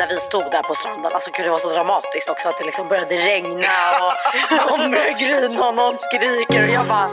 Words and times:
När 0.00 0.06
vi 0.06 0.16
stod 0.16 0.50
där 0.50 0.62
på 0.62 0.74
stranden, 0.74 1.12
alltså 1.14 1.30
gud 1.30 1.46
det 1.46 1.50
var 1.50 1.58
så 1.58 1.68
dramatiskt 1.68 2.28
också 2.30 2.48
att 2.48 2.58
det 2.58 2.64
liksom 2.64 2.88
började 2.88 3.14
regna 3.14 3.74
och 4.04 4.12
någon 4.70 4.90
började 4.90 5.12
grina 5.12 5.68
och 5.68 5.74
någon 5.74 5.98
skriker 5.98 6.62
och 6.64 6.74
jag 6.78 6.86
bara 6.86 7.08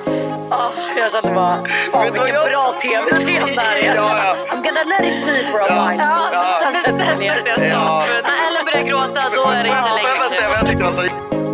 Oh, 0.52 0.72
jag 0.98 1.12
kände 1.12 1.32
bara, 1.32 1.58
fan 1.92 2.04
vilken 2.04 2.28
jag... 2.28 2.50
bra 2.50 2.74
tv-scen 2.82 3.56
det 3.56 3.62
här 3.62 3.76
är. 3.76 3.96
Ja, 3.96 4.18
ja. 4.18 4.36
I'm 4.52 4.64
gonna 4.64 4.84
let 4.84 5.04
it 5.12 5.26
be 5.26 5.52
for 5.52 5.60
a 5.62 5.68
while. 5.68 6.04
Ja, 6.04 6.30
ja. 6.34 6.60
Sen 6.62 6.82
sätter 6.82 7.06
jag 7.06 7.20
ner. 7.20 7.70
Ja. 7.70 8.06
När 8.08 8.48
Ellen 8.48 8.66
börjar 8.66 8.82
gråta 8.82 9.30
då 9.36 9.44
är 9.46 9.64
det 9.64 9.70
inte 9.70 9.82
längre. 9.82 10.02
Får 10.02 10.10
jag 10.10 10.18
bara 10.18 10.30
säga 10.30 10.50
vad 10.50 10.58
jag 10.58 10.68
tyckte 10.68 10.84
var 10.84 10.92
så 10.92 11.47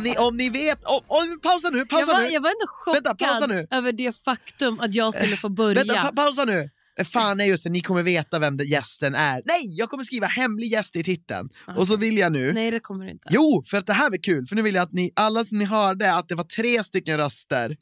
Om 0.00 0.04
ni, 0.04 0.16
om 0.16 0.36
ni 0.36 0.48
vet... 0.48 0.84
Om, 0.84 1.00
om, 1.06 1.40
pausa 1.42 1.70
nu! 1.70 1.86
Pausa 1.86 2.06
jag, 2.06 2.14
var, 2.14 2.22
nu. 2.22 2.28
jag 2.28 2.40
var 2.40 2.50
ändå 2.50 2.66
chockad 2.66 3.50
Vänta, 3.50 3.76
över 3.76 3.92
det 3.92 4.16
faktum 4.24 4.80
att 4.80 4.94
jag 4.94 5.14
skulle 5.14 5.36
få 5.36 5.48
börja. 5.48 5.84
Vänta, 5.84 6.02
pa 6.02 6.12
pausa 6.12 6.44
nu! 6.44 6.70
Fan 7.04 7.36
nej 7.36 7.48
just 7.48 7.64
det, 7.64 7.70
ni 7.70 7.80
kommer 7.80 8.02
veta 8.02 8.38
vem 8.38 8.56
gästen 8.56 9.14
är. 9.14 9.42
Nej, 9.46 9.78
jag 9.78 9.90
kommer 9.90 10.04
skriva 10.04 10.26
hemlig 10.26 10.68
gäst 10.68 10.96
i 10.96 11.04
titeln. 11.04 11.48
Okay. 11.62 11.74
Och 11.76 11.86
så 11.86 11.96
vill 11.96 12.18
jag 12.18 12.32
nu... 12.32 12.52
Nej 12.52 12.70
det 12.70 12.80
kommer 12.80 13.04
du 13.04 13.10
inte. 13.10 13.28
Jo, 13.30 13.62
för 13.66 13.78
att 13.78 13.86
det 13.86 13.92
här 13.92 14.10
blir 14.10 14.20
kul. 14.20 14.46
För 14.46 14.56
nu 14.56 14.62
vill 14.62 14.74
jag 14.74 14.82
att 14.82 14.92
ni, 14.92 15.12
alla 15.16 15.44
som 15.44 15.58
ni 15.58 15.64
hörde, 15.64 16.14
att 16.14 16.28
det 16.28 16.34
var 16.34 16.44
tre 16.44 16.84
stycken 16.84 17.16
röster. 17.16 17.76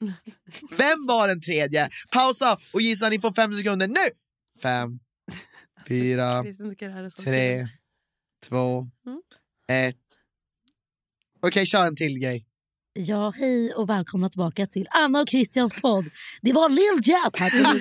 Vem 0.76 1.06
var 1.06 1.28
den 1.28 1.40
tredje? 1.40 1.88
Pausa 2.10 2.58
och 2.72 2.80
gissa, 2.80 3.08
ni 3.08 3.20
får 3.20 3.32
fem 3.32 3.52
sekunder 3.52 3.88
nu! 3.88 4.10
Fem, 4.62 4.98
fyra, 5.88 6.44
tre, 7.24 7.68
två, 8.48 8.86
mm. 9.06 9.20
ett. 9.68 9.96
Okej, 11.44 11.48
okay, 11.48 11.66
kör 11.66 11.86
en 11.86 11.96
till 11.96 12.18
grej. 12.18 12.44
Ja, 12.94 13.32
hej 13.36 13.74
och 13.74 13.88
välkomna 13.88 14.28
tillbaka 14.28 14.66
till 14.66 14.86
Anna 14.90 15.20
och 15.20 15.28
Christians 15.28 15.80
podd. 15.80 16.04
Det 16.42 16.52
var 16.52 16.68
Lil 16.68 17.00
Jazz 17.02 17.36
här 17.36 17.72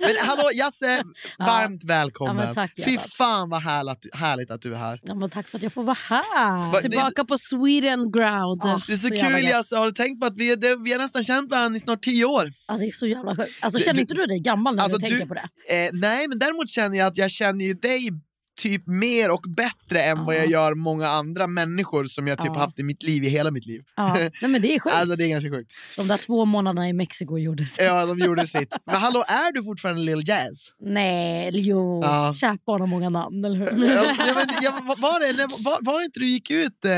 Men 0.00 0.28
hallå 0.28 0.50
Jasse, 0.54 1.02
varmt 1.38 1.82
ja. 1.84 1.88
välkommen. 1.88 2.46
Ja, 2.46 2.54
tack, 2.54 2.72
Fy 2.84 2.98
fan 2.98 3.50
vad 3.50 3.62
härligt, 3.62 4.14
härligt 4.14 4.50
att 4.50 4.62
du 4.62 4.74
är 4.74 4.78
här. 4.78 5.00
Ja, 5.02 5.14
men 5.14 5.30
tack 5.30 5.48
för 5.48 5.58
att 5.58 5.62
jag 5.62 5.72
får 5.72 5.82
vara 5.82 5.96
här. 6.08 6.72
Va, 6.72 6.80
Tillbaka 6.80 7.24
på 7.24 7.38
Sweden 7.38 8.12
ground. 8.12 8.62
Oh, 8.62 8.86
det 8.86 8.92
är 8.92 8.96
så, 8.96 9.08
så 9.08 9.14
kul 9.14 9.44
Jasse, 9.44 9.76
har 9.76 9.86
du 9.86 9.92
tänkt 9.92 10.20
på 10.20 10.26
att 10.26 10.36
vi, 10.36 10.56
det, 10.56 10.76
vi 10.76 10.92
har 10.92 10.98
nästan 10.98 11.24
känt 11.24 11.50
varandra 11.50 11.76
i 11.76 11.80
snart 11.80 12.02
tio 12.02 12.24
år? 12.24 12.52
Ja, 12.68 12.74
det 12.74 12.86
är 12.86 12.90
så 12.90 13.06
jävla 13.06 13.36
sjukt. 13.36 13.50
Alltså, 13.60 13.80
känner 13.80 13.94
du, 13.94 14.00
inte 14.00 14.14
du 14.14 14.26
dig 14.26 14.40
gammal 14.40 14.76
när 14.76 14.82
alltså, 14.82 14.98
du 14.98 15.08
tänker 15.08 15.26
på 15.26 15.34
det? 15.34 15.48
Eh, 15.68 15.90
nej, 15.92 16.28
men 16.28 16.38
däremot 16.38 16.68
känner 16.68 16.98
jag 16.98 17.06
att 17.06 17.16
jag 17.16 17.30
känner 17.30 17.64
ju 17.64 17.74
dig 17.74 18.10
typ 18.56 18.86
mer 18.86 19.30
och 19.30 19.44
bättre 19.56 20.02
än 20.02 20.24
vad 20.24 20.36
jag 20.36 20.46
gör 20.46 20.74
många 20.74 21.08
andra 21.08 21.46
människor 21.46 22.04
som 22.04 22.26
jag 22.26 22.38
typ 22.38 22.50
ja. 22.54 22.60
haft 22.60 22.78
i 22.78 22.82
mitt 22.82 23.02
liv, 23.02 23.24
i 23.24 23.28
hela 23.28 23.50
mitt 23.50 23.66
liv. 23.66 23.82
Ja. 23.96 24.14
Nej, 24.14 24.30
men 24.40 24.62
det 24.62 24.74
är 24.74 24.80
sjukt. 24.80 24.96
alltså, 24.96 25.16
det 25.16 25.24
är 25.24 25.28
ganska 25.28 25.50
sjukt. 25.50 25.72
De 25.96 26.08
där 26.08 26.16
två 26.16 26.44
månaderna 26.44 26.88
i 26.88 26.92
Mexiko 26.92 27.38
gjorde 27.38 27.64
sitt. 27.64 27.84
Ja, 27.84 28.06
de 28.06 28.18
gjorde 28.18 28.46
sitt. 28.46 28.76
Men 28.86 28.94
hallå, 28.96 29.24
är 29.28 29.52
du 29.52 29.64
fortfarande 29.64 30.02
Lil 30.02 30.28
Jazz? 30.28 30.72
Nej, 30.80 31.50
jo. 31.54 32.00
Ja. 32.02 32.34
Kärt 32.34 32.64
barn 32.64 32.80
har 32.80 32.88
många 32.88 33.08
namn, 33.08 33.44
eller 33.44 33.56
hur? 33.56 33.66
ja, 33.66 34.34
men, 34.34 34.48
ja, 34.62 34.96
var, 34.98 35.32
det, 35.32 35.46
var, 35.64 35.78
var 35.80 35.98
det 35.98 36.04
inte 36.04 36.20
du 36.20 36.26
gick 36.26 36.50
ut? 36.50 36.84
Eh... 36.84 36.90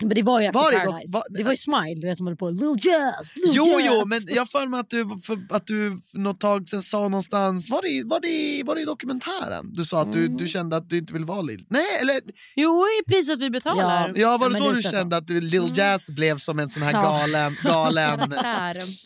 Men 0.00 0.08
det 0.08 0.22
var 0.22 0.40
ju 0.40 0.46
efter 0.46 0.60
var 0.60 0.72
Paradise. 0.72 1.12
Det, 1.12 1.12
var, 1.12 1.38
det 1.38 1.44
var 1.44 1.50
ju 1.50 1.56
Smile 1.56 2.00
du 2.00 2.06
vet, 2.06 2.18
som 2.18 2.26
höll 2.26 2.36
på. 2.36 2.50
Lil 2.50 2.76
Jazz, 2.82 3.36
Lil 3.36 3.52
jo, 3.54 3.66
Jazz. 3.66 3.82
Jo, 3.86 4.04
men 4.06 4.20
jag 4.26 4.50
för 4.50 4.66
mig 4.66 4.80
att 4.80 4.90
du, 4.90 5.20
för, 5.22 5.38
att 5.50 5.66
du 5.66 6.00
något 6.12 6.40
tag 6.40 6.68
sen 6.68 6.82
sa 6.82 7.08
någonstans, 7.08 7.70
var 7.70 7.82
det, 7.82 8.08
var 8.08 8.20
det, 8.20 8.62
var 8.66 8.74
det 8.74 8.80
i 8.80 8.84
dokumentären? 8.84 9.72
Du 9.72 9.84
sa 9.84 10.02
att 10.02 10.12
du, 10.12 10.26
mm. 10.26 10.36
du 10.36 10.48
kände 10.48 10.76
att 10.76 10.90
du 10.90 11.05
inte 11.06 11.12
ville 11.12 11.26
vara 11.26 11.42
Lil. 11.42 11.64
Nej, 11.68 11.86
eller... 12.00 12.20
Jo, 12.56 12.84
i 12.86 13.08
priset 13.08 13.40
vi 13.40 13.50
betalar. 13.50 14.08
Ja, 14.08 14.20
ja 14.20 14.38
var 14.38 14.50
det 14.50 14.58
ja, 14.58 14.64
då 14.64 14.72
du 14.72 14.82
kände 14.82 15.16
så. 15.16 15.22
att 15.22 15.30
Lil 15.30 15.62
mm. 15.62 15.72
Jazz 15.74 16.10
blev 16.10 16.38
som 16.38 16.58
en 16.58 16.68
sån 16.68 16.82
här 16.82 16.92
galen... 16.92 17.56
galen 17.62 18.18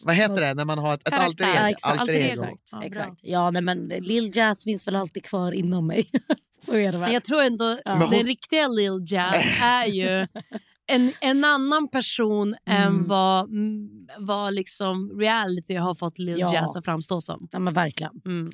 vad 0.03 0.15
heter 0.15 0.41
det 0.41 0.55
när 0.55 0.65
man 0.65 0.79
har 0.79 0.95
ett, 0.95 1.09
ett 1.09 1.15
alter 1.15 1.45
ego? 1.45 1.55
Ja, 1.57 1.71
exakt. 1.71 2.01
Alter 2.01 2.15
ego. 2.15 2.47
Ja, 2.73 2.85
exakt. 2.85 3.21
ja 3.23 3.51
nej, 3.51 3.63
men 3.63 3.89
Lil 3.89 4.37
Jazz 4.37 4.65
finns 4.65 4.87
väl 4.87 4.97
alltid 4.97 5.25
kvar 5.25 5.53
inom 5.53 5.87
mig. 5.87 6.11
så 6.61 6.77
är 6.77 6.93
det 6.93 6.99
väl. 6.99 7.13
Jag 7.13 7.25
tror 7.25 7.43
ändå 7.43 7.79
ja. 7.85 7.91
den 7.91 8.03
hon... 8.03 8.13
riktiga 8.13 8.69
Lil 8.69 9.05
Jazz 9.07 9.45
är 9.63 9.87
ju 9.87 10.27
en, 10.87 11.13
en 11.21 11.45
annan 11.45 11.89
person 11.89 12.57
mm. 12.67 12.83
än 12.83 13.09
vad, 13.09 13.51
vad 14.19 14.55
liksom 14.55 15.21
reality 15.21 15.75
har 15.75 15.95
fått 15.95 16.19
Lil 16.19 16.39
ja. 16.39 16.55
Jazz 16.55 16.77
att 16.77 16.85
framstå 16.85 17.21
som. 17.21 17.49
Ja 17.51 17.59
men 17.59 17.75
verkligen. 17.75 18.13
Mm. 18.25 18.53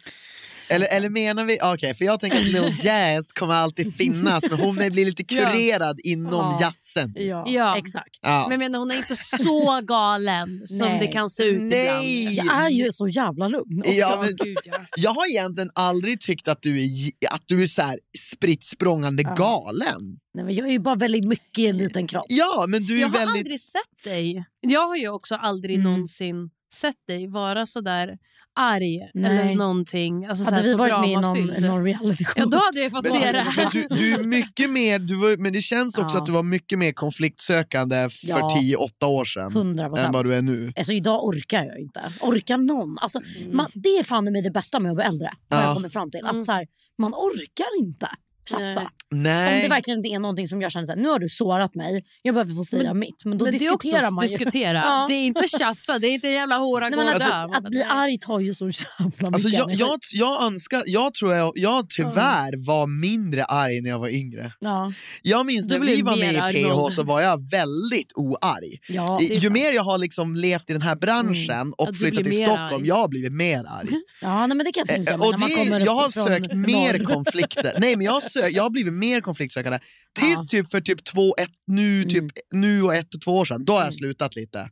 Eller, 0.69 0.87
eller 0.97 1.09
menar 1.09 1.45
vi, 1.45 1.59
okej 1.63 1.75
okay, 1.75 1.95
för 1.95 2.05
jag 2.05 2.21
tänker 2.21 2.39
att 2.39 2.47
Lil 2.47 2.75
Jazz 2.83 3.33
kommer 3.33 3.55
alltid 3.55 3.97
finnas 3.97 4.45
men 4.51 4.59
hon 4.59 4.77
blir 4.77 5.05
lite 5.05 5.25
kurerad 5.25 6.01
ja. 6.03 6.13
inom 6.13 6.33
ja. 6.33 6.59
jazzen. 6.61 7.13
Ja, 7.17 7.45
ja. 7.47 7.79
exakt. 7.79 8.19
Ja. 8.23 8.47
Men 8.49 8.59
menar, 8.59 8.79
hon 8.79 8.91
är 8.91 8.97
inte 8.97 9.17
så 9.17 9.81
galen 9.83 10.67
som 10.67 10.89
det 10.89 11.07
kan 11.07 11.31
se 11.31 11.43
ut 11.43 11.63
Nej. 11.63 12.23
ibland. 12.23 12.49
Jag 12.49 12.67
är 12.67 12.71
ju 12.71 12.93
så 12.93 13.09
jävla 13.09 13.49
lugn. 13.49 13.83
Ja, 13.85 14.19
men, 14.21 14.37
Gud, 14.37 14.59
ja. 14.65 14.79
Jag 14.97 15.11
har 15.11 15.31
egentligen 15.31 15.71
aldrig 15.75 16.21
tyckt 16.21 16.49
att 16.49 16.63
du 16.63 16.85
är, 16.85 16.89
att 17.31 17.43
du 17.47 17.63
är 17.63 17.67
så 17.67 17.83
här 17.83 17.99
spritt 18.19 18.65
språngande 18.65 19.23
galen. 19.23 20.19
Nej, 20.35 20.45
men 20.45 20.55
jag 20.55 20.69
är 20.69 20.73
ju 20.73 20.79
bara 20.79 20.95
väldigt 20.95 21.25
mycket 21.25 21.59
i 21.59 21.67
en 21.67 21.77
liten 21.77 22.07
kropp. 22.07 22.27
Ja, 22.29 22.65
men 22.69 22.85
du 22.85 22.97
är 22.97 23.01
jag 23.01 23.09
väldigt... 23.09 23.29
har 23.29 23.39
aldrig 23.39 23.61
sett 23.61 24.05
dig. 24.05 24.45
Jag 24.61 24.87
har 24.87 24.97
ju 24.97 25.09
också 25.09 25.35
aldrig 25.35 25.77
mm. 25.77 25.93
någonsin 25.93 26.51
sett 26.73 27.07
dig 27.09 27.27
vara 27.27 27.67
så 27.67 27.81
där 27.81 28.19
arg 28.57 28.99
Nej. 29.15 29.31
eller 29.31 29.55
någonting. 29.55 30.25
Alltså, 30.25 30.45
hade 30.45 30.63
vi 30.63 30.75
varit 30.75 31.01
med 31.01 31.11
i 31.11 31.17
någon, 31.17 31.47
någon 31.47 31.85
reality 31.85 32.25
show? 32.25 32.35
Ja, 32.37 32.47
då 32.47 32.57
hade 32.57 32.81
jag 32.81 32.93
fått 32.93 33.05
men, 33.05 33.13
se 33.13 33.33
det. 33.33 33.47
Men 33.57 33.69
du, 33.73 33.87
du, 33.89 34.15
är 34.15 34.23
mycket 34.23 34.71
mer, 34.71 34.99
du 34.99 35.17
var, 35.17 35.37
men 35.37 35.53
det 35.53 35.61
känns 35.61 35.99
också 35.99 36.17
ja. 36.17 36.21
att 36.21 36.27
du 36.27 36.33
var 36.33 36.43
mycket 36.43 36.79
mer 36.79 36.93
konfliktsökande 36.93 38.09
för 38.11 38.29
ja. 38.29 38.63
10-8 39.03 39.05
år 39.05 39.25
sedan 39.25 39.53
100%. 39.53 39.99
än 39.99 40.13
vad 40.13 40.27
du 40.27 40.35
är 40.35 40.43
nu. 40.43 40.73
Alltså, 40.77 40.93
idag 40.93 41.25
orkar 41.25 41.65
jag 41.65 41.79
inte. 41.79 42.13
Orkar 42.21 42.59
någon? 42.59 42.99
Alltså, 42.99 43.21
mm. 43.41 43.57
man, 43.57 43.71
det 43.75 43.89
är 43.89 44.03
fan 44.03 44.25
mig 44.25 44.43
det 44.43 44.51
bästa 44.51 44.81
med 44.81 44.91
att 44.91 44.97
bli 44.97 45.05
äldre. 45.05 45.31
Ja. 45.49 45.63
Jag 45.63 45.75
kommer 45.75 45.89
fram 45.89 46.11
till. 46.11 46.25
Att, 46.25 46.33
mm. 46.33 46.45
så 46.45 46.53
här, 46.53 46.67
man 46.99 47.15
orkar 47.15 47.85
inte. 47.85 48.09
Tjafsa. 48.49 48.91
Nej. 49.11 49.55
Om 49.57 49.63
det 49.63 49.69
verkligen 49.69 49.99
inte 49.99 50.09
är 50.09 50.19
någonting 50.19 50.49
som 50.49 50.63
jag 50.63 50.73
känner 50.73 50.87
såhär, 50.87 50.99
nu 50.99 51.09
har 51.09 51.19
du 51.19 51.29
sårat 51.29 51.75
mig, 51.75 52.05
jag 52.23 52.35
behöver 52.35 52.55
få 52.55 52.65
säga 52.65 52.83
Men- 52.83 52.99
mitt. 52.99 53.25
Men 53.25 53.39
då 53.39 53.45
Men 53.45 53.53
det 53.53 53.57
är 53.57 53.59
diskuterar 53.59 54.03
också 54.03 54.15
man 54.15 54.27
ju. 54.27 54.37
diskutera. 54.37 54.79
Ja. 54.87 55.07
Det 55.09 55.15
är 55.15 55.25
inte 55.25 55.49
tjafsa, 55.59 55.99
det 55.99 56.07
är 56.09 56.11
inte 56.11 56.27
en 56.29 56.33
jävla 56.35 56.57
hora 56.59 56.89
Nej, 56.89 56.99
och 56.99 57.05
alltså, 57.05 57.29
dö. 57.29 57.35
att, 57.35 57.57
att 57.57 57.71
bli 57.71 57.83
arg 57.83 58.19
tar 58.19 58.41
ju 58.41 58.55
så 58.55 58.65
jävla 58.65 59.05
mycket 59.07 59.25
Alltså 59.35 59.49
jag, 59.49 59.63
energi. 59.71 59.81
jag, 59.81 59.99
jag 60.13 60.43
önskar, 60.43 60.83
jag 60.87 61.15
tror 61.15 61.35
jag, 61.35 61.53
jag 61.55 61.91
tyvärr 61.91 62.67
var 62.67 62.87
mindre 62.87 63.45
arg 63.45 63.81
när 63.81 63.91
jag 63.91 63.99
var 63.99 64.09
yngre. 64.09 64.53
Ja. 64.61 64.93
Jag 65.23 65.47
minns 65.47 65.69
när 65.69 65.79
blev 65.79 65.97
vi 65.97 66.03
var 66.03 66.17
med 66.17 66.35
i 66.55 66.65
PH 66.65 66.95
så 66.95 67.03
var 67.03 67.21
jag 67.21 67.51
väldigt 67.51 68.13
oarg. 68.15 68.79
Ja, 68.89 69.21
ju 69.21 69.41
sant. 69.41 69.53
mer 69.53 69.73
jag 69.73 69.83
har 69.83 69.99
liksom 69.99 70.35
levt 70.37 70.71
i 70.71 70.73
den 70.73 70.83
här 70.83 70.97
branschen 70.97 71.73
och 71.79 71.87
Ja, 71.89 71.93
du 71.93 71.99
flyttat 71.99 72.25
till 72.25 72.37
Stockholm, 72.37 72.75
arg. 72.75 72.87
jag 72.89 72.95
har 72.95 73.09
blivit 73.09 73.33
mer 73.33 73.59
arg. 73.59 73.89
ja 74.23 74.47
nej, 74.47 74.57
men 74.57 74.65
det 74.67 74.73
kan 74.73 74.81
jag 74.81 74.89
tänka 74.89 75.13
Eh, 75.13 75.19
mig. 75.19 75.29
och 75.29 75.39
det, 75.79 75.85
jag 75.85 75.95
har 75.95 76.11
sökt 76.11 76.53
mer 76.55 77.05
konflikter. 77.05 77.77
Nej, 77.81 77.97
men 77.97 78.07
jag, 78.07 78.23
har 78.41 78.43
sö- 78.49 78.49
jag 78.53 78.63
har 78.63 78.71
blivit 78.71 78.93
mer 78.93 79.21
konfliktsökande. 79.21 79.79
Tills 80.19 80.41
Ja. 80.43 80.49
typ 80.51 80.71
för 80.71 80.81
typ 80.81 81.05
två, 81.05 81.35
ett, 81.39 81.51
nu, 81.67 82.05
typ, 82.05 82.15
Mm. 82.19 82.31
nu 82.53 82.83
och 82.83 82.95
ett 82.95 83.15
och 83.15 83.21
två 83.21 83.39
år 83.39 83.45
sedan, 83.45 83.65
då 83.65 83.73
har 83.73 83.85
jag 83.85 83.95
slutat 83.95 84.37
lite. 84.37 84.71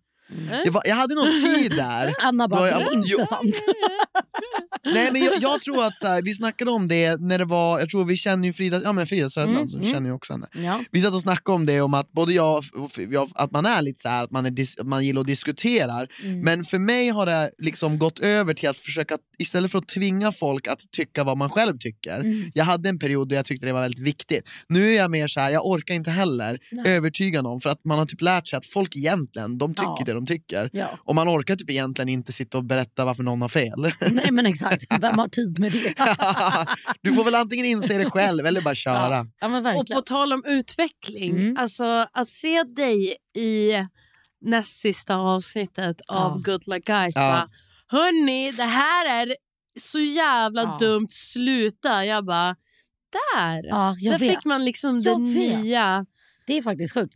Det 0.64 0.70
var, 0.70 0.82
jag 0.86 0.94
hade 0.96 1.14
någon 1.14 1.42
tid 1.42 1.70
där. 1.70 2.14
Anna 2.20 2.48
bara, 2.48 2.60
Då 2.60 2.64
det 2.66 2.70
jag- 2.70 2.82
är 2.82 2.94
inte 2.94 3.08
Jo. 3.10 3.26
sant. 3.26 3.54
Nej, 4.84 5.08
men 5.12 5.24
jag, 5.24 5.34
jag 5.40 5.60
tror 5.60 5.84
att 5.84 5.96
så 5.96 6.06
här, 6.06 6.22
vi 6.22 6.34
snackade 6.34 6.70
om 6.70 6.88
det 6.88 7.20
när 7.20 7.38
det 7.38 7.44
var, 7.44 7.78
jag 7.78 7.90
tror 7.90 8.04
vi 8.04 8.16
känner 8.16 8.48
ju 8.48 8.52
Frida, 8.52 8.80
ja, 8.84 8.92
men 8.92 9.06
Frida 9.06 9.30
Söderland, 9.30 9.58
Mm, 9.58 9.68
så 9.68 9.78
mm. 9.78 9.92
känner 9.92 10.08
ju 10.08 10.14
också 10.14 10.32
henne. 10.32 10.46
Ja. 10.52 10.80
Vi 10.90 11.02
satt 11.02 11.14
och 11.14 11.20
snackade 11.20 11.54
om 11.56 11.66
det, 11.66 11.80
om 11.80 11.94
att 11.94 12.12
både 12.12 12.32
jag 12.32 12.64
och 12.74 12.90
jag, 13.10 13.30
att 13.34 13.50
man 13.50 13.66
är 13.66 13.82
lite 13.82 14.00
så 14.00 14.08
här, 14.08 14.24
att 14.24 14.30
man, 14.30 14.46
är 14.46 14.84
man 14.84 15.04
gillar 15.04 15.20
att 15.20 15.26
diskutera. 15.26 16.06
Mm. 16.22 16.40
Men 16.40 16.64
för 16.64 16.78
mig 16.78 17.08
har 17.08 17.26
det 17.26 17.50
liksom 17.58 17.98
gått 17.98 18.18
över 18.18 18.54
till 18.54 18.68
att 18.68 18.76
försöka, 18.78 19.18
istället 19.38 19.70
för 19.70 19.78
att 19.78 19.88
tvinga 19.88 20.32
folk 20.32 20.66
att 20.68 20.80
tycka 20.92 21.24
vad 21.24 21.38
man 21.38 21.50
själv 21.50 21.78
tycker. 21.78 22.20
Mm. 22.20 22.50
Jag 22.54 22.64
hade 22.64 22.88
en 22.88 22.98
period 22.98 23.28
där 23.28 23.36
jag 23.36 23.44
tyckte 23.44 23.66
det 23.66 23.72
var 23.72 23.80
väldigt 23.80 24.06
viktigt. 24.06 24.48
Nu 24.68 24.92
är 24.94 24.96
jag 24.96 25.10
mer 25.10 25.26
så 25.26 25.40
här, 25.40 25.50
jag 25.50 25.66
orkar 25.66 25.94
inte 25.94 26.10
heller 26.10 26.58
Nej. 26.72 26.92
övertyga 26.92 27.42
någon 27.42 27.60
för 27.60 27.70
att 27.70 27.84
man 27.84 27.98
har 27.98 28.06
typ 28.06 28.20
lärt 28.20 28.48
sig 28.48 28.56
att 28.56 28.66
folk 28.66 28.96
egentligen, 28.96 29.58
de 29.58 29.74
tycker 29.74 29.84
Ja. 29.98 30.02
det 30.06 30.12
de 30.12 30.26
tycker. 30.26 30.70
Ja. 30.72 30.98
Och 31.04 31.14
man 31.14 31.28
orkar 31.28 31.56
typ 31.56 31.70
egentligen 31.70 32.08
inte 32.08 32.32
sitta 32.32 32.58
och 32.58 32.64
berätta 32.64 33.04
varför 33.04 33.22
någon 33.22 33.40
har 33.42 33.48
fel. 33.48 33.92
Nej 34.10 34.28
men 34.30 34.46
exakt, 34.46 34.63
vem 35.00 35.18
har 35.18 35.28
tid 35.28 35.58
med 35.58 35.72
det? 35.72 35.94
du 37.02 37.12
får 37.14 37.24
väl 37.24 37.34
antingen 37.34 37.66
inse 37.66 37.98
det 37.98 38.10
själv 38.10 38.46
eller 38.46 38.60
bara 38.60 38.74
köra. 38.74 39.26
Ja, 39.40 39.60
ja 39.62 39.80
Och 39.80 39.86
på 39.86 40.00
tal 40.00 40.32
om 40.32 40.42
utveckling, 40.46 41.30
Mm. 41.32 41.56
alltså 41.56 42.06
att 42.12 42.28
se 42.28 42.62
dig 42.62 43.16
i 43.36 43.72
näst 44.40 44.80
sista 44.80 45.16
avsnittet 45.16 46.00
av. 46.08 46.42
Good 46.42 46.68
Luck 46.68 46.84
Guys. 46.84 47.16
Ja. 47.16 47.48
Hörni, 47.88 48.52
det 48.52 48.62
här 48.64 49.22
är 49.22 49.34
så 49.80 49.98
jävla 50.00 50.62
Ja. 50.62 50.76
dumt, 50.80 51.06
sluta. 51.10 52.04
Jag 52.04 52.24
bara, 52.26 52.56
där! 53.12 53.62
Ja, 53.68 53.94
jag 53.98 54.14
där 54.14 54.18
vet. 54.18 54.30
fick 54.36 54.44
man 54.44 54.64
liksom 54.64 55.00
Jag 55.00 55.20
det 55.20 55.34
vet. 55.40 55.58
nya. 55.60 56.06
Det 56.46 56.58
är 56.58 56.62
faktiskt 56.62 56.94
sjukt. 56.94 57.14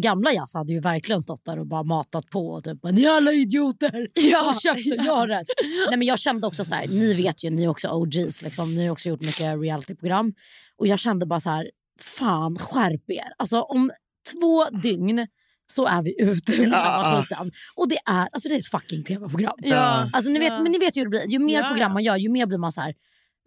Gamla 0.00 0.32
Jazz 0.32 0.54
hade 0.54 0.72
ju 0.72 0.80
verkligen 0.80 1.22
stått 1.22 1.44
där 1.44 1.58
och 1.58 1.66
bara 1.66 1.82
matat 1.82 2.30
på. 2.30 2.48
Och 2.48 2.64
typ, 2.64 2.78
ni 2.92 3.06
alla 3.06 3.32
idioter! 3.32 4.08
Ja, 4.14 4.38
Håll 4.42 4.54
käften, 4.54 4.92
ja. 4.96 5.04
gör 5.04 5.28
rätt. 5.28 5.46
Nej, 5.88 5.98
men 5.98 6.06
jag 6.08 6.18
kände 6.18 6.46
också 6.46 6.64
så 6.64 6.74
här, 6.74 6.86
ni 6.88 7.14
vet 7.14 7.44
ju, 7.44 7.50
ni 7.50 7.64
är 7.64 7.68
också 7.68 7.88
OGs. 7.88 8.42
Liksom. 8.42 8.74
Ni 8.74 8.84
har 8.86 8.92
också 8.92 9.08
gjort 9.08 9.20
mycket 9.20 9.60
realityprogram. 9.60 10.32
Och 10.76 10.86
jag 10.86 10.98
kände 10.98 11.26
bara 11.26 11.40
så 11.40 11.50
här, 11.50 11.70
fan 12.00 12.58
skärp 12.58 13.10
er. 13.10 13.32
Alltså 13.38 13.60
om 13.60 13.90
två 14.32 14.64
dygn 14.82 15.26
så 15.66 15.86
är 15.86 16.02
vi 16.02 16.22
ute 16.22 16.52
ur 16.52 16.58
den 16.62 16.70
Ja, 16.72 17.22
skiten. 17.28 17.50
Och 17.74 17.88
det 17.88 17.98
är, 18.06 18.28
alltså 18.32 18.48
det 18.48 18.54
är 18.54 18.58
ett 18.58 18.66
fucking 18.70 19.04
tv-program. 19.04 19.54
Ja. 19.58 20.10
Alltså, 20.12 20.30
ni, 20.30 20.38
vet, 20.38 20.48
Ja. 20.52 20.60
men 20.62 20.72
ni 20.72 20.78
vet 20.78 20.96
ju 20.96 21.00
hur 21.00 21.04
det 21.06 21.10
blir. 21.10 21.28
Ju 21.32 21.38
mer 21.38 21.60
Ja, 21.60 21.68
program 21.68 21.92
man 21.92 22.02
gör, 22.04 22.16
ju 22.16 22.28
mer 22.28 22.46
blir 22.46 22.58
man 22.58 22.72
så 22.72 22.80
här, 22.80 22.94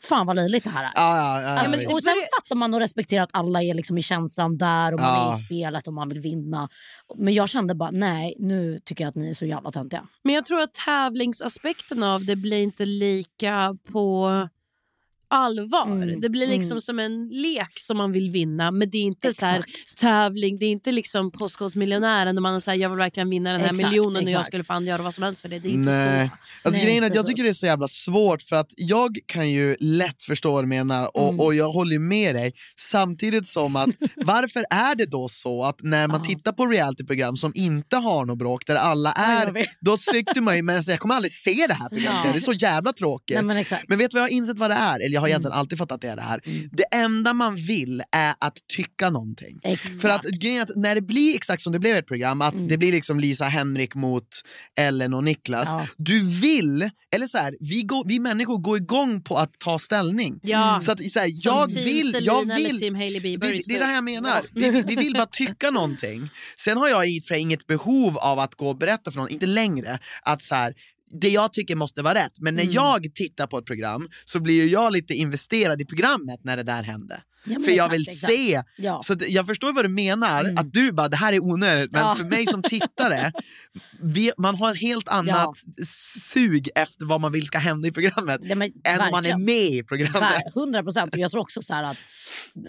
fan 0.03 0.27
vad 0.27 0.35
löjligt 0.35 0.63
det 0.63 0.69
här 0.69 0.83
är. 0.83 0.91
Ja, 0.95 1.17
ja, 1.17 1.41
ja, 1.41 1.59
Alltså, 1.59 1.93
och 1.95 2.03
sen 2.03 2.13
fattar 2.39 2.55
man 2.55 2.73
och 2.73 2.79
respekterar 2.79 3.23
att 3.23 3.29
alla 3.33 3.63
är 3.63 3.73
liksom 3.73 3.97
i 3.97 4.01
känslan 4.01 4.57
där 4.57 4.93
och 4.93 4.99
man 4.99 5.09
Ja. 5.09 5.29
är 5.33 5.41
i 5.41 5.45
spelet 5.45 5.87
och 5.87 5.93
man 5.93 6.09
vill 6.09 6.19
vinna. 6.19 6.69
Men 7.17 7.33
jag 7.33 7.49
kände 7.49 7.75
bara, 7.75 7.91
nej 7.91 8.35
nu 8.39 8.79
tycker 8.85 9.03
jag 9.03 9.09
att 9.09 9.15
ni 9.15 9.29
är 9.29 9.33
så 9.33 9.45
jävla 9.45 9.71
töntiga. 9.71 10.07
Men 10.23 10.35
jag 10.35 10.45
tror 10.45 10.61
att 10.61 10.73
tävlingsaspekten 10.73 12.03
av 12.03 12.25
det 12.25 12.35
blir 12.35 12.61
inte 12.63 12.85
lika 12.85 13.75
på 13.91 14.29
allvar. 15.31 15.85
Mm, 15.85 16.21
Det 16.21 16.29
blir 16.29 16.47
liksom 16.47 16.71
mm. 16.71 16.81
som 16.81 16.99
en 16.99 17.27
lek 17.29 17.79
som 17.79 17.97
man 17.97 18.11
vill 18.11 18.31
vinna. 18.31 18.71
Men 18.71 18.89
det 18.89 18.97
är 18.97 19.01
inte 19.01 19.33
så 19.33 19.45
här, 19.45 19.59
Exakt. 19.59 19.97
tävling, 19.97 20.59
det 20.59 20.65
är 20.65 20.69
inte 20.71 20.91
liksom 20.91 21.31
Postkodmiljonären 21.31 22.35
där 22.35 22.41
man 22.41 22.61
säger 22.61 22.81
jag 22.81 22.89
vill 22.89 22.97
verkligen 22.97 23.29
vinna 23.29 23.51
den 23.51 23.61
här 23.61 23.67
Exakt, 23.69 23.87
miljonen 23.89 24.15
och 24.15 24.21
jag 24.21 24.29
exakt. 24.29 24.47
skulle 24.47 24.63
fan 24.63 24.85
göra 24.85 25.01
vad 25.01 25.13
som 25.13 25.23
helst 25.23 25.41
för 25.41 25.49
det. 25.49 25.59
Det 25.59 25.67
är 25.67 25.71
inte 25.71 25.89
Nej. 25.91 26.27
så. 26.27 26.33
Alltså, 26.67 26.77
Nej, 26.77 26.85
grejen 26.85 27.03
är 27.03 27.07
att 27.07 27.15
jag 27.15 27.27
tycker 27.27 27.43
det 27.43 27.49
är 27.49 27.53
så 27.53 27.65
jävla 27.65 27.87
svårt 27.87 28.41
för 28.41 28.55
att 28.55 28.73
jag 28.77 29.17
kan 29.25 29.49
ju 29.49 29.75
lätt 29.79 30.23
förstå 30.23 30.51
vad 30.51 30.63
du 30.63 30.67
menar 30.67 31.17
och, 31.17 31.27
Mm. 31.29 31.39
och 31.39 31.55
jag 31.55 31.71
håller 31.71 31.99
med 31.99 32.35
dig. 32.35 32.53
Samtidigt 32.77 33.47
som 33.47 33.75
att 33.75 33.89
varför 34.15 34.65
är 34.69 34.95
det 34.95 35.05
då 35.05 35.27
så 35.29 35.63
att 35.63 35.75
när 35.81 36.07
man 36.07 36.23
tittar 36.23 36.51
på 36.51 36.65
realityprogram 36.65 37.37
som 37.37 37.51
inte 37.55 37.95
har 37.97 38.25
något 38.25 38.37
bråk 38.37 38.65
där 38.67 38.75
alla 38.75 39.11
är, 39.11 39.67
då 39.85 39.97
tyckte 39.97 40.41
man 40.41 40.55
ju 40.55 40.63
men 40.63 40.75
alltså, 40.75 40.91
jag 40.91 40.99
kommer 40.99 41.15
aldrig 41.15 41.31
se 41.31 41.65
det 41.67 41.73
här 41.73 41.89
programmet, 41.89 42.21
Ja. 42.25 42.31
det 42.31 42.37
är 42.37 42.41
så 42.41 42.53
jävla 42.53 42.93
tråkigt. 42.93 43.35
Nej, 43.35 43.43
men 43.43 43.57
exakt. 43.57 43.83
Men 43.87 43.97
vet 43.97 44.11
du 44.11 44.15
vad 44.15 44.21
jag 44.21 44.29
har 44.29 44.33
insett 44.35 44.57
vad 44.57 44.69
det 44.69 44.75
är? 44.75 44.99
Eller 45.05 45.20
jag 45.21 45.23
har 45.23 45.29
egentligen 45.29 45.57
alltid 45.57 45.77
fattat 45.77 45.95
att 45.95 46.01
det 46.01 46.07
är 46.07 46.15
det 46.15 46.21
här. 46.21 46.39
Mm. 46.45 46.69
Det 46.71 46.83
enda 46.95 47.33
man 47.33 47.55
vill 47.55 48.03
är 48.11 48.33
att 48.39 48.57
tycka 48.75 49.09
någonting. 49.09 49.59
exakt. 49.63 50.01
För 50.01 50.09
att 50.09 50.25
grejen 50.25 50.61
att 50.61 50.75
när 50.75 50.95
det 50.95 51.01
blir 51.01 51.35
exakt 51.35 51.61
som 51.61 51.73
det 51.73 51.79
blev 51.79 51.95
i 51.95 51.99
ett 51.99 52.07
program, 52.07 52.41
att 52.41 52.53
Mm. 52.53 52.67
det 52.67 52.77
blir 52.77 52.91
liksom 52.91 53.19
Lisa 53.19 53.45
Henrik 53.45 53.95
mot 53.95 54.27
Ellen 54.79 55.13
och 55.13 55.23
Niklas. 55.23 55.69
Ja. 55.71 55.87
Du 55.97 56.39
vill, 56.39 56.89
eller 57.15 57.27
så 57.27 57.37
här, 57.37 57.55
vi, 57.59 57.81
går, 57.81 58.03
vi 58.07 58.19
människor 58.19 58.57
går 58.57 58.77
igång 58.77 59.23
på 59.23 59.37
att 59.37 59.59
ta 59.59 59.79
ställning. 59.79 60.39
Ja. 60.43 60.79
Så 60.81 60.91
att 60.91 61.11
så 61.11 61.19
här, 61.19 61.27
Som 61.27 61.51
jag 61.51 61.69
team 61.69 61.85
vill, 61.85 62.17
jag 62.21 62.55
vill 62.55 62.79
team 62.79 62.95
Hailey 62.95 63.21
Bieber 63.21 63.51
det, 63.51 63.75
är 63.75 63.79
det 63.79 63.85
här 63.85 63.95
jag 63.95 64.03
menar. 64.03 64.41
Vi, 64.53 64.69
vi, 64.69 64.81
vi 64.81 64.95
vill 64.95 65.13
bara 65.13 65.25
tycka 65.25 65.71
någonting. 65.71 66.29
Sen 66.57 66.77
har 66.77 66.87
jag 66.87 67.09
i 67.09 67.21
och 67.31 67.37
inget 67.37 67.67
behov 67.67 68.17
av 68.17 68.39
att 68.39 68.55
gå 68.55 68.69
och 68.69 68.77
berätta 68.77 69.11
för 69.11 69.19
någon, 69.19 69.29
inte 69.29 69.45
längre, 69.45 69.99
att 70.23 70.41
så 70.41 70.55
här, 70.55 70.73
det 71.21 71.29
jag 71.29 71.53
tycker 71.53 71.75
måste 71.75 72.01
vara 72.01 72.13
rätt. 72.13 72.39
Men 72.39 72.55
när 72.55 72.63
Mm. 72.63 72.73
jag 72.73 73.13
tittar 73.15 73.47
på 73.47 73.57
ett 73.57 73.65
program 73.65 74.09
så 74.25 74.39
blir 74.39 74.67
jag 74.67 74.93
lite 74.93 75.13
investerad 75.13 75.81
i 75.81 75.85
programmet 75.85 76.39
när 76.43 76.57
det 76.57 76.63
där 76.63 76.83
hände. 76.83 77.21
Ja, 77.45 77.59
För 77.59 77.71
jag 77.71 77.75
exakt, 77.75 77.93
vill 77.93 78.01
exakt. 78.01 78.33
se. 78.33 78.61
Ja. 78.77 79.01
Så 79.03 79.15
jag 79.27 79.47
förstår 79.47 79.73
vad 79.73 79.85
du 79.85 79.89
menar, 79.89 80.43
Mm. 80.43 80.57
att 80.57 80.73
du 80.73 80.91
bara 80.91 81.07
det 81.07 81.17
här 81.17 81.33
är 81.33 81.43
onödigt. 81.43 81.91
Men 81.91 82.01
Ja. 82.01 82.15
för 82.15 82.23
mig 82.23 82.47
som 82.47 82.63
tittare, 82.63 83.31
vi, 84.01 84.31
man 84.37 84.55
har 84.55 84.69
en 84.69 84.75
helt 84.75 85.07
annat 85.07 85.57
sug 86.33 86.69
efter 86.75 87.05
vad 87.05 87.21
man 87.21 87.31
vill 87.31 87.45
ska 87.45 87.57
hända 87.57 87.87
i 87.87 87.91
programmet. 87.91 88.41
Men 88.57 88.61
än 88.83 89.01
om 89.01 89.07
man 89.11 89.25
är 89.25 89.37
med 89.37 89.65
i 89.71 89.83
programmet. 89.83 90.21
Ver- 90.21 90.59
100 90.61 90.83
procent. 90.83 91.15
Jag 91.15 91.31
tror 91.31 91.41
också 91.41 91.61
så 91.61 91.73
att 91.75 91.97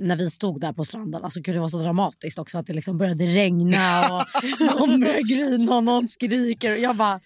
när 0.00 0.16
vi 0.16 0.30
stod 0.30 0.60
där 0.60 0.72
på 0.72 0.84
stranden, 0.84 1.24
alltså 1.24 1.40
gud, 1.40 1.54
det 1.54 1.60
var 1.60 1.68
så 1.68 1.78
dramatiskt 1.78 2.38
också 2.38 2.58
att 2.58 2.66
det 2.66 2.72
liksom 2.72 2.98
började 2.98 3.24
regna 3.24 4.00
och 4.10 4.22
någon 4.60 5.00
började 5.00 5.22
grina 5.22 5.74
och 5.76 5.84
någon 5.84 6.08
skriker. 6.08 6.72
Och 6.72 6.78
jag 6.78 6.96
bara, 6.96 7.20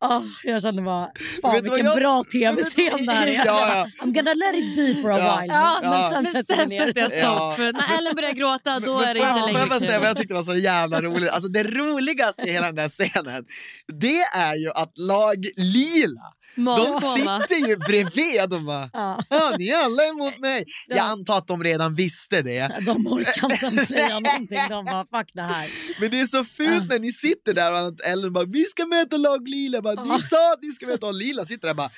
åh, 0.00 0.22
jag 0.44 0.62
kände 0.62 0.82
bara, 0.82 1.08
fan 1.42 1.54
Vet 1.54 1.64
vilken 1.64 1.84
jag- 1.84 1.96
bra 1.98 2.24
tv-scen 2.32 3.06
det 3.06 3.12
här 3.12 3.26
är. 3.26 3.32
Ja, 3.32 3.44
ja. 3.46 4.04
I'm 4.04 4.12
gonna 4.14 4.34
let 4.34 4.54
it 4.54 4.76
be 4.76 5.02
for 5.02 5.12
a 5.12 5.18
Ja. 5.18 5.40
while. 5.40 5.54
Ja, 5.54 5.78
men 5.82 5.90
ja. 5.92 6.10
sen 6.12 6.22
Men 6.22 6.32
sen 6.32 6.44
sätter 6.68 7.00
jag 7.00 7.10
stopp. 7.10 7.58
När 7.58 7.98
Ellen 7.98 8.14
börjar 8.14 8.32
gråta 8.32 8.80
då 8.80 8.98
Men 8.98 9.08
är 9.08 9.14
det 9.14 9.20
inte 9.20 9.46
längre 9.52 9.66
jag 9.70 9.82
säga 9.82 9.98
vad 10.00 10.08
jag 10.08 10.16
tyckte 10.16 10.34
var 10.34 10.42
så 10.42 10.54
jävla 10.54 11.02
roligt? 11.02 11.30
Alltså 11.30 11.48
det 11.48 11.62
roligaste 11.62 12.42
i 12.42 12.52
hela 12.52 12.66
den 12.66 12.74
där 12.74 12.88
scenen, 12.88 13.44
det 13.92 14.20
är 14.36 14.54
ju 14.54 14.70
att 14.70 14.98
lag 14.98 15.36
Lila, 15.56 16.20
de 16.64 17.00
sitter 17.00 17.68
ju 17.68 17.76
bredvid 17.76 18.54
och 18.54 18.62
bara 18.64 18.90
Ja. 18.92 19.22
Ja, 19.30 19.56
ni 19.58 19.68
är 19.68 19.84
alla 19.84 20.04
emot 20.04 20.38
mig. 20.38 20.64
Jag 20.88 20.98
antar 20.98 21.38
att 21.38 21.46
de 21.46 21.64
redan 21.64 21.94
visste 21.94 22.42
det. 22.42 22.72
De 22.86 23.06
orkar 23.06 23.52
inte 23.70 23.86
säga 23.86 24.08
någonting. 24.20 24.58
De 24.68 24.84
bara, 24.84 25.06
fuck 25.18 25.30
det 25.34 25.42
här. 25.42 25.68
Men 26.00 26.10
det 26.10 26.20
är 26.20 26.26
så 26.26 26.44
fult 26.44 26.88
när 26.88 26.98
ni 26.98 27.12
sitter 27.12 27.54
där 27.54 27.86
och 27.86 27.94
Ellen 28.04 28.32
bara 28.32 28.44
“vi 28.44 28.64
ska 28.64 28.86
möta 28.86 29.16
lag 29.16 29.48
Lila”. 29.48 29.82
Bara, 29.82 30.04
ni 30.04 30.20
sa 30.22 30.52
att 30.52 30.62
ni 30.62 30.72
ska 30.72 30.86
möta 30.86 31.06
och 31.06 31.14
Lila 31.14 31.44
sitter 31.44 31.62
där 31.66 31.70
och 31.70 31.76
bara 31.76 31.90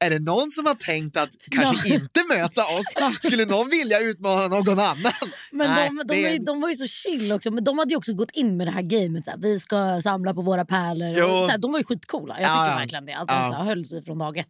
"Eh, 0.00 0.06
“är 0.06 0.10
det 0.10 0.18
någon 0.18 0.50
som 0.50 0.66
har 0.66 0.74
tänkt 0.74 1.16
att 1.16 1.28
kanske 1.50 1.94
inte 1.94 2.20
möta 2.28 2.62
oss? 2.62 3.16
Skulle 3.22 3.44
någon 3.44 3.68
vilja 3.70 4.00
utmana 4.00 4.48
någon 4.48 4.78
annan?” 4.78 5.12
Men 5.52 5.70
Nej, 5.70 5.88
de, 5.88 6.14
de, 6.14 6.26
är- 6.34 6.46
de 6.46 6.60
var 6.60 6.68
ju 6.68 6.74
så 6.74 6.86
chill 6.86 7.32
också. 7.32 7.50
Men 7.50 7.64
de 7.64 7.78
hade 7.78 7.90
ju 7.90 7.96
också 7.96 8.14
gått 8.14 8.30
in 8.30 8.56
med 8.56 8.66
det 8.66 8.70
här 8.70 8.82
gamet. 8.82 9.24
Så 9.24 9.30
här, 9.30 9.38
vi 9.38 9.60
ska 9.60 10.00
samla 10.02 10.34
på 10.34 10.42
våra 10.42 10.64
pärlor. 10.64 11.22
Och, 11.22 11.44
så 11.46 11.50
här, 11.50 11.58
de 11.58 11.72
var 11.72 11.78
ju 11.78 11.84
skitcoola. 11.84 12.34
Jag 12.40 12.42
Ja, 12.42 12.54
tycker 12.54 12.70
ja. 12.72 12.76
verkligen 12.78 13.06
det. 13.06 13.12
Att 13.12 13.28
de 13.28 13.34
Ja. 13.34 13.48
så 13.48 13.54
här, 13.54 13.64
höll 13.64 13.84
sig 13.88 14.02
från 14.02 14.18
dag 14.18 14.36
ett 14.38 14.46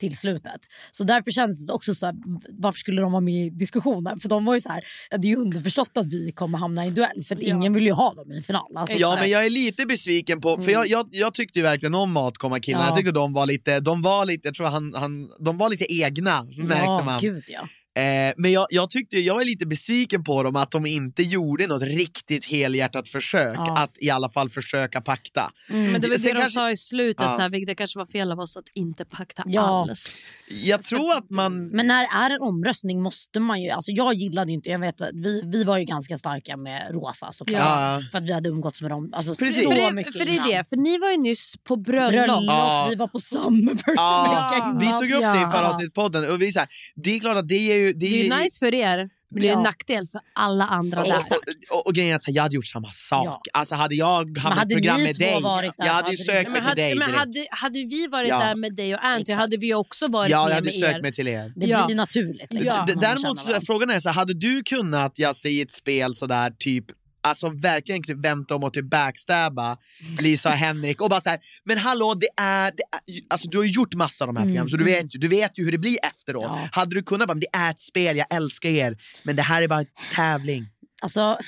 till 0.00 0.16
slutet. 0.16 0.60
Så 0.90 1.04
därför 1.04 1.30
känns 1.30 1.66
det 1.66 1.72
också 1.72 1.94
så 1.94 2.06
här, 2.06 2.14
varför 2.48 2.78
skulle 2.78 3.02
de 3.02 3.12
vara 3.12 3.20
med 3.20 3.46
i 3.46 3.50
diskussionen? 3.50 4.20
För 4.20 4.28
de 4.28 4.44
var 4.44 4.54
ju 4.54 4.60
så 4.60 4.68
här, 4.68 4.84
det 5.10 5.28
är 5.28 5.30
ju 5.30 5.36
underförstått 5.36 5.96
att 5.96 6.06
vi 6.06 6.32
kommer 6.32 6.58
hamna 6.58 6.84
i 6.84 6.88
en 6.88 6.94
duell. 6.94 7.24
För 7.24 7.36
Ja. 7.40 7.56
ingen 7.56 7.72
vill 7.72 7.84
ju 7.86 7.92
ha 7.92 8.14
dem 8.14 8.32
i 8.32 8.36
en 8.36 8.42
final. 8.42 8.76
Alltså, 8.76 8.96
så 8.96 9.00
Ja 9.00 9.16
men 9.20 9.30
jag 9.30 9.46
är 9.46 9.50
lite 9.50 9.86
besviken 9.86 10.40
på, 10.40 10.62
för 10.62 10.72
jag, 10.72 10.86
jag, 10.86 11.08
jag 11.10 11.34
tyckte 11.34 11.58
ju 11.58 11.62
verkligen 11.62 11.94
om 11.94 12.12
Matkomma-killarna. 12.12 12.84
Mm. 12.84 12.86
Ja. 12.86 12.90
Jag 12.90 12.96
tyckte 12.96 13.12
de 13.12 13.32
var 13.32 13.46
lite, 13.46 13.80
de 13.80 14.02
var 14.02 14.26
lite, 14.26 14.48
jag 14.48 14.54
tror 14.54 14.66
han, 14.66 14.92
han, 14.94 15.28
de 15.40 15.58
var 15.58 15.70
lite 15.70 15.94
egna 15.94 16.44
märkte 16.44 16.84
ja, 16.84 17.04
man. 17.04 17.20
Gud, 17.20 17.44
ja. 17.48 17.68
Eh, 17.98 18.34
men 18.36 18.52
jag, 18.52 18.66
jag 18.70 18.90
tyckte, 18.90 19.18
jag 19.18 19.40
är 19.40 19.44
lite 19.44 19.66
besviken 19.66 20.24
på 20.24 20.42
dem 20.42 20.56
att 20.56 20.70
de 20.70 20.86
inte 20.86 21.22
gjorde 21.22 21.66
något 21.66 21.82
riktigt 21.82 22.44
helhjärtat 22.44 23.08
försök 23.08 23.54
Ja. 23.56 23.78
att 23.78 23.90
i 24.00 24.10
alla 24.10 24.28
fall 24.28 24.50
försöka 24.50 25.00
pakta. 25.00 25.50
Men 25.68 26.00
det 26.00 26.08
var 26.08 26.16
Sen 26.16 26.22
det 26.22 26.28
de 26.28 26.40
kanske- 26.40 26.50
sa 26.50 26.70
i 26.70 26.76
slutet, 26.76 27.26
Ja. 27.26 27.32
så 27.32 27.40
här, 27.40 27.66
det 27.66 27.74
kanske 27.74 27.98
var 27.98 28.06
fel 28.06 28.32
av 28.32 28.40
oss 28.40 28.56
att 28.56 28.64
inte 28.74 29.04
pakta 29.04 29.42
Ja. 29.46 29.60
alls. 29.62 30.18
Jag 30.64 30.82
tror 30.82 31.12
att 31.16 31.30
man... 31.30 31.68
Men 31.68 31.86
när 31.86 32.02
det 32.02 32.24
är 32.26 32.30
en 32.36 32.40
omröstning 32.40 33.02
måste 33.02 33.40
man 33.40 33.62
ju... 33.62 33.70
Alltså 33.70 33.90
jag 33.92 34.14
gillade 34.14 34.50
ju 34.50 34.54
inte... 34.54 34.70
Jag 34.70 34.78
vet, 34.78 35.00
att 35.00 35.10
vi, 35.12 35.42
vi 35.52 35.64
var 35.64 35.78
ju 35.78 35.84
ganska 35.84 36.18
starka 36.18 36.56
med 36.56 36.90
Rosa 36.94 37.32
såklart. 37.32 37.60
Ja. 37.62 38.02
För 38.10 38.18
att 38.18 38.24
vi 38.24 38.32
hade 38.32 38.48
umgåtts 38.48 38.82
med 38.82 38.90
dem 38.90 39.10
alltså, 39.14 39.34
Precis. 39.44 39.62
så 39.64 39.68
För 39.70 39.76
det, 39.76 39.92
mycket 39.92 40.12
för 40.18 40.24
det 40.24 40.30
är 40.30 40.34
innan. 40.34 40.48
det, 40.48 40.68
för 40.68 40.76
ni 40.76 40.98
var 40.98 41.10
ju 41.10 41.16
nyss 41.16 41.54
på 41.64 41.76
bröllop. 41.76 42.12
Bröllop, 42.12 42.44
Ja. 42.46 42.86
vi 42.90 42.96
var 42.96 43.06
på 43.08 43.18
Summerburst 43.20 43.84
Ja, 43.96 44.76
vi 44.80 44.86
tog 44.86 45.10
upp 45.10 45.20
det 45.34 45.38
i 45.38 45.50
förra 45.52 45.62
Ja. 45.62 45.68
avsnittet-podden 45.68 46.30
och 46.32 46.42
vi 46.42 46.52
så 46.52 46.58
här, 46.58 46.68
det 46.96 47.16
är 47.16 47.20
klart 47.20 47.36
att 47.36 47.48
det 47.48 47.72
är 47.72 47.78
ju... 47.78 47.87
Det 47.92 47.98
Det 48.00 48.20
är 48.20 48.24
ju 48.24 48.42
nice 48.42 48.58
för 48.58 48.74
er, 48.74 49.10
men 49.30 49.40
det 49.42 49.48
är 49.48 49.52
en 49.56 49.62
nackdel 49.62 50.08
för 50.08 50.20
alla 50.34 50.64
andra 50.64 51.00
och, 51.02 51.08
där. 51.08 51.16
och, 51.16 51.76
och, 51.78 51.86
och 51.86 51.94
grejen 51.94 52.12
är 52.12 52.16
att 52.16 52.28
jag 52.28 52.42
hade 52.42 52.54
gjort 52.54 52.66
samma 52.66 52.88
sak. 52.92 53.26
Ja. 53.26 53.42
Alltså 53.52 53.74
hade 53.74 53.94
jag 53.94 54.38
haft 54.38 54.62
ett 54.62 54.68
program 54.72 55.02
med 55.02 55.16
dig, 55.16 55.40
varit 55.42 55.72
där 55.76 55.86
jag 55.86 55.92
hade 55.92 56.10
ju 56.10 56.16
sökt 56.16 56.50
mig 56.50 56.62
till 56.66 56.76
dig 56.76 56.94
men 56.94 57.14
hade, 57.14 57.46
hade 57.50 57.78
vi 57.78 58.06
varit 58.06 58.28
Ja. 58.28 58.38
där 58.38 58.54
med 58.54 58.74
dig 58.76 58.94
och 58.94 59.04
Anty 59.04 59.32
hade 59.32 59.56
vi 59.56 59.74
också 59.74 60.08
varit 60.08 60.30
Ja, 60.30 60.42
med 60.44 60.50
jag 60.50 60.54
hade 60.54 60.64
med 60.64 60.74
sökt 60.74 60.96
er. 60.98 61.02
mig 61.02 61.12
till 61.12 61.28
er. 61.28 61.52
Det 61.56 61.66
Ja. 61.66 61.86
blir 61.86 61.96
naturligt. 61.96 62.52
Liksom, 62.52 62.74
Ja. 62.88 62.94
Däremot 63.00 63.38
så, 63.38 63.60
frågan 63.66 63.90
är 63.90 64.00
så 64.00 64.10
hade 64.10 64.34
du 64.34 64.62
kunnat, 64.62 65.12
jag 65.18 65.36
säger 65.36 65.64
ett 65.64 65.72
spel 65.72 66.14
sådär 66.14 66.52
typ 66.58 66.84
Alltså 67.28 67.48
verkligen 67.50 68.02
typ 68.02 68.24
vänta 68.24 68.54
om 68.54 68.64
och 68.64 68.72
typ 68.72 68.90
backstabba 68.90 69.76
Lisa 70.20 70.48
och 70.48 70.54
Henrik 70.54 71.00
och 71.00 71.10
bara 71.10 71.20
så 71.20 71.30
här, 71.30 71.38
men 71.64 71.78
hallå 71.78 72.14
det 72.14 72.42
är, 72.42 72.72
det 72.76 72.82
är 72.82 73.20
alltså 73.30 73.48
du 73.48 73.56
har 73.56 73.64
ju 73.64 73.70
gjort 73.70 73.94
massa 73.94 74.24
av 74.24 74.34
de 74.34 74.36
här 74.36 74.44
programmen 74.44 74.68
så 74.68 74.76
du 74.76 74.84
vet, 74.84 75.14
ju, 75.14 75.18
du 75.18 75.28
vet 75.28 75.58
ju 75.58 75.64
hur 75.64 75.72
det 75.72 75.78
blir 75.78 75.96
efteråt. 76.02 76.42
Ja. 76.44 76.68
Hade 76.72 76.94
du 76.94 77.02
kunnat 77.02 77.28
bara, 77.28 77.34
men 77.34 77.40
det 77.40 77.58
är 77.58 77.70
ett 77.70 77.80
spel, 77.80 78.16
jag 78.16 78.34
älskar 78.34 78.68
er, 78.68 78.96
men 79.22 79.36
det 79.36 79.42
här 79.42 79.62
är 79.62 79.68
bara 79.68 79.80
en 79.80 79.86
tävling. 80.14 80.66
Alltså, 81.02 81.38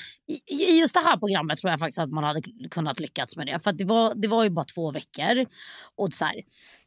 i, 0.47 0.79
just 0.79 0.93
det 0.93 0.99
här 0.99 1.17
programmet 1.17 1.57
tror 1.57 1.71
jag 1.71 1.79
faktiskt 1.79 1.99
att 1.99 2.11
man 2.11 2.23
hade 2.23 2.41
kunnat 2.71 2.99
lyckats 2.99 3.37
med 3.37 3.47
det. 3.47 3.59
För 3.59 3.71
det, 3.71 3.85
var, 3.85 4.13
det 4.15 4.27
var 4.27 4.43
ju 4.43 4.49
bara 4.49 4.65
två 4.65 4.91
veckor. 4.91 5.45
Och 5.97 6.13
så 6.13 6.25
här, 6.25 6.35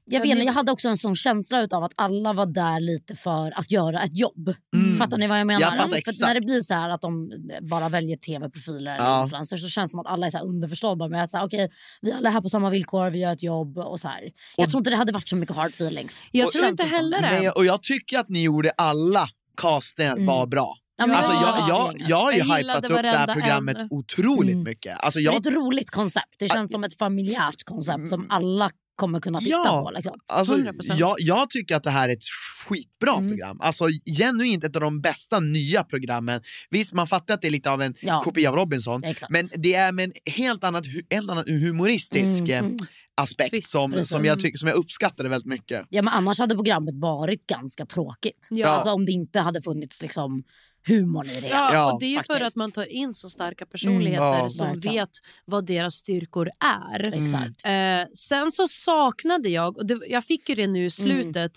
jag, 0.06 0.20
vet, 0.20 0.44
jag 0.44 0.52
hade 0.52 0.72
också 0.72 0.88
en 0.88 0.96
sån 0.98 1.16
känsla 1.16 1.68
av 1.70 1.84
att 1.84 1.92
alla 1.96 2.32
var 2.32 2.46
där 2.46 2.80
lite 2.80 3.14
för 3.16 3.58
att 3.58 3.70
göra 3.70 4.02
ett 4.02 4.18
jobb. 4.18 4.54
Fattar 4.98 5.18
ni 5.18 5.26
vad 5.26 5.40
jag 5.40 5.46
menar? 5.46 5.60
Jag 5.60 5.72
för 5.72 6.26
när 6.26 6.34
det 6.34 6.40
blir 6.40 6.60
så 6.60 6.74
här 6.74 6.90
att 6.90 7.00
de 7.00 7.30
bara 7.70 7.88
väljer 7.88 8.16
tv-profiler 8.16 8.94
eller 8.94 9.04
Ja. 9.04 9.22
influencers 9.22 9.60
så 9.62 9.68
känns 9.68 9.90
det 9.90 9.90
som 9.90 10.00
att 10.00 10.06
alla 10.06 10.26
är 10.26 10.30
så 10.30 10.38
här 10.38 10.44
underförstådda 10.44 11.08
med 11.08 11.24
att 11.24 11.30
så 11.30 11.36
här, 11.36 11.46
okej, 11.46 11.68
vi 12.00 12.12
alla 12.12 12.28
är 12.28 12.32
här 12.32 12.40
på 12.40 12.48
samma 12.48 12.70
villkor, 12.70 13.10
vi 13.10 13.18
gör 13.18 13.32
ett 13.32 13.42
jobb 13.42 13.78
och 13.78 14.00
så 14.00 14.08
här. 14.08 14.20
Jag 14.56 14.70
tror 14.70 14.80
inte 14.80 14.90
det 14.90 14.96
hade 14.96 15.12
varit 15.12 15.28
så 15.28 15.36
mycket 15.36 15.56
hard 15.56 15.70
feelings. 15.70 16.22
Jag 16.32 16.46
Och- 16.46 16.52
tror 16.52 16.68
inte 16.68 16.84
heller 16.84 17.20
det. 17.20 17.28
Nej, 17.30 17.50
och 17.50 17.64
jag 17.64 17.82
tycker 17.82 18.18
att 18.18 18.28
ni 18.28 18.42
gjorde 18.42 18.70
alla 18.70 19.28
castningar 19.56 20.16
var 20.26 20.46
bra. 20.46 20.76
Ja, 20.96 21.04
Alltså, 21.14 21.32
det 21.32 21.38
jag, 21.38 21.68
jag, 21.68 22.08
jag 22.08 22.16
har 22.16 22.32
ju 22.32 22.38
Jag 22.38 22.44
hypat 22.56 22.84
upp 22.90 23.02
det 23.02 23.08
här 23.08 23.34
programmet 23.34 23.76
en. 23.78 23.88
otroligt 23.90 24.56
mycket. 24.56 24.98
Alltså, 24.98 25.18
Det 25.18 25.22
jag, 25.24 25.34
är 25.34 25.38
ett 25.38 25.46
roligt 25.46 25.90
koncept. 25.90 26.34
Det 26.38 26.48
känns 26.48 26.70
som 26.72 26.84
ett 26.84 26.98
familjärt 26.98 27.64
koncept 27.64 28.08
som 28.08 28.26
alla 28.30 28.70
kommer 28.96 29.20
kunna 29.20 29.38
titta 29.38 29.50
Ja. 29.50 29.82
på. 29.84 29.90
Liksom. 29.96 30.14
Alltså, 30.26 30.54
100%. 30.56 30.96
jag, 30.98 31.16
jag 31.18 31.50
tycker 31.50 31.76
att 31.76 31.82
det 31.82 31.90
här 31.90 32.08
är 32.08 32.12
ett 32.12 32.24
skitbra 32.66 33.14
Mm. 33.16 33.28
program. 33.28 33.60
Alltså 33.60 33.84
genuint 34.18 34.64
ett 34.64 34.76
av 34.76 34.82
de 34.82 35.00
bästa 35.00 35.40
nya 35.40 35.82
programmen. 35.84 36.40
Visst, 36.70 36.92
man 36.92 37.06
fattar 37.06 37.34
att 37.34 37.40
det 37.42 37.46
är 37.46 37.50
lite 37.50 37.70
av 37.70 37.82
en 37.82 37.94
Ja. 38.00 38.20
kopia 38.24 38.50
av 38.50 38.56
Robinson, 38.56 39.04
Exakt. 39.04 39.30
men 39.32 39.48
det 39.56 39.74
är 39.74 39.92
med 39.92 40.04
en 40.04 40.12
helt 40.32 40.64
annat, 40.64 40.86
hu- 40.86 41.06
helt 41.10 41.30
annan 41.30 41.44
humoristisk 41.48 42.40
Mm, 42.40 42.50
eh, 42.50 42.58
mm. 42.58 42.76
aspekt 43.16 43.50
Twist, 43.50 43.70
som, 43.70 43.92
precis. 43.92 44.08
som, 44.08 44.24
jag 44.24 44.40
tycker, 44.40 44.58
som 44.58 44.68
jag 44.68 44.76
uppskattade 44.78 45.28
väldigt 45.28 45.48
mycket. 45.48 45.86
Ja, 45.88 46.02
men 46.02 46.14
annars 46.14 46.38
hade 46.38 46.54
programmet 46.54 46.98
varit 46.98 47.46
ganska 47.46 47.86
tråkigt. 47.86 48.48
Ja. 48.50 48.68
Alltså, 48.68 48.90
om 48.90 49.04
det 49.04 49.12
inte 49.12 49.40
hade 49.40 49.62
funnits 49.62 50.02
liksom, 50.02 50.42
humorn 50.86 51.30
i 51.30 51.40
det. 51.40 51.48
Ja, 51.48 51.70
Ja, 51.72 51.92
och 51.92 52.00
det 52.00 52.06
är 52.06 52.10
ju 52.10 52.16
för 52.16 52.22
faktiskt. 52.34 52.46
att 52.46 52.56
man 52.56 52.72
tar 52.72 52.84
in 52.92 53.14
så 53.14 53.30
starka 53.30 53.66
personligheter 53.66 54.26
Mm, 54.32 54.38
ja, 54.38 54.50
som 54.50 54.66
verkligen. 54.68 54.94
vet 54.96 55.10
vad 55.44 55.66
deras 55.66 55.94
styrkor 55.94 56.50
är. 56.94 57.22
Exakt. 57.24 57.66
Eh, 57.66 58.12
sen 58.14 58.52
så 58.52 58.68
saknade 58.68 59.48
jag, 59.48 59.76
och 59.76 59.86
det, 59.86 60.00
jag 60.08 60.24
fick 60.24 60.48
ju 60.48 60.54
det 60.54 60.66
nu 60.66 60.84
i 60.86 60.90
slutet, 60.90 61.52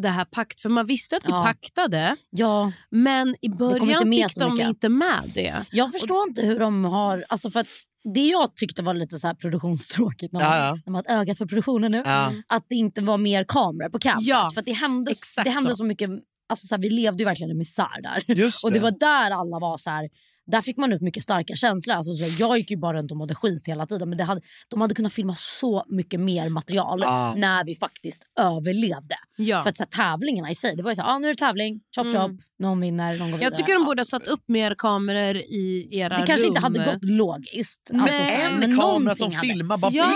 det 0.00 0.08
här 0.08 0.24
pakt, 0.24 0.60
för 0.60 0.68
man 0.68 0.86
visste 0.86 1.16
att 1.16 1.24
vi 1.24 1.30
Ja. 1.30 1.42
paktade 1.42 2.16
Ja, 2.30 2.72
men 2.90 3.34
i 3.40 3.48
början 3.48 4.10
fick 4.12 4.34
de 4.38 4.52
mycket. 4.54 4.68
inte 4.68 4.88
med 4.88 5.30
det. 5.34 5.64
jag 5.70 5.92
förstår 5.92 6.28
inte 6.28 6.42
hur 6.42 6.58
de 6.58 6.84
har... 6.84 7.24
Alltså 7.28 7.50
för 7.50 7.60
att 7.60 7.66
det 8.14 8.26
jag 8.28 8.56
tyckte 8.56 8.82
var 8.82 8.94
lite 8.94 9.18
så 9.18 9.26
här 9.26 9.34
produktionstråkigt 9.34 10.32
när 10.32 10.40
man, 10.40 10.50
Ja, 10.58 10.66
ja. 10.66 10.74
när 10.86 10.90
man 10.92 10.94
har 10.94 11.00
ett 11.14 11.20
öga 11.20 11.34
för 11.34 11.46
produktionen 11.46 11.92
nu. 11.92 12.02
Ja. 12.04 12.32
Att 12.46 12.64
det 12.68 12.74
inte 12.74 13.00
var 13.00 13.18
mer 13.18 13.44
kameror 13.48 13.88
på 13.88 13.98
campet. 13.98 14.26
Ja, 14.26 14.50
för 14.54 14.60
att 14.60 14.66
det 14.66 14.72
hände, 14.72 15.10
exakt 15.10 15.44
det 15.44 15.50
hände 15.50 15.70
så. 15.70 15.76
så. 15.76 15.84
mycket... 15.84 16.10
Alltså 16.48 16.66
så 16.66 16.74
här, 16.74 16.82
vi 16.82 16.90
levde 16.90 17.18
ju 17.18 17.24
verkligen 17.24 17.50
i 17.50 17.54
misär 17.54 18.02
där. 18.02 18.34
Just 18.36 18.64
Och 18.64 18.72
det 18.72 18.80
var 18.80 18.90
där 18.90 19.30
alla 19.30 19.58
var 19.58 19.76
så 19.78 19.90
här. 19.90 20.08
Där 20.46 20.60
fick 20.60 20.76
man 20.76 20.92
ut 20.92 21.00
mycket 21.02 21.22
starka 21.24 21.54
känslor. 21.56 21.96
Alltså, 21.96 22.14
så 22.14 22.24
jag 22.38 22.58
gick 22.58 22.70
ju 22.70 22.76
bara 22.76 22.98
runt 22.98 23.10
och 23.10 23.16
mådde 23.16 23.34
skit 23.34 23.62
hela 23.68 23.86
tiden. 23.86 24.08
Men 24.08 24.18
det 24.18 24.24
hade, 24.24 24.40
de 24.68 24.80
hade 24.80 24.94
kunnat 24.94 25.12
filma 25.12 25.34
så 25.36 25.84
mycket 25.88 26.20
mer 26.20 26.48
material 26.48 27.02
Ah. 27.06 27.34
när 27.36 27.64
vi 27.64 27.74
faktiskt 27.74 28.22
överlevde. 28.40 29.14
Ja. 29.36 29.62
För 29.62 29.70
att 29.70 29.76
så 29.76 29.82
här, 29.82 29.90
tävlingarna 29.90 30.50
i 30.50 30.54
sig, 30.54 30.76
det 30.76 30.82
var 30.82 30.90
ju 30.90 30.94
så 30.96 31.02
här, 31.02 31.08
ah, 31.14 31.18
nu 31.18 31.26
är 31.28 31.32
det 31.32 31.38
tävling, 31.38 31.80
chop 31.96 32.06
Mm. 32.06 32.20
chop, 32.22 32.40
någon 32.58 32.80
vinner, 32.80 33.08
någon 33.10 33.18
går 33.18 33.26
vidare. 33.26 33.42
Jag 33.42 33.54
tycker 33.54 33.74
de 33.74 33.84
borde 33.84 34.00
ha 34.00 34.04
satt 34.04 34.26
upp 34.26 34.42
mer 34.48 34.74
kameror 34.78 35.36
i 35.36 35.88
era 35.90 36.08
Det 36.18 36.26
kanske 36.26 36.46
rum. 36.46 36.48
inte 36.48 36.60
hade 36.60 36.78
gått 36.84 37.04
logiskt. 37.04 37.90
Nej. 37.92 38.00
Alltså, 38.02 38.16
så 38.18 38.22
här, 38.24 38.50
en 38.50 38.58
men 38.58 38.78
kamera 38.80 39.14
som 39.14 39.32
hade- 39.34 39.48
filmar 39.48 39.76
bara 39.78 39.92
Ja, 39.92 40.06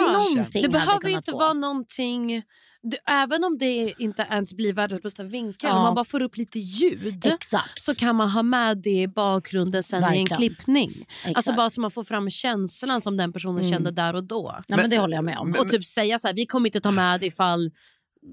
Det 0.53 0.69
behöver 0.69 1.09
inte 1.09 1.33
gå. 1.33 1.39
vara 1.39 1.53
någonting... 1.53 2.43
Det, 2.91 2.99
även 3.07 3.45
om 3.45 3.59
det 3.59 3.95
inte 3.99 4.27
ens 4.31 4.55
blir 4.55 4.73
världens 4.73 5.03
bästa 5.03 5.23
vinkel, 5.25 5.71
Ja. 5.71 5.77
om 5.77 5.83
man 5.83 5.95
bara 5.95 6.05
får 6.05 6.23
upp 6.23 6.37
lite 6.37 6.59
ljud 6.59 7.27
Exakt. 7.27 7.83
så 7.83 7.95
kan 7.95 8.17
man 8.17 8.29
ha 8.31 8.43
med 8.43 8.79
det 8.79 9.03
i 9.03 9.09
bakgrunden 9.09 9.83
sen 9.83 10.03
i 10.03 10.05
en 10.07 10.11
Verkligen. 10.11 10.37
klippning. 10.37 10.91
Exakt. 11.19 11.37
Alltså 11.37 11.55
bara 11.55 11.71
så 11.71 11.81
man 11.81 11.91
får 11.91 12.05
fram 12.05 12.31
känslan 12.31 13.01
som 13.01 13.17
den 13.17 13.33
personen 13.33 13.59
Mm. 13.59 13.71
kände 13.71 13.91
där 13.91 14.15
och 14.15 14.25
då. 14.25 14.59
Nej, 14.69 14.79
men 14.81 14.91
det 14.91 14.99
håller 14.99 15.17
jag 15.17 15.25
med 15.25 15.39
om. 15.39 15.55
och 15.59 15.69
typ 15.69 15.85
säga 15.85 16.19
så 16.19 16.27
här, 16.29 16.35
vi 16.35 16.47
kommer 16.47 16.69
inte 16.69 16.81
ta 16.81 16.91
med 16.91 17.25
ifall 17.25 17.71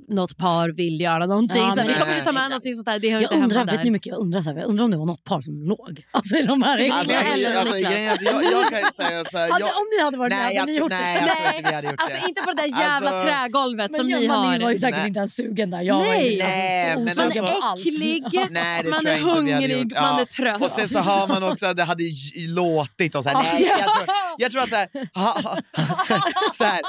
något 0.10 0.38
par 0.38 0.70
vill 0.70 1.02
göra 1.02 1.26
någonting. 1.26 1.62
Ja, 1.62 1.72
så 1.72 1.80
här, 1.82 1.88
vi 1.88 1.94
kommer 1.94 2.14
inte 2.14 2.26
ta 2.26 2.32
med 2.32 2.40
exakt. 2.40 2.50
någonting 2.50 2.74
sånt 2.74 2.86
där, 2.86 3.00
det 3.00 3.10
hör 3.10 3.22
Jag 3.22 3.32
inte 3.34 3.44
undrar, 3.44 3.66
vet 3.66 3.76
där. 3.76 3.84
ni 3.84 3.92
mycket 3.92 4.08
jag 4.12 4.20
undrar? 4.20 4.42
Så 4.42 4.50
här, 4.50 4.58
jag 4.58 4.68
undrar 4.70 4.86
om 4.86 4.92
det 4.92 4.98
var 4.98 5.06
något 5.06 5.24
par 5.24 5.42
som 5.42 5.64
låg. 5.64 6.04
Alltså 6.12 6.36
i 6.36 6.42
de 6.44 6.62
här 6.64 6.78
vi 6.78 6.90
Alltså, 6.90 7.14
alltså, 7.14 7.34
alltså, 7.60 7.76
är 7.78 8.14
att 8.14 8.22
jag, 8.22 8.44
jag 8.52 8.70
kan 8.70 8.80
ju 8.80 8.92
säga 8.94 9.26
så 9.26 9.38
här, 9.38 9.48
jag, 9.48 9.62
om 9.62 9.86
ni 9.98 10.04
hade 10.04 10.18
varit 10.18 10.32
med, 10.34 10.40
nej, 10.46 10.58
hade 10.58 10.72
ni 10.72 10.78
gjort 10.78 10.90
nej, 10.92 11.22
det? 11.22 11.28
jag 11.28 11.38
tror 11.38 11.56
inte 11.58 11.70
vi 11.70 11.76
hade 11.76 11.88
gjort 11.88 12.02
Alltså 12.02 12.18
det. 12.22 12.30
inte 12.30 12.42
på 12.42 12.52
det 12.52 12.62
där 12.62 12.80
jävla 12.80 13.10
Alltså- 13.12 13.26
trägolvet 13.28 13.96
som 13.96 14.08
men 14.10 14.20
ni 14.20 14.28
man 14.28 14.38
har. 14.46 14.60
var 14.60 14.72
ju 14.72 14.78
säkert 14.78 14.98
Nej. 15.00 15.08
inte 15.08 15.18
ens 15.20 15.36
sugen 15.36 15.70
där. 15.72 15.82
Jag 15.82 15.96
var 15.96 16.02
Nej. 16.06 16.32
ju, 16.34 16.38
Nej, 16.44 16.92
alltså, 16.92 17.00
men 17.00 17.16
Man 17.18 17.26
alltså- 17.26 17.40
på 17.42 17.48
är 17.48 17.80
äcklig, 17.80 18.24
Nej, 18.52 18.84
man 18.84 19.08
är 19.08 19.20
hungrig, 19.20 19.92
man 19.96 20.20
är 20.20 20.26
trött. 20.26 20.62
Och 20.62 20.70
sen 20.72 20.88
så 20.90 21.00
hör 21.00 21.28
man 21.28 21.44
också 21.44 21.66
att 21.66 21.78
det 21.78 21.84
hade 21.84 22.04
låtit 22.48 23.16
och 23.16 23.24
så 23.24 23.30
här, 23.30 23.44
nej, 23.44 23.64
jag 23.80 23.80
tror, 23.94 24.06
jag 24.38 24.52
tror 24.52 24.62
att 24.62 24.70
så 24.70 24.76
här, 24.76 24.88
så 26.54 26.64
här 26.64 26.82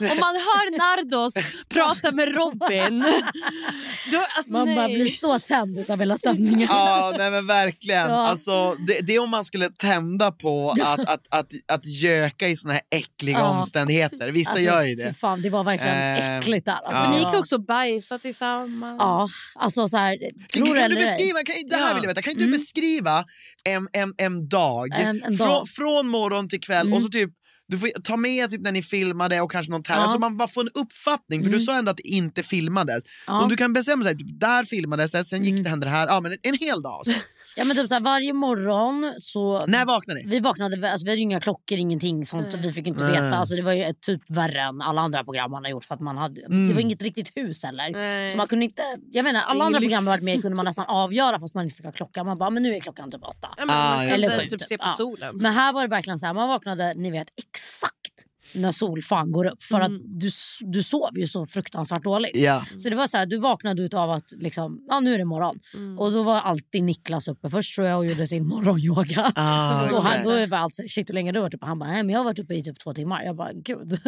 Om 0.00 0.18
man 0.20 0.34
hör 0.34 0.78
Nardos 0.78 1.34
prata 1.68 2.12
med 2.12 2.34
Robin. 2.38 3.00
Då, 4.12 4.24
alltså, 4.36 4.52
Man 4.52 4.74
bara 4.74 4.86
nej. 4.86 4.94
blir 4.94 5.08
så 5.12 5.38
tänd 5.38 5.90
av 5.90 5.98
hela 6.00 6.18
stämningen. 6.18 6.68
Ja, 6.70 7.14
nej 7.18 7.30
men 7.30 7.46
verkligen. 7.46 7.98
Ja. 8.10 8.28
Alltså, 8.28 8.74
det, 8.86 9.00
det 9.06 9.14
är 9.14 9.22
om 9.22 9.30
man 9.30 9.44
skulle 9.44 9.70
tända 9.70 10.30
på 10.32 10.70
att, 10.70 11.00
att, 11.00 11.26
att, 11.30 11.46
att 11.72 11.86
göka 11.86 12.48
i 12.48 12.56
såna 12.56 12.72
här 12.74 12.82
äckliga 12.90 13.38
Ja. 13.38 13.48
omständigheter. 13.58 14.28
Vissa 14.28 14.50
Alltså, 14.50 14.64
gör 14.64 14.82
ju 14.82 14.94
det. 14.94 15.14
Fan, 15.14 15.42
det 15.42 15.50
var 15.50 15.64
verkligen 15.64 15.94
Eh, 15.94 16.38
äckligt 16.38 16.66
där. 16.66 16.72
Alltså, 16.86 17.02
ja. 17.02 17.10
Ni 17.10 17.16
det 17.16 17.24
gick 17.30 17.34
också 17.40 17.58
bajsa 17.58 18.18
tillsammans. 18.18 18.96
Ja, 18.98 19.28
alltså 19.54 19.88
så 19.88 19.96
här, 19.96 20.18
Kan, 20.48 20.62
tror 20.64 20.74
kan 20.74 20.84
eller 20.84 20.96
du 20.96 21.00
beskriva, 21.02 21.38
kan, 21.42 21.54
det 21.70 21.76
här 21.76 21.88
Ja. 21.88 21.94
vill 21.94 22.02
jag 22.04 22.08
veta, 22.08 22.22
kan 22.22 22.30
inte 22.30 22.44
Mm. 22.44 22.52
du 22.52 22.58
beskriva 22.58 23.24
en, 23.64 23.88
en, 23.92 24.14
en 24.18 24.48
dag, 24.48 24.88
En- 24.92 25.22
en 25.24 25.36
från, 25.38 25.48
dag. 25.48 25.68
från 25.68 26.08
morgon 26.08 26.48
till 26.48 26.60
kväll 26.60 26.86
Mm. 26.86 26.96
och 26.96 27.02
så 27.02 27.08
typ 27.08 27.30
du 27.68 27.78
får 27.78 27.88
ta 28.02 28.16
med 28.16 28.50
typ 28.50 28.60
när 28.60 28.72
ni 28.72 28.82
filmade 28.82 29.40
och 29.40 29.50
kanske 29.50 29.70
någon 29.72 29.82
tävling, 29.82 30.00
Ja. 30.02 30.04
Mm. 30.04 30.12
så 30.12 30.18
man 30.18 30.36
bara 30.36 30.48
får 30.48 30.60
en 30.60 30.70
uppfattning. 30.74 31.44
För 31.44 31.50
du 31.50 31.60
sa 31.60 31.78
ändå 31.78 31.90
att 31.90 31.96
det 31.96 32.08
inte 32.08 32.42
filmades. 32.42 33.04
Ja. 33.26 33.40
Om 33.42 33.48
du 33.48 33.56
kan 33.56 33.72
bestämma 33.72 34.04
sig, 34.04 34.18
typ, 34.18 34.40
där 34.40 34.64
filmades 34.64 35.12
det, 35.12 35.24
sen 35.24 35.44
gick 35.44 35.52
Mm. 35.52 35.62
det 35.64 35.70
hände 35.70 35.86
det 35.86 35.90
här. 35.90 36.06
Ja, 36.06 36.20
men 36.20 36.32
en, 36.32 36.38
en 36.42 36.54
hel 36.58 36.82
dag. 36.82 37.06
Så. 37.06 37.12
Ja, 37.56 37.64
men 37.64 37.76
typ 37.76 37.88
så 37.88 37.94
här, 37.94 38.00
varje 38.02 38.32
morgon 38.32 39.14
så... 39.20 39.66
När 39.66 39.86
vaknade 39.86 40.20
ni? 40.20 40.26
Vi 40.28 40.40
vaknade, 40.40 40.90
alltså, 40.92 41.04
vi 41.04 41.10
hade 41.10 41.20
inga 41.22 41.40
klockor, 41.40 41.78
ingenting 41.78 42.24
sånt. 42.24 42.54
Vi 42.54 42.72
fick 42.72 42.86
inte 42.86 43.04
veta. 43.04 43.36
Alltså, 43.36 43.56
det 43.56 43.62
var 43.62 43.72
ju 43.72 43.84
ett 43.84 44.00
typ 44.00 44.22
värre 44.28 44.60
än 44.62 44.82
alla 44.82 45.00
andra 45.00 45.24
program 45.24 45.50
man 45.50 45.64
har 45.64 45.70
gjort. 45.70 45.84
För 45.84 45.94
att 45.94 46.00
man 46.00 46.16
hade, 46.16 46.40
Mm. 46.44 46.68
Det 46.68 46.74
var 46.74 46.80
inget 46.80 47.02
riktigt 47.02 47.36
hus 47.36 47.64
heller. 47.64 47.90
Nej. 47.90 48.30
Så 48.30 48.36
man 48.36 48.46
kunde 48.48 48.64
inte, 48.64 48.82
jag 49.12 49.22
menar, 49.24 49.40
alla 49.40 49.64
andra 49.64 49.78
lyx. 49.80 49.90
program 49.90 50.04
varit 50.04 50.22
med 50.22 50.42
kunde 50.42 50.56
man 50.56 50.64
nästan 50.64 50.84
avgöra 50.88 51.38
fast 51.40 51.54
man 51.54 51.64
inte 51.64 51.76
fick 51.76 51.84
ha 51.86 51.92
klockan. 51.92 52.26
Man 52.26 52.38
bara, 52.38 52.50
men 52.50 52.62
nu 52.62 52.74
är 52.76 52.80
klockan 52.80 53.10
typ 53.10 53.24
åtta. 53.24 53.48
Ja, 53.56 53.64
men 53.66 53.76
Ah, 53.76 54.08
kanske 54.10 54.42
det. 54.42 54.48
typ 54.48 54.64
se 54.64 54.78
på 54.78 54.84
Ja. 54.86 54.90
solen. 54.92 55.36
Men 55.36 55.52
här 55.52 55.72
var 55.72 55.82
det 55.82 55.88
verkligen 55.88 56.18
så 56.18 56.26
här, 56.26 56.32
man 56.34 56.48
vaknade, 56.48 56.94
ni 56.96 57.10
vet 57.10 57.28
exakt 57.36 58.24
när 58.52 58.72
solfan 58.72 59.32
går 59.32 59.46
upp. 59.46 59.62
För 59.62 59.80
att 59.80 59.92
du, 60.04 60.30
du 60.60 60.82
sov 60.82 61.18
ju 61.18 61.26
så 61.26 61.46
fruktansvärt 61.46 62.02
dåligt. 62.02 62.36
Ja. 62.36 62.64
Så 62.78 62.90
det 62.90 62.96
var 62.96 63.06
så 63.06 63.16
här, 63.16 63.26
du 63.26 63.38
vaknade 63.38 63.82
ut 63.82 63.94
av 63.94 64.10
att 64.10 64.32
liksom, 64.36 64.84
ja, 64.88 65.00
nu 65.00 65.14
är 65.14 65.18
det 65.18 65.24
morgon. 65.24 65.58
Och 65.98 66.12
då 66.12 66.22
var 66.22 66.40
alltid 66.40 66.82
Niklas 66.82 67.28
uppe 67.28 67.50
först 67.50 67.74
tror 67.74 67.86
jag 67.86 67.98
och 67.98 68.06
gjorde 68.06 68.26
sin 68.26 68.46
morgonyoga. 68.48 69.32
Ah, 69.34 69.90
och 69.90 70.02
han, 70.02 70.24
då 70.24 70.46
var 70.46 70.58
allt 70.58 70.74
shit 70.88 71.08
hur 71.08 71.14
länge 71.14 71.32
du 71.32 71.40
varit 71.40 71.54
uppe? 71.54 71.66
Han 71.66 71.78
bara, 71.78 71.90
nej 71.90 72.02
men 72.02 72.12
jag 72.12 72.20
har 72.20 72.24
varit 72.24 72.38
uppe 72.38 72.54
i 72.54 72.62
typ 72.62 72.78
två 72.78 72.94
timmar. 72.94 73.22
Jag 73.22 73.36
bara, 73.36 73.52
gud. 73.52 73.92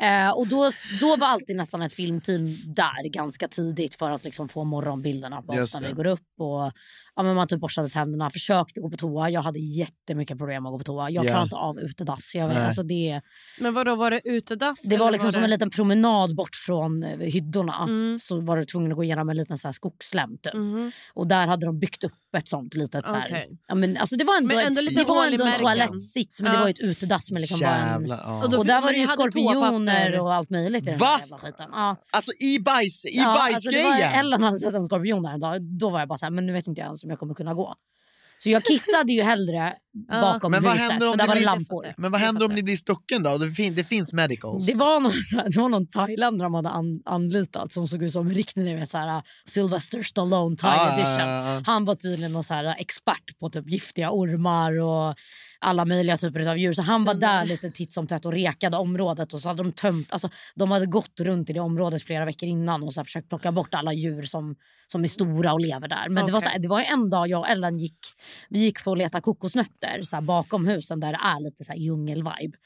eh, 0.00 0.30
och 0.30 0.46
då, 0.46 0.70
då 1.00 1.16
var 1.16 1.26
alltid 1.26 1.56
nästan 1.56 1.82
ett 1.82 1.92
filmteam 1.92 2.56
där 2.64 3.08
ganska 3.08 3.48
tidigt 3.48 3.94
för 3.94 4.10
att 4.10 4.24
liksom 4.24 4.48
få 4.48 4.64
morgonbilderna 4.64 5.42
på 5.42 5.52
oss 5.52 5.74
när 5.74 5.88
vi 5.88 5.92
går 5.92 6.06
upp. 6.06 6.28
Och, 6.38 6.72
ja, 7.18 7.22
men 7.24 7.34
man 7.36 7.48
typ 7.48 7.60
borstade 7.60 7.88
tänderna, 7.88 8.30
försökte 8.30 8.80
gå 8.80 8.90
på 8.90 8.96
toa. 8.96 9.30
Jag 9.30 9.42
hade 9.42 9.58
jättemycket 9.58 10.38
problem 10.38 10.66
att 10.66 10.72
gå 10.72 10.78
på 10.78 10.84
toa. 10.84 11.10
Jag 11.10 11.24
Ja. 11.24 11.28
klarar 11.30 11.42
inte 11.42 11.56
av 11.56 11.78
utedass. 11.80 12.34
Jag 12.34 12.46
vet, 12.48 12.56
Nej. 12.56 12.66
alltså 12.66 12.82
det, 12.82 13.20
Men 13.60 13.74
vad 13.74 13.86
då 13.86 13.94
var 13.94 14.10
det 14.10 14.20
utedass? 14.24 14.82
det 14.88 14.96
var 14.96 15.10
liksom 15.10 15.32
som 15.32 15.40
det- 15.42 15.46
en 15.46 15.50
liten 15.50 15.70
promenad 15.70 16.34
bort 16.36 16.56
från 16.66 17.02
eh, 17.02 17.18
hyddorna. 17.18 17.82
Mm. 17.82 18.18
Så 18.18 18.40
var 18.40 18.56
du 18.56 18.64
tvungen 18.64 18.92
att 18.92 18.96
gå 18.96 19.04
igenom 19.04 19.28
en 19.28 19.36
liten 19.36 19.56
så 19.56 19.68
här 19.68 19.72
skogsslem. 19.72 20.38
Typ. 20.42 20.54
Mhm. 20.54 20.92
Och 21.14 21.26
där 21.26 21.46
hade 21.46 21.66
de 21.66 21.78
byggt 21.78 22.04
upp 22.04 22.12
ett 22.36 22.48
sånt 22.48 22.74
litet... 22.74 23.08
Så 23.08 23.14
här, 23.14 23.46
ja, 23.68 23.74
men, 23.74 23.96
alltså 23.96 24.16
det 24.16 24.24
var 24.24 24.36
ändå, 24.36 24.54
Men 24.54 24.66
ändå 24.66 24.80
lite 24.80 24.94
det 24.94 25.04
var 25.08 25.26
ändå 25.26 25.44
en 25.44 25.58
toalettsits 25.58 26.40
men 26.40 26.50
det 26.50 26.56
Ja. 26.56 26.60
var 26.60 26.68
ju 26.68 26.70
ett 26.70 26.80
utedass 26.80 27.30
med 27.30 27.40
liksom. 27.40 27.60
Jävlar. 27.60 28.20
Ja. 28.24 28.42
Och 28.44 28.50
då- 28.50 28.58
Och 28.58 28.66
där 28.66 28.74
Men 28.74 28.82
var 28.82 28.92
det 28.92 28.98
ju 28.98 29.06
skorpioner 29.06 30.20
och 30.20 30.34
allt 30.34 30.50
möjligt 30.50 30.82
i 30.82 30.90
den 30.90 30.98
Va? 30.98 31.16
jävla 31.20 31.38
skiten. 31.38 31.68
Ja. 31.72 31.96
Alltså 32.10 32.32
i 32.40 32.58
bajs, 32.58 33.04
i 33.04 33.08
Ja, 33.16 33.24
alltså 33.54 33.70
det 33.70 33.82
var, 33.82 33.90
bajsgrejen! 33.90 34.12
Ellen 34.20 34.42
hade 34.42 34.58
sett 34.58 34.74
en 34.74 34.84
skorpion 34.84 35.22
där 35.22 35.30
en 35.32 35.40
dag. 35.40 35.62
Då 35.62 35.90
var 35.90 35.98
jag 35.98 36.08
bara 36.08 36.18
så 36.18 36.26
här, 36.26 36.30
men 36.30 36.46
nu 36.46 36.52
vet 36.52 36.66
inte 36.66 36.80
jag 36.80 36.86
ens 36.86 37.04
om 37.04 37.10
jag 37.10 37.18
kommer 37.18 37.34
kunna 37.34 37.54
gå. 37.54 37.74
Så 38.38 38.50
jag 38.50 38.64
kissade 38.64 39.12
ju 39.12 39.22
hellre 39.22 39.74
bakom 40.06 40.50
Men 40.50 40.62
vad 40.62 40.72
huset 40.72 40.90
händer 40.90 41.06
om 41.06 41.12
för 41.12 41.18
där 41.18 41.24
det 41.24 41.28
var 41.28 41.34
det 41.34 41.40
blir- 41.40 41.46
lampor. 41.46 41.94
Men 41.96 42.10
vad 42.12 42.20
händer 42.20 42.46
om 42.46 42.54
ni 42.54 42.62
blir 42.62 42.76
stucken 42.76 43.22
då? 43.22 43.38
Det, 43.38 43.50
fin- 43.52 43.74
det 43.74 43.84
finns 43.84 44.12
medicals. 44.12 44.66
Det 44.66 44.74
var, 44.74 45.00
någon, 45.00 45.12
det 45.50 45.60
var 45.60 45.68
någon 45.68 45.86
thailändare 45.86 46.46
de 46.46 46.54
hade 46.54 46.68
an, 46.68 47.00
anlitat 47.04 47.72
som 47.72 47.88
såg 47.88 48.02
ut 48.02 48.12
som 48.12 48.26
en 48.28 48.34
riktig 48.34 48.60
ni 48.64 48.74
vet, 48.74 48.90
så 48.90 48.98
här, 48.98 49.22
Sylvester 49.44 50.02
Stallone 50.02 50.56
Thai 50.56 50.70
Ah, 50.78 50.94
edition. 50.98 51.64
Han 51.66 51.84
var 51.84 51.94
tydligen 51.94 52.32
någon 52.32 52.44
så 52.44 52.54
här, 52.54 52.74
expert 52.78 53.38
på 53.40 53.50
typ 53.50 53.70
giftiga 53.70 54.10
ormar 54.10 54.80
och 54.80 55.14
alla 55.60 55.84
möjliga 55.84 56.16
typer 56.16 56.48
av 56.48 56.58
djur. 56.58 56.72
Så 56.72 56.82
han 56.82 57.04
var 57.04 57.14
där 57.14 57.44
lite 57.44 57.70
titt 57.70 57.92
som 57.92 58.06
tätt 58.06 58.24
och 58.24 58.32
rekade 58.32 58.76
området. 58.76 59.32
Och 59.34 59.40
så 59.40 59.48
hade 59.48 59.62
de 59.62 59.72
tömt, 59.72 60.12
alltså, 60.12 60.28
de 60.54 60.70
hade 60.70 60.86
gått 60.86 61.20
runt 61.20 61.50
i 61.50 61.52
det 61.52 61.60
området 61.60 62.02
flera 62.02 62.24
veckor 62.24 62.48
innan 62.48 62.82
och 62.82 62.94
så 62.94 63.00
här, 63.00 63.04
försökt 63.04 63.28
plocka 63.28 63.52
bort 63.52 63.74
alla 63.74 63.92
djur 63.92 64.22
som, 64.22 64.54
som 64.92 65.04
är 65.04 65.08
stora 65.08 65.52
och 65.52 65.60
lever 65.60 65.88
där. 65.88 66.08
Men 66.08 66.26
det, 66.26 66.32
var 66.32 66.40
så 66.40 66.48
här, 66.48 66.58
det 66.58 66.68
var 66.68 66.80
en 66.80 67.10
dag 67.10 67.28
jag 67.28 67.40
och 67.40 67.48
Ellen 67.48 67.78
gick, 67.78 67.98
vi 68.48 68.58
gick 68.58 68.78
för 68.78 68.92
att 68.92 68.98
leta 68.98 69.20
kokosnötter 69.20 69.87
så 70.02 70.16
här, 70.16 70.20
bakom 70.22 70.66
husen 70.66 71.00
där 71.00 71.12
det 71.12 71.18
är 71.22 71.40
lite 71.44 71.64
så 71.64 71.72
här 71.72 71.78
djungelvibe. 71.78 72.58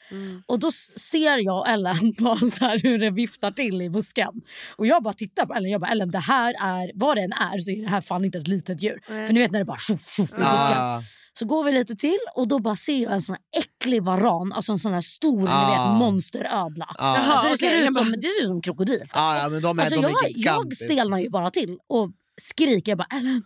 Och 0.45 0.59
då 0.59 0.71
ser 1.11 1.37
jag 1.45 1.57
och 1.59 1.67
Ellen 1.69 2.13
bara 2.19 2.35
så 2.49 2.65
här 2.65 2.79
hur 2.79 2.97
det 2.97 3.09
viftar 3.11 3.51
till 3.51 3.81
i 3.81 3.89
busken. 3.89 4.29
Och 4.77 4.87
jag 4.87 5.03
bara 5.03 5.13
tittar 5.13 5.45
på 5.45 5.53
Ellen 5.53 5.71
jag 5.71 5.81
bara 5.81 5.91
Ellen 5.91 6.11
det 6.11 6.19
här 6.19 6.53
är, 6.61 6.91
vad 6.95 7.17
det 7.17 7.21
än 7.21 7.33
är 7.33 7.59
så 7.59 7.71
är 7.71 7.81
det 7.83 7.89
här 7.89 8.01
fan 8.01 8.25
inte 8.25 8.37
ett 8.37 8.47
litet 8.47 8.81
djur. 8.83 8.99
För 9.07 9.33
ni 9.33 9.39
vet 9.39 9.51
när 9.51 9.59
det 9.59 9.65
bara 9.65 9.77
tjoff 9.77 10.01
tjoff 10.15 10.29
i 10.29 10.35
busken. 10.35 10.43
Ah, 10.45 11.01
Så 11.39 11.45
går 11.45 11.63
vi 11.63 11.71
lite 11.71 11.95
till 11.95 12.19
och 12.35 12.47
då 12.47 12.59
bara 12.59 12.75
ser 12.75 13.03
jag 13.03 13.11
en 13.13 13.21
sån 13.21 13.35
här 13.35 13.61
äcklig 13.61 14.03
varan, 14.03 14.53
alltså 14.53 14.71
en 14.71 14.79
sån 14.79 14.93
här 14.93 15.01
stor 15.01 15.47
Ah. 15.51 15.69
vet, 15.91 15.99
monsterödla. 15.99 16.95
ah. 16.97 17.15
Alltså 17.17 17.49
det, 17.51 17.57
ser 17.57 17.67
okej, 17.67 17.87
ut 17.87 17.95
som, 17.95 18.11
det 18.11 18.21
ser 18.21 18.41
ut 18.41 18.47
som 18.47 18.61
krokodil. 18.61 19.03
Ah, 19.13 19.37
ja, 19.37 19.49
men 19.49 19.61
de 19.61 19.79
är, 19.79 19.83
Alltså 19.83 20.01
de 20.01 20.07
är 20.07 20.11
jag, 20.11 20.31
jag 20.37 20.73
stelnar 20.73 21.19
ju 21.19 21.29
bara 21.29 21.49
till 21.51 21.77
och 21.89 22.11
skriker 22.41 22.91
jag 22.91 22.97
bara 22.97 23.07
Ellen. 23.17 23.43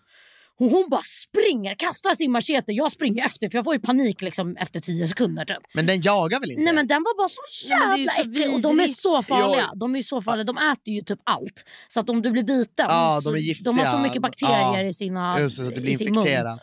Och 0.59 0.69
hon 0.69 0.85
bara 0.89 1.01
springer, 1.01 1.75
kastar 1.75 2.13
sin 2.13 2.31
machete. 2.31 2.71
Jag 2.71 2.91
springer 2.91 3.25
efter 3.25 3.49
för 3.49 3.57
jag 3.57 3.65
får 3.65 3.73
ju 3.73 3.79
panik 3.79 4.21
liksom 4.21 4.55
efter 4.57 4.79
tio 4.79 5.07
sekunder 5.07 5.45
typ. 5.45 5.57
Men 5.73 5.85
den 5.85 6.01
jagar 6.01 6.39
väl 6.39 6.51
inte? 6.51 6.63
Nej 6.63 6.73
men 6.73 6.87
den 6.87 7.03
var 7.03 7.17
bara 7.17 7.27
så 7.27 7.41
men 7.79 7.95
det 7.95 7.97
jävla 8.01 8.11
så 8.11 8.21
äcklig 8.21 8.55
och 8.55 8.61
de 8.61 8.79
är 8.79 8.87
så 8.87 9.23
farliga. 9.23 9.69
De 9.75 9.95
är 9.95 10.01
så 10.01 10.21
farliga. 10.21 10.43
De 10.43 10.57
äter 10.57 10.93
ju 10.93 11.01
typ 11.01 11.19
allt. 11.23 11.63
Så 11.87 11.99
att 11.99 12.09
om 12.09 12.21
du 12.21 12.31
blir 12.31 12.43
biten, 12.43 12.85
Ja, 12.89 13.19
så, 13.23 13.29
de 13.31 13.37
är 13.37 13.41
giftiga. 13.41 13.71
de 13.71 13.79
har 13.79 13.85
så 13.85 13.97
mycket 13.99 14.21
bakterier 14.21 14.83
Ja. 14.83 14.89
i 14.89 14.93
sina 14.93 15.39
Just 15.39 15.57
det, 15.57 15.69
det 15.69 15.75
i 15.77 15.81
blir 15.81 15.97
sin 15.97 16.07
mun. 16.13 16.17
infekterat. 16.17 16.59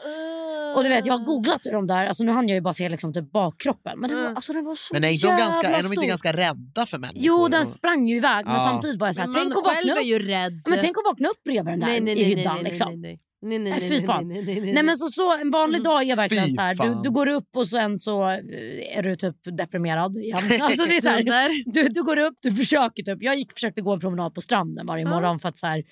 Och 0.77 0.83
du 0.83 0.89
vet, 0.89 1.07
jag 1.07 1.17
har 1.19 1.25
googlat 1.25 1.61
hur 1.67 1.73
de 1.73 1.87
där, 1.87 2.07
alltså 2.07 2.25
nu 2.25 2.33
hann 2.33 2.49
jag 2.49 2.55
ju 2.55 2.61
bara 2.61 2.75
se 2.75 2.89
liksom 2.89 3.13
typ 3.13 3.33
bakkroppen. 3.33 3.99
Men 4.01 4.11
det 4.11 4.17
var, 4.17 4.23
alltså, 4.29 4.53
den 4.53 4.65
var 4.65 4.75
så 4.75 4.95
Men 4.95 5.05
är, 5.05 5.09
inte 5.09 5.27
de 5.27 5.31
jävla 5.31 5.45
ganska, 5.47 5.69
är 5.71 5.83
de 5.83 5.93
inte 5.93 6.07
ganska 6.07 6.33
rädda 6.33 6.87
för 6.87 6.99
människor? 6.99 7.23
Jo, 7.25 7.49
den 7.49 7.67
sprang 7.67 8.09
ju 8.09 8.17
iväg. 8.17 8.45
Men 8.47 8.55
Ja. 8.55 8.65
samtidigt 8.71 9.01
var 9.01 9.07
jag 9.07 9.15
såhär, 9.17 9.29
Men 9.29 9.35
tänk 9.35 9.57
att 9.57 9.65
vakna 9.65 9.73
själv 9.73 9.91
är 9.91 10.01
upp. 10.01 10.07
ju 10.07 10.19
rädd. 10.19 10.63
Men 10.69 10.79
tänk 10.81 10.99
att 10.99 11.05
vakna 11.05 11.29
upp 11.29 11.43
bredvid 11.45 11.73
den 11.73 11.81
där 11.81 11.87
nej, 11.87 12.01
nej, 12.01 12.13
i 12.13 12.17
nej, 12.17 12.25
hyddan. 12.25 12.55
nej, 12.55 12.65
liksom. 12.65 13.03
Nej, 13.45 13.59
nej, 13.59 13.71
nej, 13.71 13.81
nej, 13.81 13.81
Nej, 13.81 13.81
nej, 13.81 13.89
fy 13.89 13.97
nej, 13.97 14.07
fan. 14.07 14.29
nej, 14.29 14.45
nej, 14.45 14.61
nej, 14.61 14.73
Nej 14.73 14.83
men 14.83 14.97
så, 14.97 15.09
så 15.09 15.37
en 15.37 15.51
vanlig 15.51 15.83
dag 15.83 16.09
är 16.09 16.17
verkligen 16.17 16.45
Fy 16.45 16.51
så 16.51 16.61
här, 16.61 16.75
du, 16.75 17.03
du 17.03 17.11
går 17.11 17.29
upp 17.29 17.57
och 17.57 17.69
sen 17.69 17.99
så 17.99 18.23
eh, 18.23 18.99
är 18.99 19.03
du 19.03 19.17
typ 19.17 19.37
deprimerad 19.59 20.17
igen. 20.17 20.39
Alltså 20.61 20.87
det 20.87 20.97
är 20.97 21.01
så 21.01 21.09
här, 21.09 21.73
du, 21.73 21.89
du 21.89 22.03
går 22.03 22.19
upp, 22.19 22.35
du 22.43 22.53
försöker 22.53 23.03
typ. 23.03 23.23
Jag 23.23 23.37
gick, 23.37 23.53
försökte 23.53 23.81
gå 23.81 23.93
en 23.93 24.01
promenad 24.01 24.35
på 24.35 24.41
stranden 24.41 24.87
varje 24.87 25.05
morgon 25.05 25.39
för 25.39 25.49
att 25.49 25.59
så 25.59 25.67
här, 25.67 25.83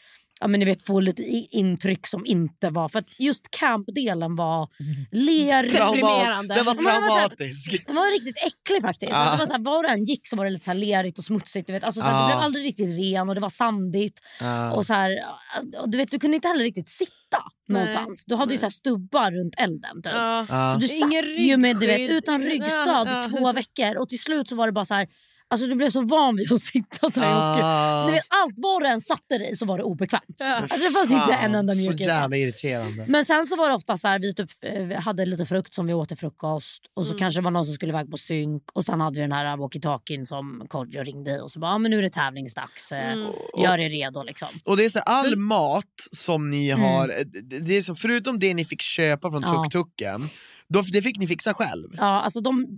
ja, 0.42 0.49
men 0.49 0.61
ni 0.61 0.66
vet, 0.66 0.82
få 0.82 1.00
lite 1.00 1.22
intryck 1.50 2.06
som 2.06 2.26
inte 2.26 2.70
var... 2.70 2.88
För 2.88 2.99
att 2.99 3.20
just 3.20 3.50
campdelen 3.50 4.37
var 4.37 4.68
ler... 5.11 5.64
Trauma- 5.64 5.94
Deprimerande. 5.94 6.54
Den 6.54 6.64
var 6.64 6.75
var 6.75 6.82
traumatisk. 6.82 7.87
Den 7.87 7.96
var 7.96 8.12
riktigt 8.12 8.37
äcklig 8.46 8.82
faktiskt. 8.82 9.12
Alltså, 9.12 9.37
det 9.37 9.38
var 9.38 9.46
så 9.46 9.52
här, 9.52 9.61
var 9.61 9.82
du 9.82 9.88
än 9.88 10.04
gick 10.04 10.26
så 10.26 10.37
var 10.37 10.44
det 10.44 10.50
lite 10.50 10.64
så 10.64 10.70
här 10.70 10.78
lerigt 10.78 11.18
och 11.18 11.25
smutsigt. 11.25 11.66
Du 11.66 11.72
vet. 11.72 11.84
Alltså, 11.84 12.00
så 12.00 12.06
här, 12.06 12.12
Ja. 12.12 12.22
Det 12.22 12.26
blev 12.34 12.38
aldrig 12.38 12.64
riktigt 12.64 12.99
ren 12.99 13.28
och 13.28 13.34
det 13.34 13.40
var 13.40 13.49
sandigt. 13.49 14.20
Ja. 14.40 14.72
Och 14.72 14.87
så 14.87 14.94
här, 14.94 15.11
och 15.80 15.88
du, 15.88 15.99
vet, 15.99 16.11
du 16.11 16.18
kunde 16.18 16.34
inte 16.34 16.48
heller 16.48 16.64
riktigt 16.64 16.88
sitta 16.88 17.42
någonstans. 17.68 18.24
Du 18.26 18.35
hade 18.35 18.55
ju 18.55 18.59
så 18.59 18.64
här 18.64 18.70
stubbar 18.70 19.31
runt 19.31 19.55
elden. 19.59 20.02
Typ. 20.02 20.12
Ja. 20.12 20.46
Ja. 20.48 20.74
Så 20.74 20.81
du 20.81 20.88
satt 20.88 21.38
ju 21.38 21.57
med, 21.57 21.81
du 21.81 21.87
vet, 21.87 22.11
utan 22.11 22.42
ryggstöd 22.42 23.09
i 23.09 23.31
två 23.31 23.52
veckor 23.52 23.96
och 23.96 24.09
till 24.09 24.20
slut 24.20 24.48
så 24.48 24.57
var 24.57 24.66
det 24.66 24.72
bara 24.72 24.85
så 24.85 24.94
här... 24.94 25.07
Alltså 25.52 25.66
du 25.66 25.74
blev 25.74 25.90
så 25.90 26.02
van 26.02 26.36
vid 26.36 26.52
att 26.52 26.60
sitta 26.60 27.10
så 27.10 27.20
här. 27.20 27.62
Ah. 27.62 28.06
ni 28.06 28.12
vet, 28.12 28.22
allt 28.28 28.54
var 28.56 28.80
du 28.80 28.86
än 28.86 29.00
satte 29.00 29.38
dig 29.38 29.56
så 29.56 29.66
var 29.66 29.78
det 29.78 29.84
obekvämt. 29.84 30.22
Ja. 30.38 30.54
Alltså, 30.56 30.76
det 30.78 30.90
fanns 30.90 31.10
inte 31.10 31.32
en 31.34 31.54
enda 31.54 31.72
Så 31.72 31.78
mjukhet. 31.90 32.06
jävla 32.06 32.36
irriterande. 32.36 33.04
Men 33.08 33.24
sen 33.24 33.46
så 33.46 33.56
var 33.56 33.68
det 33.68 33.74
ofta 33.74 33.96
så 33.96 34.08
här, 34.08 34.18
vi 34.18 34.34
typ, 34.34 34.50
eh, 34.62 35.00
hade 35.00 35.26
lite 35.26 35.46
frukt 35.46 35.74
som 35.74 35.86
vi 35.86 35.94
åt 35.94 36.08
till 36.08 36.16
frukost 36.16 36.82
och 36.96 37.06
så 37.06 37.14
kanske 37.14 37.40
det 37.40 37.44
var 37.44 37.50
någon 37.50 37.64
som 37.64 37.74
skulle 37.74 37.92
iväg 37.92 38.10
på 38.10 38.16
synk 38.16 38.62
och 38.72 38.84
sen 38.84 39.00
hade 39.00 39.14
vi 39.14 39.20
den 39.20 39.32
här 39.32 39.56
walkie-talkien 39.56 40.24
som 40.24 40.66
Kodjo 40.68 41.02
ringde 41.02 41.30
i 41.36 41.40
och 41.40 41.50
så 41.50 41.58
bara 41.60 41.70
ah, 41.74 41.78
men 41.78 41.90
nu 41.90 41.98
är 41.98 42.02
det 42.02 42.08
tävlingsdags, 42.08 42.92
eh, 42.92 43.16
gör 43.62 43.78
er 43.80 43.90
redo 43.90 44.22
liksom. 44.22 44.48
Och 44.64 44.76
det 44.76 44.84
är 44.84 44.90
så 44.90 44.98
här, 44.98 45.04
all 45.18 45.36
mat 45.36 45.84
som 46.12 46.50
ni 46.50 46.70
har, 46.70 47.08
det- 47.08 47.58
det 47.58 47.76
är 47.76 47.82
så, 47.82 47.94
förutom 47.94 48.38
det 48.38 48.54
ni 48.54 48.64
fick 48.64 48.80
köpa 48.82 49.30
från 49.30 49.44
Mm. 49.44 49.54
Ja. 49.54 50.26
Då, 50.72 50.82
det 50.92 51.02
fick 51.02 51.18
ni 51.18 51.26
fixa 51.26 51.54
själv. 51.54 51.88
Ja, 51.96 52.02
alltså 52.04 52.40
de, 52.40 52.76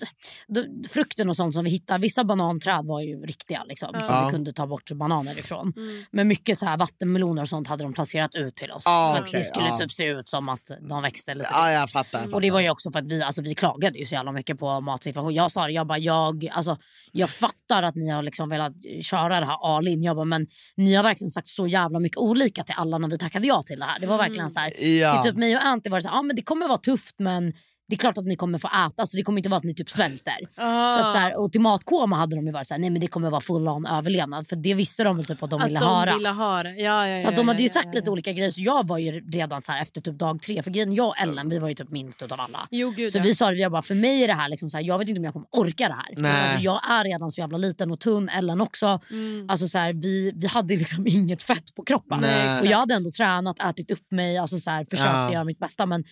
de, 0.49 0.89
frukten 0.89 1.29
och 1.29 1.37
sånt 1.37 1.55
som 1.55 1.65
vi 1.65 1.71
hittade, 1.71 2.01
vissa 2.03 2.25
bananträd 2.25 2.85
var 2.87 3.01
ju 3.01 3.17
riktiga 3.27 3.65
liksom, 3.65 3.93
som 3.93 4.03
Ja. 4.03 4.25
vi 4.27 4.31
kunde 4.33 4.53
ta 4.53 4.67
bort 4.67 4.91
bananer 4.93 5.39
ifrån. 5.39 5.73
Men 6.11 6.29
mycket 6.29 6.59
så 6.59 6.67
här 6.67 6.77
vattenmeloner 6.77 7.43
och 7.43 7.49
sånt 7.49 7.69
hade 7.69 7.83
de 7.85 7.93
placerat 7.93 8.35
ut 8.35 8.55
till 8.55 8.71
oss. 8.71 8.83
Ja, 8.87 9.13
för 9.17 9.23
att 9.23 9.29
okej, 9.29 9.41
det 9.41 9.47
skulle 9.47 9.69
ja. 9.69 9.77
typ 9.77 9.93
se 9.93 10.05
ut 10.05 10.29
som 10.29 10.49
att 10.49 10.71
de 10.89 11.03
växte 11.03 11.35
lite. 11.35 11.49
Ja, 11.53 11.71
jag 11.73 11.91
fattar. 11.91 12.19
Jag 12.19 12.35
Och 12.35 12.41
det 12.41 12.47
fattar. 12.49 12.53
var 12.55 12.61
ju 12.61 12.71
också 12.71 12.91
för 12.93 12.99
att 12.99 13.13
vi, 13.13 13.23
alltså, 13.23 13.43
vi 13.43 13.55
klagade 13.55 13.99
ju 13.99 14.07
så 14.07 14.15
jävla 14.15 14.33
mycket 14.33 14.59
på 14.59 14.81
matsituationen. 14.81 15.35
Jag 15.35 15.51
sa 15.51 15.67
det, 15.67 15.73
jag 15.73 15.87
bara, 15.87 15.99
jag, 15.99 16.49
alltså, 16.53 16.79
jag 17.13 17.31
fattar 17.31 17.83
att 17.83 17.95
ni 17.95 18.09
har 18.11 18.23
liksom 18.23 18.49
velat 18.49 18.73
köra 19.03 19.41
det 19.41 19.47
här 19.47 19.77
all 19.77 19.89
in. 19.89 20.03
Jag 20.03 20.17
bara, 20.17 20.25
men 20.25 20.47
ni 20.77 20.95
har 20.95 21.03
verkligen 21.03 21.31
sagt 21.31 21.49
så 21.49 21.67
jävla 21.67 21.99
mycket 22.01 22.19
olika 22.19 22.63
till 22.65 22.75
alla 22.79 22.99
när 22.99 23.09
vi 23.09 23.19
tackade 23.19 23.47
ja 23.47 23.63
till 23.63 23.79
det 23.79 23.85
här. 23.85 24.01
Det 24.01 24.07
var 24.07 24.19
verkligen 24.19 24.51
så 24.51 24.61
här, 24.61 24.85
Ja. 24.85 25.23
till 25.23 25.31
typ 25.31 25.39
mig 25.39 25.57
och 25.57 25.65
Antti 25.65 25.89
var 25.91 25.99
det 25.99 26.03
så 26.03 26.09
här, 26.09 26.17
ja 26.17 26.23
men 26.23 26.37
det 26.37 26.43
kommer 26.43 26.69
vara 26.69 26.79
tufft 26.79 27.15
men 27.19 27.53
det 27.89 27.95
är 27.95 27.99
klart 27.99 28.19
att 28.19 28.25
ni 28.25 28.37
kommer 28.37 28.59
få 28.59 28.69
äta, 28.69 28.95
alltså 29.03 29.17
det 29.17 29.23
kommer 29.23 29.39
inte 29.39 29.49
vara 29.49 29.59
att 29.59 29.65
ni 29.65 29.75
typ 29.75 29.91
svälter. 29.91 30.37
Ah. 30.57 30.89
Så 30.97 31.05
att, 31.05 31.13
så 31.13 31.19
här, 31.19 31.41
och 31.41 31.53
till 31.53 31.61
matkoma 31.61 32.17
hade 32.17 32.37
de 32.37 32.47
ju 32.47 32.53
varit 32.53 32.69
så 32.69 32.75
här, 32.75 32.79
nej 32.81 32.91
men 32.91 33.01
det 33.01 33.07
kommer 33.07 33.31
vara 33.31 33.41
full 33.41 33.69
on 33.69 33.87
överlevnad. 33.87 34.47
För 34.47 34.57
det 34.57 34.75
visste 34.75 35.05
de 35.05 35.17
väl 35.17 35.25
typ 35.25 35.43
att 35.43 35.51
de 35.51 35.61
Att 35.61 35.69
ville 35.69 35.81
de 35.81 35.87
höra. 35.87 36.15
ville 36.17 36.29
ha 36.29 36.63
det. 36.63 36.71
Ja, 36.75 37.09
ja, 37.09 37.19
Så 37.23 37.29
att 37.29 37.35
ja, 37.35 37.37
de 37.41 37.49
hade 37.49 37.63
ju 37.63 37.69
sagt 37.69 37.87
ja, 37.87 37.93
lite 37.93 38.07
ja. 38.07 38.13
olika 38.13 38.33
grejer 38.33 38.51
så 38.51 38.63
jag 38.63 38.87
var 38.89 38.99
ju 38.99 39.21
redan 39.31 39.63
så 39.63 39.73
här 39.73 39.83
efter 39.83 40.01
typ 40.01 40.19
dag 40.19 40.43
tre. 40.43 40.63
För 40.63 40.71
grejen, 40.71 40.95
jag 40.95 41.07
och 41.09 41.19
Ellen 41.19 41.49
vi 41.49 41.59
var 41.59 41.69
ju 41.69 41.75
typ 41.75 41.91
minst 41.91 42.23
utav 42.23 42.41
alla. 42.41 42.69
Jo, 42.71 42.91
gud, 42.91 43.13
Så 43.13 43.19
ja. 43.19 43.23
vi 43.23 43.35
sa 43.35 43.51
det, 43.51 43.57
jag 43.57 43.73
bara, 43.73 43.83
för 43.83 43.95
mig 43.95 44.23
är 44.23 44.27
det 44.29 44.35
här 44.35 44.49
liksom 44.49 44.71
så 44.71 44.77
här, 44.77 44.85
jag 44.85 44.99
vet 44.99 45.09
inte 45.09 45.19
om 45.19 45.25
jag 45.25 45.33
kommer 45.33 45.49
orka 45.51 45.89
det 45.89 45.95
här. 45.95 46.15
För 46.15 46.23
Nej. 46.23 46.43
alltså, 46.43 46.59
jag 46.59 46.91
är 46.91 47.05
redan 47.05 47.31
så 47.31 47.41
jävla 47.41 47.59
liten 47.59 47.91
och 47.91 48.01
tunn, 48.01 48.29
Ellen 48.29 48.61
också. 48.61 49.01
Mm. 49.11 49.51
Alltså, 49.51 49.69
så 49.69 49.79
här, 49.79 49.93
vi, 49.93 50.33
vi 50.35 50.47
hade 50.47 50.77
liksom 50.77 51.07
inget 51.07 51.43
fett 51.43 51.75
på 51.77 51.85
kroppen. 51.85 52.19
Nej. 52.21 52.61
Och 52.61 52.67
jag 52.67 52.79
hade 52.79 52.95
ändå 52.95 53.11
tränat, 53.11 53.61
ätit 53.61 53.91
upp 53.91 54.13
mig, 54.13 54.39
alltså, 54.39 54.59
så 54.59 54.71
här, 54.71 54.85
försökt 54.91 55.09
Ja. 55.09 55.33
göra 55.33 55.45
mitt 55.45 55.59
bästa. 55.59 55.87
Men 55.87 56.05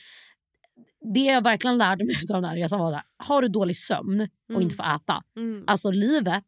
det 1.15 1.21
jag 1.21 1.45
verkligen 1.45 1.79
lärde 1.79 2.05
mig 2.05 2.15
av 2.35 2.43
den 2.43 2.45
här 2.51 2.57
resan 2.57 2.81
var 2.81 2.93
att 2.93 3.05
har 3.17 3.43
du 3.43 3.49
dålig 3.49 3.77
sömn 3.77 4.29
och 4.55 4.63
inte 4.63 4.77
får 4.77 4.85
äta, 4.85 5.23
Mm. 5.37 5.65
alltså 5.67 5.91
livet 5.91 6.45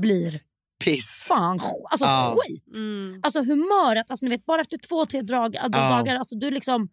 blir 0.00 0.40
Piss. 0.84 1.26
fan 1.28 1.60
alltså, 1.90 2.04
Ja. 2.04 2.36
skit. 2.38 2.76
Mm. 2.76 3.20
Alltså 3.22 3.40
humöret, 3.42 4.10
alltså, 4.10 4.26
ni 4.26 4.30
vet, 4.30 4.46
bara 4.46 4.60
efter 4.60 4.78
två, 4.88 5.06
tre 5.06 5.22
drag, 5.22 5.54
Ja. 5.54 5.68
dagar, 5.68 6.16
alltså, 6.16 6.34
du 6.36 6.50
liksom 6.50 6.88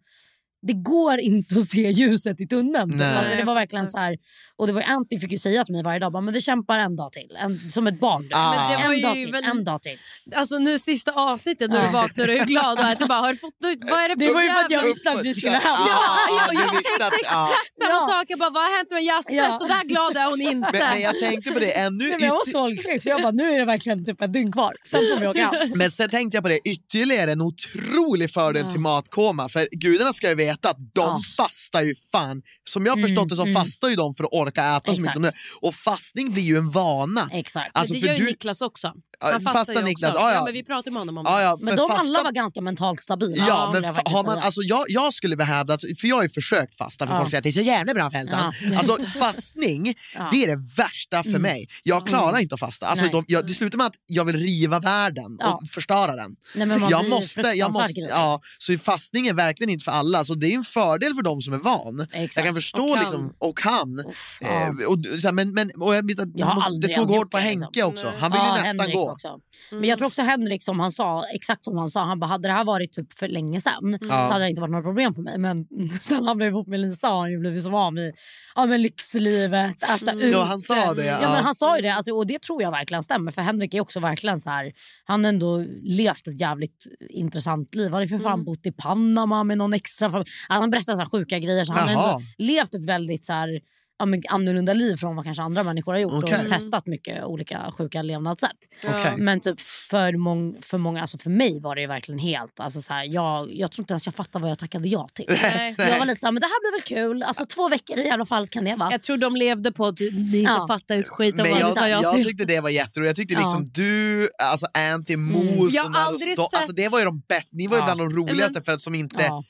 det 0.66 0.72
går 0.72 1.20
inte 1.20 1.58
att 1.58 1.64
se 1.68 1.90
ljuset 1.90 2.40
i 2.40 2.46
tunneln. 2.46 2.90
Nej. 2.96 3.16
Alltså, 3.16 3.36
det 3.36 3.42
var 3.44 3.54
verkligen 3.54 3.88
så 3.88 3.98
här, 3.98 4.16
och 4.56 4.66
det 4.66 4.72
var 4.72 4.82
Antti 4.82 5.18
fick 5.18 5.32
ju 5.32 5.38
säga 5.38 5.64
till 5.64 5.74
mig 5.74 5.82
varje 5.82 5.98
dag, 5.98 6.22
men 6.24 6.34
vi 6.34 6.40
kämpar 6.40 6.78
en 6.78 6.96
dag 6.96 7.12
till. 7.12 7.36
En, 7.40 7.70
som 7.70 7.86
ett 7.86 8.00
barn. 8.00 8.30
Ah. 8.34 8.50
Men 8.50 8.70
det 8.70 8.76
var 8.86 8.92
en, 8.92 8.98
ju 8.98 9.02
dag 9.02 9.14
till, 9.14 9.32
väl- 9.32 9.44
en 9.44 9.64
dag 9.64 9.82
till. 9.82 9.98
Alltså 10.34 10.58
nu 10.58 10.78
sista 10.78 11.12
avsnittet 11.12 11.70
när 11.70 11.76
Ja. 11.80 11.86
du 11.86 11.92
vaknar 11.92 12.28
och 12.28 12.34
är 12.34 12.44
glad 12.44 12.78
och 12.78 12.84
äter 12.84 13.06
bara, 13.06 13.18
har 13.20 13.32
du 13.32 13.38
fått 13.38 13.58
ut, 13.66 13.78
vad 13.90 14.00
är 14.04 14.08
det 14.08 14.14
för 14.14 14.26
Det 14.26 14.32
var 14.34 14.42
ju 14.42 14.50
för 14.50 14.60
att 14.64 14.70
jag 14.70 14.82
visste 14.82 15.10
att 15.12 15.24
vi 15.24 15.34
skulle 15.34 15.52
hem. 15.52 15.62
Ja, 15.64 16.18
Ja, 16.28 16.46
du 16.50 16.54
jag 16.56 16.72
visste 16.76 16.88
tänkte 16.90 17.06
att- 17.06 17.12
ja. 17.22 17.48
exakt 17.52 17.74
samma 17.78 17.90
Ja. 17.90 18.06
sak. 18.12 18.24
Jag 18.28 18.38
bara, 18.38 18.50
vad 18.50 18.62
har 18.62 18.76
hänt 18.76 18.90
med 18.90 19.02
Jasse? 19.04 19.34
Ja. 19.34 19.50
Så 19.60 19.66
där 19.66 19.84
glad 19.84 20.16
är 20.16 20.30
hon 20.30 20.40
inte. 20.52 20.68
Men, 20.72 20.80
men 20.90 21.00
jag 21.00 21.18
tänkte 21.18 21.50
på 21.50 21.58
det 21.58 21.72
ännu 21.78 21.98
Nej, 22.08 22.16
men 22.18 22.26
jag 22.28 22.34
var 22.34 22.46
så 22.50 22.82
för 23.02 23.10
jag 23.10 23.22
bara, 23.22 23.32
nu 23.32 23.52
är 23.54 23.58
det 23.58 23.64
verkligen 23.64 24.04
typ 24.04 24.22
ett 24.22 24.32
dygn 24.32 24.52
kvar. 24.52 24.74
Sen 24.86 25.00
får 25.00 25.20
vi 25.20 25.26
åka. 25.28 25.52
Men 25.74 25.90
sen 25.90 26.10
tänkte 26.10 26.36
jag 26.36 26.44
på 26.44 26.48
det, 26.48 26.60
ytterligare 26.68 27.32
en 27.32 27.40
otrolig 27.40 28.30
fördel 28.30 28.64
till 28.72 28.80
matkoma. 28.80 29.48
För 29.48 29.68
gudarna 29.72 30.12
ska 30.12 30.28
ju 30.28 30.34
veta 30.34 30.51
att 30.52 30.76
de 30.78 30.90
Ja. 30.94 31.20
fastar 31.36 31.82
ju 31.82 31.94
fan. 32.12 32.42
Som 32.70 32.86
jag 32.86 32.96
har 32.96 33.02
förstått 33.02 33.28
det 33.28 33.36
så 33.36 33.42
mm. 33.42 33.54
fastar 33.54 33.88
ju 33.88 33.96
de 33.96 34.14
för 34.14 34.24
att 34.24 34.32
orka 34.32 34.76
äta 34.76 34.94
så 34.94 35.00
mycket 35.00 35.14
som 35.14 35.24
Exakt. 35.24 35.42
Och 35.60 35.74
fastning 35.74 36.32
blir 36.32 36.42
ju 36.42 36.56
en 36.56 36.70
vana. 36.70 37.28
Exakt. 37.32 37.70
Alltså, 37.72 37.94
det 37.94 38.00
gör 38.00 38.12
ju 38.12 38.18
du- 38.18 38.24
Niklas 38.24 38.62
också. 38.62 38.92
Han 39.22 39.32
fastar 39.32 39.52
fasta 39.52 39.74
ju 39.74 39.82
Niklas, 39.82 40.10
också. 40.10 40.22
ja, 40.22 40.34
ja. 40.34 40.44
men 40.44 40.52
vi 40.52 40.64
pratade 40.64 40.90
med 40.90 41.00
honom 41.00 41.18
om 41.18 41.24
det. 41.24 41.64
Men 41.64 41.76
de 41.76 41.88
fasta- 41.88 42.00
alla 42.00 42.22
var 42.22 42.32
ganska 42.32 42.60
mentalt 42.60 43.02
stabila. 43.02 43.46
Ja, 43.48 43.70
men 43.72 43.82
jag 43.82 43.92
har 43.92 44.24
man, 44.24 44.38
alltså 44.38 44.62
jag, 44.62 44.84
jag 44.88 45.14
skulle 45.14 45.36
vilja 45.36 45.44
hävda, 45.44 45.74
att, 45.74 45.80
för 45.80 46.06
jag 46.06 46.16
har 46.16 46.22
ju 46.22 46.28
försökt 46.28 46.76
fasta 46.76 47.06
för 47.06 47.16
folk 47.16 47.30
säger 47.30 47.38
att 47.38 47.42
det 47.42 47.50
är 47.50 47.52
så 47.52 47.60
jävla 47.60 47.94
bra 47.94 48.10
för 48.10 48.18
hälsan. 48.18 48.52
Alltså 48.76 49.06
fastning, 49.18 49.94
det 50.32 50.44
är 50.44 50.46
det 50.46 50.62
värsta 50.76 51.22
för 51.22 51.38
mig. 51.38 51.68
Jag 51.82 52.06
klarar 52.06 52.38
inte 52.38 52.54
att 52.54 52.60
fasta. 52.60 52.86
Alltså, 52.86 53.06
de, 53.06 53.24
jag, 53.28 53.46
det 53.46 53.54
slutar 53.54 53.78
med 53.78 53.86
att 53.86 53.96
jag 54.06 54.24
vill 54.24 54.36
riva 54.36 54.78
världen 54.78 55.38
och 55.44 55.68
förstöra 55.68 56.16
den. 56.16 56.36
Nej, 56.54 56.66
men 56.66 56.80
man 56.80 56.90
jag 56.90 57.08
måste, 57.08 57.40
jag 57.40 57.72
måste, 57.72 58.00
ja, 58.00 58.40
så 58.58 58.78
fastning 58.78 59.26
är 59.26 59.34
verkligen 59.34 59.70
inte 59.70 59.84
för 59.84 59.92
alla. 59.92 60.24
Så 60.24 60.34
det 60.42 60.52
är 60.52 60.56
en 60.56 60.62
fördel 60.64 61.14
för 61.14 61.22
de 61.22 61.40
som 61.40 61.52
är 61.54 61.58
van. 61.58 62.00
Exakt. 62.12 62.36
Jag 62.36 62.44
kan 62.46 62.54
förstå 62.54 62.82
Och 62.82 62.94
kan. 62.94 63.00
liksom, 63.00 63.34
och 63.38 63.58
kan. 63.58 64.00
Uff, 64.08 64.38
Eh, 64.40 64.48
ja. 64.48 64.68
och, 64.88 64.98
här, 65.24 65.32
men, 65.32 65.52
men, 65.52 65.70
och 65.78 65.94
jag 65.94 66.06
vet 66.06 66.20
att 66.20 66.28
Jag 66.34 66.80
det 66.80 66.88
tog 66.94 67.08
hårt 67.08 67.30
på 67.30 67.36
det, 67.36 67.42
Henke 67.42 67.66
liksom. 67.72 67.90
också. 67.90 68.12
Han 68.18 68.30
ville 68.32 68.44
Ja, 68.44 68.56
ju 68.56 68.62
nästan 68.62 68.80
Henrik 68.80 68.96
gå. 68.96 69.10
Också. 69.10 69.38
Men 69.70 69.84
jag 69.84 69.98
tror 69.98 70.06
också 70.08 70.22
Henrik 70.22 70.62
som 70.62 70.80
han 70.80 70.92
sa, 70.92 71.24
exakt 71.34 71.64
som 71.64 71.76
han 71.78 71.88
sa, 71.88 72.04
han 72.04 72.20
bara 72.20 72.26
hade 72.26 72.48
det 72.48 72.52
här 72.52 72.64
varit 72.64 72.92
typ 72.92 73.18
för 73.18 73.28
länge 73.28 73.60
sedan 73.60 73.98
Ja. 74.00 74.26
så 74.26 74.32
hade 74.32 74.44
det 74.44 74.48
inte 74.48 74.60
varit 74.60 74.70
några 74.70 74.84
problem 74.84 75.14
för 75.14 75.22
mig. 75.22 75.38
Men 75.38 75.66
sen 76.02 76.24
han 76.24 76.36
blev 76.36 76.48
ihop 76.48 76.68
med 76.68 76.80
Lisa 76.80 77.08
har 77.08 77.18
han 77.20 77.30
ju 77.30 77.38
blivit 77.38 77.62
så 77.62 77.70
van 77.70 77.94
vid 77.94 78.14
ja, 78.54 78.66
men 78.66 78.82
lyxlivet, 78.82 79.82
äta 79.82 80.12
ute. 80.12 80.26
Ja, 80.26 80.42
han 80.42 80.60
sa 80.60 80.94
det. 80.94 81.04
Ja. 81.04 81.22
Ja, 81.22 81.32
men 81.32 81.44
han 81.44 81.54
sa 81.54 81.76
ju 81.76 81.82
det 81.82 81.88
alltså, 81.88 82.12
och 82.12 82.26
det 82.26 82.42
tror 82.42 82.62
jag 82.62 82.70
verkligen 82.70 83.02
stämmer 83.02 83.30
för 83.30 83.42
Henrik 83.42 83.74
är 83.74 83.80
också 83.80 84.00
verkligen 84.00 84.40
så 84.40 84.50
här. 84.50 84.72
Han 85.04 85.24
har 85.24 85.28
ändå 85.28 85.64
levt 85.82 86.26
ett 86.26 86.40
jävligt 86.40 86.86
intressant 87.10 87.74
liv. 87.74 87.92
Han 87.92 88.00
har 88.00 88.06
för 88.06 88.18
fan 88.18 88.44
bott 88.44 88.66
i 88.66 88.72
Panama 88.72 89.44
med 89.44 89.58
någon 89.58 89.72
extra 89.72 90.10
familj. 90.10 90.28
Han 90.48 90.70
berättar 90.70 90.94
så 90.94 91.00
här 91.00 91.08
sjuka 91.08 91.38
grejer 91.38 91.64
så 91.64 91.72
han 91.72 91.88
har 91.88 91.94
ändå 91.94 92.22
levt 92.38 92.74
ett 92.74 92.84
väldigt 92.84 93.24
så 93.24 93.32
här, 93.32 93.60
ja, 94.02 94.06
men 94.06 94.22
annorlunda 94.28 94.74
liv 94.74 94.96
från 94.96 95.16
vad 95.16 95.24
kanske 95.24 95.42
andra 95.42 95.62
människor 95.62 95.92
har 95.92 95.98
gjort 96.00 96.24
Okej. 96.24 96.38
och 96.42 96.48
testat 96.48 96.86
mycket 96.86 97.24
olika 97.24 97.72
sjuka 97.78 98.02
levnadssätt. 98.02 98.50
Okej. 98.86 99.12
Men 99.16 99.40
typ 99.40 99.60
för, 99.60 100.16
mång, 100.16 100.56
för 100.62 100.78
många, 100.78 101.00
alltså 101.00 101.18
för 101.18 101.30
mig 101.30 101.60
var 101.60 101.74
det 101.74 101.80
ju 101.80 101.86
verkligen 101.86 102.18
helt, 102.18 102.60
alltså 102.60 102.80
så 102.82 102.92
här, 102.92 103.04
jag, 103.04 103.54
jag 103.54 103.70
tror 103.72 103.82
inte 103.82 103.92
ens 103.92 104.06
jag 104.06 104.14
fattar 104.14 104.40
vad 104.40 104.50
jag 104.50 104.58
tackade 104.58 104.88
ja 104.88 105.06
till. 105.14 105.24
Nej. 105.42 105.74
Jag 105.78 105.98
var 105.98 106.06
lite 106.06 106.20
såhär, 106.20 106.32
men 106.32 106.40
det 106.40 106.46
här 106.46 106.60
blir 106.60 106.72
väl 106.80 107.08
kul, 107.10 107.22
alltså 107.22 107.44
två 107.46 107.68
veckor 107.68 107.98
i 107.98 108.10
alla 108.10 108.24
fall 108.26 108.48
kan 108.48 108.64
det 108.64 108.76
vara. 108.76 108.90
Jag 108.90 109.02
tror 109.02 109.16
de 109.16 109.36
levde 109.36 109.72
på 109.72 109.86
att 109.86 110.00
ni 110.00 110.06
inte 110.06 110.38
Ja. 110.38 110.66
fattar 110.68 110.96
ett 110.96 111.08
skit 111.08 111.38
av 111.40 111.42
Men 111.46 111.52
vad 111.52 111.60
jag, 111.62 111.72
sa 111.72 111.88
ja 111.88 112.02
jag 112.02 112.14
till. 112.14 112.24
tyckte 112.24 112.44
det 112.44 112.60
var 112.60 112.70
jätteroligt. 112.70 113.08
Jag 113.08 113.16
tyckte 113.16 113.34
Ja. 113.34 113.40
liksom 113.40 113.70
du, 113.74 114.28
alltså 114.42 114.66
Anty, 114.94 115.16
Mos 115.16 115.42
Mm. 115.44 115.68
Jag 115.70 115.82
har 115.84 116.00
aldrig 116.06 116.36
de, 116.36 116.42
alltså 116.42 116.66
sett- 116.66 116.76
det 116.76 116.88
var 116.88 116.98
ju 116.98 117.04
de 117.04 117.20
bästa. 117.28 117.56
Ni 117.56 117.66
var 117.66 117.76
ju 117.76 117.80
Ja. 117.80 117.84
bland 117.94 118.00
de 118.00 118.10
roligaste 118.16 118.62
för 118.62 118.72
att 118.72 118.80
som 118.80 118.94
inte 118.94 119.22
Ja. 119.22 119.44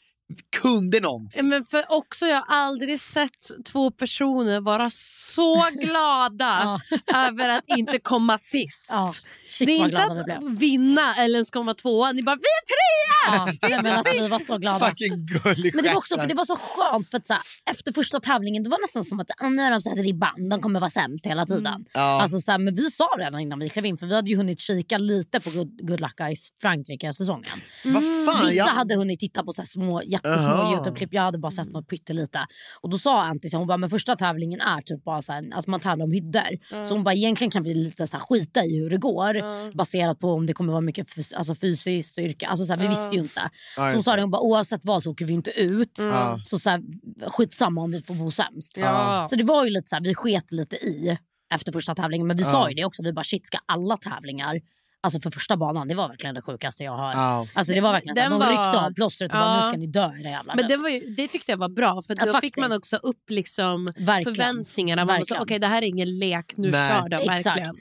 Kunde 0.63 1.01
någonting. 1.01 1.49
Men 1.49 1.65
för 1.65 1.85
också, 1.89 2.27
jag 2.27 2.37
har 2.37 2.57
aldrig 2.57 3.01
sett 3.01 3.51
två 3.65 3.91
personer 3.91 4.61
vara 4.61 4.91
så 4.91 5.69
glada 5.73 6.81
över 7.17 7.49
att 7.49 7.65
inte 7.67 7.99
komma 7.99 8.39
sist. 8.39 8.91
Ja. 8.93 9.13
Shit, 9.47 9.67
det 9.67 9.73
är 9.73 9.85
inte 9.85 10.03
att 10.03 10.43
vinna 10.43 11.15
eller 11.15 11.35
ens 11.35 11.51
komma 11.51 11.75
tvåa. 11.75 12.13
Ni 12.13 12.23
bara 12.23 12.37
vi 12.37 12.43
är 12.43 12.65
trea! 12.67 13.03
Ja, 13.27 13.69
nej, 13.69 13.81
men 13.83 13.93
alltså, 13.93 14.15
vi 14.15 14.29
var 14.29 14.39
så 14.39 14.59
glada. 14.59 14.89
Fucking 14.89 15.27
gullig 15.27 15.75
Men 15.75 15.85
det 15.85 15.91
var 15.91 15.97
också 15.97 16.17
det 16.17 16.35
var 16.35 16.45
så 16.45 16.57
skönt 16.57 17.11
för 17.11 17.19
att 17.19 17.27
så 17.27 17.33
här, 17.33 17.43
efter 17.71 17.93
första 17.93 18.21
tävlingen 18.21 18.63
det 18.63 18.71
var 18.71 18.79
nästan 18.83 19.05
som 19.05 19.21
att 19.21 19.31
ah, 19.39 19.49
nu 19.49 19.63
är 19.63 19.71
de 19.71 19.83
så 19.83 19.91
här 19.91 19.97
ribban, 19.97 20.49
de 20.51 20.61
kommer 20.61 20.81
vara 20.81 20.91
sämst 20.91 21.27
hela 21.27 21.47
tiden. 21.47 21.85
Ja. 21.95 22.01
Alltså, 22.23 22.41
så 22.41 22.51
här, 22.51 22.59
men 22.59 22.75
vi 22.75 22.91
sa 22.91 23.09
redan 23.19 23.41
innan 23.41 23.59
vi 23.59 23.69
klev 23.69 23.87
in 23.87 23.97
för 23.97 24.07
vi 24.07 24.15
hade 24.15 24.31
ju 24.31 24.37
hunnit 24.37 24.61
kika 24.61 24.99
lite 24.99 25.41
på 25.41 25.51
Good, 25.51 25.89
Good 25.89 26.01
Luck 26.01 26.17
Guys 26.17 26.49
Frankrike-säsongen. 26.63 27.61
Fan, 27.83 28.47
Vissa 28.47 28.57
jag, 28.57 28.65
hade 28.65 28.95
hunnit 28.95 29.21
titta 29.21 29.45
på 29.45 29.53
så 29.53 29.63
små, 29.67 30.03
jättesmå 30.13 30.49
Aha. 30.49 30.75
Youtube-klipp. 30.75 31.13
Jag 31.13 31.23
hade 31.23 31.39
bara 31.39 31.53
sett 31.53 31.69
något 31.69 31.89
pyttelite. 31.89 32.47
Och 32.81 32.91
då 32.91 32.99
sa 32.99 33.23
Antti 33.23 33.57
hon 33.57 33.67
bara, 33.67 33.77
men 33.79 33.91
första 33.91 34.17
tävlingen 34.17 34.61
är 34.61 34.81
typ 34.81 35.05
bara 35.05 35.23
så 35.23 35.33
här, 35.33 35.51
att 35.55 35.67
man 35.67 35.81
tävlar 35.81 36.05
om 36.05 36.13
hyddor. 36.13 36.85
Så 36.85 36.95
hon 36.95 37.05
bara, 37.05 37.15
egentligen 37.15 37.51
kan 37.51 37.63
vi 37.63 37.75
lite 37.75 38.07
så 38.07 38.17
här 38.17 38.25
skita 38.25 38.65
i 38.65 38.79
hur 38.79 38.91
det 38.91 38.97
går. 38.97 39.35
Baserat 39.77 40.19
på 40.19 40.33
om 40.33 40.47
det 40.47 40.53
kommer 40.53 40.73
vara 40.73 40.81
mycket 40.81 41.09
fys- 41.09 41.35
alltså 41.35 41.55
fysiskt 41.55 42.11
styrka. 42.11 42.47
Alltså 42.47 42.65
så 42.65 42.73
här, 42.73 42.81
vi 42.81 42.89
visste 42.89 43.17
ju 43.17 43.23
inte. 43.23 43.51
Så 43.75 43.95
hon 43.95 44.03
sa 44.03 44.17
det, 44.17 44.23
hon 44.23 44.31
bara, 44.31 44.43
oavsett 44.43 44.81
vad 44.85 45.03
så 45.03 45.11
åker 45.11 45.25
vi 45.25 45.33
inte 45.33 45.51
ut. 45.51 45.99
Ja. 45.99 46.41
Så, 46.45 46.59
så 46.59 46.71
här, 46.71 46.83
skitsamma 47.31 47.81
om 47.81 47.91
vi 47.91 48.03
får 48.03 48.15
bo 48.15 48.31
sämst. 48.31 48.79
Så 49.27 49.37
det 49.37 49.45
var 49.45 49.65
ju 49.65 49.71
lite 49.71 49.89
så 49.89 49.97
här, 49.97 50.03
vi 50.03 50.15
sket 50.15 50.53
lite 50.53 50.77
i 50.77 51.19
efter 51.55 51.73
första 51.73 51.95
tävlingen. 51.95 52.27
Men 52.27 52.37
vi 52.37 52.45
sa 52.45 52.69
ju 52.69 52.75
det 52.75 52.85
också, 52.85 53.03
vi 53.03 53.13
bara 53.13 53.25
shit 53.25 53.47
ska 53.47 53.59
alla 53.67 53.97
tävlingar 53.97 54.61
Alltså 55.05 55.21
för 55.21 55.31
första 55.31 55.57
banan, 55.57 55.89
det 55.89 55.95
var 55.95 56.09
verkligen 56.09 56.35
det 56.35 56.43
sjukaste 56.43 56.85
jag 56.85 56.93
har. 56.97 57.13
Ja. 57.13 57.47
Alltså 57.55 57.73
det 57.73 57.81
var 57.81 57.93
verkligen 57.93 58.15
så 58.15 58.21
Den 58.23 58.33
att 58.33 58.41
de 58.41 58.47
var- 58.47 58.65
ryckte 58.65 58.81
av 58.87 58.95
plåstret 58.95 59.33
och 59.33 59.39
bara 59.39 59.55
Ja. 59.57 59.57
nu 59.57 59.63
ska 59.71 59.77
ni 59.79 59.87
dö 59.87 60.13
i 60.21 60.23
det 60.23 60.31
jävla 60.31 60.55
Men 60.55 60.69
det, 60.69 60.77
var 60.77 60.89
ju, 60.89 61.15
det 61.15 61.29
tyckte 61.29 61.53
jag 61.53 61.57
var 61.59 61.69
bra 61.69 62.03
för 62.03 62.17
Ja, 62.19 62.33
då 62.33 62.41
fick 62.41 62.57
man 62.57 62.73
också 62.77 62.97
upp 62.97 63.31
liksom 63.31 63.87
Verkligen. 63.97 64.35
förväntningarna. 64.37 65.05
Man. 65.05 65.23
Okej 65.41 65.59
det 65.59 65.67
här 65.67 65.83
är 65.83 65.87
ingen 65.87 66.19
lek, 66.19 66.53
nu 66.57 66.71
Nej. 66.71 66.93
kör 66.93 67.09
de 67.09 67.17
verkligen. 67.17 67.39
Exakt. 67.39 67.79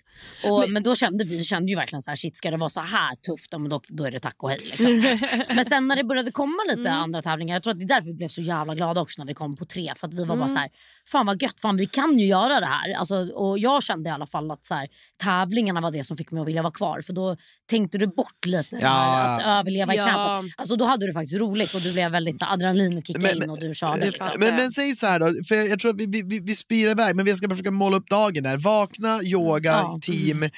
Och, 0.50 0.70
men, 0.70 0.84
då 0.84 0.96
kände 0.96 1.24
vi 1.26 1.44
kände 1.44 1.70
ju 1.72 1.76
verkligen 1.76 2.02
så 2.02 2.12
här, 2.12 2.16
shit 2.16 2.38
ska 2.38 2.52
det 2.52 2.58
vara 2.58 2.70
så 2.70 2.80
här 2.82 3.16
tufft, 3.16 3.48
ja, 3.52 3.58
men 3.58 3.70
då, 3.70 3.82
då 3.88 4.04
är 4.04 4.12
det 4.12 4.20
tack 4.20 4.44
och 4.44 4.50
hej. 4.50 4.60
Liksom. 4.64 5.18
men 5.56 5.66
sen 5.66 5.88
när 5.88 5.96
det 5.96 6.04
började 6.04 6.32
komma 6.32 6.58
lite 6.70 6.90
Mm. 6.90 7.02
andra 7.02 7.22
tävlingar, 7.22 7.56
jag 7.56 7.64
tror 7.64 7.72
att 7.74 7.80
det 7.80 7.86
är 7.86 7.88
därför 7.88 8.08
vi 8.08 8.14
blev 8.14 8.28
så 8.28 8.42
jävla 8.42 8.76
glada 8.76 9.02
också 9.02 9.22
när 9.22 9.28
vi 9.28 9.34
kom 9.34 9.56
på 9.58 9.66
tre. 9.66 9.94
För 9.98 10.08
att 10.08 10.14
vi 10.14 10.20
var 10.26 10.36
bara 10.36 10.46
Mm. 10.46 10.50
så 10.56 10.60
här, 10.60 10.70
fan 11.12 11.26
vad 11.26 11.42
gött, 11.42 11.62
fan 11.62 11.78
vi 11.78 11.86
kan 11.86 12.20
ju 12.20 12.26
göra 12.26 12.60
det 12.60 12.66
här. 12.66 12.94
Alltså, 12.94 13.16
och 13.34 13.60
jag 13.60 13.84
kände 13.84 14.10
i 14.10 14.12
alla 14.14 14.26
fall 14.28 14.52
att 14.52 14.66
så 14.66 14.76
här, 14.76 14.88
tävlingarna 15.24 15.82
var 15.82 15.92
det 15.92 16.04
som 16.04 16.18
fick 16.18 16.32
mig 16.32 16.42
att 16.42 16.48
vilja 16.48 16.62
vara 16.62 16.74
kvar. 16.74 17.02
För 17.12 17.16
då 17.16 17.36
tänkte 17.70 17.98
du 17.98 18.08
bort 18.08 18.46
lite 18.46 18.76
det 18.76 18.82
Ja. 18.82 18.88
här, 18.90 19.34
att 19.34 19.60
överleva 19.60 19.96
Ja. 19.96 20.04
i 20.04 20.12
camp. 20.12 20.54
Alltså, 20.58 20.76
då 20.76 20.86
hade 20.86 21.06
du 21.08 21.14
faktiskt 21.14 21.40
roligt 21.42 21.74
och 21.74 21.82
du 21.82 21.94
blev 21.94 22.12
väldigt 22.12 22.40
så 22.40 22.46
adrenalinet 22.46 23.08
kickade 23.08 23.28
Men- 23.36 23.44
in 23.44 23.50
och 23.50 23.60
du 23.60 23.74
körde. 23.74 24.06
Liksom. 24.06 24.28
Men, 24.40 24.56
men 24.56 24.72
säg 24.72 24.94
så 24.96 25.06
här 25.08 25.20
då, 25.20 25.26
för 25.48 25.56
jag 25.70 25.80
tror 25.80 25.92
att 25.92 25.98
vi, 26.00 26.06
vi, 26.06 26.22
vi, 26.22 26.40
vi 26.40 26.56
spirar 26.56 26.92
iväg, 26.92 27.16
men 27.16 27.26
vi 27.26 27.36
ska 27.36 27.48
bara 27.48 27.56
försöka 27.56 27.72
måla 27.72 27.98
upp 27.98 28.10
dagen 28.10 28.44
där. 28.44 28.58
Vakna, 28.58 29.20
yoga, 29.24 29.70
Ja. 29.72 30.00
team, 30.02 30.50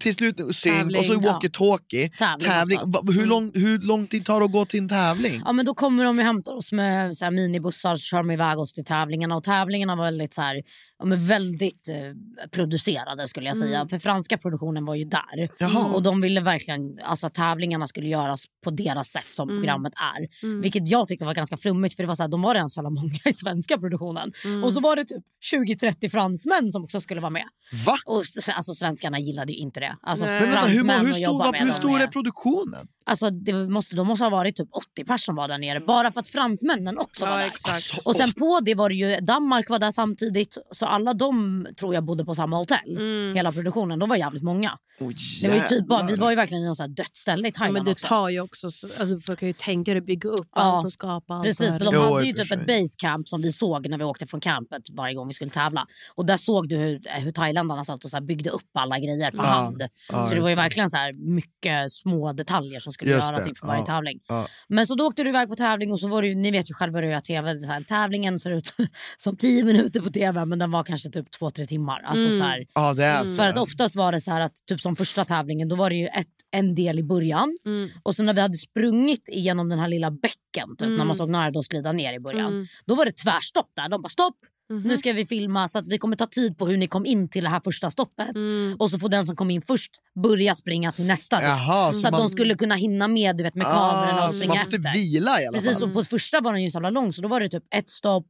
till 0.00 0.14
slut 0.14 0.36
synk 0.54 0.98
och 0.98 1.04
så 1.04 1.12
ja. 1.12 1.18
walkie-talkie. 1.18 2.10
Tävling 2.18 2.48
Tävling. 2.50 2.78
Hur, 3.20 3.26
lång, 3.26 3.50
hur 3.54 3.78
lång 3.78 4.06
tid 4.06 4.24
tar 4.24 4.40
det 4.40 4.46
att 4.46 4.52
gå 4.52 4.64
till 4.64 4.80
en 4.80 4.88
tävling? 4.88 5.42
Ja 5.44 5.52
men 5.52 5.66
då 5.66 5.74
kommer 5.74 6.04
de 6.04 6.18
och 6.18 6.24
hämtar 6.24 6.52
oss 6.52 6.72
med 6.72 7.16
så 7.16 7.24
här, 7.24 7.32
minibussar 7.32 7.96
så 7.96 8.02
kör 8.02 8.16
de 8.18 8.30
iväg 8.30 8.58
oss 8.58 8.72
till 8.72 8.84
tävlingarna. 8.84 9.36
Och 9.36 9.44
tävlingarna 9.44 9.96
var 9.96 10.04
väldigt, 10.04 10.34
så 10.34 10.40
här, 10.42 10.62
ja, 10.98 11.04
men 11.04 11.18
väldigt 11.18 11.88
eh, 11.88 12.48
producerade 12.50 13.28
skulle 13.28 13.46
jag 13.48 13.56
säga. 13.56 13.88
För 13.88 13.98
franska 13.98 14.38
produktionen 14.38 14.84
var 14.84 14.94
ju 14.94 15.04
där. 15.04 15.48
Jaha. 15.58 15.94
Och 15.94 16.02
de 16.02 16.20
ville 16.20 16.40
verkligen, 16.40 16.98
alltså 17.04 17.26
att 17.26 17.34
tävlingarna 17.34 17.86
skulle 17.86 18.08
göras 18.08 18.44
på 18.64 18.70
deras 18.70 19.08
sätt 19.08 19.26
som 19.32 19.48
programmet 19.48 19.92
är. 19.96 20.28
Vilket 20.60 20.88
jag 20.88 21.08
tyckte 21.08 21.24
var 21.24 21.34
ganska 21.34 21.56
flummigt 21.56 21.96
för 21.96 22.02
det 22.02 22.06
var 22.06 22.14
så 22.14 22.22
här, 22.22 22.28
de 22.30 22.42
var 22.42 22.54
redan 22.54 22.70
så 22.70 22.82
många 22.82 23.18
i 23.24 23.32
svenska 23.32 23.78
produktionen. 23.78 24.32
Och 24.64 24.72
så 24.72 24.80
var 24.80 24.96
det 24.96 25.04
typ 25.04 25.24
20-30 25.52 26.08
fransmän 26.08 26.72
som 26.72 26.84
också 26.84 27.00
skulle 27.00 27.20
vara 27.20 27.30
med. 27.30 27.44
Va? 27.86 27.96
Och 28.06 28.22
alltså 28.54 28.74
svenskarna 28.74 29.18
gillade 29.18 29.52
ju 29.52 29.58
inte 29.58 29.80
det. 29.80 29.96
Alltså. 30.02 30.24
Men 30.24 30.40
vänta, 30.40 30.60
hur, 30.60 30.74
hur 31.06 31.12
stor, 31.12 31.38
var, 31.38 31.58
hur 31.58 31.66
de 31.66 31.72
stor 31.72 32.00
är 32.00 32.04
är- 32.04 32.08
produktionen? 32.08 32.88
Alltså 33.08 33.30
det 33.30 33.52
måste, 33.52 33.96
de 33.96 34.06
måste 34.06 34.24
ha 34.24 34.30
varit 34.30 34.56
typ 34.56 34.68
80 34.72 35.04
personer 35.04 35.16
som 35.18 35.34
var 35.34 35.48
där 35.48 35.58
nere. 35.58 35.80
Bara 35.80 36.10
för 36.10 36.20
att 36.20 36.28
fransmännen 36.28 36.98
också 36.98 37.24
var 37.24 37.32
Ja, 37.32 37.38
där. 37.38 37.46
exakt. 37.46 38.06
Och 38.06 38.16
sen 38.16 38.32
på 38.32 38.60
det 38.64 38.74
var 38.74 38.88
det 38.88 38.94
ju 38.94 39.16
Danmark 39.20 39.70
var 39.70 39.78
där 39.78 39.90
samtidigt. 39.90 40.58
Så 40.72 40.86
alla 40.86 41.14
de 41.14 41.66
tror 41.80 41.94
jag 41.94 42.04
bodde 42.04 42.24
på 42.24 42.34
samma 42.34 42.56
hotell. 42.56 42.96
Mm. 42.96 43.34
Hela 43.36 43.52
produktionen. 43.52 43.98
De 43.98 44.08
var 44.08 44.16
jävligt 44.16 44.42
många. 44.42 44.72
Oh, 45.00 45.12
Det 45.42 45.48
var 45.48 45.54
ju 45.54 45.60
typ 45.62 45.86
bara, 45.86 46.02
vi 46.06 46.16
var 46.16 46.30
ju 46.30 46.36
verkligen 46.36 46.62
i 46.64 46.66
något 46.66 46.76
så 46.76 46.82
här 46.82 46.88
dödsställe 46.90 47.48
i 47.48 47.50
Ja, 47.54 47.58
Thailand 47.58 47.72
men 47.74 47.84
det 47.84 47.90
också. 47.92 48.06
tar 48.08 48.28
ju 48.28 48.40
också, 48.40 48.66
alltså, 48.66 49.20
folk 49.20 49.38
kan 49.38 49.48
ju 49.48 49.52
tänka 49.52 49.92
dig 49.92 50.00
bygga 50.00 50.28
upp 50.30 50.48
Ja. 50.54 50.60
allt 50.62 50.86
och 50.86 50.92
skapa 50.92 51.34
allt. 51.34 51.44
Precis, 51.44 51.78
för 51.78 51.84
de 51.84 51.94
Jo, 51.94 52.00
hade 52.00 52.26
ju 52.26 52.34
för 52.34 52.42
typ 52.42 52.52
ett 52.52 52.66
basecamp 52.66 53.28
som 53.28 53.42
vi 53.42 53.52
såg 53.52 53.88
när 53.88 53.98
vi 53.98 54.04
åkte 54.04 54.26
från 54.26 54.40
campet 54.40 54.82
varje 54.92 55.14
gång 55.14 55.28
vi 55.28 55.34
skulle 55.34 55.50
tävla. 55.50 55.86
Och 56.14 56.26
där 56.26 56.36
såg 56.36 56.68
du 56.68 56.76
hur, 56.76 57.00
hur 57.20 57.30
thailändarna 57.32 57.84
satt 57.84 58.04
och 58.04 58.10
så 58.10 58.16
här 58.16 58.22
byggde 58.24 58.50
upp 58.50 58.62
alla 58.74 58.98
grejer 58.98 59.30
för 59.30 59.38
Ja, 59.42 59.48
hand. 59.48 59.82
ja, 60.12 60.26
så 60.26 60.34
det 60.34 60.40
var 60.40 60.48
ju 60.48 60.54
verkligen 60.54 60.90
så 60.90 60.96
här 60.96 61.12
mycket 61.12 61.92
små 61.92 62.32
detaljer 62.32 62.80
som 62.80 62.92
skulle 62.92 63.10
Just 63.10 63.30
göras 63.32 63.46
inför 63.48 63.66
varje 63.66 63.80
ja. 63.80 63.86
tävling. 63.86 64.20
Ja. 64.28 64.46
Men 64.68 64.86
så 64.86 64.94
då 64.94 65.06
åkte 65.06 65.22
du 65.22 65.28
iväg 65.28 65.48
på 65.48 65.56
tävling 65.56 65.92
och 65.92 66.00
så 66.00 66.08
var 66.08 66.22
det 66.22 66.28
ju, 66.28 66.34
ni 66.34 66.50
vet 66.50 66.70
ju 66.70 66.74
själva 66.74 67.00
hur 67.00 67.10
jag 67.10 67.24
tv. 67.24 67.54
Den 67.54 67.64
här 67.64 67.82
tävlingen 67.82 68.38
ser 68.38 68.50
ut 68.50 68.74
som 69.16 69.36
10 69.36 69.64
minuter 69.64 70.00
på 70.00 70.08
tv 70.08 70.44
men 70.44 70.58
den 70.58 70.70
var 70.70 70.82
kanske 70.84 71.08
typ 71.10 71.26
2-3 71.40 71.66
timmar. 71.66 72.00
Alltså 72.02 72.26
Mm. 72.26 72.38
så 72.38 72.44
här, 72.44 72.64
Ja, 72.74 72.94
det 72.94 73.04
är 73.04 73.24
så. 73.24 73.36
för 73.36 73.48
att 73.48 73.56
oftast 73.58 73.96
var 73.96 74.12
det 74.12 74.20
så 74.20 74.30
här 74.30 74.40
att 74.40 74.52
typ 74.66 74.80
som 74.88 74.96
första 74.96 75.24
tävlingen 75.24 75.68
då 75.68 75.76
var 75.76 75.90
det 75.90 75.96
ju 75.96 76.06
ett, 76.06 76.26
en 76.50 76.74
del 76.74 76.98
i 76.98 77.02
början 77.02 77.56
Mm. 77.66 77.88
och 78.02 78.14
så 78.14 78.22
när 78.22 78.32
vi 78.32 78.40
hade 78.40 78.54
sprungit 78.56 79.28
igenom 79.28 79.68
den 79.68 79.78
här 79.78 79.88
lilla 79.88 80.10
bäcken 80.10 80.68
typ, 80.78 80.80
när 80.88 80.94
Mm. 80.94 81.06
man 81.06 81.16
såg 81.16 81.28
Nardos 81.30 81.68
glida 81.68 81.92
ner 81.92 82.12
i 82.14 82.20
början. 82.20 82.52
Mm. 82.52 82.66
Då 82.86 82.94
var 82.94 83.04
det 83.04 83.12
tvärstopp 83.12 83.70
där. 83.76 83.88
De 83.88 84.02
bara 84.02 84.08
stopp! 84.08 84.36
Mhm. 84.72 84.82
Nu 84.82 84.96
ska 84.96 85.12
vi 85.12 85.26
filma 85.26 85.68
så 85.68 85.78
att 85.78 85.88
det 85.90 85.98
kommer 85.98 86.16
ta 86.16 86.26
tid 86.26 86.58
på 86.58 86.66
hur 86.66 86.76
ni 86.76 86.86
kom 86.86 87.06
in 87.06 87.28
till 87.28 87.44
det 87.44 87.50
här 87.50 87.60
första 87.64 87.90
stoppet. 87.90 88.34
Mm. 88.36 88.76
Och 88.78 88.90
så 88.90 88.98
får 88.98 89.08
den 89.08 89.24
som 89.24 89.36
kom 89.36 89.50
in 89.50 89.62
först 89.62 89.90
börja 90.22 90.54
springa 90.54 90.92
till 90.92 91.04
nästa 91.06 91.36
del. 91.40 91.44
Jaha, 91.48 91.92
Så 91.92 92.08
att 92.08 92.16
de 92.18 92.28
skulle 92.28 92.54
kunna 92.54 92.74
hinna 92.74 93.08
med 93.08 93.36
du 93.36 93.44
vet, 93.44 93.54
med 93.54 93.64
kamerorna 93.66 94.20
ah, 94.22 94.24
och 94.28 94.30
så 94.30 94.36
springa 94.36 94.54
man 94.54 94.64
får 94.64 94.70
typ 94.70 94.86
efter. 94.86 94.98
vila 94.98 95.40
i 95.42 95.46
alla 95.46 95.58
Precis, 95.58 95.72
fall. 95.78 95.82
och 95.88 95.94
på 95.94 96.02
första 96.04 96.40
var 96.40 96.52
den 96.52 96.62
ju 96.62 96.70
så 96.70 96.80
lång 96.80 97.12
så 97.12 97.22
då 97.22 97.28
var 97.28 97.40
det 97.40 97.48
typ 97.48 97.64
ett 97.74 97.88
stopp, 97.88 98.26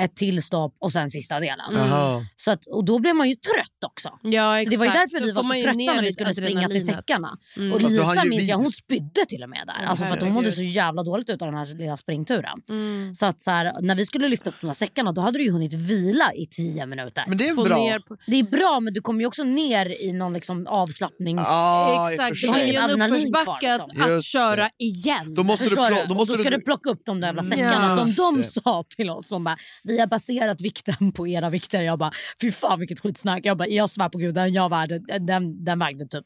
ett 0.00 0.16
till 0.16 0.42
stopp 0.42 0.76
och 0.78 0.92
sen 0.92 1.10
sista 1.10 1.40
delen. 1.40 1.66
Jaha. 1.72 2.26
Så 2.36 2.50
att, 2.50 2.66
och 2.66 2.84
då 2.84 2.98
blev 2.98 3.16
man 3.16 3.28
ju 3.28 3.34
trött 3.34 3.84
också. 3.86 4.08
Ja, 4.22 4.60
Så 4.64 4.70
det 4.70 4.76
var 4.76 4.84
ju 4.86 4.90
exakt. 4.90 5.12
därför 5.12 5.20
Då 5.20 5.26
vi 5.26 5.32
var 5.32 5.42
så 5.42 5.50
trötta 5.50 5.94
när 5.94 6.02
vi 6.02 6.12
skulle 6.12 6.34
springa 6.34 6.68
till 6.68 6.86
säckarna. 6.86 7.38
Mm. 7.56 7.72
Och 7.72 7.82
Lisa 7.82 8.24
ju 8.24 8.30
minns 8.30 8.48
jag, 8.48 8.56
hon 8.56 8.72
spydde 8.72 9.26
till 9.28 9.42
och 9.42 9.48
med 9.50 9.64
där. 9.66 9.84
Alltså 9.86 10.04
för 10.04 10.14
att 10.14 10.22
hon 10.22 10.32
mådde 10.32 10.52
så 10.52 10.62
jävla 10.62 11.02
dåligt 11.02 11.30
ut 11.30 11.42
av 11.42 11.48
den 11.48 11.58
här 11.58 11.74
lilla 11.74 11.96
springturen. 11.96 12.62
Mm. 12.68 13.14
Så 13.14 13.26
att 13.26 13.42
så 13.42 13.50
här, 13.50 13.72
när 13.80 13.94
vi 13.94 14.06
skulle 14.06 14.28
lyfta 14.28 14.50
upp 14.50 14.56
de 14.60 14.66
här 14.66 14.74
säckarna 14.74 15.12
då 15.12 15.20
hade 15.20 15.38
du 15.38 15.44
ju 15.44 15.50
hunnit 15.50 15.74
vila 15.74 16.32
i 16.34 16.46
tio 16.46 16.86
minuter. 16.86 17.24
Men 17.28 17.38
det 17.38 17.48
är 17.48 17.54
Få 17.54 17.64
bra. 17.64 17.98
på... 18.08 18.16
Det 18.26 18.36
är 18.36 18.42
bra 18.42 18.80
men 18.80 18.92
du 18.92 19.00
kommer 19.00 19.20
ju 19.20 19.26
också 19.26 19.44
ner 19.44 20.02
i 20.02 20.12
någon 20.12 20.32
liksom 20.32 20.66
avslappnings... 20.66 21.48
För 21.48 22.10
Exakt, 22.12 22.38
sig. 22.38 22.48
är 22.48 22.66
ju 22.66 22.74
en 22.74 23.02
uppförsbacke 23.02 23.74
att, 23.74 23.88
liksom. 23.88 24.16
att 24.18 24.24
köra 24.24 24.70
igen. 24.78 25.34
Då 25.34 25.42
måste 25.42 25.64
du, 25.64 25.70
du? 25.70 25.76
då 26.08 26.14
måste 26.14 26.32
då 26.32 26.38
ska 26.38 26.50
du, 26.50 26.56
du 26.56 26.62
plocka 26.62 26.90
upp 26.90 27.02
de 27.04 27.20
där 27.20 27.28
jävla 27.28 27.42
säckarna 27.42 27.96
Just 27.98 28.16
som 28.16 28.34
de 28.34 28.42
det. 28.42 28.50
sa 28.50 28.82
till 28.96 29.10
oss. 29.10 29.28
De 29.28 29.44
bara, 29.44 29.56
vi 29.90 30.00
har 30.00 30.06
baserat 30.06 30.60
vikten 30.60 31.12
på 31.12 31.28
era 31.28 31.50
vikter. 31.50 31.82
Jag 31.82 31.98
bara, 31.98 32.12
fy 32.40 32.52
fan 32.52 32.78
vilket 32.78 33.00
skitsnack. 33.00 33.40
Jag, 33.44 33.56
bara, 33.58 33.68
jag 33.68 33.90
svär 33.90 34.08
på 34.08 34.18
gud, 34.18 34.34
den, 34.34 34.52
jag 34.52 34.70
vägde, 34.70 34.98
den, 35.18 35.64
den 35.64 35.78
vägde 35.78 36.06
typ 36.06 36.24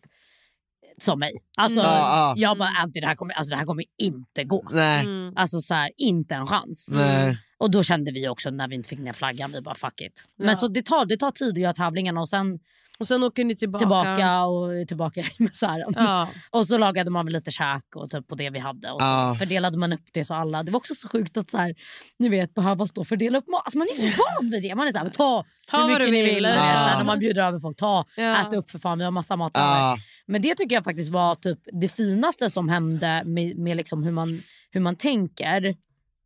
som 0.98 1.18
mig. 1.18 1.32
Alltså, 1.56 1.80
Mm. 1.80 1.92
Ja, 1.92 2.08
ja. 2.08 2.34
Jag 2.36 2.58
bara, 2.58 2.68
Anty 2.68 3.00
det 3.00 3.06
här 3.06 3.14
kommer, 3.14 3.34
alltså, 3.34 3.50
det 3.50 3.56
här 3.56 3.64
kommer 3.64 3.84
inte 3.98 4.44
gå. 4.44 4.68
Nej. 4.72 5.00
Mm. 5.04 5.32
Alltså 5.36 5.60
så 5.60 5.74
här, 5.74 5.90
inte 5.96 6.34
en 6.34 6.46
chans. 6.46 6.88
Nej. 6.92 7.38
Och 7.58 7.70
då 7.70 7.82
kände 7.82 8.12
vi 8.12 8.28
också 8.28 8.50
när 8.50 8.68
vi 8.68 8.74
inte 8.74 8.88
fick 8.88 8.98
ner 8.98 9.12
flaggan, 9.12 9.52
vi 9.52 9.60
bara 9.60 9.74
fuck 9.74 10.00
it. 10.00 10.24
Men 10.38 10.48
Ja. 10.48 10.54
så 10.56 10.68
det 10.68 10.82
tar, 10.86 11.06
det 11.06 11.16
tar 11.16 11.30
tid 11.30 11.52
att 11.52 11.58
göra 11.58 11.72
tävlingarna 11.72 12.20
och 12.20 12.28
sen 12.28 12.58
Och 12.98 13.06
sen 13.06 13.22
åker 13.22 13.44
ni 13.44 13.56
tillbaka. 13.56 13.78
tillbaka 13.78 14.44
och 14.44 14.88
tillbaka 14.88 15.22
med 15.38 15.54
så 15.54 15.66
här. 15.66 15.84
Ja. 15.96 16.28
Och 16.50 16.66
så 16.66 16.78
lagade 16.78 17.10
man 17.10 17.24
väl 17.24 17.32
lite 17.32 17.50
käk 17.50 17.96
och 17.96 18.10
typ 18.10 18.28
på 18.28 18.34
det 18.34 18.50
vi 18.50 18.58
hade. 18.58 18.90
Och 18.90 19.00
så 19.00 19.06
Ja. 19.06 19.34
fördelade 19.38 19.78
man 19.78 19.92
upp 19.92 20.04
det 20.12 20.24
så 20.24 20.34
alla. 20.34 20.62
Det 20.62 20.72
var 20.72 20.76
också 20.78 20.94
så 20.94 21.08
sjukt 21.08 21.36
att 21.36 21.50
så 21.50 21.56
här, 21.56 21.74
ni 22.18 22.28
vet, 22.28 22.54
behöva 22.54 22.86
stå 22.86 23.00
och 23.00 23.08
fördela 23.08 23.38
upp 23.38 23.48
mat. 23.48 23.62
Alltså 23.64 23.78
man 23.78 23.86
är 23.86 23.96
så 23.96 24.02
van 24.40 24.50
vid 24.50 24.62
det. 24.62 24.74
Man 24.74 24.86
är 24.88 24.92
så 24.92 24.98
här, 24.98 25.08
ta, 25.08 25.44
Ta 25.70 25.76
hur 25.76 25.82
vad 25.82 25.92
mycket 25.92 26.12
ni 26.12 26.22
vill. 26.24 26.34
vill. 26.34 26.44
Ja. 26.44 26.52
Så 26.54 26.58
här, 26.60 26.96
när 26.98 27.04
man 27.04 27.18
bjuder 27.18 27.42
över 27.42 27.58
folk, 27.58 27.76
ta, 27.76 28.04
Ja. 28.16 28.40
ät 28.40 28.52
upp 28.54 28.70
för 28.70 28.78
fan. 28.78 28.98
Vi 28.98 29.04
har 29.04 29.10
massa 29.10 29.36
mat 29.36 29.56
över. 29.56 29.66
Ja. 29.68 29.98
Men 30.26 30.42
det 30.42 30.54
tycker 30.54 30.74
jag 30.76 30.84
faktiskt 30.84 31.10
var 31.12 31.34
typ 31.34 31.58
det 31.80 31.88
finaste 31.88 32.50
som 32.50 32.68
hände 32.68 33.22
med, 33.24 33.58
med 33.58 33.76
liksom 33.76 34.02
hur, 34.04 34.12
man, 34.12 34.42
hur 34.70 34.80
man 34.80 34.96
tänker. 34.96 35.74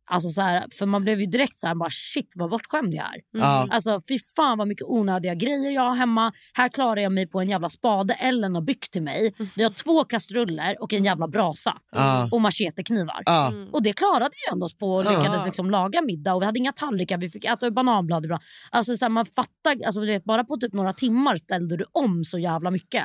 Alltså 0.09 0.29
så 0.29 0.41
här, 0.41 0.67
för 0.71 0.85
man 0.85 1.03
blev 1.03 1.19
ju 1.19 1.25
direkt 1.25 1.55
så 1.55 1.67
här, 1.67 1.75
bara 1.75 1.89
shit 1.89 2.33
vad 2.35 2.49
bortskämd 2.49 2.93
jag 2.93 3.05
är. 3.05 3.21
Ja. 3.31 3.67
Alltså 3.71 4.01
fy 4.07 4.19
fan 4.35 4.57
vad 4.57 4.67
mycket 4.67 4.85
onödiga 4.87 5.35
grejer 5.35 5.71
jag 5.71 5.81
har 5.81 5.95
hemma. 5.95 6.31
Här 6.53 6.69
klarar 6.69 7.01
jag 7.01 7.11
mig 7.11 7.27
på 7.27 7.39
en 7.41 7.49
jävla 7.49 7.69
spade 7.69 8.13
Ellen 8.13 8.55
har 8.55 8.61
byggt 8.61 8.91
till 8.91 9.01
mig. 9.01 9.33
Vi 9.55 9.63
har 9.63 9.69
två 9.69 10.03
kastruller 10.03 10.81
och 10.81 10.93
en 10.93 11.05
jävla 11.05 11.27
brasa. 11.27 11.77
Ja. 11.91 12.29
Och 12.31 12.41
macheteknivar. 12.41 13.23
Ja. 13.25 13.53
Och 13.71 13.83
det 13.83 13.93
klarade 13.93 14.29
vi 14.31 14.53
ändå 14.53 14.65
oss 14.65 14.77
på 14.77 14.91
och 14.91 15.05
lyckades 15.05 15.45
liksom 15.45 15.71
laga 15.71 16.01
middag 16.01 16.33
och 16.33 16.41
vi 16.41 16.45
hade 16.45 16.59
inga 16.59 16.73
tallrikar, 16.73 17.17
vi 17.17 17.29
fick 17.29 17.45
äta 17.45 17.71
bananblad 17.71 18.25
ibland. 18.25 18.43
Alltså 18.71 18.97
så 18.97 19.05
här, 19.05 19.09
man 19.09 19.25
fattar, 19.25 19.85
alltså, 19.85 20.01
du 20.01 20.07
vet, 20.07 20.23
bara 20.23 20.43
på 20.43 20.57
typ 20.57 20.73
några 20.73 20.93
timmar 20.93 21.35
ställde 21.35 21.77
du 21.77 21.85
om 21.91 22.23
så 22.23 22.39
jävla 22.39 22.71
mycket. 22.71 23.03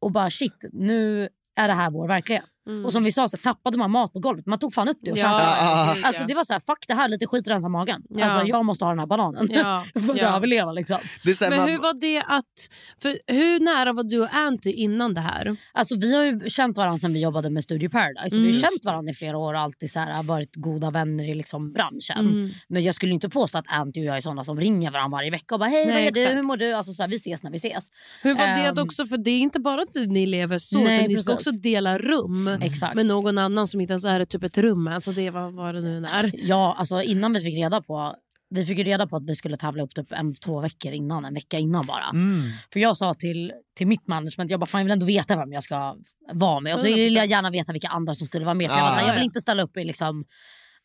Och 0.00 0.12
bara 0.12 0.30
shit, 0.30 0.66
nu 0.72 1.28
är 1.56 1.68
det 1.68 1.74
här 1.74 1.90
vår 1.90 2.08
verklighet. 2.08 2.44
Och 2.84 2.92
som 2.92 3.04
vi 3.04 3.12
sa 3.12 3.28
så 3.28 3.36
tappade 3.36 3.78
man 3.78 3.90
mat 3.90 4.12
på 4.12 4.18
golvet, 4.18 4.46
man 4.46 4.58
tog 4.58 4.74
fan 4.74 4.88
upp 4.88 4.98
det 5.02 5.12
och 5.12 5.18
Mm. 5.18 5.30
Ja, 5.32 5.92
gud, 5.94 6.04
Alltså 6.04 6.24
det 6.24 6.34
var 6.34 6.44
så 6.44 6.52
här, 6.52 6.60
fuck 6.60 6.84
det 6.88 6.94
här, 6.94 7.08
lite 7.08 7.26
skit 7.26 7.48
rensa 7.48 7.68
magen. 7.68 8.02
Ja. 8.08 8.24
Alltså 8.24 8.42
jag 8.42 8.64
måste 8.64 8.84
ha 8.84 8.90
den 8.92 8.98
här 8.98 9.06
bananen. 9.06 9.48
Ja, 9.50 9.84
för 10.06 10.12
att 10.12 10.16
ja. 10.20 10.36
överleva 10.36 10.72
liksom. 10.72 10.98
Det 11.24 11.40
Men 11.40 11.56
man, 11.58 11.68
hur 11.68 11.78
var 11.78 11.94
det 12.00 12.18
att... 12.26 12.68
För 13.02 13.18
hur 13.26 13.60
nära 13.60 13.92
var 13.92 14.02
du 14.02 14.20
och 14.22 14.34
Anty 14.34 14.70
innan 14.70 15.14
det 15.14 15.20
här? 15.20 15.56
Alltså 15.72 15.96
vi 15.96 16.16
har 16.16 16.24
ju 16.24 16.50
känt 16.50 16.76
varandra 16.76 16.98
sen 16.98 17.12
vi 17.12 17.20
jobbade 17.22 17.50
med 17.50 17.64
Studio 17.64 17.88
Paradise. 17.88 18.36
Och 18.36 18.42
Vi 18.42 18.46
Mm. 18.46 18.46
har 18.46 18.60
känt 18.60 18.84
varandra 18.84 19.10
i 19.10 19.14
flera 19.14 19.38
år 19.38 19.54
och 19.54 19.60
alltid 19.60 19.90
så 19.90 20.00
här, 20.00 20.22
varit 20.22 20.56
goda 20.56 20.90
vänner 20.90 21.24
i 21.30 21.34
liksom 21.34 21.72
branschen. 21.72 22.18
Mm. 22.18 22.50
Men 22.68 22.82
jag 22.82 22.94
skulle 22.94 23.12
inte 23.14 23.28
påstå 23.28 23.58
att 23.58 23.64
Anty 23.68 24.00
och 24.00 24.04
jag 24.06 24.16
är 24.16 24.20
såna 24.20 24.44
som 24.44 24.60
ringer 24.60 24.90
varandra 24.90 25.16
varje 25.16 25.30
vecka 25.30 25.54
och 25.54 25.58
bara 25.58 25.70
hej 25.70 25.84
vad 25.84 25.94
Nej, 25.94 26.06
är 26.06 26.12
du, 26.12 26.20
exakt. 26.20 26.36
hur 26.36 26.42
mår 26.42 26.56
du? 26.56 26.72
Alltså 26.72 26.92
så 26.92 27.02
här, 27.02 27.10
vi 27.10 27.16
ses 27.16 27.42
när 27.42 27.50
vi 27.50 27.56
ses. 27.56 27.88
Hur 28.22 28.34
var 28.34 28.46
det 28.46 28.52
Ehm. 28.66 28.78
också? 28.78 29.06
För 29.06 29.16
det 29.18 29.30
är 29.30 29.38
inte 29.40 29.60
bara 29.60 29.82
att 29.82 29.94
ni 29.94 30.26
lever 30.26 30.58
så, 30.58 30.78
Nej, 30.78 30.96
utan 30.98 31.08
ni 31.08 31.16
ska. 31.16 31.32
Också 31.46 31.58
dela 31.58 31.98
rum 31.98 32.48
Exakt. 32.48 32.94
med 32.94 33.06
någon 33.06 33.38
annan 33.38 33.66
som 33.66 33.80
inte 33.80 33.92
ens 33.92 34.04
är 34.04 34.24
typ 34.24 34.42
ett 34.42 34.58
rum. 34.58 34.88
Alltså 34.88 35.12
det 35.12 35.30
var 35.30 35.50
vad 35.50 35.74
det 35.74 35.80
nu 35.80 36.06
är. 36.06 36.30
Ja, 36.34 36.76
alltså 36.78 37.02
innan 37.02 37.32
vi 37.32 37.40
fick 37.40 37.54
reda 37.54 37.82
på 37.82 38.14
vi 38.50 38.64
fick 38.64 38.78
ju 38.78 38.84
reda 38.84 39.06
på 39.06 39.16
att 39.16 39.26
vi 39.26 39.34
skulle 39.34 39.56
tävla 39.56 39.82
upp 39.82 39.94
typ 39.94 40.12
en, 40.12 40.34
två 40.34 40.60
veckor 40.60 40.92
innan, 40.92 41.24
en 41.24 41.34
vecka 41.34 41.58
innan 41.58 41.86
bara. 41.86 42.08
mm. 42.12 42.42
För 42.72 42.80
jag 42.80 42.96
sa 42.96 43.14
till, 43.14 43.52
till 43.76 43.86
mitt 43.86 44.06
management, 44.06 44.50
jag 44.50 44.60
bara 44.60 44.66
fan 44.66 44.80
jag 44.80 44.84
vill 44.84 44.92
ändå 44.92 45.06
veta 45.06 45.36
vem 45.36 45.52
jag 45.52 45.62
ska 45.62 45.96
vara 46.32 46.60
med. 46.60 46.74
Och 46.74 46.80
så 46.80 46.86
vill 46.86 47.14
jag 47.14 47.26
gärna 47.26 47.50
veta 47.50 47.72
vilka 47.72 47.88
andra 47.88 48.14
som 48.14 48.26
skulle 48.26 48.44
vara 48.44 48.54
med. 48.54 48.70
För 48.70 48.76
jag, 48.76 48.84
var 48.84 48.90
så 48.90 48.96
här, 48.96 49.04
Ah, 49.04 49.08
jag 49.08 49.14
vill 49.14 49.24
inte 49.24 49.40
ställa 49.40 49.62
upp 49.62 49.76
i 49.76 49.84
liksom 49.84 50.24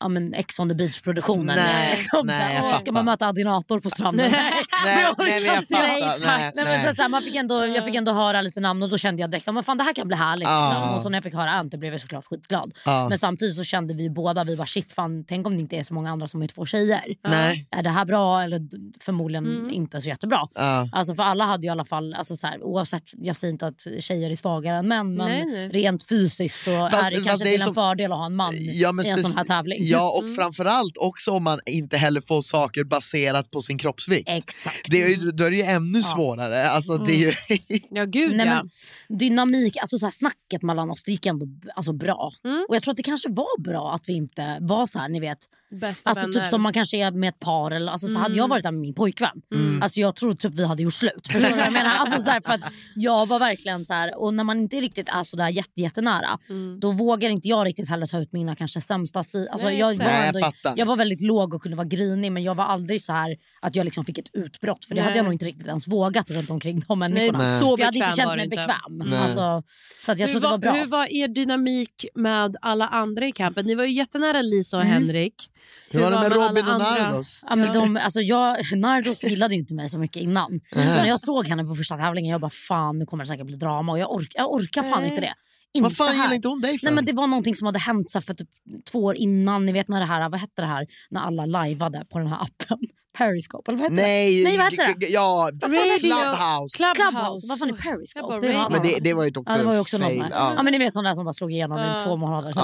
Ja, 0.02 0.08
men 0.08 0.34
Ex 0.34 0.60
on 0.60 0.70
the 0.70 0.76
beach-produktionen. 0.76 1.56
Nej, 1.56 1.96
liksom, 1.96 2.28
nej, 2.28 2.56
jag 2.56 2.82
ska 2.82 2.92
man 2.92 3.06
möta 3.06 3.28
Adinator 3.28 3.80
på 3.80 3.90
stranden? 3.90 4.32
Nej. 4.32 4.42
Nej, 4.86 5.06
nej, 5.18 5.44
jag 5.46 5.56
fattar. 5.56 5.82
Nej. 5.88 6.02
Nej, 6.02 6.52
Nej, 6.56 6.66
men 6.66 6.66
så 6.66 6.82
nej. 6.82 6.88
att 6.88 6.96
så 6.96 7.02
här, 7.02 7.10
man 7.10 7.22
fick 7.22 7.36
ändå, 7.36 7.66
jag 7.66 7.86
fick 7.86 7.96
ändå 7.96 8.12
höra 8.12 8.42
lite 8.42 8.60
namn 8.60 8.84
och 8.84 8.90
då 8.90 8.98
kände 8.98 9.22
jag 9.22 9.32
direkt 9.32 9.48
att 9.48 9.66
fan, 9.66 9.78
det 9.78 9.84
här 9.84 9.94
kan 9.94 10.08
bli 10.08 10.18
härligt. 10.18 10.48
Ja. 10.48 10.66
Liksom. 10.70 10.96
Och 10.96 11.02
så 11.02 11.10
när 11.10 11.18
jag 11.18 11.24
fick 11.24 11.34
höra 11.34 11.52
Ante 11.52 11.78
blev 11.78 11.92
jag 11.94 12.02
såklart 12.02 12.26
skitglad. 12.26 12.74
Ja. 12.86 13.10
Men 13.10 13.18
samtidigt 13.18 13.56
så 13.56 13.64
kände 13.64 13.94
vi 13.94 14.10
båda, 14.10 14.44
vi 14.44 14.56
bara 14.58 14.68
shit 14.68 14.92
fan, 14.92 15.24
tänk 15.28 15.48
om 15.48 15.54
det 15.56 15.62
inte 15.62 15.76
är 15.76 15.84
så 15.84 15.94
många 15.94 16.12
andra 16.12 16.28
som 16.28 16.42
är 16.42 16.48
två 16.48 16.66
tjejer. 16.66 17.04
Nej. 17.28 17.68
Är 17.72 17.84
det 17.84 17.90
här 17.90 18.06
bra 18.06 18.42
eller 18.44 18.62
förmodligen 19.04 19.70
inte 19.72 20.02
så 20.02 20.10
jättebra. 20.10 20.48
Ja. 20.56 20.90
Alltså 20.92 21.16
för 21.16 21.24
alla 21.24 21.46
hade 21.46 21.62
ju 21.64 21.68
i 21.68 21.70
alla 21.72 21.86
fall, 21.86 22.14
alltså 22.14 22.36
så 22.36 22.48
här, 22.48 22.64
oavsett, 22.64 23.12
jag 23.18 23.36
säger 23.36 23.52
inte 23.52 23.66
att 23.66 23.88
tjejer 24.00 24.32
är 24.32 24.36
svagare 24.36 24.78
än 24.78 24.88
män 24.88 25.16
men 25.16 25.28
Nej, 25.30 25.46
nej. 25.46 25.70
rent 25.70 26.08
fysiskt 26.08 26.64
så 26.64 26.90
Fast- 26.90 27.04
är 27.06 27.12
det 27.12 27.22
kanske 27.24 27.46
det 27.46 27.50
är 27.56 27.58
till 27.58 27.68
en 27.68 27.74
fördel 27.74 28.12
att 28.12 28.18
ha 28.18 28.26
en 28.26 28.36
man 28.36 28.54
Ja, 28.58 28.92
men 28.92 29.06
i 29.06 29.10
en 29.10 29.24
sån 29.24 29.38
här 29.38 29.44
tävling. 29.44 29.80
Ja, 29.91 30.10
och 30.10 30.36
framförallt 30.36 30.97
också 30.97 31.32
om 31.32 31.43
man 31.43 31.60
inte 31.65 31.97
heller 31.97 32.21
får 32.21 32.41
saker 32.41 32.84
baserat 32.84 33.51
på 33.51 33.62
sin 33.62 33.77
kroppsvikt. 33.77 34.30
Exakt. 34.30 34.91
Det 34.91 35.01
är 35.01 35.10
ju, 35.10 35.32
då 35.32 35.43
är 35.43 35.51
det 35.51 35.58
ju 35.58 35.63
ännu 35.63 36.01
svårare. 36.01 36.69
Alltså, 36.69 36.97
det 36.97 37.12
är 37.12 37.17
ju, 37.17 37.34
Ja, 37.89 38.06
gud 38.06 38.36
Nej, 38.36 38.47
ja. 38.47 38.63
men, 39.08 39.17
dynamik, 39.17 39.77
alltså 39.77 39.97
så 39.97 40.06
här, 40.06 40.12
snacket 40.12 40.62
mellan 40.62 40.91
oss 40.91 41.04
det 41.04 41.12
gick 41.12 41.25
ändå 41.25 41.47
alltså, 41.75 41.93
bra. 41.93 42.32
Mm. 42.43 42.65
Och 42.69 42.75
jag 42.75 42.84
tror 42.84 42.91
att 42.91 42.97
det 42.97 43.04
kanske 43.04 43.30
var 43.30 43.62
bra 43.62 43.93
att 43.93 44.10
vi 44.10 44.13
inte 44.13 44.58
var 44.62 44.88
så 44.88 44.99
här, 44.99 45.10
ni 45.10 45.19
vet. 45.19 45.38
Bästa 45.71 46.10
Alltså 46.10 46.21
vänner. 46.23 46.41
typ 46.41 46.49
som 46.49 46.62
man 46.62 46.73
kanske 46.73 46.97
är 46.97 47.12
med 47.12 47.29
ett 47.29 47.39
par 47.39 47.71
eller 47.71 47.91
alltså, 47.91 48.07
så 48.07 48.17
hade 48.17 48.38
jag 48.38 48.47
varit 48.47 48.63
där 48.63 48.71
med 48.71 48.81
min 48.81 48.93
pojkvän. 48.93 49.41
Mm. 49.53 49.84
Alltså 49.84 49.99
jag 49.99 50.15
tror 50.15 50.34
typ 50.34 50.53
vi 50.53 50.65
hade 50.65 50.84
gjort 50.84 50.93
slut. 50.93 51.27
Förstår 51.31 51.49
du 51.49 51.55
vad 51.55 51.65
jag 51.65 51.73
menar? 51.73 51.91
Alltså, 51.99 52.19
så 52.19 52.29
här, 52.29 52.41
för 52.41 52.53
att 52.53 52.62
jag 52.95 53.25
var 53.25 53.39
verkligen 53.39 53.86
så 53.86 53.93
här, 53.93 54.19
och 54.21 54.34
när 54.34 54.43
man 54.43 54.60
inte 54.60 54.75
riktigt 54.75 55.10
är 55.10 55.23
så 55.23 55.38
där 55.38 55.49
jätte, 55.49 55.81
jättenära 55.81 56.39
då 56.79 56.91
vågar 56.91 57.29
inte 57.29 57.47
jag 57.47 57.67
riktigt 57.67 57.89
heller 57.89 58.05
ta 58.05 58.19
ut 58.21 58.34
mina 58.34 58.55
kanske 58.55 58.81
sämsta 58.81 59.23
sidor. 59.23 59.47
Alltså, 59.51 59.71
jag, 59.71 59.88
var. 59.97 60.05
Nej, 60.05 60.31
jag 60.63 60.77
jag 60.77 60.86
var 60.86 60.95
väldigt 60.95 61.21
låg 61.21 61.53
och 61.53 61.62
kunde 61.62 61.75
vara 61.77 61.88
grinig 61.88 62.31
men 62.31 62.43
jag 62.43 62.55
var 62.55 62.65
aldrig 62.65 63.01
så 63.01 63.13
här 63.13 63.38
att 63.62 63.75
jag 63.75 63.84
liksom 63.84 64.05
fick 64.05 64.17
ett 64.17 64.29
utbrott. 64.34 64.86
För 64.86 64.95
det 64.95 65.01
Nej. 65.01 65.07
hade 65.07 65.17
jag 65.17 65.23
nog 65.23 65.34
inte 65.34 65.45
riktigt 65.45 65.67
ens 65.67 65.88
vågat 65.88 66.31
runt 66.31 66.49
omkring 66.49 66.84
de 66.88 66.99
människorna. 66.99 67.38
Nej, 67.38 67.60
så 67.60 67.77
För 67.77 67.81
jag 67.81 67.86
hade 67.86 67.97
inte 67.97 68.15
känt 68.15 68.27
var 68.27 68.36
mig 68.36 68.45
inte. 68.45 68.55
bekväm. 68.55 69.13
Alltså, 69.23 69.63
så 70.05 70.12
att 70.12 70.19
jag 70.19 70.27
hur, 70.27 70.34
tror 70.34 70.41
det 70.41 70.47
var 70.47 70.57
bra. 70.57 70.71
hur 70.71 70.86
var 70.86 71.13
er 71.13 71.27
dynamik 71.27 72.05
med 72.15 72.55
alla 72.62 72.88
andra 72.88 73.27
i 73.27 73.31
campen? 73.31 73.65
Ni 73.65 73.75
var 73.75 73.84
ju 73.84 73.91
jättenära 73.91 74.41
Lisa 74.41 74.77
och 74.77 74.84
Henrik. 74.84 75.51
Hur 75.89 75.99
var 76.01 76.12
det 76.12 76.19
med 76.19 76.34
Robin 76.34 76.67
och? 76.67 76.79
Nardos? 76.79 77.43
Ja, 77.49 77.55
men 77.55 77.73
de, 77.73 77.97
alltså 77.97 78.21
jag, 78.21 78.57
Nardos 78.77 79.23
gillade 79.23 79.53
ju 79.53 79.60
inte 79.60 79.73
mig 79.75 79.89
så 79.89 79.97
mycket 79.97 80.21
innan. 80.21 80.60
Så 80.71 80.77
när 80.77 81.05
jag 81.05 81.19
såg 81.19 81.47
henne 81.47 81.63
på 81.63 81.75
första 81.75 81.97
tävlingen 81.97 82.31
jag 82.31 82.41
bara 82.41 82.51
fan 82.67 82.99
nu 82.99 83.05
kommer 83.05 83.23
det 83.23 83.27
säkert 83.27 83.45
bli 83.45 83.55
drama 83.55 83.91
och 83.91 83.99
jag, 83.99 84.12
ork, 84.12 84.31
jag 84.36 84.53
orkar 84.53 84.84
fan 84.84 85.01
Nej. 85.01 85.10
inte 85.10 85.21
det. 85.21 85.34
Inte 85.73 85.84
Vad 85.84 85.95
fan 85.95 86.07
här. 86.07 86.23
gillar 86.23 86.36
inte 86.36 86.47
hon 86.47 86.62
dig 86.62 86.79
för? 86.79 86.86
Nej, 86.86 86.93
men 86.93 87.05
det 87.05 87.13
var 87.13 87.27
någonting 87.27 87.55
som 87.55 87.65
hade 87.65 87.79
hänt 87.79 88.10
så 88.12 88.17
här 88.19 88.23
för 88.23 88.34
typ 88.34 88.49
två 88.91 89.03
år 89.03 89.15
innan. 89.15 89.65
Ni 89.65 89.71
vet 89.71 89.88
när 89.88 89.99
det 89.99 90.05
här, 90.05 90.29
vad 90.29 90.39
hette 90.39 90.62
det 90.62 90.67
här 90.67 90.88
när 91.10 91.21
alla 91.21 91.45
lajvade 91.45 92.05
på 92.10 92.19
den 92.19 92.27
här 92.27 92.41
appen? 92.41 92.79
Periscope, 93.17 93.71
eller 93.71 93.78
vad 93.78 93.91
heter 93.91 94.04
Nej, 94.04 94.38
det? 94.38 94.43
Nej, 94.43 94.58
vad 94.58 94.71
heter 94.71 94.95
det? 95.00 95.08
ja, 95.08 95.50
Radio- 95.63 96.00
Clubhouse. 96.00 96.78
Clubhouse. 96.78 97.47
Vad 97.47 97.60
fan 97.60 97.69
är 97.69 97.74
Periscope? 97.74 98.47
Det 98.47 98.58
något 98.58 98.71
Men 98.71 98.82
det, 98.84 99.00
det 99.02 99.13
var 99.13 99.24
ju 99.24 99.30
också 99.30 99.43
Ja, 99.54 99.58
det 99.58 99.63
var 99.63 99.74
ju 99.74 99.80
också 99.80 99.97
någon 99.97 100.08
fail. 100.10 100.19
sån 100.19 100.32
här. 100.32 100.39
Ja. 100.39 100.54
Ja. 100.56 100.63
men 100.63 100.71
ni 100.71 100.78
vet 100.78 100.93
sån 100.93 101.04
där 101.04 101.13
som 101.15 101.26
bara 101.26 101.34
slog 101.34 101.52
igenom 101.52 101.80
i 101.80 102.04
två 102.04 102.15
månader. 102.15 102.52
Sen 102.52 102.63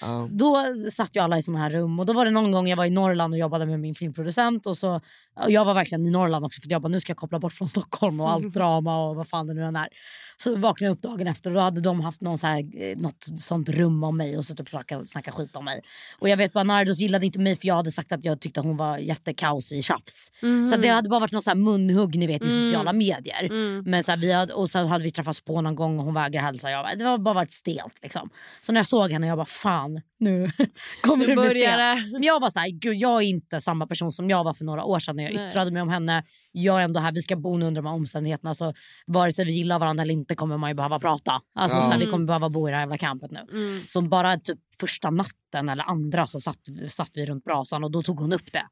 ja. 0.00 0.28
Då 0.30 0.64
satt 0.90 1.16
ju 1.16 1.20
alla 1.20 1.38
i 1.38 1.42
såna 1.42 1.58
här 1.58 1.70
rum 1.70 1.98
och 2.00 2.06
då 2.06 2.12
var 2.12 2.24
det 2.24 2.30
någon 2.30 2.52
gång 2.52 2.68
jag 2.68 2.76
var 2.76 2.84
i 2.84 2.90
Norrland 2.90 3.34
och 3.34 3.40
jobbade 3.40 3.66
med 3.66 3.80
min 3.80 3.94
filmproducent 3.94 4.66
och 4.66 4.78
så 4.78 5.00
och 5.44 5.50
jag 5.50 5.64
var 5.64 5.74
verkligen 5.74 6.06
i 6.06 6.10
Norrland 6.10 6.44
också 6.44 6.60
för 6.60 6.70
jag 6.70 6.82
bara 6.82 6.88
nu 6.88 7.00
ska 7.00 7.10
jag 7.10 7.16
koppla 7.16 7.38
bort 7.38 7.52
från 7.52 7.68
Stockholm 7.68 8.20
och 8.20 8.30
allt 8.30 8.52
drama 8.52 9.08
och 9.08 9.16
vad 9.16 9.28
fan 9.28 9.46
det 9.46 9.54
nu 9.54 9.64
än 9.64 9.76
är. 9.76 9.88
Så 10.36 10.56
vaknade 10.56 10.88
jag 10.88 10.92
upp 10.92 11.02
dagen 11.02 11.26
efter 11.26 11.50
och 11.50 11.54
då 11.54 11.60
hade 11.60 11.80
de 11.80 12.00
haft 12.00 12.20
någon 12.20 12.38
så 12.38 12.46
här, 12.46 12.58
eh, 12.82 12.96
något 12.96 13.24
sånt 13.38 13.68
rum 13.68 14.04
om 14.04 14.16
mig 14.16 14.38
och 14.38 14.46
suttit 14.46 14.60
och 14.60 14.68
snackat 14.68 15.08
snacka 15.08 15.32
skit 15.32 15.56
om 15.56 15.64
mig. 15.64 15.80
Och 16.18 16.28
jag 16.28 16.36
vet 16.36 16.52
bara 16.52 16.64
Nardos 16.64 16.98
gillade 16.98 17.26
inte 17.26 17.38
mig 17.40 17.56
för 17.56 17.68
jag 17.68 17.74
hade 17.74 17.90
sagt 17.90 18.12
att 18.12 18.24
jag 18.24 18.40
tyckte 18.40 18.60
att 18.60 18.66
hon 18.66 18.76
var 18.76 18.98
jättekaos 18.98 19.72
i 19.72 19.82
tjafs. 19.84 20.32
Så 20.68 20.74
att 20.74 20.82
det 20.82 20.88
hade 20.88 21.08
bara 21.08 21.20
varit 21.20 21.32
något 21.32 21.44
så 21.44 21.50
här 21.50 21.56
munhugg 21.56 22.16
ni 22.18 22.26
vet 22.26 22.44
i 22.44 22.48
sociala 22.48 22.92
medier. 22.92 23.48
Men 23.82 24.04
så 24.04 24.12
här, 24.12 24.18
vi 24.18 24.32
hade, 24.32 24.54
och 24.54 24.70
så 24.70 24.86
hade 24.86 25.04
vi 25.04 25.10
träffats 25.10 25.40
på 25.40 25.60
någon 25.60 25.74
gång 25.74 25.98
och 25.98 26.04
hon 26.04 26.14
vägrade 26.14 26.46
hälsa. 26.46 26.70
Jag 26.70 26.98
det 26.98 27.04
var 27.04 27.18
bara 27.18 27.34
varit 27.34 27.52
stelt 27.52 27.98
liksom. 28.02 28.30
Så 28.60 28.72
när 28.72 28.78
jag 28.78 28.86
såg 28.86 29.10
henne 29.10 29.26
jag 29.26 29.38
bara 29.38 29.46
fan 29.46 30.00
nu 30.18 30.50
kommer 31.02 31.26
Nu 31.26 31.34
det 31.34 31.42
bli 31.42 31.50
stelt. 31.50 32.12
Men 32.12 32.22
jag 32.22 32.40
var 32.40 32.50
så 32.50 32.60
här, 32.60 32.68
gud 32.68 32.96
jag 32.96 33.22
är 33.22 33.26
inte 33.26 33.60
samma 33.60 33.86
person 33.86 34.12
som 34.12 34.30
jag 34.30 34.44
var 34.44 34.54
för 34.54 34.64
några 34.64 34.84
år 34.84 34.98
sedan 34.98 35.16
när 35.16 35.24
jag 35.24 35.34
Nej. 35.34 35.48
yttrade 35.48 35.70
mig 35.70 35.82
om 35.82 35.88
henne. 35.88 36.24
Jag 36.52 36.80
är 36.80 36.84
ändå 36.84 37.00
här, 37.00 37.12
vi 37.12 37.22
ska 37.22 37.36
bo 37.36 37.54
under 37.54 37.82
de 37.82 37.86
här 37.86 37.94
omständigheterna 37.94 38.54
så 38.54 38.74
vare 39.06 39.32
sig 39.32 39.44
vi 39.44 39.52
gillar 39.52 39.78
varandra 39.78 40.02
eller 40.02 40.14
inte 40.14 40.34
kommer 40.34 40.56
man 40.56 40.70
ju 40.70 40.74
behöva 40.74 41.00
prata. 41.00 41.40
Alltså, 41.54 41.80
så 41.82 41.90
här, 41.90 41.98
vi 41.98 42.06
kommer 42.06 42.26
behöva 42.26 42.48
bo 42.50 42.68
i 42.68 42.70
det 42.70 42.76
här 42.76 42.82
jävla 42.82 42.98
campet 42.98 43.30
nu. 43.30 43.40
Så 43.86 44.02
bara 44.02 44.38
typ 44.38 44.58
första 44.80 45.10
natten 45.10 45.68
eller 45.68 45.84
andra 45.84 46.26
så 46.26 46.40
satt, 46.40 46.58
satt 46.88 47.10
vi 47.14 47.26
runt 47.26 47.44
brasan 47.44 47.84
och 47.84 47.90
då 47.90 48.02
tog 48.02 48.20
hon 48.20 48.32
upp 48.32 48.52
det. 48.52 48.66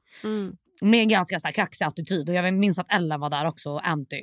Med 0.83 1.01
en 1.01 1.09
ganska 1.09 1.41
så 1.41 1.49
här, 1.49 1.53
kaxig 1.53 1.85
attityd 1.85 2.29
och 2.29 2.35
jag 2.35 2.55
minns 2.55 2.79
att 2.79 2.93
Ellen 2.93 3.21
var 3.21 3.31
där 3.31 3.47
också 3.47 3.71
och 3.71 3.89
Anty. 3.89 4.21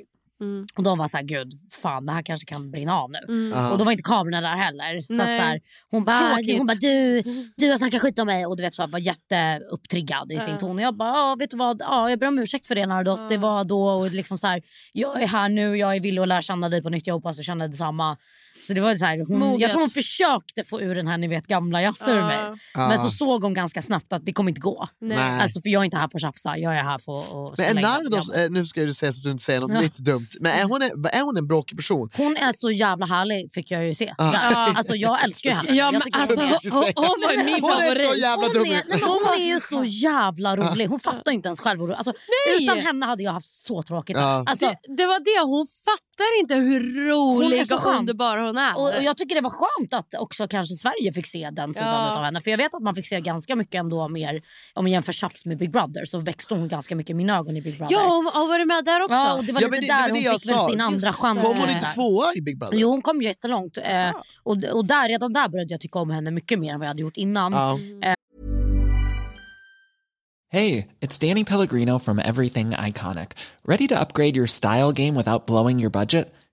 Och 0.76 0.82
de 0.82 0.98
var 0.98 1.08
så 1.08 1.16
här, 1.16 1.24
gud 1.24 1.52
fan 1.82 2.06
det 2.06 2.12
här 2.12 2.22
kanske 2.22 2.46
kan 2.46 2.70
brinna 2.70 2.98
av 2.98 3.10
nu. 3.10 3.52
Och 3.72 3.78
då 3.78 3.84
var 3.84 3.92
inte 3.92 4.02
kamerorna 4.02 4.40
där 4.40 4.56
heller. 4.56 5.00
Så 5.00 5.16
så 5.16 5.22
här, 5.22 5.60
hon 5.90 6.04
bara, 6.04 6.34
Tråkigt. 6.36 6.58
hon 6.58 6.66
bara 6.66 6.74
du, 6.80 7.22
du 7.56 7.70
har 7.70 7.76
snackat 7.76 8.02
skit 8.02 8.18
om 8.18 8.26
mig 8.26 8.46
och 8.46 8.56
du 8.56 8.62
vet 8.62 8.74
så 8.74 8.82
här, 8.82 8.88
var 8.88 8.98
jätteupptriggad 8.98 10.32
i 10.32 10.40
sin 10.40 10.58
ton. 10.58 10.76
Och 10.76 10.82
jag 10.82 10.96
bara, 10.96 11.08
ja, 11.08 11.36
vet 11.38 11.50
du 11.50 11.56
vad, 11.56 11.76
ja, 11.80 12.10
jag 12.10 12.18
ber 12.18 12.28
om 12.28 12.38
ursäkt 12.38 12.66
för 12.66 12.74
det 12.74 12.86
Nardos. 12.86 13.28
Det 13.28 13.36
var 13.36 13.64
då 13.64 13.88
och 13.88 14.10
liksom 14.10 14.38
så 14.38 14.46
här, 14.46 14.62
jag 14.92 15.22
är 15.22 15.26
här 15.26 15.48
nu, 15.48 15.76
jag 15.76 15.96
är 15.96 16.00
villig 16.00 16.22
att 16.22 16.28
lära 16.28 16.42
känna 16.42 16.68
dig 16.68 16.82
på 16.82 16.90
nytt. 16.90 17.06
Jag 17.06 17.14
hoppas 17.14 17.36
du 17.36 17.42
känner 17.42 17.68
detsamma. 17.68 18.16
Så 18.62 18.72
det 18.72 18.80
var 18.80 18.94
så 18.94 19.04
här, 19.04 19.18
hon, 19.28 19.38
Moget. 19.38 19.60
jag 19.60 19.70
tror 19.70 19.80
hon 19.80 19.90
försökte 19.90 20.64
få 20.64 20.80
ur 20.80 20.94
den 20.94 21.06
här 21.08 21.18
ni 21.18 21.28
vet 21.28 21.46
gamla 21.46 21.82
jazzar 21.82 22.12
ur 22.14 22.22
mig. 22.22 22.38
Men 22.74 22.98
så 22.98 23.10
såg 23.10 23.42
hon 23.42 23.54
ganska 23.54 23.82
snabbt 23.82 24.12
att 24.12 24.26
det 24.26 24.32
kommer 24.32 24.50
inte 24.50 24.60
gå. 24.60 24.88
Nej. 25.00 25.18
Alltså 25.18 25.60
för 25.62 25.68
jag 25.68 25.80
är 25.80 25.84
inte 25.84 25.96
här 25.96 26.08
för 26.08 26.18
att 26.18 26.22
tjafsa, 26.22 26.58
jag 26.58 26.76
är 26.76 26.82
här 26.82 26.98
för 26.98 27.20
att 27.52 27.58
Men 27.58 27.78
är 27.78 27.82
Nardos, 27.82 28.30
eh, 28.32 28.50
nu 28.50 28.66
ska 28.66 28.80
du 28.82 28.94
säga 28.94 29.12
så 29.12 29.18
att 29.20 29.24
du 29.24 29.30
inte 29.30 29.42
säger 29.44 29.60
något 29.60 29.70
Ja. 29.74 29.80
nytt 29.80 29.98
dumt, 29.98 30.26
men 30.40 30.52
är 30.52 30.64
hon 30.64 30.82
en, 30.82 30.90
är 31.12 31.22
hon 31.22 31.36
en 31.36 31.46
bråkig 31.46 31.76
person? 31.78 32.10
Hon 32.16 32.36
är 32.36 32.52
så 32.52 32.70
jävla 32.70 33.06
härlig 33.06 33.52
fick 33.52 33.70
jag 33.70 33.86
ju 33.86 33.94
se. 33.94 34.14
Där. 34.18 34.76
Alltså 34.76 34.96
jag 34.96 35.24
älskar 35.24 35.50
ju 35.50 35.56
henne. 35.56 35.72
Ja, 35.76 35.90
men 35.92 36.02
alltså, 36.12 36.40
hon, 36.70 36.84
hon 36.96 37.04
var 37.06 37.44
min 37.44 37.62
Hon 37.62 37.70
är 37.72 37.94
så 37.94 37.94
favorit. 37.94 38.20
jävla 38.22 38.46
hon, 38.46 38.56
är, 38.66 38.84
nej, 38.88 39.00
hon 39.00 39.40
är 39.40 39.52
ju 39.54 39.60
så 39.60 39.84
jävla 39.84 40.56
rolig. 40.56 40.86
Hon 40.88 41.00
fattar 41.00 41.32
inte 41.32 41.48
ens 41.48 41.60
själv. 41.60 41.80
vad- 41.80 41.90
Alltså, 41.90 42.12
Nej. 42.48 42.64
utan 42.64 42.78
henne 42.78 43.06
hade 43.06 43.22
jag 43.22 43.32
haft 43.32 43.48
så 43.48 43.82
tråkigt. 43.82 44.16
Ja. 44.16 44.42
Alltså, 44.46 44.66
Det, 44.66 44.94
det 44.96 45.06
var 45.06 45.20
det, 45.20 45.46
hon 45.46 45.66
fattar 45.84 46.40
inte 46.40 46.54
hur 46.54 46.80
Hon 47.10 47.42
är 47.42 47.48
rolig 47.48 47.66
så 47.66 47.76
och 47.76 47.86
underbar 47.86 48.38
hon 48.38 48.49
är. 48.58 48.76
och, 48.78 48.96
och 48.96 49.02
jag 49.02 49.16
tycker 49.16 49.34
det 49.34 49.40
var 49.40 49.50
skönt 49.50 49.94
att 49.94 50.14
också 50.18 50.48
kanske 50.48 50.74
Sverige 50.74 51.12
fick 51.12 51.26
se 51.26 51.50
den 51.52 51.74
sidan 51.74 51.88
Ja. 51.88 52.16
av 52.18 52.24
henne. 52.24 52.40
För 52.40 52.50
jag 52.50 52.58
vet 52.58 52.74
att 52.74 52.82
man 52.82 52.94
fick 52.94 53.06
se 53.06 53.20
ganska 53.20 53.56
mycket 53.56 53.74
ändå 53.74 54.08
mer, 54.08 54.42
om 54.74 54.84
man 54.84 54.90
jämför 54.92 55.12
tjafs 55.12 55.44
med 55.46 55.58
Big 55.58 55.72
Brother 55.72 56.04
så 56.04 56.18
växte 56.20 56.54
hon 56.54 56.68
ganska 56.68 56.96
mycket 56.96 57.10
i 57.10 57.14
mina 57.14 57.36
ögon 57.38 57.56
i 57.56 57.62
Big 57.62 57.78
Brother. 57.78 57.94
ja, 57.94 58.06
hon 58.06 58.26
har 58.34 58.48
varit 58.48 58.66
med 58.66 58.84
där 58.84 59.00
också. 59.04 59.14
Ja, 59.14 59.34
och 59.34 59.44
det 59.44 59.52
var 59.52 59.60
Ja, 59.60 59.68
lite 59.68 59.80
det- 59.80 59.86
där 59.86 60.02
det 60.06 60.10
hon 60.12 60.16
fick 60.18 60.26
väl 60.50 60.58
sa. 60.58 60.68
sin 60.68 60.80
andra 60.80 61.06
Just 61.08 61.18
chans. 61.20 61.38
det. 61.42 61.46
Kom 61.48 61.60
hon 61.60 61.70
inte 61.70 61.86
tvåa 61.90 62.32
i 62.34 62.42
Big 62.42 62.58
Brother? 62.58 62.76
Jo, 62.78 62.88
hon 62.88 63.02
kom 63.02 63.20
ju 63.22 63.28
jättelångt. 63.28 63.78
Eh, 63.82 64.10
och, 64.42 64.56
och 64.72 64.84
där, 64.86 65.08
redan 65.08 65.32
där 65.32 65.48
började 65.48 65.74
jag 65.74 65.80
tycka 65.80 65.98
om 65.98 66.10
henne 66.10 66.30
mycket 66.30 66.58
mer 66.58 66.72
än 66.72 66.78
vad 66.80 66.86
jag 66.86 66.90
hade 66.90 67.02
gjort 67.02 67.16
innan. 67.16 67.52
Ja. 67.52 67.78
Hey, 70.52 70.86
it's 71.00 71.18
Danny 71.28 71.44
Pellegrino 71.44 71.98
from 71.98 72.18
Everything 72.18 72.70
Iconic. 72.88 73.28
Ready 73.64 73.88
to 73.88 73.94
upgrade 74.00 74.36
your 74.36 74.46
style 74.46 74.92
game 74.92 75.14
without 75.18 75.46
blowing 75.46 75.78
your 75.80 75.90
budget? 75.90 76.34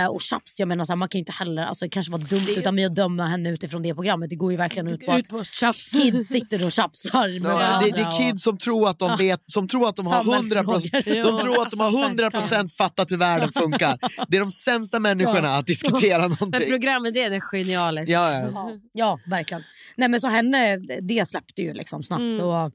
Eh, 0.00 0.06
Och 0.06 0.20
tjafs, 0.22 0.58
jag 0.60 0.68
menar 0.68 0.84
så 0.84 0.92
här, 0.92 0.96
man 0.96 1.08
kan 1.08 1.18
ju 1.18 1.20
inte 1.20 1.32
heller, 1.32 1.62
alltså, 1.62 1.84
det 1.84 1.88
kanske 1.88 2.12
var 2.12 2.18
dumt 2.18 2.46
utan 2.56 2.74
mig 2.74 2.84
att 2.84 2.94
döma 2.94 3.26
henne 3.26 3.50
utifrån 3.50 3.82
det 3.82 3.94
programmet. 3.94 4.30
Det 4.30 4.36
går 4.36 4.50
ju 4.52 4.58
verkligen 4.58 4.88
ut 4.88 5.06
på 5.06 5.12
att 5.12 5.18
Ut 5.18 5.28
på 5.28 5.44
tjafs. 5.44 5.90
kids 5.90 6.28
sitter 6.28 6.64
och 6.64 6.72
tjafsar 6.72 7.40
med 7.40 7.50
Ja, 7.50 7.80
det, 7.84 7.90
det 7.90 8.02
är 8.02 8.18
kids 8.18 8.42
som 8.42 8.58
tror 8.58 8.88
att 8.88 8.98
de 8.98 9.16
vet, 9.16 9.40
som 9.46 9.68
tror 9.68 9.88
att 9.88 9.96
de 9.96 10.06
har 10.06 10.24
100%, 10.24 10.24
Samhällsfrågor. 10.24 11.22
de 11.32 11.40
tror 11.40 11.62
att 11.62 11.70
de 11.70 11.80
har 11.80 11.90
100% 11.90 12.68
fattat 12.68 13.10
hur 13.12 13.16
världen 13.16 13.52
funkar. 13.52 13.98
Det 14.28 14.36
är 14.36 14.40
de 14.40 14.50
sämsta 14.50 14.98
människorna 14.98 15.56
att 15.56 15.66
diskutera 15.66 16.18
Men 16.18 16.30
någonting. 16.30 16.68
programmet 16.70 17.14
det 17.14 17.22
är 17.24 17.40
genialiskt. 17.40 18.10
Ja, 18.12 18.32
ja. 18.32 18.48
Ja, 18.54 18.70
ja, 18.92 19.18
verkligen. 19.26 19.62
Nej, 19.96 20.08
men 20.08 20.20
så 20.20 20.26
henne, 20.28 20.76
det 21.00 21.28
släppte 21.28 21.62
ju 21.62 21.74
liksom 21.74 22.02
snabbt. 22.02 22.20
Mm. 22.20 22.40
Och 22.40 22.72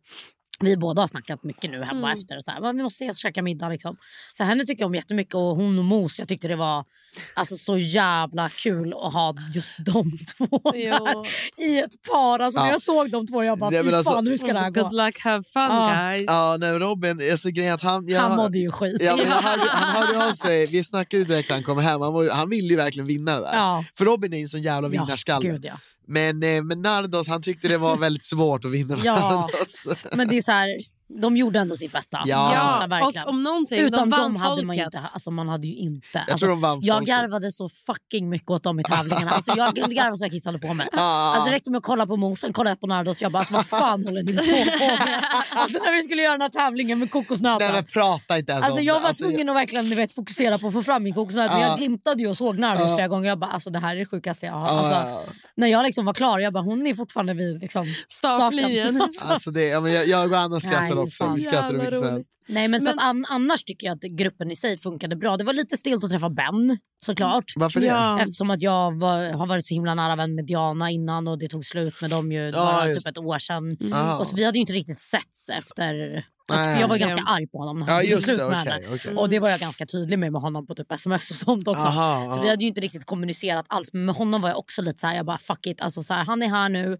vi 0.65 0.77
båda 0.77 1.01
har 1.01 1.07
snackat 1.07 1.43
mycket 1.43 1.71
nu 1.71 1.83
hemma 1.83 2.13
efter. 2.13 2.37
Och 2.37 2.43
så 2.43 2.51
här, 2.51 2.59
"Men 2.61 2.77
vi 2.77 2.83
måste 2.83 3.03
ses 3.03 3.15
och 3.17 3.19
käka 3.19 3.41
middag. 3.41 3.69
Liksom. 3.69 3.97
Så 4.37 4.43
henne 4.43 4.63
tycker 4.65 4.81
jag 4.83 4.87
om 4.87 4.95
jättemycket. 4.95 5.35
Och 5.35 5.41
hon 5.55 5.79
och 5.79 5.85
Mos, 5.85 6.19
jag 6.19 6.27
tyckte 6.27 6.47
det 6.47 6.55
var 6.55 6.85
alltså, 7.33 7.55
så 7.57 7.77
jävla 7.77 8.49
kul 8.49 8.93
att 8.93 9.13
ha 9.13 9.35
just 9.53 9.75
de 9.77 10.11
två 10.37 10.59
där 10.71 11.27
i 11.65 11.79
ett 11.79 12.01
par. 12.11 12.39
Alltså, 12.39 12.59
När 12.59 12.67
Ja. 12.67 12.71
jag 12.71 12.81
såg 12.81 13.11
de 13.11 13.27
två 13.27 13.43
jag 13.43 13.59
bara, 13.59 13.69
Nej, 13.69 13.83
fy 13.83 13.93
alltså- 13.93 14.11
fan 14.13 14.27
hur 14.27 14.37
ska 14.37 14.53
det 14.53 14.59
här 14.59 14.69
gå? 14.69 14.83
Good 14.83 14.93
luck, 14.93 15.19
have 15.19 15.43
fun 15.43 15.61
Ja. 15.61 15.93
guys. 15.95 16.23
Ja, 16.27 16.57
nej, 16.59 16.79
Robin, 16.79 17.31
alltså, 17.31 17.49
grejen 17.49 17.77
han... 17.81 18.07
jag- 18.07 18.19
Han 18.21 18.35
mådde 18.35 18.59
ju 18.59 18.71
skit. 18.71 18.97
Ja, 19.01 19.15
men 19.15 19.25
jag 19.25 19.35
hörde, 19.35 19.69
han 19.71 19.95
hörde 20.07 20.27
av 20.27 20.31
sig, 20.45 20.65
vi 20.65 20.83
snackade 20.83 21.23
direkt 21.23 21.49
när 21.49 21.55
han 21.55 21.63
kom 21.63 21.77
hem, 21.77 22.01
han, 22.01 22.13
var, 22.13 22.29
han 22.29 22.49
ville 22.49 22.67
ju 22.67 22.75
verkligen 22.75 23.07
vinna 23.07 23.35
det 23.35 23.41
där. 23.41 23.53
Ja. 23.53 23.83
För 23.97 24.05
Robin 24.05 24.33
är 24.33 24.37
ju 24.37 24.43
en 24.43 24.49
sån 24.49 24.61
jävla 24.61 24.87
Ja, 24.87 24.91
vinnarskalle. 24.91 25.49
gud, 25.49 25.65
ja. 25.65 25.73
Men, 26.07 26.43
eh, 26.43 26.63
men 26.63 26.81
Nardos 26.81 27.27
han 27.27 27.41
tyckte 27.41 27.67
det 27.67 27.77
var 27.77 27.97
väldigt 27.97 28.23
svårt 28.23 28.65
att 28.65 28.71
vinna 28.71 28.97
Ja. 29.03 29.15
Nardos. 29.15 29.87
Men 30.15 30.27
det 30.27 30.37
är 30.37 30.41
så 30.41 30.51
här, 30.51 30.69
de 31.07 31.37
gjorde 31.37 31.59
ändå 31.59 31.75
sitt 31.75 31.91
bästa. 31.91 32.21
Ja. 32.25 32.55
Alltså, 32.55 33.21
och 33.21 33.29
om 33.29 33.43
någonting, 33.43 33.79
Utan 33.79 34.09
de 34.09 34.09
vann 34.09 34.21
dem 34.21 34.35
hade 34.35 34.63
man 34.63 34.75
ju 34.75 34.83
folket. 34.83 35.01
inte, 35.01 35.13
alltså 35.13 35.31
man 35.31 35.49
hade 35.49 35.67
ju 35.67 35.75
inte. 35.75 36.07
Jag 36.13 36.21
alltså, 36.21 36.37
tror 36.37 36.49
de 36.49 36.61
vann 36.61 36.79
jag 36.81 36.97
folket. 36.97 37.07
garvade 37.15 37.51
så 37.51 37.69
fucking 37.69 38.29
mycket 38.29 38.49
åt 38.49 38.63
dem 38.63 38.79
i 38.79 38.83
tävlingarna. 38.83 39.31
Alltså, 39.31 39.53
jag 39.57 39.75
kunde 39.75 39.95
garva 39.95 40.15
så 40.15 40.25
jag 40.25 40.31
kissade 40.31 40.59
på 40.59 40.73
mig. 40.73 40.87
Ah. 40.93 41.33
Alltså, 41.33 41.45
det 41.49 41.55
räckte 41.55 41.71
med 41.71 41.77
att 41.77 41.83
kolla 41.83 42.07
på 42.07 42.17
Mo, 42.17 42.35
sen 42.35 42.53
kollade 42.53 42.71
jag 42.71 42.79
på 42.79 42.87
Nardos 42.87 43.17
och 43.17 43.21
jag 43.21 43.31
bara 43.31 43.39
alltså, 43.39 43.53
vad 43.53 43.65
fan 43.65 44.05
håller 44.05 44.23
ni 44.23 44.33
två 44.33 44.43
på 44.43 44.85
med? 44.87 45.25
Alltså 45.57 45.79
när 45.83 45.91
vi 45.95 46.03
skulle 46.03 46.21
göra 46.21 46.31
den 46.33 46.41
här 46.41 46.49
tävlingen 46.49 46.99
med 46.99 47.11
kokosnötter. 47.11 47.71
Nej 47.71 47.83
prata 47.83 48.37
inte 48.37 48.51
ens 48.51 48.65
Alltså 48.65 48.81
jag 48.81 48.99
var 48.99 49.13
tvungen 49.13 49.49
att 49.49 49.55
verkligen 49.55 49.89
ni 49.89 49.95
vet, 49.95 50.11
fokusera 50.11 50.57
på 50.57 50.67
att 50.67 50.73
få 50.73 50.83
fram 50.83 51.03
min 51.03 51.13
kokosnöt 51.13 51.51
Ja. 51.53 51.61
jag 51.61 51.77
glimtade 51.77 52.23
ju 52.23 52.29
och 52.29 52.37
såg 52.37 52.59
Nardos 52.59 52.89
Ja. 52.89 52.95
flera 52.95 53.07
gånger. 53.07 53.29
Jag 53.29 53.39
bara 53.39 53.51
alltså 53.51 53.69
det 53.69 53.79
här 53.79 53.95
är 53.95 53.99
det 53.99 54.05
sjukaste 54.05 54.45
jag 54.45 54.53
har. 54.53 54.67
Alltså, 54.67 54.93
ja, 54.93 55.23
När 55.55 55.67
jag 55.67 55.83
liksom 55.83 56.05
var 56.05 56.13
klar, 56.13 56.39
jag 56.39 56.53
bara 56.53 56.63
hon 56.63 56.87
är 56.87 56.93
fortfarande 56.93 57.33
vid 57.33 57.59
liksom, 57.61 57.93
Startlinjen. 58.07 59.01
Alltså, 59.01 59.25
Alltså 59.25 59.51
det, 59.51 59.65
jag, 59.67 60.07
jag 60.07 60.31
och 60.31 60.37
Anna 60.37 60.59
skrattade 60.59 60.94
skrattar 60.95 61.25
också. 61.25 61.35
Vi 61.35 61.41
skrattar 61.41 61.73
hur 61.73 61.77
mycket 61.77 62.11
helst. 62.11 62.31
Nej, 62.47 62.67
men, 62.67 62.81
så 62.81 62.89
att 62.89 62.97
an, 62.99 63.25
annars 63.29 63.63
tycker 63.63 63.87
jag 63.87 63.95
att 63.95 64.01
gruppen 64.01 64.51
i 64.51 64.55
sig 64.55 64.77
funkade 64.77 65.15
bra. 65.15 65.37
Det 65.37 65.43
var 65.43 65.53
lite 65.53 65.77
stelt 65.77 66.03
att 66.03 66.11
träffa 66.11 66.29
Ben 66.29 66.77
såklart. 67.01 67.53
Varför 67.55 67.79
det? 67.79 67.85
Ja. 67.85 68.19
Eftersom 68.19 68.51
att 68.51 68.61
jag 68.61 68.99
var, 68.99 69.31
har 69.31 69.47
varit 69.47 69.65
så 69.65 69.73
himla 69.73 69.93
nära 69.95 70.15
vän 70.15 70.35
med 70.35 70.45
Diana 70.45 70.91
innan 70.91 71.27
och 71.27 71.39
det 71.39 71.47
tog 71.47 71.65
slut 71.65 72.01
med 72.01 72.09
dem 72.09 72.31
ju 72.31 72.45
Ja, 72.45 72.51
bara 72.51 72.93
typ 72.93 73.07
ett 73.07 73.17
år 73.17 73.39
sedan. 73.39 73.77
Aha. 73.93 74.19
Och 74.19 74.27
så, 74.27 74.35
vi 74.35 74.43
hade 74.43 74.57
ju 74.57 74.61
inte 74.61 74.73
riktigt 74.73 74.99
setts 74.99 75.49
efter... 75.49 76.25
Alltså, 76.47 76.81
jag 76.81 76.87
var 76.87 76.97
ganska 76.97 77.21
arg 77.21 77.47
på 77.47 77.57
honom 77.57 77.79
när 77.79 77.87
han 77.87 78.05
Ja, 78.05 78.17
slut 78.17 78.39
det, 78.39 78.49
med 78.49 78.57
henne. 78.57 78.81
okej. 78.93 79.15
Och 79.15 79.29
det 79.29 79.39
var 79.39 79.49
jag 79.49 79.59
ganska 79.59 79.85
tydlig 79.85 80.19
med 80.19 80.31
med 80.31 80.41
honom 80.41 80.67
på 80.67 80.75
typ 80.75 80.91
sms 80.91 81.29
och 81.31 81.35
sånt 81.35 81.67
också. 81.67 81.87
Aha, 81.87 82.29
så 82.29 82.35
aha. 82.35 82.41
vi 82.43 82.49
hade 82.49 82.61
ju 82.61 82.67
inte 82.67 82.81
riktigt 82.81 83.05
kommunicerat 83.05 83.65
alls. 83.69 83.93
Men 83.93 84.05
med 84.05 84.15
honom 84.15 84.41
var 84.41 84.49
jag 84.49 84.57
också 84.57 84.81
lite 84.81 84.99
så 84.99 85.07
här, 85.07 85.15
jag 85.15 85.25
bara 85.25 85.37
fuck 85.37 85.67
it. 85.67 85.81
Alltså, 85.81 86.03
så 86.03 86.13
här, 86.13 86.25
han 86.25 86.41
är 86.41 86.47
här 86.47 86.69
nu. 86.69 86.97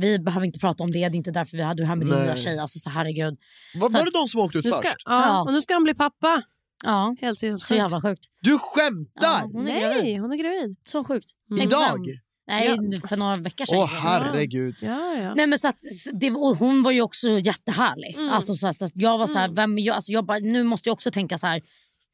Vi 0.00 0.18
behöver 0.18 0.46
inte 0.46 0.58
prata 0.58 0.84
om 0.84 0.90
det, 0.92 0.98
det 0.98 1.04
är 1.04 1.16
inte 1.16 1.30
därför 1.30 1.56
vi 1.56 1.62
hade 1.62 1.82
du 1.82 1.86
här 1.86 1.96
med 1.96 2.06
din 2.06 2.14
Nej. 2.14 2.24
nya 2.24 2.36
tjej. 2.36 2.58
Alltså, 2.58 2.78
så 2.78 2.90
herregud. 2.90 3.38
Var, 3.74 3.88
Så 3.88 3.98
var 3.98 4.04
det 4.04 4.08
att- 4.08 4.14
de 4.14 4.28
som 4.28 4.40
åkte 4.40 4.58
ut 4.58 4.64
Nu 4.64 4.70
ska, 4.70 4.82
först? 4.82 5.02
ja, 5.06 5.26
Ja. 5.26 5.42
Och 5.42 5.52
nu 5.52 5.60
ska 5.62 5.74
han 5.74 5.84
bli 5.84 5.94
pappa. 5.94 6.42
Ja, 6.84 7.16
Helt 7.20 7.38
så 7.38 7.40
sinnessjukt. 7.40 7.78
jävla 7.78 8.00
sjukt. 8.00 8.24
Du 8.40 8.58
skämtar? 8.58 9.22
Ja, 9.22 9.40
hon 9.52 9.68
är 9.68 9.80
gravid. 9.80 10.02
Nej, 10.04 10.16
hon 10.16 10.32
är 10.32 10.36
gravid. 10.36 10.76
Så 10.86 11.04
sjukt. 11.04 11.30
Tänk 11.48 11.62
Idag? 11.62 12.06
Nej, 12.46 12.78
för 13.08 13.16
några 13.16 13.34
veckor 13.34 13.64
sedan. 13.66 13.78
Åh 13.78 13.86
herregud. 13.86 14.74
Ja, 14.80 15.14
ja. 15.22 15.34
Nej, 15.34 15.46
men 15.46 15.58
så 15.58 15.68
att, 15.68 15.76
det, 16.12 16.30
och 16.30 16.56
hon 16.56 16.82
var 16.82 16.90
ju 16.90 17.02
också 17.02 17.28
jättehärlig. 17.30 18.14
Mm. 18.18 18.30
Alltså, 18.30 18.54
så, 18.54 18.72
så 18.72 18.84
att 18.84 18.92
jag 18.94 19.18
var 19.18 19.26
så 19.26 19.38
här, 19.38 19.48
vem 19.48 19.78
är 19.78 19.82
jag? 19.82 19.94
Alltså, 19.94 20.12
jag 20.12 20.24
bara, 20.26 20.38
nu 20.38 20.62
måste 20.62 20.88
jag 20.88 20.92
också 20.94 21.10
tänka 21.10 21.38
så 21.38 21.46
här. 21.46 21.62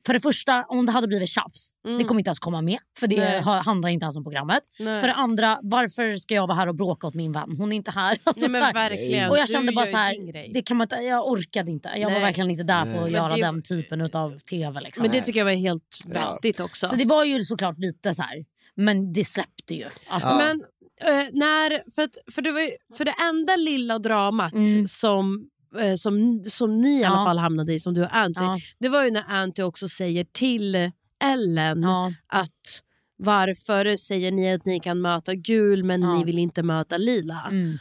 För 0.07 0.13
det 0.13 0.21
första, 0.21 0.65
om 0.69 0.87
det 0.87 0.93
hade 0.93 1.09
blivit 1.09 1.29
tjafs, 1.29 1.69
det 1.99 2.05
kommer 2.05 2.21
inte 2.21 2.29
ens 2.29 2.39
komma 2.39 2.61
med. 2.63 2.79
För 2.99 3.07
det 3.07 3.17
Mm. 3.17 3.31
Nej. 3.31 3.41
ha- 3.43 3.63
handlar 3.63 3.89
inte 3.89 4.05
ens 4.05 4.17
om 4.17 4.25
programmet. 4.25 4.61
Nej. 4.81 5.01
För 5.01 5.07
det 5.09 5.15
andra, 5.15 5.59
varför 5.63 6.15
ska 6.17 6.35
jag 6.35 6.47
vara 6.47 6.57
här 6.57 6.67
och 6.67 6.75
bråka 6.75 7.07
åt 7.07 7.15
min 7.15 7.33
vän? 7.33 7.55
Hon 7.59 7.73
är 7.73 7.77
inte 7.77 7.91
här. 7.91 8.19
Alltså, 8.25 8.41
Nej, 8.41 8.49
så 8.51 8.53
men 8.53 8.63
här. 8.63 8.73
verkligen. 8.73 9.31
Och 9.31 9.39
jag 9.39 9.47
Du 9.47 9.53
kände 9.53 9.73
bara 9.73 9.85
gör 9.85 9.93
så 9.93 9.97
här, 9.99 10.53
det 10.55 10.63
kan 10.63 10.77
man 10.77 10.85
inte, 10.85 10.97
jag 10.97 11.29
orkade 11.29 11.71
inte. 11.71 11.89
Jag 11.97 12.05
var 12.09 12.11
Nej. 12.11 12.21
verkligen 12.21 12.51
inte 12.51 12.63
där 12.65 12.85
för 12.85 12.97
att 12.97 13.03
Men 13.03 13.13
göra 13.13 13.35
det- 13.37 13.43
den 13.43 13.63
typen 13.63 14.01
av 14.01 14.39
tv. 14.39 14.81
Liksom. 14.81 15.03
Men 15.03 15.11
det 15.13 15.21
tycker 15.21 15.41
jag 15.41 15.45
var 15.45 15.53
helt 15.53 15.99
Ja. 16.15 16.33
vettigt 16.35 16.61
också. 16.61 16.89
Så 16.89 16.97
det 16.97 17.05
var 17.05 17.25
ju 17.25 17.43
såklart 17.45 17.79
lite 17.79 18.15
så 18.15 18.23
här, 18.23 18.45
men 18.77 19.13
det 19.13 19.25
släppte 19.25 19.75
ju. 19.75 19.85
Alltså, 20.09 20.35
Men 20.35 20.61
eh, 21.05 21.29
när, 21.33 21.91
för, 21.95 22.03
att, 22.03 22.11
för, 22.35 22.43
det 22.43 22.53
var 22.53 22.61
ju, 22.61 22.71
för 22.97 23.05
det 23.05 23.15
enda 23.29 23.57
lilla 23.57 23.99
dramat 23.99 24.53
Mm. 24.53 24.89
som, 24.89 25.49
eh, 25.79 25.95
som, 25.95 26.45
som 26.49 26.81
ni 26.81 27.01
i 27.01 27.05
alla 27.05 27.25
fall 27.25 27.39
hamnade 27.39 27.73
i, 27.75 27.81
som 27.81 27.95
du 27.95 28.03
och 28.03 28.17
Anty, 28.17 28.45
det 28.79 28.89
var 28.89 29.05
ju 29.05 29.11
när 29.11 29.25
Anty 29.29 29.63
också 29.63 29.89
säger 29.89 30.25
till 30.25 30.91
Ellen 31.25 31.85
att 32.27 32.83
varför 33.17 33.97
säger 33.97 34.33
ni 34.33 34.53
att 34.55 34.65
ni 34.65 34.81
kan 34.81 35.01
möta 35.01 35.35
gul 35.35 35.85
men 35.85 36.01
ni 36.01 36.25
vill 36.25 36.39
inte 36.39 36.63
möta 36.63 36.97
lila? 36.97 37.47
Mm. 37.51 37.79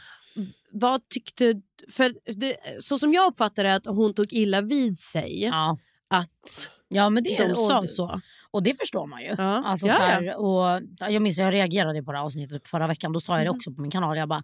Vad 0.72 1.08
tyckte... 1.08 1.54
För 1.90 2.12
det, 2.40 2.56
så 2.78 2.98
som 2.98 3.12
jag 3.12 3.26
uppfattade 3.32 3.68
det 3.68 3.74
att 3.74 3.86
hon 3.86 4.14
tog 4.14 4.32
illa 4.32 4.60
vid 4.60 4.98
sig 4.98 5.42
Ja. 5.44 5.78
att 6.10 6.68
ja, 6.88 7.10
men 7.10 7.22
det 7.24 7.36
de 7.36 7.50
och- 7.52 7.58
sa 7.58 7.86
så. 7.86 8.20
Och 8.50 8.62
det 8.62 8.74
förstår 8.78 9.06
man 9.06 9.22
ju. 9.22 9.34
Ja. 9.38 9.62
Alltså, 9.64 9.86
Ja, 9.86 9.94
så 9.94 10.02
ja. 10.02 10.06
här, 10.06 10.36
och, 10.36 10.82
jag 11.12 11.22
minns 11.22 11.38
jag 11.38 11.52
reagerade 11.54 12.02
på 12.02 12.12
det 12.12 12.18
här 12.18 12.24
avsnittet 12.24 12.68
förra 12.68 12.86
veckan. 12.86 13.12
Då 13.12 13.20
sa 13.20 13.32
jag 13.32 13.40
det 13.40 13.48
Mm. 13.48 13.56
också 13.56 13.72
på 13.72 13.80
min 13.80 13.90
kanal. 13.90 14.16
Jag, 14.16 14.28
bara, 14.28 14.42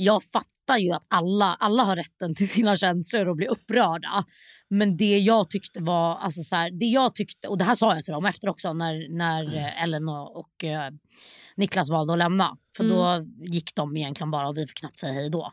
jag 0.00 0.22
fattar 0.22 0.78
ju 0.78 0.92
att 0.92 1.06
alla, 1.08 1.56
alla 1.60 1.82
har 1.82 1.96
rätten 1.96 2.34
till 2.34 2.48
sina 2.48 2.76
känslor 2.76 3.28
och 3.28 3.36
bli 3.36 3.46
upprörda. 3.46 4.24
Men 4.70 4.96
det 4.96 5.18
jag 5.18 5.50
tyckte 5.50 5.82
var... 5.82 6.18
Alltså, 6.18 6.42
så 6.42 6.56
här, 6.56 6.70
det 6.70 6.86
jag 6.86 7.14
tyckte, 7.14 7.48
och 7.48 7.58
det 7.58 7.64
här 7.64 7.74
sa 7.74 7.94
jag 7.94 8.04
till 8.04 8.12
dem 8.12 8.26
efter 8.26 8.48
också 8.48 8.72
när, 8.72 9.16
när 9.16 9.56
eh, 9.56 9.82
Ellen 9.82 10.08
och, 10.08 10.36
och 10.36 10.64
eh, 10.64 10.90
Niklas 11.56 11.90
valde 11.90 12.12
att 12.12 12.18
lämna. 12.18 12.56
För 12.76 12.84
då 12.84 13.26
gick 13.52 13.74
de 13.74 13.96
egentligen 13.96 14.30
bara 14.30 14.48
och 14.48 14.56
vi 14.56 14.66
fick 14.66 14.78
knappt 14.78 14.98
säga 14.98 15.12
hej 15.12 15.30
då. 15.30 15.52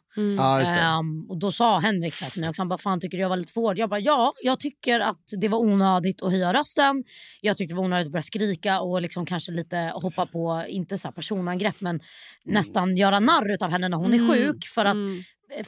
Just 0.60 0.72
det. 0.72 0.80
Ehm, 0.80 1.30
och 1.30 1.38
då 1.38 1.52
sa 1.52 1.80
Henrik 1.80 2.14
så 2.14 2.24
här 2.24 2.32
till 2.32 2.42
mig 2.42 2.50
också, 2.50 2.60
han 2.60 2.70
bara, 2.70 2.78
fan 2.78 3.00
tycker 3.00 3.18
du 3.18 3.22
jag 3.22 3.30
var 3.30 3.38
lite 3.38 3.54
för 3.54 3.62
hård? 3.62 3.78
Jag 3.78 3.90
bara, 3.90 4.00
ja, 4.00 4.34
jag 4.44 4.60
tycker 4.60 5.00
att 5.00 5.24
det 5.42 5.48
var 5.48 5.60
onödigt 5.60 6.22
att 6.22 6.32
höja 6.32 6.54
rösten. 6.54 7.04
Jag 7.42 7.58
tyckte 7.58 7.74
det 7.74 7.78
var 7.78 7.84
onödigt 7.84 8.06
att 8.06 8.12
börja 8.12 8.24
skrika 8.24 8.82
och 8.82 9.02
liksom 9.02 9.26
kanske 9.26 9.52
lite 9.52 9.92
hoppa 9.96 10.26
på, 10.26 10.66
inte 10.68 10.98
så 10.98 11.08
här 11.08 11.14
personangrepp, 11.14 11.82
men 11.82 12.00
nästan 12.46 12.98
göra 12.98 13.20
narr 13.20 13.64
av 13.64 13.72
henne 13.72 13.90
när 13.90 13.98
hon 13.98 14.14
är 14.14 14.34
sjuk. 14.34 14.66
För 14.66 14.86
att 14.86 14.98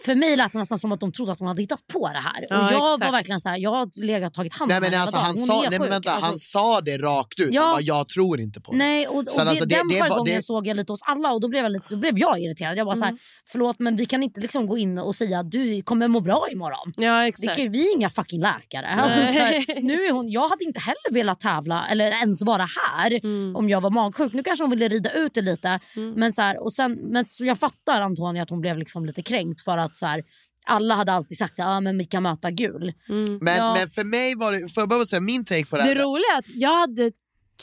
för 0.06 0.16
mig 0.16 0.36
lät 0.38 0.52
det 0.54 0.60
nästan 0.60 0.78
som 0.80 0.92
att 0.92 1.00
de 1.00 1.12
trodde 1.12 1.32
att 1.32 1.40
hon 1.40 1.48
hade 1.48 1.62
hittat 1.62 1.88
på 1.94 2.08
det 2.14 2.20
här. 2.20 2.46
Ja, 2.50 2.68
och 2.68 2.74
jag 2.74 2.80
var 2.80 2.94
exakt. 2.96 3.14
verkligen 3.14 3.42
så 3.42 3.50
här, 3.50 3.58
jag 3.58 3.70
har 3.72 4.04
legat 4.06 4.28
och 4.28 4.34
tagit 4.34 4.54
hand 4.54 4.72
om 4.72 4.84
henne 4.84 5.00
alltså 5.00 5.18
han 5.18 5.38
sa, 5.38 5.60
nej, 5.62 5.70
men 5.70 5.80
sjuk. 5.80 5.92
vänta, 5.92 6.12
Alltså, 6.12 6.30
han 6.30 6.38
sa 6.40 6.82
det 6.82 6.98
rakt 6.98 7.40
ut. 7.40 7.50
Ja. 7.54 7.62
Han 7.62 7.72
bara, 7.74 7.82
jag 7.82 8.08
tror 8.10 8.40
inte 8.40 8.62
på 8.62 8.72
det. 8.72 8.78
Nej, 8.78 9.08
och, 9.08 9.16
och 9.20 9.26
Så 9.32 9.44
det, 9.44 9.50
alltså, 9.50 9.66
det- 9.66 9.76
den 9.76 9.88
det 9.88 10.00
var- 10.00 10.10
jargongen 10.10 10.36
det- 10.36 10.42
såg 10.44 10.68
jag 10.68 10.78
lite 10.78 10.94
hos 10.94 11.02
alla 11.06 11.32
och 11.32 11.42
då 11.42 11.48
blev 11.48 11.64
jag, 11.64 11.72
lite, 11.72 11.86
då 11.90 11.96
blev 11.98 12.20
jag 12.20 12.40
irriterad. 12.40 12.78
Jag 12.78 12.86
var 12.86 12.96
så 12.96 13.02
Mm. 13.02 13.10
här, 13.10 13.18
förlåt 13.52 13.80
men 13.80 13.96
vi 13.96 14.06
kan 14.06 14.24
inte 14.24 14.42
liksom 14.42 14.68
gå 14.68 14.78
in 14.78 14.98
och 15.00 15.16
säga 15.16 15.40
att 15.40 15.52
du 15.52 15.82
kommer 15.82 16.08
må 16.08 16.20
bra 16.20 16.46
imorgon. 16.52 16.94
Ja, 16.98 17.20
Det 17.22 17.28
exakt. 17.28 17.58
kan, 17.58 17.72
vi 17.72 17.90
är 17.92 17.96
inga 17.98 18.10
fucking 18.10 18.42
läkare. 18.42 18.88
Alltså, 18.88 19.18
så 19.18 19.40
här, 19.40 19.82
nu 19.82 19.94
är 19.94 20.12
hon, 20.12 20.30
jag 20.30 20.50
hade 20.50 20.64
inte 20.64 20.80
heller 20.80 21.14
velat 21.14 21.40
tävla 21.40 21.88
eller 21.88 22.06
ens 22.12 22.42
vara 22.42 22.68
här 22.96 23.20
Mm. 23.24 23.56
om 23.56 23.70
jag 23.70 23.82
var 23.82 23.90
magsjuk. 23.90 24.34
Nu 24.34 24.44
kanske 24.44 24.64
hon 24.64 24.72
ville 24.72 24.88
rida 24.88 25.12
ut 25.12 25.34
det 25.34 25.42
lite. 25.42 25.80
Men, 26.16 26.34
så 26.34 26.42
här, 26.42 26.64
och 26.64 26.74
sen, 26.74 26.94
men 26.94 27.26
så 27.26 27.46
jag 27.46 27.60
fattar 27.60 28.02
Antonija 28.02 28.44
att 28.44 28.50
hon 28.50 28.62
blev 28.62 28.78
liksom 28.78 29.06
lite 29.06 29.22
kränkt 29.22 29.62
för 29.68 29.78
att 29.78 29.98
så 29.98 30.06
här, 30.06 30.24
alla 30.66 30.96
hade 30.96 31.12
alltid 31.14 31.38
sagt 31.38 31.60
att 31.60 31.66
ah, 31.66 31.80
men 31.80 31.98
vi 31.98 32.06
kan 32.06 32.24
möta 32.24 32.52
gul. 32.52 32.94
Men, 33.42 33.58
Ja. 33.58 33.74
men 33.74 33.90
för 33.90 34.04
mig 34.04 34.36
var 34.36 34.52
det, 34.52 34.70
får 34.74 34.82
jag 34.82 34.90
bara 34.90 35.06
säga 35.06 35.20
min 35.22 35.46
take 35.46 35.66
på 35.66 35.78
det 35.78 35.84
Det 35.84 35.90
här? 35.90 36.04
roliga 36.04 36.26
är 36.36 36.40
att 36.40 36.46
jag 36.56 36.80
hade 36.80 37.12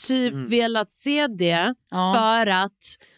typ 0.07 0.33
velat 0.33 0.91
se 0.91 1.27
det 1.27 1.73
Ja. 1.91 2.13
för 2.17 2.47
att 2.51 2.77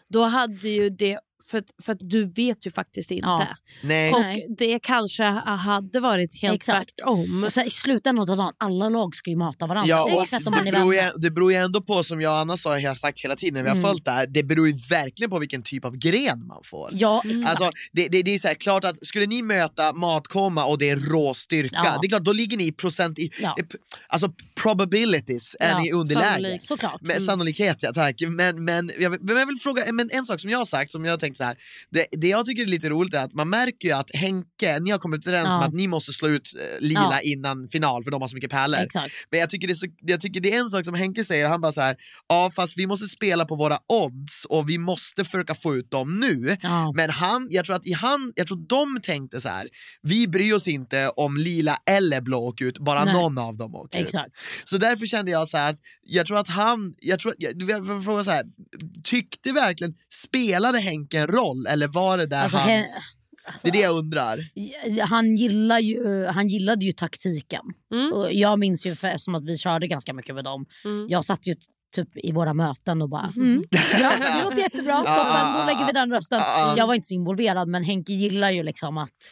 då 0.09 0.23
hade 0.23 0.69
ju 0.69 0.89
det... 0.89 1.19
För, 1.49 1.57
att- 1.57 1.71
för 1.83 1.93
att 1.93 1.97
du 2.01 2.25
vet 2.25 2.67
ju 2.67 2.71
faktiskt 2.71 3.11
inte. 3.11 3.27
Ja. 3.27 3.47
Nej. 3.83 4.13
Och 4.13 4.19
Nej. 4.21 4.47
det 4.57 4.79
kanske 4.83 5.23
hade 5.23 5.99
varit 5.99 6.41
helt 6.41 6.55
Exakt. 6.55 6.97
tvärtom. 6.97 7.43
Och 7.43 7.53
så 7.53 7.59
här, 7.59 7.67
I 7.67 7.69
slutändan 7.69 8.29
av 8.29 8.37
dagen, 8.37 8.53
alla 8.57 8.89
lag 8.89 9.15
ska 9.15 9.29
ju 9.29 9.35
möta 9.37 9.67
varandra. 9.67 9.89
Ja, 9.89 10.03
och 10.03 10.51
man 10.53 10.65
det, 10.65 10.71
beror 10.71 10.93
ju, 10.95 11.01
det 11.17 11.31
beror 11.31 11.51
ju 11.51 11.57
ändå 11.57 11.81
på, 11.81 12.03
som 12.03 12.21
jag 12.21 12.31
och 12.31 12.37
Anna 12.37 12.57
sa, 12.57 12.69
har 12.69 12.95
sagt 12.95 13.19
hela 13.19 13.35
tiden 13.35 13.53
när 13.53 13.63
vi 13.63 13.69
har 13.69 13.75
Mm. 13.75 13.87
följt 13.89 14.05
det 14.05 14.11
här, 14.11 14.27
det 14.27 14.43
beror 14.43 14.67
ju 14.67 14.73
verkligen 14.89 15.29
på 15.29 15.39
vilken 15.39 15.63
typ 15.63 15.85
av 15.85 15.97
gren 15.97 16.47
man 16.47 16.61
får. 16.63 16.89
Ja, 16.93 17.23
exakt. 17.25 17.47
Alltså, 17.49 17.71
det, 17.91 18.07
det, 18.07 18.21
det 18.21 18.33
är 18.33 18.39
så 18.39 18.47
här, 18.47 18.55
klart 18.55 18.83
att 18.83 19.07
skulle 19.07 19.25
ni 19.25 19.41
möta 19.41 19.93
matkoma 19.93 20.65
och 20.65 20.77
det 20.77 20.89
är 20.89 20.97
rå 20.97 21.33
styrka, 21.33 21.69
Ja. 21.83 21.99
det 22.01 22.07
är 22.07 22.09
klart 22.09 22.23
då 22.23 22.33
ligger 22.33 22.57
ni 22.57 22.67
i 22.67 22.71
procent 22.71 23.19
i, 23.19 23.29
Ja. 23.41 23.55
alltså 24.07 24.31
probabilities 24.61 25.55
är 25.59 25.69
Ja, 25.71 25.79
ni 25.79 25.89
i 25.89 25.91
underläge. 25.91 26.25
sannolikt. 26.33 26.63
Såklart. 26.63 27.01
Med 27.01 27.21
sannolikhet 27.21 27.77
ja, 27.83 27.91
tack. 27.93 28.15
Men, 28.27 28.63
men, 28.65 28.91
jag, 28.99 29.09
vill- 29.09 29.19
men 29.21 29.37
jag 29.37 29.45
vill 29.45 29.57
fråga, 29.59 29.83
men 29.93 30.09
en 30.13 30.25
sak 30.25 30.39
som 30.39 30.49
jag 30.49 30.57
har 30.57 30.65
sagt, 30.65 30.91
som 30.91 31.05
jag 31.05 31.13
har 31.13 31.17
tänkt 31.17 31.36
så 31.37 31.43
här. 31.43 31.57
Det, 31.89 32.05
det 32.11 32.27
jag 32.27 32.45
tycker 32.45 32.63
är 32.63 32.67
lite 32.67 32.89
roligt 32.89 33.13
är 33.13 33.23
att 33.23 33.33
man 33.33 33.49
märker 33.49 33.87
ju 33.87 33.93
att 33.93 34.15
Henke, 34.15 34.79
ni 34.79 34.91
har 34.91 34.97
kommit 34.97 35.27
överens 35.27 35.47
Ja. 35.47 35.57
om 35.57 35.63
att 35.63 35.73
ni 35.73 35.87
måste 35.87 36.13
slå 36.13 36.27
ut 36.29 36.49
eh, 36.59 36.85
Lila 36.87 37.01
Ja. 37.11 37.19
innan 37.21 37.67
final 37.67 38.03
för 38.03 38.11
de 38.11 38.21
har 38.21 38.27
så 38.27 38.35
mycket 38.35 38.51
pärlor. 38.51 38.79
Exakt. 38.79 39.13
Men 39.31 39.39
jag 39.39 39.49
tycker, 39.49 39.67
det 39.67 39.73
är 39.73 39.75
så, 39.75 39.87
jag 40.01 40.21
tycker 40.21 40.39
det 40.39 40.53
är 40.53 40.59
en 40.59 40.69
sak 40.69 40.85
som 40.85 40.93
Henke 40.93 41.23
säger, 41.23 41.47
han 41.49 41.61
bara 41.61 41.71
så 41.71 41.81
här, 41.81 41.95
ja 42.29 42.51
fast 42.55 42.77
vi 42.77 42.87
måste 42.87 43.07
spela 43.07 43.45
på 43.45 43.55
våra 43.55 43.77
odds 43.87 44.45
och 44.45 44.69
vi 44.69 44.77
måste 44.77 45.25
försöka 45.25 45.55
få 45.55 45.75
ut 45.75 45.91
dem 45.91 46.19
nu. 46.19 46.57
Ja. 46.61 46.91
Men 46.95 47.09
han, 47.09 47.47
jag 47.49 47.65
tror 47.65 47.75
att 47.75 47.85
i 47.87 47.93
han, 47.93 48.33
jag 48.35 48.47
tror 48.47 48.67
de 48.67 49.01
tänkte 49.01 49.41
så 49.41 49.49
här, 49.49 49.67
vi 50.01 50.27
bryr 50.27 50.53
oss 50.53 50.67
inte 50.67 51.09
om 51.09 51.37
lila 51.37 51.77
eller 51.89 52.21
blå 52.21 52.37
åker 52.47 52.65
ut, 52.65 52.79
bara 52.79 53.03
Nej. 53.03 53.13
någon 53.13 53.37
av 53.37 53.57
dem 53.57 53.75
åker 53.75 53.99
ut. 53.99 54.05
Exakt. 54.05 54.33
Så 54.63 54.77
därför 54.77 55.05
kände 55.05 55.31
jag 55.31 55.49
så 55.49 55.57
här, 55.57 55.69
att 55.73 55.79
jag 56.03 56.25
tror 56.25 56.37
att 56.37 56.47
han, 56.47 56.93
jag 56.99 57.19
tror, 57.19 57.35
jag, 57.37 57.61
jag 57.61 57.81
vill 57.81 58.01
fråga 58.01 58.23
så 58.23 58.31
här, 58.31 58.43
tyckte 59.09 59.51
verkligen, 59.51 59.93
spelade 60.13 60.79
Henke 60.79 61.19
en 61.19 61.27
roll 61.27 61.65
eller 61.67 61.87
var 61.87 62.17
det 62.17 62.25
där 62.25 62.43
Alltså, 62.43 62.57
hans... 62.57 62.69
Hen- 62.69 62.85
det 63.61 63.67
är 63.67 63.71
det 63.71 63.79
jag 63.79 63.95
undrar. 63.97 64.39
han, 65.01 65.35
gillar 65.35 65.79
ju, 65.79 66.25
han 66.25 66.47
gillade 66.47 66.85
ju 66.85 66.91
taktiken. 66.91 67.61
Och 68.13 68.33
jag 68.33 68.59
minns 68.59 68.85
ju, 68.85 68.95
för, 68.95 69.07
eftersom 69.07 69.35
att 69.35 69.45
vi 69.45 69.57
körde 69.57 69.87
ganska 69.87 70.13
mycket 70.13 70.35
med 70.35 70.43
dem, 70.43 70.65
jag 71.09 71.25
satt 71.25 71.47
ju 71.47 71.53
typ 71.95 72.09
i 72.17 72.31
våra 72.31 72.53
möten 72.53 73.01
och 73.01 73.09
bara 73.09 73.31
mm, 73.35 73.63
bra, 73.99 74.11
det 74.19 74.43
låter 74.43 74.57
jättebra, 74.57 74.97
toppen, 74.97 75.53
då 75.59 75.65
lägger 75.65 75.85
vi 75.87 75.91
den 75.93 76.11
rösten. 76.11 76.39
Jag 76.77 76.87
var 76.87 76.93
inte 76.93 77.07
så 77.07 77.13
involverad 77.13 77.67
men 77.67 77.83
Henke 77.83 78.13
gillar 78.13 78.51
ju 78.51 78.63
liksom 78.63 78.97
att 78.97 79.31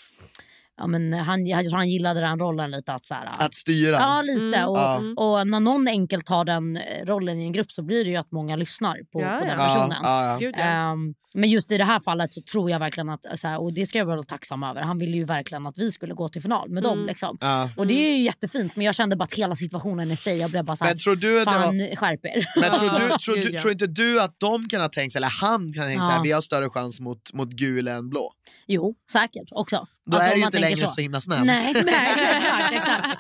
Ja, 0.77 0.87
men 0.87 1.13
han, 1.13 1.45
jag 1.45 1.65
tror 1.69 1.77
han 1.77 1.89
gillade 1.89 2.19
den 2.19 2.39
rollen 2.39 2.71
lite. 2.71 2.93
Att, 2.93 3.05
så 3.05 3.13
här, 3.13 3.29
Att 3.39 3.53
styra. 3.53 3.95
Ja, 3.95 4.21
lite. 4.21 4.65
Och, 4.65 4.77
Ja. 4.77 5.01
och 5.17 5.47
när 5.47 5.59
någon 5.59 5.87
enkelt 5.87 6.25
tar 6.25 6.45
den 6.45 6.77
eh, 6.77 7.05
rollen 7.05 7.41
i 7.41 7.43
en 7.45 7.51
grupp 7.51 7.71
så 7.71 7.83
blir 7.83 8.03
det 8.05 8.09
ju 8.09 8.15
att 8.17 8.31
många 8.31 8.55
lyssnar 8.55 8.97
på, 9.11 9.21
Ja, 9.21 9.37
på 9.39 9.45
den 9.45 9.59
Ja, 9.59 9.65
personen. 9.65 9.97
ja, 10.03 10.25
ja. 10.31 10.37
Gud. 10.37 10.55
Ehm, 10.57 11.13
men 11.33 11.49
just 11.49 11.71
i 11.71 11.77
det 11.77 11.83
här 11.83 11.99
fallet 11.99 12.33
så 12.33 12.41
tror 12.51 12.69
jag 12.71 12.79
verkligen 12.79 13.09
att, 13.09 13.25
så 13.39 13.47
här, 13.47 13.61
och 13.61 13.73
det 13.73 13.85
ska 13.85 13.97
jag 13.97 14.05
vara 14.05 14.23
tacksam 14.23 14.63
över, 14.63 14.81
han 14.81 14.97
ville 14.99 15.17
ju 15.17 15.25
verkligen 15.25 15.65
att 15.67 15.77
vi 15.77 15.91
skulle 15.91 16.13
gå 16.13 16.29
till 16.29 16.41
final 16.41 16.69
med 16.69 16.83
dem. 16.83 17.05
Liksom. 17.05 17.37
Ja. 17.41 17.69
Och 17.77 17.87
det 17.87 17.93
är 17.93 18.17
ju 18.17 18.23
jättefint 18.23 18.75
men 18.75 18.85
jag 18.85 18.95
kände 18.95 19.15
bara 19.15 19.23
att 19.23 19.33
hela 19.33 19.55
situationen 19.55 20.11
i 20.11 20.15
sig, 20.15 20.37
jag 20.37 20.51
blev 20.51 20.65
bara 20.65 20.75
såhär, 20.75 20.91
Men 20.91 20.99
tror 20.99 21.15
du 21.15 21.39
att 21.41 21.45
det 21.45 21.51
var... 21.51 21.61
fan 21.63 21.95
skärp 21.95 22.25
er. 22.25 22.45
Men 22.61 22.71
tror, 22.79 22.99
du, 22.99 23.05
Ja. 23.09 23.17
tror, 23.25 23.35
Gud, 23.35 23.45
du, 23.47 23.51
ja. 23.53 23.61
tror 23.61 23.71
inte 23.71 23.87
du 23.87 24.21
att 24.21 24.35
de 24.39 24.67
kan 24.69 24.81
ha 24.81 24.89
tänkt 24.89 25.11
sig, 25.11 25.19
eller 25.19 25.31
han 25.41 25.73
kan 25.73 25.83
ha 25.83 25.89
tänkt 25.89 26.01
sig 26.03 26.09
Ja. 26.11 26.19
att 26.19 26.25
vi 26.25 26.31
har 26.31 26.41
större 26.41 26.69
chans 26.69 26.99
mot, 26.99 27.33
mot 27.33 27.49
gul 27.49 27.87
än 27.87 28.09
blå? 28.09 28.31
jo, 28.67 28.95
säkert 29.11 29.49
också. 29.51 29.87
Då 30.07 30.17
Alltså, 30.17 30.29
är 30.31 30.33
det 30.35 30.39
ju 30.39 30.45
inte 30.45 30.59
längre 30.59 30.77
så. 30.77 30.87
så, 30.87 31.01
himla 31.01 31.21
snällt. 31.21 31.45
Nej, 31.45 31.73
nej 31.85 32.07
exakt, 32.35 32.73
exakt. 32.73 33.17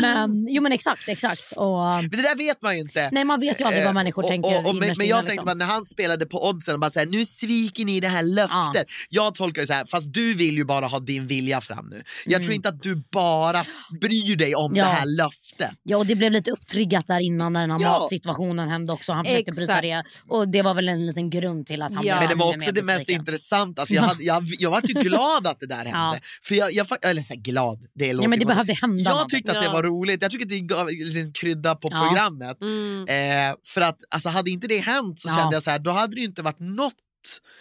Men, 0.00 0.46
jo 0.50 0.62
men 0.62 0.72
exakt, 0.72 1.08
exakt. 1.08 1.52
Och, 1.56 1.78
Men 1.84 2.10
det 2.10 2.22
där 2.22 2.36
vet 2.36 2.62
man 2.62 2.74
ju 2.74 2.80
inte. 2.80 3.08
nej 3.12 3.24
man 3.24 3.40
vet 3.40 3.60
ju 3.60 3.64
aldrig 3.64 3.82
vad 3.84 3.90
Eh, 3.90 3.94
människor 3.94 4.22
och, 4.22 4.28
tänker 4.28 4.48
och, 4.58 4.66
och, 4.68 4.74
men, 4.74 4.94
men 4.98 5.06
jag 5.06 5.26
tänkte 5.26 5.42
liksom. 5.42 5.58
när 5.58 5.66
han 5.66 5.84
spelade 5.84 6.26
på 6.26 6.48
oddsen 6.48 6.74
och 6.74 6.80
bara 6.80 6.90
såhär, 6.90 7.06
nu 7.06 7.24
sviker 7.26 7.84
ni 7.84 8.00
det 8.00 8.08
här 8.08 8.22
löftet. 8.22 8.86
Jag 9.08 9.34
tolkar 9.34 9.60
det 9.62 9.66
så 9.66 9.72
här, 9.72 9.84
fast 9.86 10.12
du 10.14 10.34
vill 10.34 10.54
ju 10.56 10.64
bara 10.64 10.86
ha 10.86 11.00
din 11.00 11.26
vilja 11.26 11.60
fram 11.60 11.86
nu. 11.90 12.02
Jag 12.26 12.42
tror 12.42 12.54
inte 12.54 12.68
att 12.68 12.82
du 12.82 13.02
bara 13.12 13.64
bryr 14.00 14.36
dig 14.36 14.54
om 14.54 14.64
Mm. 14.64 14.76
Ja. 14.78 14.84
det 14.84 14.90
här 14.92 15.06
löftet. 15.16 15.70
Ja 15.82 15.96
och 15.96 16.06
det 16.06 16.14
blev 16.14 16.32
lite 16.32 16.50
upptriggat 16.50 17.06
där 17.06 17.20
innan 17.20 17.52
när 17.52 17.60
den 17.60 17.70
här 17.70 17.80
Ja. 17.80 17.98
matsituationen 18.00 18.68
hände 18.68 18.92
också. 18.92 19.12
Han 19.12 19.24
försökte 19.24 19.52
bryta 19.52 19.80
det. 19.80 19.90
Exakt. 19.90 20.22
Och 20.28 20.48
det 20.48 20.62
var 20.62 20.74
väl 20.74 20.88
en 20.88 21.06
liten 21.06 21.30
grund 21.30 21.66
till 21.66 21.82
att 21.82 21.94
han 21.94 22.06
Ja. 22.06 22.18
blev 22.18 22.28
Men 22.28 22.38
det 22.38 22.44
var 22.44 22.54
också 22.56 22.72
det 22.72 22.86
mest 22.86 23.08
intressanta. 23.08 23.82
Alltså 23.82 23.94
jag, 23.94 24.02
hade, 24.02 24.22
jag, 24.24 24.44
jag 24.58 24.70
var 24.70 24.82
ju 24.84 24.94
glad 25.02 25.46
att 25.46 25.60
det 25.60 25.66
där 25.66 25.84
hände. 25.84 26.20
För 26.42 26.54
jag, 26.54 26.72
jag, 26.72 26.86
eller 27.04 27.22
så 27.22 27.34
här, 27.34 27.40
glad, 27.40 27.86
det 27.94 28.12
låter 28.12 28.24
Ja, 28.24 28.28
men 28.28 28.38
det 28.38 28.46
behövde 28.46 28.72
hända 28.72 29.10
Jag 29.10 29.28
tyckte 29.28 29.58
att 29.58 29.64
det 29.64 29.68
var 29.68 29.82
roligt. 29.82 30.22
Jag 30.22 30.30
tycker 30.30 30.44
att 30.44 30.48
det 30.48 30.60
gav 30.60 30.88
lite 30.90 31.32
krydda 31.40 31.74
på 31.74 31.88
Ja. 31.92 32.06
programmet. 32.08 32.60
Mm. 32.60 33.08
Eh, 33.50 33.56
för 33.66 33.80
att 33.80 33.98
alltså, 34.10 34.28
hade 34.28 34.50
inte 34.50 34.66
det 34.66 34.78
hänt 34.78 35.18
så 35.18 35.28
Ja. 35.28 35.36
kände 35.36 35.56
jag 35.56 35.62
så 35.62 35.70
här, 35.70 35.78
då 35.78 35.90
hade 35.90 36.14
det 36.14 36.20
inte 36.20 36.42
varit 36.42 36.60
något 36.60 36.94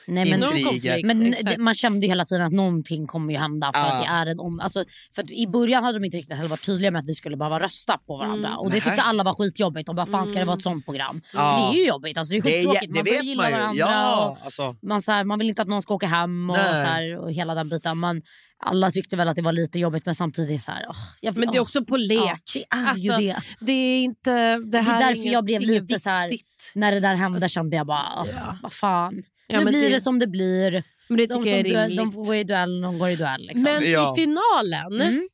Nej, 0.07 0.29
men, 0.31 0.41
konflikt. 0.41 1.05
men 1.05 1.31
det- 1.31 1.57
man 1.57 1.73
kände 1.73 2.05
ju 2.05 2.11
hela 2.11 2.25
tiden 2.25 2.45
att 2.45 2.53
någonting 2.53 3.07
kommer 3.07 3.33
ju 3.33 3.39
hända. 3.39 3.71
För 3.73 3.79
Ja. 3.81 3.93
att 3.93 4.01
det 4.03 4.07
är 4.09 4.25
en 4.25 4.39
om, 4.39 4.59
alltså, 4.59 4.83
för 5.15 5.21
att 5.23 5.31
I 5.31 5.47
början 5.47 5.83
hade 5.83 5.99
de 5.99 6.05
inte 6.05 6.17
riktigt 6.17 6.35
heller 6.37 6.49
varit 6.49 6.65
tydliga 6.65 6.91
med 6.91 6.99
att 6.99 7.05
vi 7.05 7.15
skulle 7.15 7.37
behöva 7.37 7.59
rösta 7.59 7.97
på 7.97 8.17
varandra. 8.17 8.47
Mm. 8.47 8.59
Och 8.59 8.71
Det 8.71 8.81
tyckte 8.81 9.01
alla 9.01 9.23
var 9.23 9.33
skitjobbigt. 9.33 9.89
Och 9.89 9.95
bara, 9.95 10.05
fan 10.05 10.27
ska 10.27 10.39
det 10.39 10.45
vara 10.45 10.57
ett 10.57 10.63
sånt 10.63 10.85
program? 10.85 11.21
Ja. 11.33 11.39
För 11.39 11.71
det 11.71 11.77
är 11.77 11.81
ju 11.81 11.87
jobbigt. 11.87 12.17
Alltså, 12.17 12.31
det 12.33 12.37
är 12.39 12.41
Det, 12.41 12.49
är, 12.49 12.59
skittråkigt. 12.59 12.93
det 12.93 12.99
man 12.99 13.03
börjar 13.05 13.23
gilla 13.23 13.43
man 13.43 13.51
varandra. 13.51 13.79
Ja, 13.79 14.37
alltså. 14.43 14.75
man, 14.81 15.01
så 15.01 15.11
här, 15.11 15.23
man 15.23 15.39
vill 15.39 15.49
inte 15.49 15.61
att 15.61 15.67
någon 15.67 15.81
ska 15.81 15.93
åka 15.93 16.07
hem 16.07 16.49
och, 16.49 16.55
så 16.57 16.61
här, 16.63 17.17
och 17.17 17.31
hela 17.31 17.55
den 17.55 17.69
biten. 17.69 17.99
Men 17.99 18.21
alla 18.65 18.91
tyckte 18.91 19.15
väl 19.15 19.27
att 19.27 19.35
det 19.35 19.41
var 19.41 19.51
lite 19.51 19.79
jobbigt 19.79 20.05
men 20.05 20.15
samtidigt 20.15 20.63
så 20.63 20.71
här, 20.71 20.85
åh, 20.89 20.95
jag, 21.21 21.37
Men 21.37 21.51
det 21.51 21.57
är 21.57 21.61
också 21.61 21.85
på 21.85 21.97
lek. 21.97 22.19
Ja, 22.19 22.33
det 22.53 22.59
är 22.77 22.89
Alltså, 22.89 23.21
ju 23.21 23.27
det. 23.27 23.37
Det 23.59 23.71
är 23.71 24.03
inte... 24.03 24.57
Det, 24.57 24.79
här 24.81 24.99
därför 24.99 25.15
inget, 25.21 25.33
jag 25.33 25.45
blev 25.45 25.61
lite 25.61 25.99
så 25.99 26.09
här-. 26.09 26.31
När 26.75 26.91
det 26.91 26.99
där 26.99 27.15
hände 27.15 27.49
kände 27.49 27.75
jag 27.75 27.87
bara, 27.87 28.07
åh, 28.17 28.53
vad 28.63 28.73
fan. 28.73 29.23
Ja, 29.53 29.59
nu 29.59 29.71
blir 29.71 29.81
det... 29.81 29.89
det- 29.89 30.01
som 30.01 30.19
det 30.19 30.27
blir. 30.27 30.83
Men 31.07 31.17
det 31.17 31.25
De, 31.25 31.33
tycker 31.33 31.33
som 31.33 31.45
jag 31.45 31.59
är 31.59 31.63
duell, 31.63 31.95
de 31.95 32.11
får 32.11 32.25
gå 32.25 32.35
i 32.35 32.43
duell, 32.43 32.81
de 32.81 32.99
går 32.99 33.09
i 33.09 33.15
duell. 33.15 33.41
Liksom. 33.41 33.61
Men 33.63 33.91
Ja. 33.91 34.13
i 34.17 34.21
finalen, 34.21 35.01
Mm. 35.01 35.29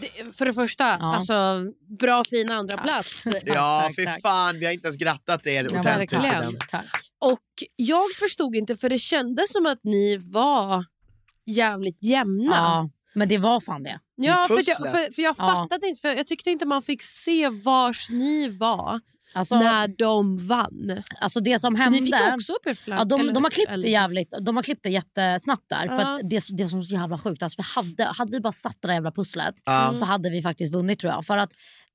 det, 0.00 0.36
för 0.36 0.44
det 0.46 0.54
första, 0.54 0.84
Ja. 0.84 1.14
alltså, 1.14 1.34
bra 2.00 2.24
fin 2.30 2.50
andra 2.50 2.76
plats. 2.78 3.24
Ja, 3.44 3.82
tack, 3.86 3.94
för 3.94 4.04
tack. 4.04 4.20
fan. 4.22 4.58
Vi 4.58 4.64
har 4.66 4.72
inte 4.72 4.86
ens 4.86 4.96
grattat 4.96 5.46
er 5.46 5.68
Ja, 5.72 5.78
ordentligt. 5.78 6.68
Tack. 6.70 6.84
Och 7.20 7.40
jag 7.76 8.04
förstod 8.20 8.56
inte, 8.56 8.76
för 8.76 8.88
det 8.88 8.98
kändes 8.98 9.52
som 9.52 9.66
att 9.66 9.80
ni 9.84 10.16
var 10.16 10.84
jävligt 11.46 12.02
jämna. 12.02 12.56
Ja, 12.56 12.90
men 13.14 13.28
det 13.28 13.38
var 13.38 13.60
fan 13.60 13.82
det. 13.82 13.98
Ja, 14.16 14.46
för, 14.48 14.54
jag, 14.68 14.76
för, 14.76 15.12
för 15.14 15.22
jag 15.22 15.36
Ja. 15.38 15.44
fattade 15.44 15.88
inte, 15.88 16.00
för 16.00 16.08
jag 16.08 16.26
tyckte 16.26 16.50
inte 16.50 16.66
man 16.66 16.82
fick 16.82 17.02
se 17.02 17.48
vars 17.48 18.10
ni 18.10 18.48
var 18.48 19.00
Alltså, 19.34 19.58
när 19.58 19.88
de 19.98 20.46
vann. 20.46 21.02
alltså 21.20 21.40
det 21.40 21.58
som 21.58 21.74
För 21.76 21.82
hände... 21.82 22.00
ni 22.00 22.06
fick 22.06 22.14
också 22.34 22.52
upp 22.52 22.78
flagg. 22.78 23.00
Ja, 23.00 23.04
de, 23.04 23.20
eller- 23.20 23.34
de, 23.34 23.44
har 23.44 23.50
klippt 23.50 23.82
det 23.82 23.90
jävligt, 23.90 24.34
de 24.40 24.56
har 24.56 24.62
klippt 24.62 24.82
det 24.82 24.90
jättesnabbt 24.90 25.64
där. 25.68 25.88
För 25.88 26.00
Ja. 26.00 26.14
att 26.14 26.30
det, 26.30 26.42
det 26.56 26.68
som 26.68 26.78
är 26.78 26.82
så 26.82 26.94
jävla 26.94 27.18
sjukt, 27.18 27.42
alltså 27.42 27.62
vi 27.62 27.64
hade, 27.80 28.04
hade 28.18 28.32
vi 28.32 28.40
bara 28.40 28.52
satt 28.52 28.76
det 28.82 28.88
där 28.88 28.94
jävla 28.94 29.10
pusslet 29.12 29.54
Ja. 29.64 29.92
så 29.96 30.04
hade 30.04 30.30
vi 30.30 30.42
faktiskt 30.42 30.72
vunnit 30.74 30.98
tror 30.98 31.12
jag. 31.12 31.24
För 31.24 31.36
att 31.38 31.50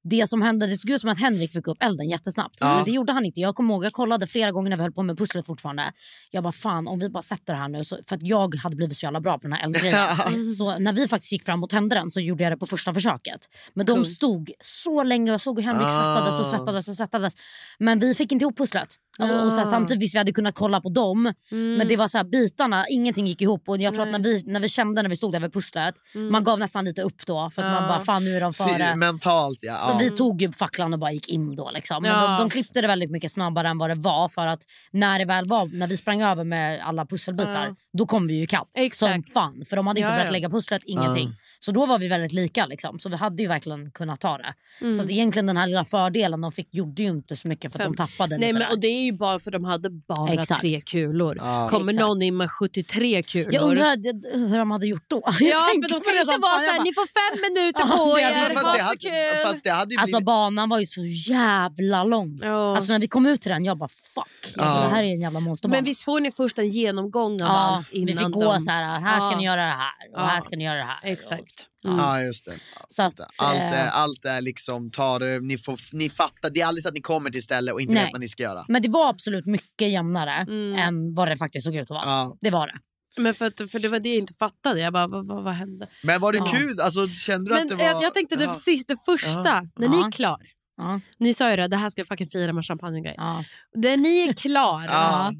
det 0.09 0.29
som 0.29 0.41
hände, 0.41 0.67
det 0.67 0.75
såg 0.75 0.91
ut 0.91 1.01
som 1.01 1.09
att 1.09 1.19
Henrik 1.19 1.53
fick 1.53 1.67
upp 1.67 1.77
elden 1.81 2.09
jättesnabbt. 2.09 2.57
Ja. 2.59 2.75
Men 2.75 2.85
det 2.85 2.91
gjorde 2.91 3.13
han 3.13 3.25
inte. 3.25 3.39
Jag 3.39 3.55
kommer 3.55 3.73
ihåg, 3.73 3.85
jag 3.85 3.93
kollade 3.93 4.27
flera 4.27 4.51
gånger 4.51 4.69
när 4.69 4.77
vi 4.77 4.83
höll 4.83 4.91
på 4.91 5.03
med 5.03 5.17
pusslet 5.17 5.45
fortfarande. 5.45 5.91
Jag 6.31 6.43
bara 6.43 6.53
fan 6.53 6.87
om 6.87 6.99
vi 6.99 7.09
bara 7.09 7.23
sätter 7.23 7.53
det 7.53 7.59
här 7.59 7.67
nu. 7.67 7.79
Så, 7.79 7.97
för 8.09 8.15
att 8.15 8.23
jag 8.23 8.55
hade 8.55 8.75
blivit 8.75 8.97
så 8.97 9.05
jävla 9.05 9.21
bra 9.21 9.37
på 9.37 9.41
den 9.41 9.53
här 9.53 9.63
eldgrejen. 9.63 10.49
så 10.57 10.79
när 10.79 10.93
vi 10.93 11.07
faktiskt 11.07 11.31
gick 11.33 11.45
fram 11.45 11.63
och 11.63 11.69
tände 11.69 11.95
den 11.95 12.11
så 12.11 12.19
gjorde 12.19 12.43
jag 12.43 12.53
det 12.53 12.57
på 12.57 12.65
första 12.65 12.93
försöket. 12.93 13.39
Men 13.73 13.85
de 13.85 14.05
stod 14.05 14.51
så 14.61 15.03
länge 15.03 15.31
och 15.31 15.33
jag 15.33 15.41
såg 15.41 15.59
hur 15.59 15.63
Henrik 15.65 15.89
svettades 15.91 16.39
och 16.39 16.45
Ah. 16.45 16.49
svettades 16.49 16.87
och 16.87 16.95
svettades. 16.95 17.33
Men 17.79 17.99
vi 17.99 18.15
fick 18.15 18.31
inte 18.31 18.43
ihop 18.43 18.57
pusslet. 18.57 18.95
Och, 19.19 19.43
och 19.45 19.51
så 19.51 19.57
här, 19.57 19.65
samtidigt 19.65 20.03
visst 20.03 20.15
vi 20.15 20.17
hade 20.17 20.31
kunnat 20.31 20.55
kolla 20.55 20.81
på 20.81 20.89
dem. 20.89 21.33
Men 21.49 21.87
det 21.87 21.97
var 21.97 22.07
så 22.07 22.17
här, 22.17 22.25
bitarna, 22.25 22.85
ingenting 22.89 23.27
gick 23.27 23.41
ihop. 23.41 23.69
Och 23.69 23.77
jag 23.77 23.93
tror 23.95 24.05
att 24.05 24.11
när 24.11 24.19
vi, 24.19 24.43
när 24.45 24.59
vi 24.59 24.69
kände 24.69 25.01
när 25.01 25.09
vi 25.09 25.15
stod 25.15 25.31
där 25.31 25.39
vid 25.39 25.53
pusslet, 25.53 25.93
man 26.31 26.43
gav 26.43 26.59
nästan 26.59 26.85
lite 26.85 27.01
upp 27.01 27.25
då. 27.25 27.49
För 27.55 27.61
att 27.63 27.73
man 27.73 27.87
bara 27.87 27.99
fan 28.01 28.25
nu 28.25 28.35
är 28.35 28.41
de 28.41 28.53
före. 28.53 28.95
Mentalt 28.95 29.59
ja. 29.61 29.79
Så 29.79 29.91
ja. 29.91 29.97
vi 29.97 30.09
tog 30.09 30.41
ju 30.41 30.51
facklan 30.51 30.93
och 30.93 30.99
bara 30.99 31.11
gick 31.11 31.29
in 31.29 31.55
då. 31.55 31.71
Liksom. 31.73 32.03
Men 32.03 32.11
Ja. 32.11 32.27
de, 32.27 32.37
de 32.37 32.49
klippte 32.49 32.81
det 32.81 32.87
väldigt 32.87 33.11
mycket 33.11 33.31
snabbare 33.31 33.67
än 33.67 33.77
vad 33.77 33.89
det 33.89 33.95
var. 33.95 34.29
För 34.29 34.47
att 34.47 34.59
när 34.91 35.19
det 35.19 35.25
väl 35.25 35.45
var, 35.45 35.65
när 35.65 35.87
vi 35.87 35.97
sprang 35.97 36.21
över 36.21 36.43
med 36.43 36.81
alla 36.83 37.05
pusselbitar, 37.05 37.65
Ja. 37.65 37.75
Då 37.97 38.05
kom 38.05 38.27
vi 38.27 38.33
ju 38.33 38.43
ikapp. 38.43 38.67
Som 38.73 38.81
Exakt. 38.83 39.33
fan. 39.33 39.65
För 39.69 39.75
de 39.75 39.87
hade 39.87 39.99
inte 39.99 40.11
Ja, 40.11 40.15
börjat 40.15 40.25
ja. 40.25 40.31
lägga 40.31 40.49
pusslet, 40.49 40.81
ingenting. 40.85 41.29
Så 41.59 41.71
då 41.71 41.85
var 41.85 41.99
vi 41.99 42.07
väldigt 42.07 42.31
lika. 42.31 42.65
Liksom. 42.65 42.99
Så 42.99 43.09
vi 43.09 43.15
hade 43.15 43.43
ju 43.43 43.49
verkligen 43.49 43.91
kunnat 43.91 44.19
ta 44.19 44.37
det. 44.37 44.53
Mm. 44.81 44.93
Så 44.93 45.03
att 45.03 45.09
egentligen 45.11 45.45
den 45.45 45.57
här 45.57 45.67
lilla 45.67 45.85
fördelen 45.85 46.41
de 46.41 46.51
fick 46.51 46.73
gjorde 46.73 47.01
ju 47.03 47.07
inte 47.09 47.35
så 47.35 47.47
mycket 47.47 47.71
för 47.71 47.79
att 47.79 47.83
Fem. 47.85 47.91
de 47.95 48.07
tappade 48.07 48.37
Nej, 48.37 48.47
lite 48.47 48.53
men, 48.53 48.61
där. 48.67 48.71
och 48.71 48.79
det 48.79 48.87
är 48.87 49.01
ju 49.05 49.11
bara 49.11 49.39
för 49.39 49.51
de 49.51 49.63
hade 49.63 49.89
bara 49.89 50.33
Exakt. 50.33 50.61
tre 50.61 50.79
kulor. 50.79 51.37
Ja. 51.37 51.67
Kommer 51.71 51.91
Exakt. 51.93 52.07
någon 52.07 52.21
in 52.21 52.37
med 52.37 52.51
73 52.51 53.23
kulor? 53.23 53.53
Jag 53.53 53.63
undrar 53.63 54.47
hur 54.49 54.57
de 54.57 54.71
hade 54.71 54.87
gjort 54.87 55.03
då. 55.07 55.15
Ja, 55.25 55.31
för 55.33 55.81
de 55.89 56.01
kan 56.01 56.13
inte 56.13 56.25
som 56.31 56.41
vara 56.41 56.59
såhär, 56.59 56.77
bara- 56.77 56.83
ni 56.83 56.93
får 56.93 57.07
fem 57.19 57.41
minuter 57.53 57.79
på 57.97 58.19
er, 58.19 58.53
fast, 58.53 58.55
det 58.55 58.79
så 58.79 58.85
hade, 58.85 58.97
kul. 59.35 59.45
fast 59.45 59.63
det 59.63 59.69
hade 59.69 59.93
ju 59.93 59.99
Alltså 59.99 60.17
blivit... 60.17 60.25
banan 60.25 60.69
var 60.69 60.79
ju 60.79 60.85
så 60.85 61.01
jävla 61.05 62.03
lång. 62.03 62.39
Ja. 62.43 62.75
Alltså 62.75 62.91
när 62.93 62.99
vi 62.99 63.07
kom 63.07 63.25
ut 63.25 63.41
till 63.41 63.51
den, 63.51 63.65
jag 63.65 63.77
bara 63.77 63.89
fuck. 63.89 64.53
Ja. 64.55 64.63
Det 64.63 64.89
här 64.95 65.03
är 65.03 65.07
en 65.13 65.21
jävla 65.21 65.39
monsterbana. 65.39 65.77
Men 65.77 65.85
visst 65.85 66.03
får 66.03 66.19
ni 66.19 66.31
först 66.31 66.59
en 66.59 66.67
genomgång 66.69 67.33
av 67.41 67.47
ja, 67.47 67.78
allt 67.79 67.89
innan 67.89 68.05
vi 68.07 68.13
fick 68.17 68.31
gå 68.33 68.53
de... 68.53 68.59
så 68.59 68.71
här, 68.71 68.99
här 68.99 69.19
ska 69.19 69.31
Ja. 69.31 69.37
ni 69.37 69.43
göra 69.45 69.61
det 69.65 69.71
här 69.71 69.91
och 70.13 70.19
Ja. 70.19 70.25
här 70.25 70.39
ska 70.41 70.55
ni 70.55 70.63
göra 70.63 70.77
det 70.77 70.83
här. 70.83 70.99
Exakt. 71.03 71.65
Mm. 71.85 71.97
Ja 71.99 72.21
just 72.21 72.45
det. 72.45 72.51
Så 72.87 73.03
att, 73.03 73.19
allt, 73.41 73.57
eh, 73.59 73.73
är, 73.85 73.87
allt 73.87 74.25
är 74.25 74.41
liksom, 74.41 74.91
ta 74.91 75.19
det, 75.19 75.39
ni, 75.39 75.57
får, 75.57 75.77
ni 75.93 76.09
fattar, 76.09 76.49
det 76.49 76.61
är 76.61 76.65
aldrig 76.65 76.83
så 76.83 76.87
att 76.89 76.95
ni 76.95 77.01
kommer 77.01 77.29
till 77.29 77.43
stället 77.43 77.73
och 77.73 77.81
inte 77.81 77.93
Nej. 77.93 78.03
vet 78.03 78.11
vad 78.11 78.21
ni 78.21 78.29
ska 78.29 78.43
göra. 78.43 78.65
Men 78.67 78.81
det 78.81 78.89
var 78.89 79.09
absolut 79.09 79.45
mycket 79.45 79.89
jämnare 79.89 80.31
Mm. 80.31 80.75
än 80.79 81.13
vad 81.13 81.27
det 81.27 81.37
faktiskt 81.37 81.65
såg 81.65 81.75
ut 81.75 81.81
att 81.81 81.89
vara. 81.89 82.05
Ja. 82.05 82.37
Det 82.41 82.49
var 82.49 82.67
det. 82.67 82.73
Men 83.17 83.33
för, 83.33 83.45
att, 83.45 83.71
för 83.71 83.79
det 83.79 83.87
var 83.87 83.99
det 83.99 84.09
jag 84.09 84.17
inte 84.17 84.33
fattade. 84.33 84.79
Jag 84.79 84.93
bara, 84.93 85.07
vad, 85.07 85.27
vad, 85.27 85.43
vad 85.43 85.53
hände? 85.53 85.87
Men 86.03 86.21
var 86.21 86.31
det 86.31 86.37
Ja. 86.37 86.45
kul? 86.45 86.79
Alltså, 86.81 87.07
kände 87.07 87.49
du 87.49 87.55
Men 87.55 87.63
att 87.63 87.69
det 87.69 87.75
var... 87.75 87.83
jag, 87.83 88.03
jag 88.03 88.13
tänkte 88.13 88.35
det, 88.35 88.43
Ja. 88.43 88.75
det 88.87 88.97
första, 89.05 89.29
Ja. 89.45 89.63
när 89.79 89.87
ni 89.87 89.99
är 89.99 90.11
klar. 90.11 90.37
Ja. 90.79 90.99
Ni 91.17 91.33
sa 91.33 91.49
ju 91.49 91.55
det, 91.55 91.67
det 91.67 91.77
här 91.77 91.89
ska 91.89 91.99
jag 91.99 92.07
fucking 92.07 92.27
fira 92.27 92.53
med 92.53 92.65
champagne 92.65 92.97
och 92.97 93.03
grejer. 93.03 93.17
Ja. 93.17 93.43
När 93.75 93.97
ni 93.97 94.19
är 94.19 94.33
klar, 94.33 94.83
Ja. 94.87 95.33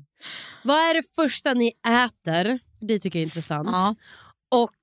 vad 0.63 0.77
är 0.77 0.93
det 0.93 1.03
första 1.15 1.53
ni 1.53 1.71
äter? 1.87 2.59
Det 2.79 2.99
tycker 2.99 3.19
jag 3.19 3.21
är 3.21 3.25
intressant. 3.25 3.69
Ja. 3.71 3.95
Och 4.51 4.75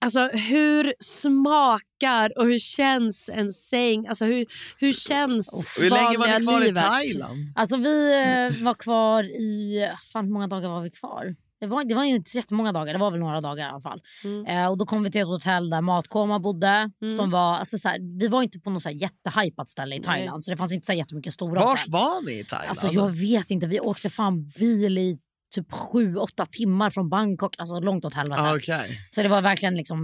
alltså, 0.00 0.20
hur 0.26 0.94
smakar 1.00 2.38
och 2.38 2.46
hur 2.46 2.58
känns 2.58 3.30
en 3.32 3.52
säng? 3.52 4.06
Alltså, 4.06 4.24
hur, 4.24 4.46
hur 4.78 4.92
känns 4.92 5.76
Hur 5.80 5.90
länge 5.90 6.18
var 6.18 6.38
ni 6.38 6.44
kvar 6.46 6.62
i 6.62 6.64
livet? 6.64 6.84
Thailand? 6.84 7.52
Alltså 7.56 7.76
vi 7.76 8.22
eh, 8.24 8.64
var 8.64 8.74
kvar 8.74 9.24
i... 9.24 9.88
Fan 10.12 10.24
hur 10.24 10.32
många 10.32 10.46
dagar 10.46 10.68
var 10.68 10.80
vi 10.80 10.90
kvar? 10.90 11.34
Det 11.62 11.68
var, 11.68 11.84
det 11.84 11.94
var 11.94 12.04
ju 12.04 12.16
inte 12.16 12.30
så 12.30 12.36
jättemånga 12.36 12.72
dagar, 12.72 12.92
det 12.92 12.98
var 12.98 13.10
väl 13.10 13.20
några 13.20 13.40
dagar 13.40 13.66
i 13.66 13.68
alla 13.68 13.80
fall. 13.80 14.00
Mm. 14.24 14.46
Eh, 14.46 14.70
och 14.70 14.78
då 14.78 14.86
kom 14.86 15.02
vi 15.02 15.10
till 15.10 15.20
ett 15.20 15.26
hotell 15.26 15.70
där 15.70 15.80
Matkoma 15.80 16.38
bodde. 16.38 16.90
Som 17.16 17.30
var, 17.30 17.54
alltså, 17.54 17.78
så 17.78 17.96
vi 18.18 18.28
var 18.28 18.42
inte 18.42 18.58
på 18.60 18.70
något 18.70 18.82
så 18.82 18.88
här 18.88 18.96
jättehypat 18.96 19.68
ställe 19.68 19.96
i 19.96 20.00
Thailand 20.00 20.44
så 20.44 20.50
det 20.50 20.56
fanns 20.56 20.72
inte 20.72 20.86
så 20.86 20.92
här 20.92 20.98
jättemycket 20.98 21.34
stora 21.34 21.64
Vars 21.64 21.80
hotell. 21.80 21.92
var 21.92 22.26
ni 22.26 22.40
i 22.40 22.44
Thailand? 22.44 22.68
Alltså, 22.68 22.86
jag 22.86 23.10
vet 23.10 23.50
inte, 23.50 23.66
vi 23.66 23.80
åkte 23.80 24.10
fan 24.10 24.48
bil 24.58 24.98
i 24.98 25.18
typ 25.54 25.72
sju, 25.72 26.16
åtta 26.16 26.46
timmar 26.46 26.90
från 26.90 27.08
Bangkok. 27.08 27.54
Alltså 27.58 27.80
långt 27.80 28.04
åt 28.04 28.14
helvete. 28.14 28.42
Ah, 28.42 28.56
Okej. 28.56 29.00
Så 29.10 29.22
det 29.22 29.28
var 29.28 29.42
verkligen 29.42 29.76
liksom 29.76 29.98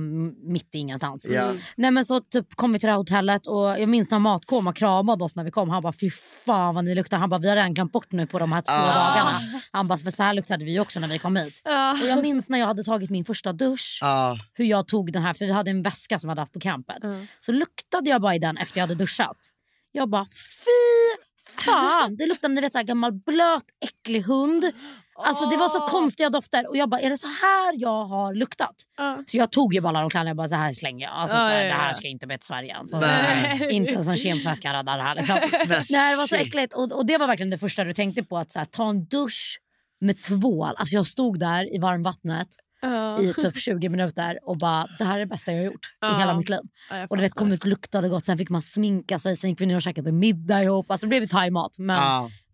mitt 0.53 0.75
i 0.75 0.79
ingenstans. 0.79 1.27
Ja. 1.31 1.53
Nej 1.77 1.91
men 1.91 2.05
så 2.05 2.21
typ 2.21 2.55
kom 2.57 2.73
vi 2.73 2.79
till 2.79 2.87
det 2.87 2.91
här 2.93 2.99
hotellet 2.99 3.47
och 3.47 3.65
jag 3.81 3.89
minns 3.89 4.11
när 4.11 4.19
Matkoma 4.19 4.73
kramade 4.73 5.25
oss 5.25 5.37
när 5.37 5.45
vi 5.45 5.51
kom. 5.51 5.71
Han 5.71 5.83
bara 5.83 5.93
fy 6.01 6.11
fan 6.47 6.75
vad 6.75 6.85
ni 6.85 6.95
luktar. 6.95 7.19
Han 7.19 7.31
bara 7.31 7.41
vi 7.41 7.49
har 7.49 7.57
redan 7.57 7.75
glömt 7.75 7.93
bort 7.93 8.13
nu 8.13 8.27
på 8.27 8.39
de 8.39 8.53
här 8.53 8.61
två 8.61 8.73
Ah. 8.73 9.09
dagarna. 9.11 9.41
Han 9.73 9.89
bara 9.89 9.99
för 9.99 10.11
så 10.11 10.23
här 10.23 10.35
luktade 10.35 10.65
vi 10.65 10.81
också 10.81 11.01
när 11.01 11.09
vi 11.09 11.19
kom 11.19 11.37
hit. 11.37 11.61
Ja. 11.65 11.93
Och 12.03 12.07
jag 12.09 12.23
minns 12.23 12.49
när 12.49 12.59
jag 12.59 12.67
hade 12.67 12.85
tagit 12.85 13.11
min 13.11 13.25
första 13.25 13.53
dusch. 13.53 13.99
Ja. 14.03 14.37
Hur 14.55 14.65
jag 14.65 14.89
tog 14.89 15.13
den 15.13 15.23
här, 15.23 15.35
för 15.35 15.45
vi 15.47 15.53
hade 15.53 15.71
en 15.71 15.83
väska 15.83 16.19
som 16.19 16.29
vi 16.29 16.31
hade 16.31 16.41
haft 16.43 16.53
på 16.53 16.61
campet. 16.61 16.99
Så 17.41 17.53
luktade 17.53 18.11
jag 18.11 18.21
bara 18.21 18.35
i 18.35 18.39
den 18.39 18.57
efter 18.57 18.79
jag 18.79 18.83
hade 18.83 18.95
duschat. 18.95 19.37
Jag 19.93 20.09
bara 20.11 20.25
fy 20.25 21.23
fan. 21.65 22.17
Det 22.17 22.27
luktade 22.27 22.55
ni 22.55 22.61
vet, 22.61 22.73
så 22.73 22.79
här, 22.79 22.85
gammal 22.85 23.13
blöt 23.13 23.65
äcklig 23.85 24.21
hund. 24.23 24.65
Alltså 25.27 25.49
det 25.49 25.57
var 25.57 25.69
så 25.69 25.81
konstiga 25.81 26.31
dofter 26.31 26.69
och 26.69 26.77
jag 26.77 26.89
bara 26.89 27.01
är 27.01 27.11
det 27.11 27.19
så 27.19 27.27
här 27.27 27.73
jag 27.77 28.05
har 28.05 28.35
luktat? 28.35 28.75
Ja. 28.97 29.25
Så 29.27 29.37
jag 29.37 29.53
tog 29.53 29.75
ju 29.75 29.81
bara 29.81 29.89
alla 29.89 30.01
de 30.01 30.11
kläderna 30.11 30.31
och 30.31 30.37
bara 30.37 30.49
så 30.49 30.55
här 30.55 30.73
slänger 30.73 31.07
jag. 31.07 31.14
Alltså, 31.14 31.37
Ja, 31.37 31.41
så 31.43 31.49
här, 31.49 31.59
ja, 31.59 31.62
ja. 31.64 31.69
Det 31.75 31.81
här 31.81 31.95
ska 31.95 32.09
inte 32.09 32.27
med 32.27 32.41
till 32.41 32.47
Sverige. 32.47 32.77
Alltså, 32.77 32.99
Nej. 33.01 33.69
inte 33.71 33.93
ens 33.93 34.09
en 34.09 34.16
kemtvätt 34.16 34.64
rädda 34.64 34.83
det 34.97 35.03
här. 35.03 35.14
Liksom. 35.14 35.37
Nej, 35.91 36.11
det 36.12 36.16
var 36.16 36.27
så 36.27 36.37
äckligt. 36.37 36.73
Och, 36.75 36.93
och 36.93 37.07
det 37.07 37.19
var 37.19 37.27
verkligen 37.27 37.51
det 37.51 37.59
första 37.59 37.85
du 37.85 37.93
tänkte 37.93 38.23
på. 38.23 38.39
Att 38.39 38.53
så 38.53 38.59
här, 38.59 38.66
ta 38.66 38.91
en 38.91 39.05
dusch 39.05 39.59
med 40.01 40.23
tvål. 40.23 40.75
Alltså 40.77 40.95
jag 40.95 41.07
stod 41.07 41.41
där 41.41 41.75
i 41.75 41.79
varmvattnet 41.79 42.49
Ja. 42.81 43.21
i 43.21 43.33
typ 43.35 43.57
20 43.59 43.89
minuter 43.89 44.39
och 44.43 44.59
bara 44.59 44.87
det 44.99 45.05
här 45.05 45.14
är 45.14 45.19
det 45.19 45.27
bästa 45.27 45.53
jag 45.53 45.59
har 45.59 45.64
gjort 45.64 45.95
Ja. 46.01 46.16
i 46.16 46.19
hela 46.21 46.35
mitt 46.35 46.49
liv. 46.49 46.59
Jag 46.91 47.11
Och 47.11 47.16
du 47.16 47.23
vet 47.23 47.35
kom 47.35 47.53
ut 47.53 47.64
luktade 47.64 48.09
gott, 48.09 48.25
sen 48.25 48.39
fick 48.39 48.51
man 48.51 48.62
sminka 48.62 49.19
sig, 49.19 49.37
sen 49.37 49.51
gick 49.51 49.61
vi 49.61 49.66
ner 49.66 49.77
och 49.77 49.83
käkade 49.83 50.12
middag 50.12 50.62
ihop. 50.62 50.91
Alltså 50.91 51.07
det 51.07 51.09
blev 51.09 51.23
ju 51.23 51.29
thaimat 51.29 51.79
men. 51.79 51.97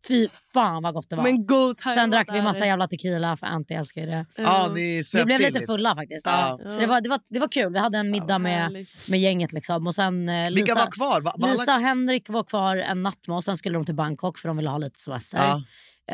Fy 0.08 0.28
fan 0.28 0.82
vad 0.82 0.94
gott 0.94 1.10
det 1.10 1.16
var. 1.16 1.22
Men 1.22 1.46
god 1.46 1.78
Sen 1.78 2.10
drack 2.10 2.28
vi 2.32 2.42
massa 2.42 2.66
jävla 2.66 2.88
tequila 2.88 3.36
för 3.36 3.46
Anty 3.46 3.74
älskar 3.74 4.00
ju 4.00 4.06
det. 4.06 4.26
Ja, 4.36 4.70
ni 4.74 5.02
Vi 5.14 5.24
blev 5.24 5.40
lite 5.40 5.60
fulla 5.60 5.94
faktiskt. 5.94 6.26
Ja. 6.26 6.60
Så 6.68 6.80
det 6.80 6.86
var, 6.86 7.00
det, 7.00 7.08
var, 7.08 7.20
det 7.30 7.38
var 7.38 7.48
kul. 7.48 7.72
Vi 7.72 7.78
hade 7.78 7.98
en 7.98 8.10
middag 8.10 8.38
med, 8.38 8.86
med 9.08 9.20
gänget. 9.20 9.52
Liksom. 9.52 9.86
Och 9.86 9.94
sen, 9.94 10.28
eh, 10.28 10.50
Lisa, 10.50 10.64
Vilka 10.64 10.74
var 10.74 10.90
kvar? 10.90 11.20
Va, 11.20 11.32
va 11.36 11.46
alla... 11.48 11.52
Lisa 11.52 11.74
och 11.74 11.80
Henrik 11.80 12.28
var 12.28 12.44
kvar 12.44 12.76
en 12.76 13.02
natt 13.02 13.26
med 13.26 13.36
oss. 13.36 13.44
Sen 13.44 13.56
skulle 13.56 13.78
de 13.78 13.84
till 13.84 13.94
Bangkok 13.94 14.38
för 14.38 14.48
de 14.48 14.56
ville 14.56 14.70
ha 14.70 14.78
lite 14.78 15.00
semester. 15.00 15.38
Ja. 15.38 15.62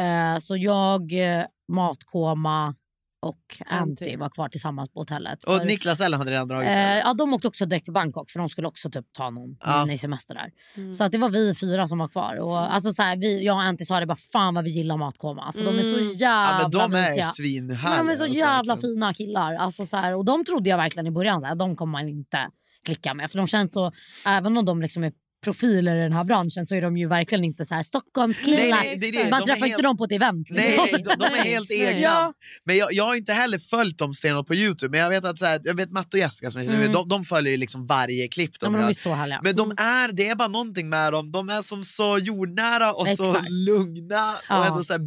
Eh, 0.03 0.38
så 0.38 0.57
jag, 0.57 1.12
eh, 1.12 1.45
Matkoma 1.68 2.74
och 3.22 3.36
Anty. 3.66 4.04
Anty 4.04 4.16
var 4.16 4.28
kvar 4.28 4.48
tillsammans 4.48 4.90
på 4.92 5.00
hotellet. 5.00 5.42
Och 5.44 5.56
För- 5.56 5.64
Niklas 5.64 6.00
Ellen 6.00 6.18
hade 6.18 6.30
redan 6.30 6.48
dragit. 6.48 6.68
Eh, 6.68 6.98
ja, 6.98 7.14
de 7.14 7.34
åkte 7.34 7.48
också 7.48 7.66
direkt 7.66 7.84
till 7.84 7.92
Bangkok 7.94 8.30
för 8.30 8.38
de 8.38 8.48
skulle 8.48 8.68
också 8.68 8.90
typ 8.90 9.06
ta 9.12 9.30
någon 9.30 9.56
Ja. 9.60 9.84
minisemester 9.86 10.34
där. 10.34 10.92
Så 10.92 11.04
att 11.04 11.12
det 11.12 11.18
var 11.18 11.28
vi 11.30 11.54
fyra 11.54 11.88
som 11.88 11.98
var 11.98 12.08
kvar. 12.08 12.36
Och, 12.36 12.74
alltså, 12.74 12.92
så 12.92 13.02
här, 13.02 13.16
vi, 13.16 13.44
jag 13.44 13.54
och 13.54 13.62
Anty 13.62 13.84
sa 13.84 14.00
det 14.00 14.06
bara 14.06 14.16
fan 14.32 14.54
vad 14.54 14.64
vi 14.64 14.70
gillar 14.70 14.96
Matkoma. 14.96 15.42
Alltså, 15.42 15.62
De 15.62 15.78
är 15.78 15.82
så 15.82 15.98
ja, 15.98 16.10
jävla 16.28 16.62
men 16.88 16.90
de 16.92 16.98
är 16.98 17.22
svinhärliga. 17.22 17.98
De 18.02 18.08
är 18.08 18.14
så 18.14 18.24
alltså, 18.24 18.38
jävla 18.38 18.74
verkligen. 18.74 18.94
fina 18.94 19.14
killar. 19.14 19.54
Alltså, 19.54 19.86
så 19.86 19.96
här, 19.96 20.14
och 20.16 20.24
de 20.24 20.44
trodde 20.44 20.70
jag 20.70 20.76
verkligen 20.76 21.06
i 21.06 21.10
början 21.10 21.40
så 21.40 21.46
här, 21.46 21.54
de 21.54 21.76
kommer 21.76 21.92
man 21.92 22.08
inte 22.08 22.48
klicka 22.84 23.14
med. 23.14 23.30
För 23.30 23.38
de 23.38 23.46
känns 23.46 23.72
så, 23.72 23.92
även 24.26 24.56
om 24.56 24.64
de 24.64 24.82
liksom 24.82 25.04
är 25.04 25.12
profiler 25.45 25.97
i 25.97 26.01
den 26.01 26.12
här 26.12 26.24
branschen 26.24 26.66
så 26.66 26.74
är 26.74 26.82
de 26.82 26.97
ju 26.97 27.09
verkligen 27.09 27.45
inte 27.45 27.64
så 27.64 27.74
här 27.74 27.82
Stockholmskillar. 27.82 29.30
Man 29.30 29.41
De 29.41 29.47
träffar 29.47 29.61
helt- 29.61 29.70
inte 29.70 29.82
dem 29.82 29.97
på 29.97 30.05
ett 30.05 30.12
event. 30.12 30.47
Nej, 30.51 30.70
liksom. 30.70 30.86
nej, 30.93 31.03
de, 31.18 31.24
de 31.28 31.38
är 31.38 31.45
helt 31.45 31.70
egna. 31.70 32.01
Ja. 32.01 32.32
Men 32.64 32.76
jag, 32.76 32.93
jag 32.93 33.05
har 33.05 33.14
inte 33.14 33.32
heller 33.32 33.59
följt 33.59 33.99
dem 33.99 34.14
stenhårt 34.14 34.47
på 34.47 34.55
Youtube. 34.55 34.91
Men 34.91 35.01
jag 35.01 35.11
vet 35.11 35.24
att 35.24 35.38
så 35.38 35.47
här, 35.47 35.61
jag 35.64 35.74
vet 35.74 35.91
Matte 35.91 36.16
och 36.16 36.18
Jessica 36.18 36.51
som 36.51 36.62
jag 36.62 36.70
känner, 36.70 36.88
de, 36.93 37.09
de 37.09 37.24
följer 37.24 37.51
ju 37.53 37.57
liksom 37.57 37.86
varje 37.86 38.28
klipp 38.28 38.61
de 38.61 38.66
Mm. 38.66 38.80
Ja, 38.80 38.86
men 38.86 38.93
de 38.95 38.99
är 38.99 39.03
så 39.03 39.11
härliga. 39.14 39.41
Men 39.45 39.57
de 39.57 39.70
är, 39.70 40.12
det 40.12 40.28
är 40.28 40.34
bara 40.34 40.49
någonting 40.49 40.88
med 40.88 41.12
dem. 41.12 41.32
De 41.32 41.49
är 41.49 41.62
som 41.62 41.84
så 41.84 42.18
jordnära 42.18 42.93
och 42.93 43.09
så 43.09 43.28
Exakt. 43.30 43.51
lugna. 43.51 44.30
Och 44.32 44.43
Ja. 44.49 44.66
ändå 44.66 44.84
så 44.84 44.93
här, 44.93 45.01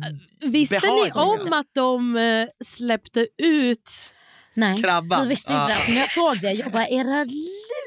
Visste 0.51 0.79
ni 0.83 1.11
om 1.15 1.53
att 1.53 1.67
de 1.75 2.15
eh, 2.17 2.47
släppte 2.65 3.27
ut 3.37 3.91
Nej, 4.55 4.81
Krabban. 4.83 5.21
vi 5.23 5.27
visste 5.29 5.53
Ja. 5.53 5.61
inte 5.63 5.73
det. 5.75 5.81
För 5.85 5.91
när 5.91 5.99
jag 5.99 6.09
såg 6.11 6.39
det, 6.41 6.51
jag 6.51 6.71
bara 6.71 6.87
era 6.87 7.25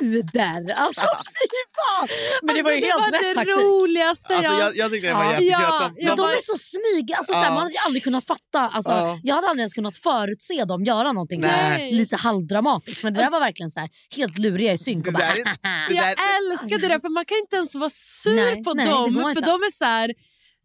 luder. 0.03 0.73
Alltså 0.75 1.01
fy 1.37 1.49
fan. 1.77 2.09
Men 2.43 2.55
det 2.55 2.63
var 2.63 2.71
ju 2.71 2.77
Alltså, 2.77 3.01
helt 3.01 3.13
det 3.13 3.19
rätt 3.19 3.37
var 3.37 3.45
det 3.45 3.51
taktik. 3.53 3.65
roligaste 3.65 4.35
Alltså, 4.37 4.53
jag... 4.53 4.77
jag, 4.77 4.91
tyckte 4.91 5.09
det 5.09 5.15
var 5.15 5.25
Ja. 5.25 5.31
jättekul 5.33 5.51
Ja, 5.51 5.91
de, 5.97 6.05
ja, 6.07 6.15
de 6.15 6.23
de, 6.23 6.29
är 6.29 6.41
så 6.43 6.59
smyga. 6.59 7.17
Alltså, 7.17 7.33
Ja. 7.33 7.39
såhär, 7.39 7.51
man 7.51 7.63
hade 7.63 7.75
aldrig 7.87 8.05
kunnat 8.05 8.27
fatta. 8.27 8.61
Alltså, 8.61 8.91
Ja. 8.91 9.19
Jag 9.23 9.35
hade 9.35 9.49
aldrig 9.49 9.63
ens 9.63 9.75
kunnat 9.75 9.97
förutse 9.97 10.65
dem 10.65 10.85
göra 10.85 11.13
någonting 11.13 11.41
Nej. 11.41 11.93
lite 11.93 12.17
halvdramatiskt. 12.17 13.03
Men 13.05 13.15
det 13.15 13.21
där 13.21 13.31
var 13.31 13.41
verkligen 13.41 13.71
så 13.71 13.81
här, 13.81 13.89
helt 14.17 14.39
luriga 14.39 14.73
i 14.73 14.79
synk. 14.79 15.05
Bara, 15.13 15.19
där 15.19 15.33
är- 15.37 15.95
Jag 15.95 16.05
där- 16.05 16.17
älskade 16.53 16.89
det 16.89 17.01
för 17.01 17.09
man 17.09 17.25
kan 17.25 17.39
inte 17.39 17.57
ens 17.57 17.75
vara 17.75 17.91
sur 17.91 18.35
Nej, 18.37 18.65
på 18.65 18.75
nej, 18.75 18.87
dem. 18.87 19.15
För 19.35 19.41
de 19.41 19.63
är 19.63 19.71
så 19.71 19.85
här. 19.85 20.11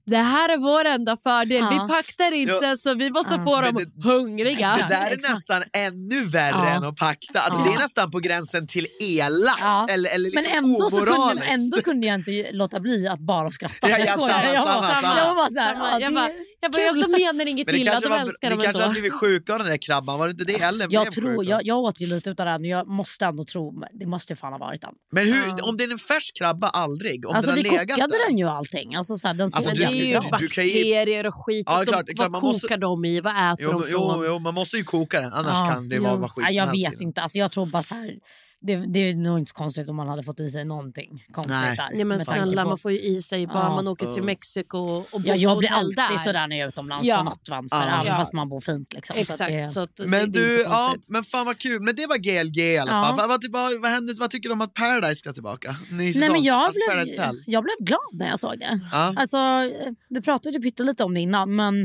Det 0.06 0.18
här 0.18 0.50
är 0.50 0.58
vår 0.58 0.86
enda 0.86 1.18
fördel. 1.18 1.58
Ja. 1.62 1.70
Vi 1.70 1.94
paktar 1.94 2.32
inte 2.32 2.60
Ja. 2.66 2.76
så 2.76 2.94
vi 2.94 3.10
måste 3.12 3.34
Ja. 3.36 3.44
få 3.44 3.62
Men 3.62 3.74
dem 3.74 3.84
det- 3.96 4.10
hungriga. 4.10 4.76
det 4.78 4.96
där 4.96 5.08
är 5.08 5.12
exakt. 5.14 5.34
nästan 5.34 5.64
ännu 5.74 6.26
värre 6.26 6.50
Ja. 6.50 6.68
än 6.70 6.84
att 6.84 6.96
pakta. 6.96 7.40
Alltså, 7.40 7.60
Ja. 7.60 7.66
Det 7.66 7.74
är 7.76 7.80
nästan 7.80 8.12
på 8.12 8.20
gränsen 8.20 8.68
till 8.68 8.88
elakt. 9.02 9.58
Ja. 9.60 9.88
Eller, 9.90 10.10
eller 10.16 10.30
Men 10.34 10.44
liksom 10.44 10.58
ändå, 10.66 10.90
så 10.90 11.06
kunde, 11.06 11.44
ändå 11.46 11.82
kunde 11.82 12.08
jag 12.08 12.16
inte 12.16 12.50
låta 12.52 12.80
bli 12.80 13.08
att 13.08 13.20
bara 13.20 13.52
skratta. 13.52 13.90
Ja, 13.90 13.98
ja, 13.98 14.14
Så 14.16 14.28
samma, 14.28 14.44
jag, 14.54 14.66
samma, 14.66 14.82
var, 14.82 15.02
samma. 15.02 15.18
jag 15.18 15.36
var 15.36 15.50
så 15.50 15.60
här, 15.60 15.74
Samma. 15.74 15.92
ja, 15.92 16.00
jag 16.00 16.14
bara, 16.14 16.30
jag 16.62 16.72
bara, 16.72 16.92
de 16.92 17.12
menar 17.12 17.46
inget 17.46 17.68
Men 17.68 17.76
det 17.76 17.82
illa, 17.82 17.92
kanske, 17.92 18.10
de 18.10 18.14
var, 18.14 18.20
älskar 18.28 18.50
dem 18.50 18.60
kanske 18.60 18.72
hade 18.78 18.84
ändå. 18.84 18.92
blivit 18.92 19.14
sjuka 19.14 19.54
av 19.54 19.60
den 19.60 19.68
där 19.68 19.78
krabban, 19.78 20.20
var 20.20 20.28
det 20.28 20.32
inte 20.32 20.44
det 20.44 20.62
Ellen 20.62 20.88
Jag, 20.92 21.04
blev 21.04 21.12
tror, 21.12 21.30
sjuk 21.30 21.38
av? 21.40 21.46
jag, 21.46 21.62
jag 21.66 21.78
åt 21.80 22.02
ju 22.02 22.06
lite 22.08 22.30
utav 22.30 22.46
den 22.46 22.62
och 22.62 22.68
jag 22.68 22.88
måste 22.88 23.26
ändå 23.26 23.44
tro, 23.44 23.84
det 23.94 24.06
måste 24.06 24.34
ju 24.34 24.38
fan 24.38 24.52
ha 24.54 24.60
varit 24.60 24.82
den. 24.82 24.94
Men 25.12 25.28
hur, 25.28 25.68
om 25.70 25.78
det 25.78 25.84
är 25.84 25.92
en 25.92 25.98
färsk 25.98 26.36
krabba, 26.38 26.68
aldrig? 26.70 27.26
Om 27.30 27.36
Alltså 27.36 27.52
den 27.52 27.64
vi 27.64 27.70
har 27.70 27.78
legat 27.78 27.98
kokade 28.00 28.18
där? 28.18 28.28
den 28.30 28.38
ju 28.38 28.48
allting. 28.48 28.96
Alltså, 28.96 29.16
så 29.16 29.28
här, 29.28 29.34
den 29.36 29.50
Alltså, 29.54 29.72
du- 29.72 29.78
det 29.78 29.84
är 29.84 29.92
ju 29.96 30.20
du- 30.20 30.30
bakterier 30.30 31.26
och 31.28 31.46
skit. 31.46 31.64
Ja, 31.70 31.80
och 31.80 31.86
så, 31.86 31.92
klart, 31.92 32.06
klart, 32.06 32.18
vad 32.20 32.32
man 32.32 32.42
kokar 32.42 32.54
måste- 32.54 32.78
de 32.78 33.06
i? 33.06 33.22
Vad 33.22 33.34
äter 33.54 33.66
Jo, 33.66 33.72
de 33.72 33.84
jo, 33.92 34.10
från? 34.12 34.26
jo, 34.26 34.40
man 34.40 34.54
måste 34.54 34.78
ju 34.78 34.84
koka 34.84 35.22
den, 35.22 35.34
annars 35.34 35.70
kan 35.74 35.90
det 35.90 35.96
jo. 35.96 36.04
vara, 36.04 36.16
vara 36.16 36.30
skit 36.30 36.46
Jag 36.52 36.72
vet 36.72 37.02
inte. 37.02 37.22
Alltså, 37.22 37.38
jag 37.38 37.52
tror 37.52 37.66
bara 37.66 37.84
så 37.84 37.96
här, 37.96 38.16
det, 38.64 38.76
det 38.94 39.00
är 39.00 39.16
nog 39.16 39.40
inte 39.40 39.50
så 39.50 39.56
konstigt 39.56 39.90
om 39.90 39.96
man 39.96 40.08
hade 40.08 40.24
fått 40.24 40.40
i 40.40 40.50
sig 40.50 40.66
någonting 40.66 41.26
konstigt 41.32 41.56
Nej. 41.62 41.78
där. 41.78 41.92
Ja, 42.00 42.06
men 42.06 42.26
snälla, 42.26 42.64
på- 42.64 42.70
man 42.70 42.78
får 42.78 42.92
ju 42.92 43.00
i 43.00 43.22
sig 43.22 43.48
bara 43.48 43.58
Ja. 43.64 43.70
man 43.76 43.88
åker 43.88 44.12
till 44.12 44.24
Mexiko 44.24 44.78
och 44.78 45.06
bor 45.12 45.22
Ja, 45.28 45.36
jag 45.36 45.58
blir 45.58 45.72
alltid 45.72 45.96
där. 45.96 46.18
sådär 46.18 46.48
när 46.48 46.56
jag 46.56 46.64
är 46.66 46.68
utomlands 46.70 47.08
Ja. 47.08 47.18
på 47.18 47.24
något 47.24 47.50
vänster, 47.50 47.78
Ja. 47.88 47.94
även 47.96 48.06
Ja. 48.06 48.16
fast 48.16 48.34
man 48.34 48.50
bor 48.50 48.60
fint. 48.60 48.94
Liksom. 48.94 49.14
Så 49.16 49.22
att 49.22 49.30
Exakt, 49.30 49.52
det, 49.52 49.70
så 49.70 49.82
att 49.82 49.96
det, 49.96 50.08
Men 50.08 50.32
det 50.32 50.48
du, 50.48 50.54
så 50.56 50.62
ja, 50.70 50.96
men 51.10 51.24
fan 51.24 51.46
vad 51.46 51.58
kul. 51.58 51.82
Men 51.82 51.96
det 51.96 52.08
var 52.08 52.18
GLG 52.18 52.58
i 52.74 52.78
alla 52.78 52.92
Ja. 52.92 53.04
fall. 53.04 53.18
Vad, 53.18 53.30
vad, 53.30 53.42
typ, 53.42 53.52
vad, 53.54 53.82
vad, 53.82 53.92
händer, 53.92 54.16
vad 54.20 54.30
tycker 54.30 54.50
du 54.50 54.54
om 54.54 54.62
att 54.62 54.74
Paradise 54.74 55.16
ska 55.16 55.34
tillbaka? 55.34 55.76
Ny 55.92 56.14
Nej, 56.14 56.30
men 56.30 56.44
jag, 56.44 56.56
alltså, 56.58 56.80
blev, 57.16 57.42
jag 57.46 57.64
blev 57.64 57.76
glad 57.80 58.00
när 58.14 58.28
jag 58.30 58.40
såg 58.40 58.60
det. 58.60 58.80
Ja. 58.92 59.14
Alltså, 59.18 59.38
eh, 59.38 59.92
vi 60.10 60.22
pratade 60.22 60.56
ju 60.58 60.62
pyttelite 60.62 61.04
om 61.04 61.14
det 61.14 61.20
innan, 61.20 61.56
men 61.56 61.82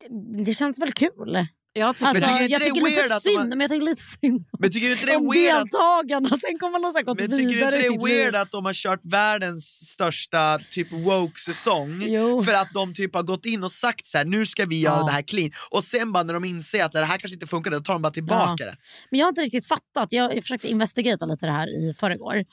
det, 0.00 0.44
det 0.44 0.54
känns 0.54 0.80
väl 0.80 0.92
kul. 0.92 1.46
Jag 1.78 1.96
tycker 1.96 2.06
Alltså, 2.08 2.24
tycker 2.24 2.40
inte 2.42 2.52
jag 2.52 2.62
tycker 2.62 2.80
lite 2.80 3.00
weird 3.00 3.12
att 3.12 3.22
synd, 3.22 3.48
men 3.48 3.60
jag 3.60 3.70
tycker 3.70 3.84
lite 3.84 4.02
synd 4.02 4.44
Men 4.58 4.70
tycker 4.72 4.86
du 4.86 4.92
inte 4.92 5.06
det 5.06 5.12
är 5.12 5.16
om 5.20 5.32
weird 5.32 5.54
att 5.54 5.62
deltagarna. 5.62 6.28
Tänk 6.42 6.62
om 6.62 6.72
man 6.72 6.84
har 6.84 7.02
gått 7.02 7.20
men 7.20 7.30
tycker 7.30 7.36
du 7.36 7.42
inte 7.42 7.54
vidare 7.54 7.70
det 7.70 7.86
är 7.86 7.90
sitt 7.90 8.02
liv. 8.02 8.16
weird 8.16 8.36
att 8.36 8.50
de 8.50 8.64
har 8.64 8.72
kört 8.72 9.00
världens 9.04 9.64
största 9.92 10.58
typ 10.70 10.92
woke-säsong 10.92 12.00
för 12.44 12.52
att 12.62 12.68
de 12.74 12.94
typ 12.94 13.14
har 13.14 13.22
gått 13.22 13.46
in 13.46 13.64
och 13.64 13.72
sagt 13.72 14.06
så 14.06 14.18
här, 14.18 14.24
nu 14.24 14.46
ska 14.46 14.64
vi 14.64 14.80
göra 14.80 14.96
Ja. 15.00 15.06
det 15.06 15.12
här 15.12 15.22
clean 15.22 15.50
och 15.70 15.84
sen 15.84 16.12
bara 16.12 16.24
när 16.24 16.34
de 16.34 16.44
inser 16.44 16.84
att 16.84 16.92
det 16.92 17.04
här 17.04 17.18
kanske 17.18 17.34
inte 17.34 17.46
funkar, 17.46 17.70
då 17.70 17.80
tar 17.80 17.92
de 17.92 18.02
bara 18.02 18.12
tillbaka 18.12 18.64
det. 18.64 18.76
Men 19.10 19.18
jag 19.20 19.26
har 19.26 19.28
inte 19.28 19.42
riktigt 19.42 19.66
fattat. 19.66 20.08
Jag, 20.12 20.36
jag 20.36 20.42
försökte 20.42 20.68
investigata 20.68 21.26
lite 21.26 21.46
det 21.46 21.52
här 21.52 21.68
i 21.68 21.94
förrgår. 21.94 22.44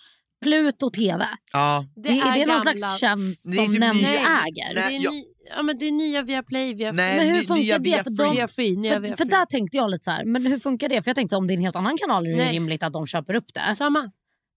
Pluto 0.43 0.89
TV. 0.89 1.27
Ja. 1.53 1.85
Det, 1.95 2.09
är, 2.09 2.13
det 2.15 2.45
någon 2.45 2.47
gamla- 2.47 2.59
slags 2.59 2.99
tjänst 2.99 3.45
Det 3.51 3.57
är 3.57 3.63
som 3.63 3.71
typ 3.73 3.79
nämnden 3.79 4.11
nya- 4.11 4.41
äger? 4.45 4.73
Det 4.75 4.81
Nej, 4.81 4.95
är, 4.97 5.01
jag- 5.03 5.13
ny, 5.13 5.23
ja, 5.55 5.63
men 5.63 5.77
det 5.77 5.87
är 5.87 5.91
nya 5.91 6.21
Viaplay, 6.21 6.73
Viaplay. 6.73 7.05
Nej, 7.05 7.17
Men 7.19 7.27
hur 7.35 7.41
ny- 7.41 7.47
funkar 7.47 7.63
nya 7.63 7.77
det? 7.77 7.83
via 7.83 8.03
För 8.03 8.09
de- 8.23 8.35
Via 8.35 8.47
Free, 8.47 8.77
nya 8.77 8.93
För, 8.93 8.99
Via 8.99 9.15
för 9.17 9.25
där 9.25 9.45
tänkte 9.45 9.77
jag 9.77 9.91
lite 9.91 10.03
så 10.03 10.11
här, 10.11 10.25
men 10.25 10.45
hur 10.45 10.59
funkar 10.59 10.89
det? 10.89 11.01
För 11.01 11.09
jag 11.09 11.15
tänkte 11.15 11.35
om 11.35 11.47
det 11.47 11.53
är 11.53 11.55
en 11.55 11.61
helt 11.63 11.75
annan 11.75 11.97
kanal 11.97 12.27
är 12.27 12.35
det 12.37 12.51
rimligt 12.51 12.83
att 12.83 12.93
de 12.93 13.07
köper 13.07 13.33
upp 13.35 13.53
det. 13.53 13.75
Samma. 13.75 14.11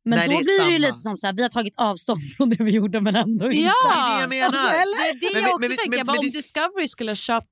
Men 0.08 0.18
Nej, 0.18 0.28
då 0.28 0.32
det 0.32 0.36
är 0.38 0.38
blir 0.44 0.66
det 0.66 0.72
ju 0.72 0.78
samma. 0.82 0.86
lite 0.88 0.98
som 0.98 1.16
så 1.16 1.26
här, 1.26 1.34
vi 1.34 1.42
har 1.42 1.48
tagit 1.48 1.74
avstånd 1.76 2.20
från 2.36 2.50
det 2.50 2.64
vi 2.64 2.70
gjorde 2.70 3.00
men 3.00 3.16
ändå 3.16 3.46
inte. 3.46 3.58
Ja! 3.58 3.72
Det 3.84 4.00
är 4.00 4.14
det 4.16 4.20
jag 4.20 4.28
menar. 4.50 4.58
Alltså, 4.58 4.76
eller? 4.76 5.20
Det 5.20 5.26
är 5.26 5.34
det 5.34 5.40
jag 5.40 5.54
också 5.54 5.68
men 5.68 5.76
tänker. 5.76 5.96
men- 5.96 6.06
bara, 6.06 6.12
men 6.12 6.18
om 6.18 6.24
det- 6.26 6.38
Discovery 6.38 6.88
skulle 6.88 7.10
ha 7.10 7.16
köpt 7.16 7.46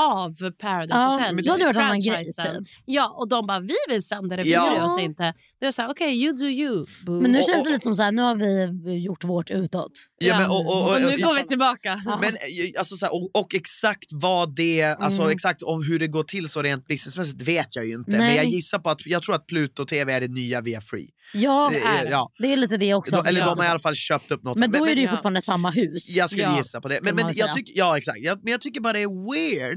av 0.00 0.50
Paradise 0.50 0.98
Ja, 0.98 1.04
Hotel, 1.04 1.34
men 1.34 1.44
då 1.44 1.50
hade 1.50 1.62
det 1.62 1.66
varit 1.66 1.76
en 1.76 1.82
annan 1.82 2.00
grej, 2.00 2.24
typ. 2.24 2.68
Ja, 2.84 3.16
och 3.18 3.28
de 3.28 3.46
bara, 3.46 3.60
vi 3.60 3.74
vill 3.88 4.02
sända 4.02 4.36
det, 4.36 4.42
vi 4.42 4.52
Ja. 4.52 4.70
bryr 4.70 4.84
oss 4.84 4.98
inte. 4.98 5.22
Då 5.22 5.28
är 5.28 5.66
jag 5.66 5.74
såhär, 5.74 5.90
okej, 5.90 6.24
you 6.24 6.36
do 6.36 6.44
you. 6.46 6.86
Boo. 7.06 7.20
Men 7.20 7.30
nu 7.32 7.38
Och- 7.38 7.44
känns 7.44 7.58
och- 7.58 7.64
det 7.64 7.70
lite 7.70 7.84
som 7.84 7.94
så 7.94 8.02
här, 8.02 8.12
nu 8.12 8.22
har 8.22 8.34
vi 8.36 8.92
gjort 9.04 9.24
vårt 9.24 9.50
utåt. 9.50 9.92
Ja, 10.18 10.38
men, 10.38 10.50
och, 10.50 10.60
och, 10.66 10.82
och, 10.84 10.94
och 10.94 11.00
nu 11.00 11.24
går 11.24 11.34
vi 11.34 11.44
tillbaka. 11.44 12.02
Men, 12.20 12.34
eh, 12.34 12.78
alltså, 12.78 12.96
så 12.96 13.06
här, 13.06 13.14
och, 13.14 13.30
och 13.40 13.54
exakt 13.54 14.06
vad 14.12 14.56
det, 14.56 14.82
alltså, 14.84 15.22
Mm. 15.22 15.32
exakt 15.32 15.62
om 15.62 15.82
hur 15.84 15.98
det 15.98 16.06
går 16.06 16.22
till 16.22 16.48
så 16.48 16.62
rent 16.62 16.86
businessmässigt 16.86 17.42
vet 17.42 17.76
jag 17.76 17.86
ju 17.86 17.94
inte. 17.94 18.10
Nej. 18.10 18.20
Men 18.20 18.36
jag 18.36 18.44
gissar 18.44 18.78
på 18.78 18.90
att, 18.90 19.06
jag 19.06 19.22
tror 19.22 19.34
att 19.34 19.46
Pluto 19.46 19.84
TV 19.84 20.12
är 20.12 20.20
det 20.20 20.28
nya 20.28 20.60
via 20.60 20.80
Free. 20.80 21.08
Ja, 21.34 21.70
Det 21.72 21.80
är- 21.80 22.10
ja. 22.10 22.30
det 22.38 22.52
är 22.52 22.56
lite 22.56 22.76
det 22.76 22.94
också. 22.94 23.16
De, 23.16 23.26
eller 23.28 23.40
de 23.40 23.54
har 23.58 23.64
i 23.64 23.68
alla 23.68 23.80
fall 23.80 23.94
köpt 23.94 24.30
upp 24.30 24.42
något. 24.42 24.58
Men 24.58 24.70
då 24.70 24.86
är 24.86 24.94
det 24.94 25.00
ju 25.00 25.08
fortfarande 25.08 25.42
samma 25.42 25.70
hus. 25.70 26.08
jag 26.16 26.30
skulle 26.30 26.42
Ja, 26.42 26.56
gissa 26.56 26.80
på 26.80 26.88
det. 26.88 26.98
Men, 27.02 27.14
men, 27.16 27.30
jag 27.34 27.52
tycker, 27.52 27.72
ja 27.76 27.98
exakt, 27.98 28.18
jag, 28.20 28.38
men 28.44 28.50
jag 28.52 28.60
tycker 28.60 28.80
bara 28.80 28.92
det 28.92 29.02
är 29.02 29.32
weird 29.32 29.67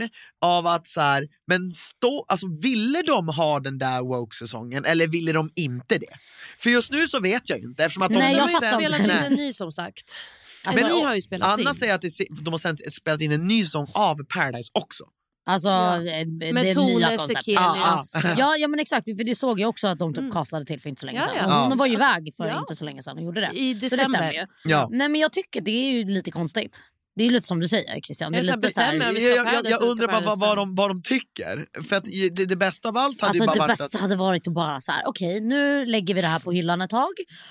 av 0.42 0.68
att 0.68 0.88
så 0.88 1.02
här, 1.02 1.28
men 1.48 1.72
stå, 1.72 2.26
alltså, 2.28 2.48
ville 2.62 3.02
de 3.02 3.28
ha 3.28 3.60
den 3.60 3.78
där 3.78 4.02
woke-säsongen 4.02 4.86
eller 4.86 5.08
ville 5.08 5.32
de 5.32 5.50
inte 5.56 5.98
det? 5.98 6.14
För 6.58 6.70
just 6.70 6.92
nu 6.92 7.08
så 7.08 7.20
vet 7.20 7.50
jag 7.50 7.60
ju 7.60 7.66
inte 7.66 7.84
eftersom 7.84 8.04
att 8.04 8.10
de 8.10 8.16
Nej, 8.20 8.34
nu 8.34 8.38
jag 8.40 8.48
har 8.48 8.78
spelat 8.78 9.00
in 9.00 9.10
en 9.10 9.34
ny 9.34 9.54
som 9.54 9.72
sagt. 9.72 10.16
Alltså, 10.64 10.84
Men 10.86 10.96
ni 10.96 11.02
har 11.04 11.16
ju 11.16 11.22
spelat 11.22 11.54
Anna 11.60 11.70
in. 11.70 11.76
säger 11.76 11.96
att 11.96 12.02
det, 12.02 12.10
de 12.42 12.54
har 12.54 12.58
sen 12.58 12.78
spelat 12.78 13.22
in 13.22 13.32
en 13.32 13.48
ny 13.48 13.66
säsong 13.66 13.86
av 13.98 14.24
Paradise 14.36 14.70
också. 14.74 15.04
Alltså, 15.46 15.70
Ja. 15.70 15.96
eh, 15.98 16.26
det 16.28 16.54
Med 16.54 16.64
nya 16.64 16.74
Tone 16.74 17.18
koncept. 17.18 17.38
Sekelius. 17.46 18.12
Ja, 18.14 18.34
Ja, 18.38 18.56
ja 18.58 18.68
men 18.68 18.80
exakt, 18.80 19.06
för 19.06 19.24
det 19.24 19.36
såg 19.36 19.60
jag 19.60 19.70
också 19.70 19.88
att 19.88 20.00
de 20.00 20.14
typ 20.14 20.20
Mm. 20.20 20.32
castade 20.32 20.66
till 20.66 20.82
för 20.82 20.90
inte 20.90 21.00
så 21.00 21.06
länge 21.06 21.20
Ja, 21.20 21.26
sedan. 21.26 21.36
ja. 21.38 21.46
Och 21.46 21.62
Hon 21.62 21.70
Ja. 21.72 21.76
var 21.76 21.86
ju 21.86 21.94
iväg 21.94 22.34
för 22.38 22.48
ja. 22.48 22.60
inte 22.60 22.76
så 22.76 22.86
länge 22.86 23.02
sedan 23.04 23.18
och 23.18 23.24
gjorde 23.24 23.42
det. 23.42 23.52
I 23.60 23.74
Så 23.74 23.80
det 23.80 23.86
december. 23.90 24.06
stämmer 24.20 24.34
ju. 24.34 24.46
Ja. 24.64 24.88
Nej 24.92 25.10
men 25.10 25.22
jag 25.22 25.34
tycker 25.34 25.62
det 25.62 25.72
är 25.72 25.92
ju 25.92 26.04
lite 26.06 26.32
konstigt. 26.32 26.84
Det 27.16 27.24
är 27.24 27.26
ju 27.28 27.32
lite 27.34 27.48
som 27.48 27.60
du 27.60 27.68
säger 27.68 28.02
Christian. 28.02 28.32
Det 28.32 28.38
är 28.38 28.44
Jag 28.44 28.56
lite 28.56 28.74
så 28.74 28.82
här, 28.82 28.94
Jag, 28.94 29.14
jag, 29.22 29.54
jag, 29.54 29.66
jag 29.72 29.82
undrar 29.82 30.08
bara 30.08 30.22
vad, 30.22 30.40
vad, 30.40 30.58
de, 30.58 30.76
vad 30.76 30.90
de 30.90 31.02
tycker. 31.02 31.66
För 31.84 31.96
att 31.96 32.06
det, 32.36 32.46
det 32.46 32.56
bästa 32.56 32.90
av 32.90 32.98
allt 32.98 33.22
hade 33.22 33.28
Alltså 33.30 33.44
ju 33.44 33.48
bara 33.48 33.54
det 33.54 33.60
varit 33.60 33.68
bästa 33.80 33.98
att... 33.98 34.02
hade 34.02 34.16
varit 34.16 34.48
att 34.48 34.54
bara 34.54 34.82
så 34.82 34.92
här, 34.92 35.02
okej 35.06 35.42
nu 35.42 35.86
lägger 35.86 36.14
vi 36.16 36.22
det 36.22 36.28
här 36.28 36.40
på 36.40 36.52
hyllan 36.52 36.82
ett 36.82 36.90
tag 36.90 37.10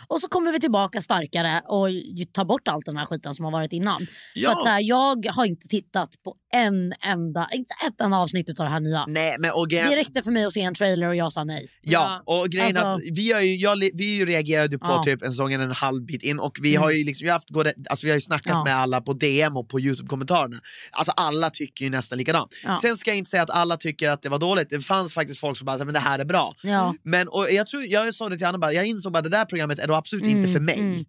och 0.09 0.21
så 0.21 0.29
kommer 0.29 0.53
vi 0.53 0.61
tillbaka 0.61 1.01
starkare 1.01 1.63
och 1.69 1.91
ju- 1.91 2.25
ta 2.25 2.45
bort 2.45 2.69
allt 2.69 2.87
den 2.87 2.97
här 2.97 3.07
skiten 3.07 3.35
som 3.35 3.45
har 3.45 3.53
varit 3.53 3.73
innan. 3.73 4.07
Ja. 4.35 4.51
För 4.51 4.57
att 4.57 4.63
så 4.63 4.69
här, 4.69 4.81
jag 4.81 5.27
har 5.27 5.45
inte 5.45 5.69
tittat 5.69 6.09
på 6.25 6.35
en 6.55 6.93
enda, 7.07 7.49
inte 7.53 7.75
ett 7.87 8.01
enda 8.01 8.17
avsnitt 8.17 8.51
av 8.61 8.67
det 8.67 8.71
här 8.73 8.81
nya. 8.81 9.05
Nej, 9.09 9.37
men 9.39 9.51
och 9.55 9.69
grejen, 9.71 9.91
Det 9.91 9.97
räckte 9.97 10.23
för 10.23 10.31
mig 10.31 10.45
att 10.45 10.53
se 10.53 10.61
en 10.61 10.75
trailer 10.75 11.07
och 11.09 11.17
jag 11.17 11.33
sa 11.33 11.45
nej. 11.45 11.69
Ja, 11.83 12.23
och 12.27 12.49
grejen 12.49 12.77
Alltså- 12.77 12.87
att 13.11 13.17
vi, 13.19 13.33
har 13.33 13.41
ju, 13.41 13.57
jag, 13.57 13.77
vi 13.95 14.25
reagerade 14.25 14.79
på 14.79 14.87
Ja. 14.89 15.03
typ 15.05 15.23
en 15.23 15.31
säsong 15.33 15.53
en 15.53 15.71
halv 15.71 16.05
bit 16.07 16.23
in 16.23 16.39
och 16.39 16.59
vi 16.63 16.77
har 16.77 16.91
ju 16.91 17.05
liksom, 17.05 17.25
vi 17.25 17.29
har, 17.31 17.37
haft, 17.37 17.51
gått- 17.51 17.67
alltså, 17.91 18.07
vi 18.07 18.11
har 18.11 18.17
ju 18.17 18.21
snackat 18.21 18.47
Ja. 18.53 18.65
med 18.65 18.77
alla 18.77 19.01
på 19.01 19.13
DM 19.13 19.50
och 19.57 19.69
på 19.69 19.81
Youtube-kommentarerna. 19.81 20.57
Alltså 20.91 21.13
alla 21.17 21.51
tycker 21.51 21.85
ju 21.85 21.91
nästan 21.91 22.19
likadant. 22.19 22.55
Ja. 22.65 22.77
Sen 22.77 22.97
ska 22.97 23.11
jag 23.11 23.19
inte 23.19 23.31
säga 23.31 23.43
att 23.43 23.51
alla 23.51 23.77
tycker 23.77 24.11
att 24.11 24.23
det 24.23 24.29
var 24.29 24.39
dåligt, 24.39 24.71
det 24.71 24.81
fanns 24.81 25.15
faktiskt 25.15 25.41
folk 25.41 25.59
som 25.59 25.65
bara 25.65 25.85
men 25.85 25.95
det 25.95 26.01
här 26.01 26.19
är 26.19 26.25
bra. 26.25 26.55
Ja. 26.63 26.95
Men 27.03 27.29
och 27.29 27.47
jag, 27.51 27.67
tror, 27.67 27.85
jag 27.87 28.15
sa 28.15 28.29
det 28.29 28.39
till 28.39 28.47
Anna, 28.47 28.73
jag 28.73 28.87
insåg 28.87 29.17
att 29.17 29.25
det 29.25 29.31
där 29.31 29.45
programmet 29.45 29.79
är 29.79 29.87
då 29.87 29.95
absolut 29.95 30.25
Mm, 30.25 30.39
inte 30.39 30.53
för 30.53 30.61
mig. 30.61 30.79
mm. 30.79 31.05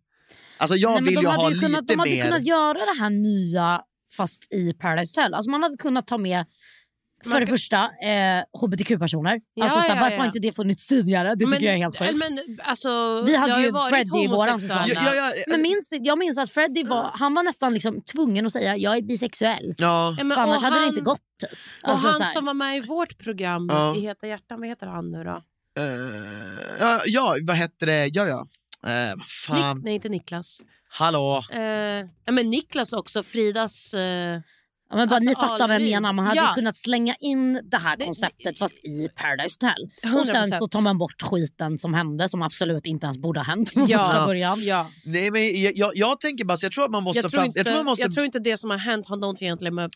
Alltså 0.58 0.76
jag 0.76 0.92
Nej, 0.92 1.04
vill 1.14 1.22
ju 1.24 1.28
ha 1.28 1.50
ju 1.50 1.56
lite 1.56 1.66
kunnat, 1.66 1.88
De 1.88 2.00
hade 2.00 2.12
mer... 2.12 2.24
kunnat 2.26 2.46
göra 2.46 2.74
det 2.74 3.00
här 3.00 3.10
nya 3.10 3.82
fast 4.18 4.48
i 4.54 4.74
Paradise 4.74 5.22
Hotel. 5.22 5.34
Alltså 5.34 5.50
man 5.52 5.64
hade 5.64 5.78
kunnat 5.78 6.08
ta 6.08 6.18
med 6.18 6.46
för 7.26 7.40
det 7.40 7.48
första 7.48 7.78
eh, 7.84 8.44
hbtq-personer. 8.62 9.40
Ja, 9.54 9.64
alltså, 9.64 9.82
såhär, 9.82 9.96
ja, 9.96 10.02
varför 10.02 10.16
ja. 10.18 10.22
har 10.22 10.28
inte 10.28 10.40
det 10.40 10.56
funnits 10.56 10.88
tidigare? 10.88 11.30
Det 11.30 11.36
tycker 11.46 11.50
Men- 11.52 11.64
jag 11.64 11.74
är 11.74 11.78
helt 11.78 11.98
sjukt. 12.00 12.16
Men, 12.16 12.40
alltså, 12.64 13.22
Vi 13.26 13.36
hade 13.36 13.62
ju 13.62 13.72
Freddie 13.90 14.24
i 14.24 14.28
våran 14.28 14.60
säsong. 14.60 14.84
Ja, 14.88 14.94
ja, 15.16 15.26
alltså- 15.26 15.50
Men 15.52 15.62
minns, 15.62 15.94
jag 16.02 16.18
minns 16.18 16.38
att 16.38 16.52
Freddie 16.52 16.84
var, 16.84 17.12
han 17.14 17.34
var 17.34 17.44
nästan 17.44 17.74
liksom 17.74 18.02
tvungen 18.04 18.46
att 18.46 18.52
säga 18.52 18.78
jag 18.78 18.98
är 18.98 19.02
bisexuell. 19.02 19.76
Ja. 19.78 20.16
Ja, 20.18 20.24
men- 20.24 20.36
För 20.36 20.42
annars 20.44 20.56
och 20.58 20.62
hade 20.64 20.76
det 20.76 20.80
han- 20.80 20.90
inte 20.90 21.02
gått. 21.02 21.20
Typ. 21.42 21.52
Och 21.84 21.90
Alltså, 21.90 22.08
han 22.08 22.16
så 22.16 22.24
här. 22.24 22.32
som 22.34 22.46
var 22.46 22.54
med 22.54 22.78
i 22.78 22.82
vårt 22.82 23.18
program 23.18 23.68
Ja. 23.72 23.96
i 23.96 24.00
Heta 24.02 24.28
hjärtan, 24.28 24.60
vad 24.60 24.70
heter 24.70 24.88
han 24.88 25.12
nu 25.12 25.24
då? 25.24 25.42
Eh, 25.80 25.86
ja, 26.80 27.02
ja, 27.06 27.36
vad 27.48 27.56
heter 27.58 27.86
det? 27.86 28.08
Ja, 28.14 28.26
ja. 28.28 28.46
Eh, 28.92 29.16
vad 29.18 29.26
fan. 29.28 29.78
Nik- 29.78 29.84
nej, 29.84 29.94
inte 29.94 30.10
Niklas. 30.10 30.62
Hallå? 30.90 31.44
Eh, 31.52 31.62
ja, 32.26 32.32
men 32.32 32.50
Niklas 32.50 32.94
också, 32.94 33.24
Fridas... 33.24 33.94
Eh, 33.94 34.40
Ja, 34.92 34.98
men 34.98 35.10
bara, 35.10 35.20
ni 35.20 35.28
Alltså, 35.28 35.48
fattar 35.48 35.68
vad 35.68 35.76
jag 35.76 35.82
menar. 35.82 36.14
Man 36.14 36.26
hade 36.26 36.38
Ja. 36.38 36.50
ju 36.50 36.54
kunnat 36.54 36.76
slänga 36.76 37.16
in 37.20 37.60
det 37.72 37.78
här 37.78 37.96
konceptet 38.06 38.58
fast 38.60 38.74
i 38.86 39.10
Paradise 39.16 39.56
Hotel. 39.62 39.90
Och 40.20 40.26
sen 40.26 40.36
100%. 40.46 40.58
så 40.60 40.68
tar 40.68 40.82
man 40.82 40.98
bort 40.98 41.22
skiten 41.22 41.78
som 41.78 41.94
hände 41.94 42.30
som 42.30 42.42
absolut 42.42 42.86
inte 42.86 43.06
ens 43.06 43.18
borde 43.18 43.40
ha 43.40 43.46
hänt 43.46 43.70
från 43.70 43.88
Ja. 43.88 44.24
början. 44.26 44.58
ja. 44.64 44.88
Nej, 45.06 45.32
men 45.32 45.62
jag, 45.62 45.74
jag, 45.76 45.92
jag 45.96 46.20
tänker 46.20 46.46
bara, 46.46 46.58
så 46.58 46.66
jag 46.66 46.72
tror 46.72 46.86
att 46.86 46.92
man 46.92 47.04
måste... 47.04 47.20
Jag, 47.22 47.32
tror 47.32 47.40
fram, 47.40 47.46
inte, 47.46 47.60
jag 47.60 47.66
tror 47.68 47.76
man 47.78 47.86
måste 47.86 48.04
jag 48.04 48.14
tror 48.14 48.26
inte 48.26 48.40
det 48.40 48.58
som 48.58 48.70
har 48.70 48.78
hänt 48.78 49.08
har 49.08 49.18
någonting 49.18 49.46
egentligen 49.48 49.76
med 49.76 49.92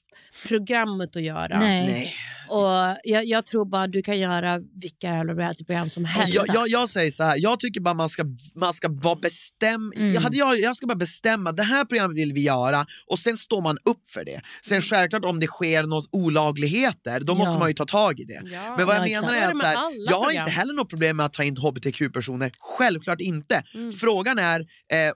programmet 0.47 1.15
att 1.15 1.23
göra. 1.23 1.59
Nej. 1.59 1.85
Nej. 1.87 2.13
Och 2.49 2.97
jag, 3.03 3.25
jag 3.25 3.45
tror 3.45 3.65
bara 3.65 3.87
du 3.87 4.01
kan 4.01 4.19
göra 4.19 4.59
vilka 4.81 5.23
realityprogram 5.23 5.89
som 5.89 6.05
helst. 6.05 6.35
Jag, 6.35 6.45
jag, 6.53 6.67
jag 6.67 6.89
säger 6.89 7.11
så 7.11 7.23
här, 7.23 7.35
jag 7.37 7.59
tycker 7.59 7.81
bara 7.81 7.93
man 7.93 8.09
ska, 8.09 8.23
man 8.55 8.73
ska 8.73 8.87
vara 8.91 9.15
bestämd. 9.15 9.93
Mm. 9.95 10.13
Jag, 10.13 10.21
hade 10.21 10.37
jag, 10.37 10.59
jag 10.59 10.75
ska 10.75 10.87
bara 10.87 10.95
bestämma, 10.95 11.51
det 11.51 11.63
här 11.63 11.85
programmet 11.85 12.17
vill 12.17 12.33
vi 12.33 12.41
göra 12.43 12.85
och 13.07 13.19
sen 13.19 13.37
står 13.37 13.61
man 13.61 13.77
upp 13.85 14.09
för 14.09 14.25
det. 14.25 14.41
Sen 14.65 14.81
självklart 14.81 15.25
om 15.25 15.39
det 15.39 15.47
sker 15.47 15.83
något 15.83 16.09
olagligheter, 16.11 17.19
då 17.19 17.35
måste 17.35 17.53
Ja. 17.53 17.59
man 17.59 17.67
ju 17.67 17.73
ta 17.73 17.85
tag 17.85 18.19
i 18.19 18.23
det. 18.23 18.41
Ja. 18.45 18.75
Men 18.77 18.87
vad 18.87 18.95
jag 18.95 19.07
Ja, 19.09 19.21
menar 19.21 19.33
exakt. 19.33 19.43
är 19.43 19.51
att 19.51 19.57
så 19.57 19.65
här, 19.65 20.09
jag 20.09 20.19
har 20.19 20.31
inte 20.31 20.49
heller 20.51 20.73
något 20.73 20.89
problem 20.89 21.17
med 21.17 21.25
att 21.25 21.33
ta 21.33 21.43
in 21.43 21.57
hbtq-personer, 21.57 22.51
självklart 22.59 23.21
inte. 23.21 23.63
Mm. 23.75 23.91
Frågan 23.91 24.39
är 24.39 24.59
eh, 24.59 24.65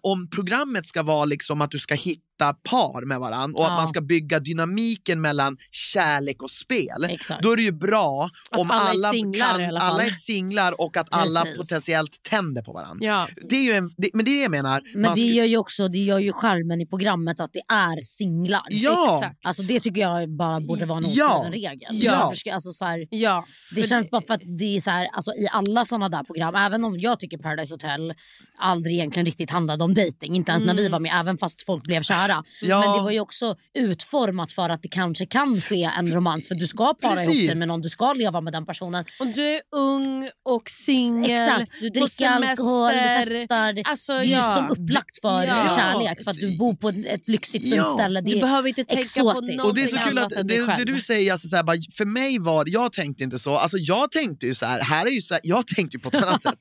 om 0.01 0.29
programmet 0.29 0.85
ska 0.85 1.03
vara 1.03 1.25
liksom 1.25 1.61
att 1.61 1.71
du 1.71 1.79
ska 1.79 1.93
hitta 1.95 2.21
par 2.47 3.05
med 3.05 3.19
varandra 3.19 3.59
och 3.59 3.65
att 3.65 3.71
Ja. 3.71 3.75
man 3.75 3.87
ska 3.87 4.01
bygga 4.01 4.39
dynamiken 4.39 5.21
mellan 5.21 5.57
kärlek 5.71 6.43
och 6.43 6.51
spel. 6.51 7.03
Exakt. 7.09 7.43
Då 7.43 7.51
är 7.51 7.55
det 7.55 7.61
ju 7.63 7.71
bra 7.71 8.29
Att 8.51 8.59
om 8.59 8.71
alla 8.71 8.81
är 8.83 8.89
alla, 8.89 9.11
singlar 9.11 9.67
kan, 9.69 9.77
alla 9.77 10.03
är 10.03 10.09
singlar 10.09 10.81
och 10.81 10.97
att 10.97 11.07
alla 11.11 11.41
Precis. 11.41 11.57
potentiellt 11.57 12.23
tänder 12.29 12.61
på 12.61 12.73
varandra. 12.73 13.05
Ja. 13.05 13.27
Det 13.49 13.55
är 13.55 13.63
ju 13.63 13.71
en, 13.71 13.89
det, 13.97 14.09
men 14.13 14.25
det 14.25 14.31
är 14.31 14.35
det 14.35 14.41
jag 14.41 14.51
menar. 14.51 14.81
Men 14.93 15.03
det 15.03 15.09
ska- 15.09 15.21
gör 15.21 15.45
ju 15.45 15.57
också 15.57 15.87
det 15.87 15.99
gör 15.99 16.19
ju 16.19 16.33
charmen 16.33 16.81
i 16.81 16.85
programmet 16.85 17.39
att 17.39 17.53
det 17.53 17.61
är 17.73 18.03
singlar. 18.03 18.61
Ja. 18.69 19.15
Exakt. 19.21 19.39
Alltså 19.47 19.63
det 19.63 19.79
tycker 19.79 20.01
jag 20.01 20.29
bara 20.37 20.59
borde 20.59 20.85
vara 20.85 20.97
en 20.97 21.05
Ja. 21.13 21.45
regel. 21.51 22.03
Ja. 22.03 22.31
Ska- 22.35 22.53
Alltså 22.53 22.71
så 22.71 22.85
här, 22.85 23.07
Ja. 23.09 23.45
det 23.75 23.81
För 23.81 23.89
känns 23.89 24.09
bara 24.09 24.21
för 24.21 24.33
att 24.33 24.41
det 24.59 24.75
är 24.75 24.79
så 24.79 24.91
här, 24.91 25.07
alltså 25.13 25.31
i 25.31 25.47
alla 25.51 25.85
såna 25.85 26.09
där 26.09 26.23
program, 26.23 26.55
även 26.55 26.83
om 26.83 26.99
jag 26.99 27.19
tycker 27.19 27.37
Paradise 27.37 27.73
Hotel 27.73 28.13
aldrig 28.59 28.95
egentligen 28.95 29.25
riktigt 29.25 29.49
handlade 29.51 29.83
om 29.83 29.93
dating, 29.93 30.35
inte 30.35 30.51
ens 30.51 30.63
när 30.65 30.73
Mm. 30.73 30.83
vi 30.83 30.89
var 30.89 30.99
med, 30.99 31.11
även 31.19 31.37
fast 31.37 31.65
folk 31.65 31.83
blev 31.83 32.01
kära. 32.01 32.28
Ja. 32.61 32.79
Men 32.79 32.97
det 32.97 33.03
var 33.03 33.11
ju 33.11 33.19
också 33.19 33.55
utformat 33.79 34.51
för 34.51 34.69
att 34.69 34.81
det 34.81 34.87
kanske 34.87 35.25
kan 35.25 35.61
ske 35.61 35.83
en 35.97 36.11
romans 36.13 36.47
för 36.47 36.55
du 36.55 36.67
ska 36.67 36.93
para 36.93 37.13
ihop 37.13 37.25
Precis. 37.27 37.47
dig 37.49 37.55
med 37.57 37.67
någon, 37.67 37.81
du 37.81 37.89
ska 37.89 38.13
leva 38.13 38.41
med 38.41 38.53
den 38.53 38.65
personen. 38.65 39.05
Och 39.19 39.27
du 39.27 39.53
är 39.55 39.61
ung 39.75 40.27
och 40.49 40.69
singel. 40.69 41.31
Exakt, 41.31 41.71
du 41.79 41.89
dricker 41.89 42.27
alkohol, 42.27 42.91
du 42.91 42.97
semester. 42.99 43.39
festar. 43.39 43.73
Det, 43.73 43.83
Alltså, 43.85 44.13
det 44.13 44.19
är 44.19 44.37
ja. 44.37 44.55
som 44.55 44.69
upplagt 44.83 45.21
för 45.21 45.43
Ja. 45.43 45.75
kärlek 45.77 46.23
för 46.23 46.31
att 46.31 46.37
du 46.39 46.57
bor 46.57 46.73
på 46.75 46.89
ett 46.89 47.27
lyxigt 47.27 47.63
fint 47.63 47.75
Ja. 47.75 47.93
ställe. 47.93 48.21
Det 48.21 48.31
Du 48.33 48.39
behöver 48.39 48.69
inte 48.69 48.83
tänka 48.83 48.95
på 49.21 49.29
exotiskt. 49.31 49.63
Och 49.65 49.75
det 49.75 49.83
är 49.83 49.87
så 49.87 49.95
någonting 49.95 50.09
kul 50.09 50.17
att 50.41 50.47
det, 50.47 50.75
det 50.85 50.91
du 50.93 50.99
säger, 50.99 51.31
alltså 51.31 51.47
så 51.47 51.55
här, 51.55 51.63
bara, 51.63 51.77
för 51.97 52.05
mig 52.05 52.39
var 52.39 52.63
jag 52.67 52.93
tänkte 52.93 53.23
inte 53.23 53.39
så, 53.39 53.55
alltså 53.55 53.77
jag 53.77 54.11
tänkte 54.11 54.45
ju 54.45 54.53
så 54.55 54.65
här, 54.65 54.81
här 54.81 55.05
är 55.05 55.11
ju 55.11 55.21
så 55.21 55.33
här, 55.33 55.41
jag 55.43 55.67
tänkte 55.67 55.97
ju 55.97 56.01
på 56.01 56.09
ett 56.09 56.23
annat 56.25 56.41
sätt. 56.49 56.55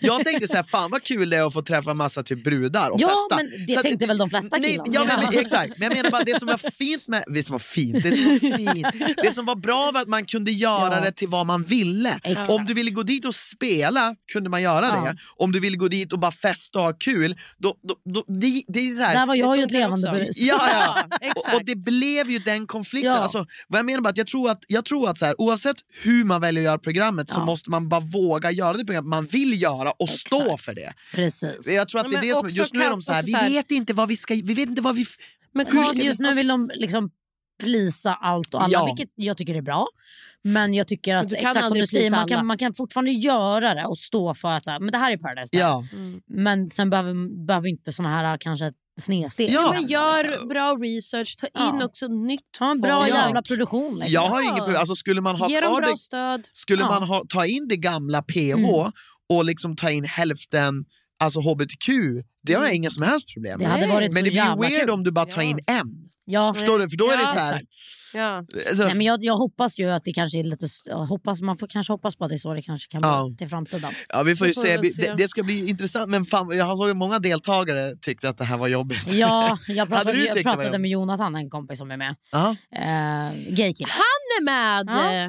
Jag 0.00 0.24
tänkte 0.24 0.48
så 0.48 0.56
här, 0.56 0.62
fan 0.62 0.90
vad 0.90 1.02
kul 1.02 1.30
det 1.30 1.36
är 1.36 1.46
att 1.46 1.52
få 1.52 1.62
träffa 1.62 1.94
massa 1.94 2.22
typ 2.22 2.44
brudar 2.44 2.90
och 2.90 3.00
Ja, 3.00 3.08
festa. 3.08 3.36
men 3.36 3.66
det 3.66 3.72
Så 3.72 3.78
att- 3.78 3.82
tänkte 3.84 4.06
väl 4.06 4.18
de 4.18 4.30
flesta 4.30 4.56
nej, 4.56 4.70
killarna. 4.70 4.90
Ja, 4.92 5.04
men, 5.04 5.13
Ja. 5.22 5.30
exakt, 5.40 5.78
men 5.78 5.88
jag 5.88 5.96
menar 5.96 6.10
bara 6.10 6.24
det 6.24 6.38
som 6.38 6.48
var 6.48 6.70
fint 6.70 7.08
med, 7.08 7.24
det 7.26 7.44
som 7.46 7.52
var 7.52 7.58
fint, 7.58 8.02
det 8.02 8.12
som 8.12 8.24
var 8.32 8.38
fint, 8.58 8.86
det 9.22 9.34
som 9.34 9.46
var 9.46 9.56
bra 9.56 9.90
var 9.94 10.00
att 10.00 10.08
man 10.08 10.24
kunde 10.26 10.50
göra 10.52 10.94
Ja. 10.94 11.00
det 11.00 11.12
till 11.12 11.28
vad 11.28 11.46
man 11.46 11.62
ville. 11.62 12.20
Exakt. 12.24 12.50
Om 12.50 12.64
du 12.66 12.74
ville 12.74 12.90
gå 12.90 13.02
dit 13.02 13.24
och 13.24 13.34
spela 13.34 14.14
kunde 14.32 14.50
man 14.50 14.62
göra 14.62 14.86
Ja. 14.86 15.00
det. 15.04 15.16
Om 15.36 15.52
du 15.52 15.60
ville 15.60 15.76
gå 15.76 15.88
dit 15.88 16.12
och 16.12 16.18
bara 16.18 16.32
festa 16.32 16.78
och 16.78 16.84
ha 16.84 16.92
kul, 16.92 17.36
då, 17.58 17.74
då, 17.88 17.94
då, 18.14 18.24
det, 18.40 18.62
det 18.68 18.80
är 18.90 18.94
så 18.94 19.02
här, 19.02 19.14
Där 19.14 19.26
var 19.26 19.34
jag 19.34 19.56
ju 19.56 19.62
ett 19.64 19.70
levande 19.70 20.08
också. 20.10 20.18
bevis. 20.20 20.38
Ja, 20.40 20.68
ja. 20.70 21.08
Och, 21.36 21.54
och 21.54 21.64
det 21.64 21.74
blev 21.76 22.30
ju 22.30 22.38
den 22.38 22.66
konflikten. 22.66 23.12
Ja. 23.12 23.18
Alltså, 23.18 23.46
vad 23.68 23.78
jag 23.78 23.86
menar 23.86 24.00
bara 24.00 24.08
att 24.10 24.16
jag 24.18 24.26
tror 24.26 24.50
att, 24.50 24.64
jag 24.68 24.84
tror 24.84 25.10
att 25.10 25.18
så 25.18 25.24
här, 25.26 25.40
oavsett 25.40 25.76
hur 26.02 26.24
man 26.24 26.40
väljer 26.40 26.62
att 26.62 26.64
göra 26.64 26.78
programmet 26.78 27.28
så 27.30 27.40
måste 27.40 27.70
man 27.70 27.88
bara 27.88 28.00
våga 28.00 28.50
göra 28.50 28.72
det 28.76 28.84
program 28.84 29.08
man 29.08 29.26
vill 29.26 29.62
göra 29.62 29.90
och 29.90 30.08
stå 30.08 30.42
Exakt. 30.42 30.64
för 30.64 30.74
det. 30.74 30.92
Precis. 31.12 31.66
Jag 31.66 31.88
tror 31.88 32.00
att 32.00 32.10
det 32.10 32.16
är 32.16 32.20
men 32.20 32.28
det 32.28 32.34
som, 32.34 32.46
också 32.46 32.56
just 32.56 32.74
nu 32.74 32.82
är 32.82 32.90
de 32.90 33.02
så 33.02 33.12
här, 33.12 33.22
också 33.22 33.38
vi 33.48 33.54
vet 33.54 33.70
inte 33.70 33.94
vad 33.94 34.08
vi 34.08 34.16
ska, 34.16 34.34
vi 34.34 34.54
vet 34.54 34.68
inte 34.68 34.82
vad 34.82 34.96
vi... 34.96 35.03
f- 35.04 35.16
Men 35.54 35.66
vi- 35.94 36.04
Just 36.06 36.20
nu 36.20 36.34
vill 36.34 36.48
de 36.48 36.70
liksom 36.74 37.10
plisa 37.62 38.14
allt 38.14 38.54
och 38.54 38.62
alla, 38.62 38.72
Ja. 38.72 38.84
vilket 38.84 39.12
jag 39.14 39.36
tycker 39.36 39.54
är 39.54 39.62
bra. 39.62 39.86
Men 40.42 40.74
jag 40.74 40.88
tycker 40.88 41.16
att, 41.16 41.32
exakt 41.32 41.66
som 41.66 41.78
du 41.78 41.86
säger, 41.86 42.10
man 42.10 42.28
kan, 42.28 42.46
man 42.46 42.58
kan 42.58 42.74
fortfarande 42.74 43.10
göra 43.10 43.74
det 43.74 43.84
och 43.84 43.98
stå 43.98 44.34
för 44.34 44.48
att 44.48 44.64
så 44.64 44.70
här, 44.70 44.80
men 44.80 44.92
det 44.92 44.98
här 44.98 45.12
är 45.12 45.16
Paradise. 45.16 45.48
Ja. 45.52 45.84
Men 46.26 46.68
sen 46.68 46.90
behöver, 46.90 47.46
behöver 47.46 47.68
inte 47.68 47.92
såna 47.92 48.08
här 48.08 48.36
kanske 48.36 48.72
snedsteg. 49.00 49.50
Ja. 49.52 49.70
men 49.72 49.86
gör 49.86 50.46
bra 50.48 50.74
research, 50.74 51.36
ta 51.36 51.46
in 51.46 51.52
Ja. 51.80 51.84
också 51.84 52.06
nytt 52.08 52.40
Ha 52.58 52.70
en 52.70 52.80
bra 52.80 53.00
folk. 53.00 53.14
jävla 53.14 53.42
produktion. 53.42 53.94
Liksom. 53.98 54.12
Jag 54.12 54.28
har 54.28 54.40
ju 54.40 54.46
inget 54.46 54.58
problem, 54.58 54.76
alltså 54.80 54.94
skulle 54.94 55.20
man 55.20 55.36
ha 55.36 55.50
Ge 55.50 55.60
kvar 55.60 55.80
bra 55.80 55.90
det, 55.90 55.96
stöd. 55.98 56.48
skulle 56.52 56.82
Ja. 56.82 56.88
man 56.88 57.02
ha, 57.02 57.24
ta 57.28 57.46
in 57.46 57.68
det 57.68 57.76
gamla 57.76 58.22
PH 58.22 58.36
Mm. 58.52 58.92
och 59.28 59.44
liksom 59.44 59.76
ta 59.76 59.90
in 59.90 60.04
hälften 60.04 60.84
alltså 61.24 61.40
hbtq, 61.40 61.86
det 62.42 62.54
har 62.54 62.64
jag 62.64 62.74
inga 62.74 62.90
som 62.90 63.02
helst 63.02 63.34
problem 63.34 63.60
med. 63.60 63.88
Men 64.14 64.24
det 64.24 64.30
blir 64.30 64.60
weird 64.62 64.80
kul. 64.80 64.90
om 64.90 65.04
du 65.04 65.10
bara 65.10 65.26
tar 65.26 65.42
in 65.42 65.58
en. 65.66 65.86
Ja. 66.24 66.54
Förstår 66.54 66.78
du? 66.78 66.90
För 66.90 66.96
då 66.96 67.10
är 67.10 67.16
det 67.16 67.26
så 67.26 67.38
här. 67.38 67.62
Ja. 68.14 68.36
alltså, 68.68 68.84
Nej, 68.84 68.94
men 68.94 69.06
jag, 69.06 69.24
jag 69.24 69.36
hoppas 69.36 69.78
ju 69.78 69.90
att 69.90 70.04
det 70.04 70.12
kanske 70.12 70.38
är 70.38 70.44
lite... 70.44 70.66
Hoppas, 71.08 71.40
man 71.40 71.56
får 71.56 71.66
kanske 71.66 71.92
hoppas 71.92 72.16
på 72.16 72.24
att 72.24 72.30
det 72.30 72.36
är 72.36 72.38
så 72.38 72.54
det 72.54 72.62
kanske 72.62 72.90
kan 72.90 73.00
bli 73.00 73.08
Ja. 73.10 73.30
till 73.38 73.48
framtiden. 73.48 73.92
Ja, 74.08 74.22
vi 74.22 74.36
får 74.36 74.46
ju 74.46 74.50
Det 74.52 74.54
får 74.54 74.62
se. 74.62 74.76
vi 74.76 74.88
Vi-. 74.88 75.02
Det, 75.02 75.14
det 75.16 75.28
ska 75.28 75.42
bli 75.42 75.68
intressant. 75.68 76.08
Men 76.10 76.24
fan, 76.24 76.56
jag 76.56 76.78
såg 76.78 76.88
ju 76.88 76.94
många 76.94 77.18
deltagare 77.18 77.96
tyckte 78.00 78.28
att 78.28 78.38
det 78.38 78.44
här 78.44 78.56
var 78.56 78.68
jobbigt. 78.68 79.12
Ja, 79.12 79.58
jag 79.68 79.88
pratade, 79.88 80.18
jag 80.18 80.42
pratade 80.42 80.78
med 80.78 80.90
Jonathan, 80.90 81.34
en 81.36 81.50
kompis 81.50 81.78
som 81.78 81.90
är 81.90 81.96
med. 81.96 82.14
Ja. 82.32 82.56
Eh, 82.76 83.32
Gaykille. 83.54 83.90
Han 83.92 84.24
är 84.38 84.42
med! 84.44 84.86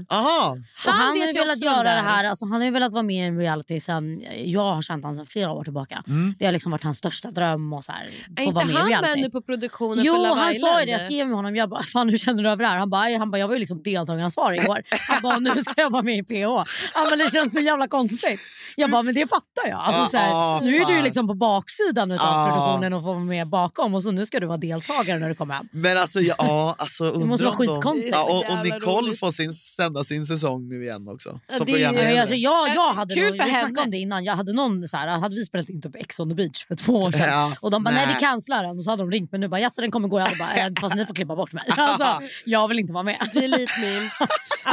Ja. 0.09 0.15
Aha. 0.17 0.51
Och 0.51 0.91
Han, 0.91 0.93
han 0.99 1.07
har 1.19 1.27
ju 1.27 1.33
velat 1.39 1.61
göra 1.61 1.83
det 1.83 1.89
är. 1.89 2.01
här, 2.03 2.23
alltså, 2.23 2.45
han 2.45 2.53
har 2.61 2.65
ju 2.65 2.71
velat 2.71 2.93
vara 2.93 3.03
med 3.03 3.15
i 3.15 3.19
en 3.19 3.37
reality 3.37 3.79
sen, 3.79 4.23
jag 4.45 4.73
har 4.73 4.81
känt 4.81 5.03
honom 5.03 5.15
sedan 5.15 5.25
flera 5.25 5.51
år 5.51 5.63
tillbaka. 5.63 6.03
Mm. 6.07 6.35
Det 6.39 6.45
har 6.45 6.51
liksom 6.53 6.71
varit 6.71 6.83
hans 6.83 6.97
största 6.97 7.31
dröm 7.31 7.73
och 7.73 7.83
så 7.85 7.91
här, 7.91 8.01
Är 8.01 8.07
få 8.35 8.41
inte 8.41 8.53
vara 8.55 8.65
med 8.65 8.73
i 8.73 8.77
han 8.77 8.87
reality. 8.89 9.09
med 9.11 9.19
nu 9.19 9.29
på 9.31 9.41
produktionen 9.41 10.05
Jo 10.05 10.13
för 10.13 10.19
Love 10.29 10.41
han 10.41 10.53
sa 10.53 10.53
ju 10.53 10.55
Island? 10.57 10.87
det, 10.87 10.91
jag 10.91 11.01
skrev 11.01 11.27
med 11.27 11.35
honom, 11.35 11.55
jag 11.55 11.69
bara 11.69 11.83
fan 11.93 12.09
hur 12.09 12.17
känner 12.17 12.43
du 12.43 12.49
över 12.49 12.63
det 12.63 12.69
här? 12.69 12.74
Han 12.77 12.89
bara, 12.89 13.17
han 13.17 13.31
bara 13.31 13.37
jag 13.37 13.47
var 13.47 13.53
ju 13.53 13.59
liksom 13.59 13.83
deltagaransvarig 13.83 14.61
igår. 14.61 14.83
Han 15.09 15.21
bara 15.21 15.39
nu 15.39 15.63
ska 15.63 15.81
jag 15.81 15.89
vara 15.89 16.03
med 16.03 16.17
i 16.17 16.23
PH. 16.23 16.71
Han 16.93 17.05
bara, 17.09 17.15
det 17.15 17.31
känns 17.31 17.53
så 17.53 17.59
jävla 17.59 17.87
konstigt. 17.87 18.39
Jag 18.75 18.91
bara 18.91 19.03
men 19.03 19.15
det 19.15 19.29
fattar 19.29 19.67
jag. 19.69 19.79
Alltså, 19.79 20.01
Ah, 20.01 20.07
så 20.09 20.17
här, 20.17 20.33
ah, 20.33 20.59
nu 20.63 20.75
är 20.77 20.85
du 20.85 21.01
liksom 21.01 21.27
på 21.27 21.33
baksidan 21.33 22.11
av 22.11 22.17
Ah. 22.21 22.47
produktionen 22.47 22.93
och 22.93 23.03
får 23.03 23.13
vara 23.13 23.19
med 23.23 23.49
bakom 23.49 23.95
och 23.95 24.03
så 24.03 24.11
nu 24.11 24.25
ska 24.25 24.39
du 24.39 24.45
vara 24.47 24.57
deltagare 24.57 25.19
när 25.19 25.29
du 25.29 25.35
kommer 25.35 25.53
hem. 25.53 25.67
Men 25.71 25.97
alltså, 25.97 26.19
ja, 26.19 26.75
alltså 26.77 27.05
undrar 27.13 27.27
måste 27.27 27.45
vara 27.45 27.55
skitkonstigt. 27.55 28.15
Ja, 28.15 28.23
och, 28.23 28.57
och 28.57 28.65
Nicole 28.65 29.07
roligt. 29.07 29.19
får 29.19 29.31
sin, 29.31 29.51
sända 29.53 30.03
sin 30.03 30.25
säsong 30.25 30.67
nu 30.69 30.83
igen 30.83 31.07
också. 31.07 31.39
Ja, 31.47 31.55
Som 31.57 31.65
det. 31.65 31.85
Alltså, 32.19 32.35
jag, 32.35 32.75
jag 32.75 32.93
hade 32.93 33.13
Kul 33.13 33.23
någon, 33.23 33.37
för 33.37 33.43
vi 33.43 33.49
snackade 33.49 33.67
henne. 33.67 33.81
om 33.81 33.91
det 33.91 33.97
innan, 33.97 34.23
jag 34.23 34.35
hade 34.35 34.53
någon 34.53 34.87
så 34.87 34.97
här, 34.97 35.07
hade 35.07 35.35
vi 35.35 35.45
spelat 35.45 35.69
in 35.69 35.81
typ 35.81 35.95
Ex 35.95 36.19
on 36.19 36.29
the 36.29 36.35
beach 36.35 36.65
för 36.67 36.75
två 36.75 36.93
år 36.93 37.11
sedan 37.11 37.21
Ja. 37.29 37.51
och 37.59 37.71
de 37.71 37.83
bara 37.83 37.93
nej, 37.95 38.05
Nej. 38.05 38.15
vi 38.15 38.19
cancelar 38.25 38.63
den 38.63 38.75
och 38.77 38.83
så 38.83 38.89
hade 38.89 39.03
de 39.03 39.11
ringt 39.11 39.31
mig 39.31 39.41
nu 39.41 39.47
bara 39.47 39.59
jaså 39.59 39.81
den 39.81 39.91
kommer 39.91 40.07
gå 40.07 40.19
jag 40.19 40.25
hade 40.25 40.37
bara 40.37 40.53
"Eh, 40.55 40.67
fast 40.81 40.95
ni 40.95 41.05
får 41.05 41.13
klippa 41.13 41.35
bort 41.35 41.53
mig. 41.53 41.63
Alltså, 41.77 42.07
jag 42.45 42.67
vill 42.67 42.79
inte 42.79 42.93
vara 42.93 43.03
med. 43.03 43.29
Delete 43.33 43.71
meme. 43.81 44.09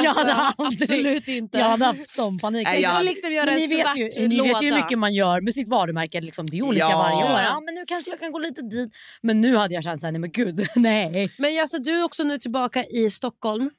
jag 0.04 0.14
hade 0.14 0.34
Alltså, 0.34 0.62
aldrig, 0.62 0.82
absolut 0.82 1.28
inte. 1.28 1.58
Jag 1.58 1.64
hade 1.68 1.84
haft 1.84 2.08
sån 2.08 2.38
panik. 2.38 2.68
Nej, 2.68 2.80
jag- 2.82 2.98
vill 2.98 3.06
liksom 3.06 3.32
göra 3.32 3.44
men 3.46 3.54
en 3.54 3.60
ni 3.60 3.68
vet, 3.94 4.18
ju, 4.18 4.28
ni 4.28 4.40
vet 4.40 4.62
ju 4.62 4.68
hur 4.70 4.76
mycket 4.76 4.98
man 4.98 5.14
gör 5.14 5.40
med 5.40 5.54
sitt 5.54 5.68
varumärke. 5.68 6.20
Liksom, 6.20 6.46
det 6.46 6.58
är 6.58 6.62
olika 6.66 6.78
Ja. 6.90 6.98
varje 6.98 7.24
år. 7.34 7.40
Ja, 7.40 7.60
men 7.64 7.74
nu 7.74 7.84
kanske 7.86 8.10
jag 8.10 8.20
kan 8.20 8.32
gå 8.32 8.38
lite 8.38 8.62
dit. 8.62 8.90
Men 9.20 9.40
nu 9.40 9.56
hade 9.56 9.74
jag 9.74 9.84
känt 9.84 10.00
såhär, 10.00 10.12
nej 10.12 10.20
men 10.20 10.30
gud, 10.32 10.66
nej. 10.76 11.30
Men 11.38 11.60
alltså, 11.60 11.78
du 11.78 12.00
är 12.00 12.04
också 12.04 12.24
nu 12.24 12.38
tillbaka 12.38 12.84
i 12.84 13.10
Stockholm, 13.10 13.70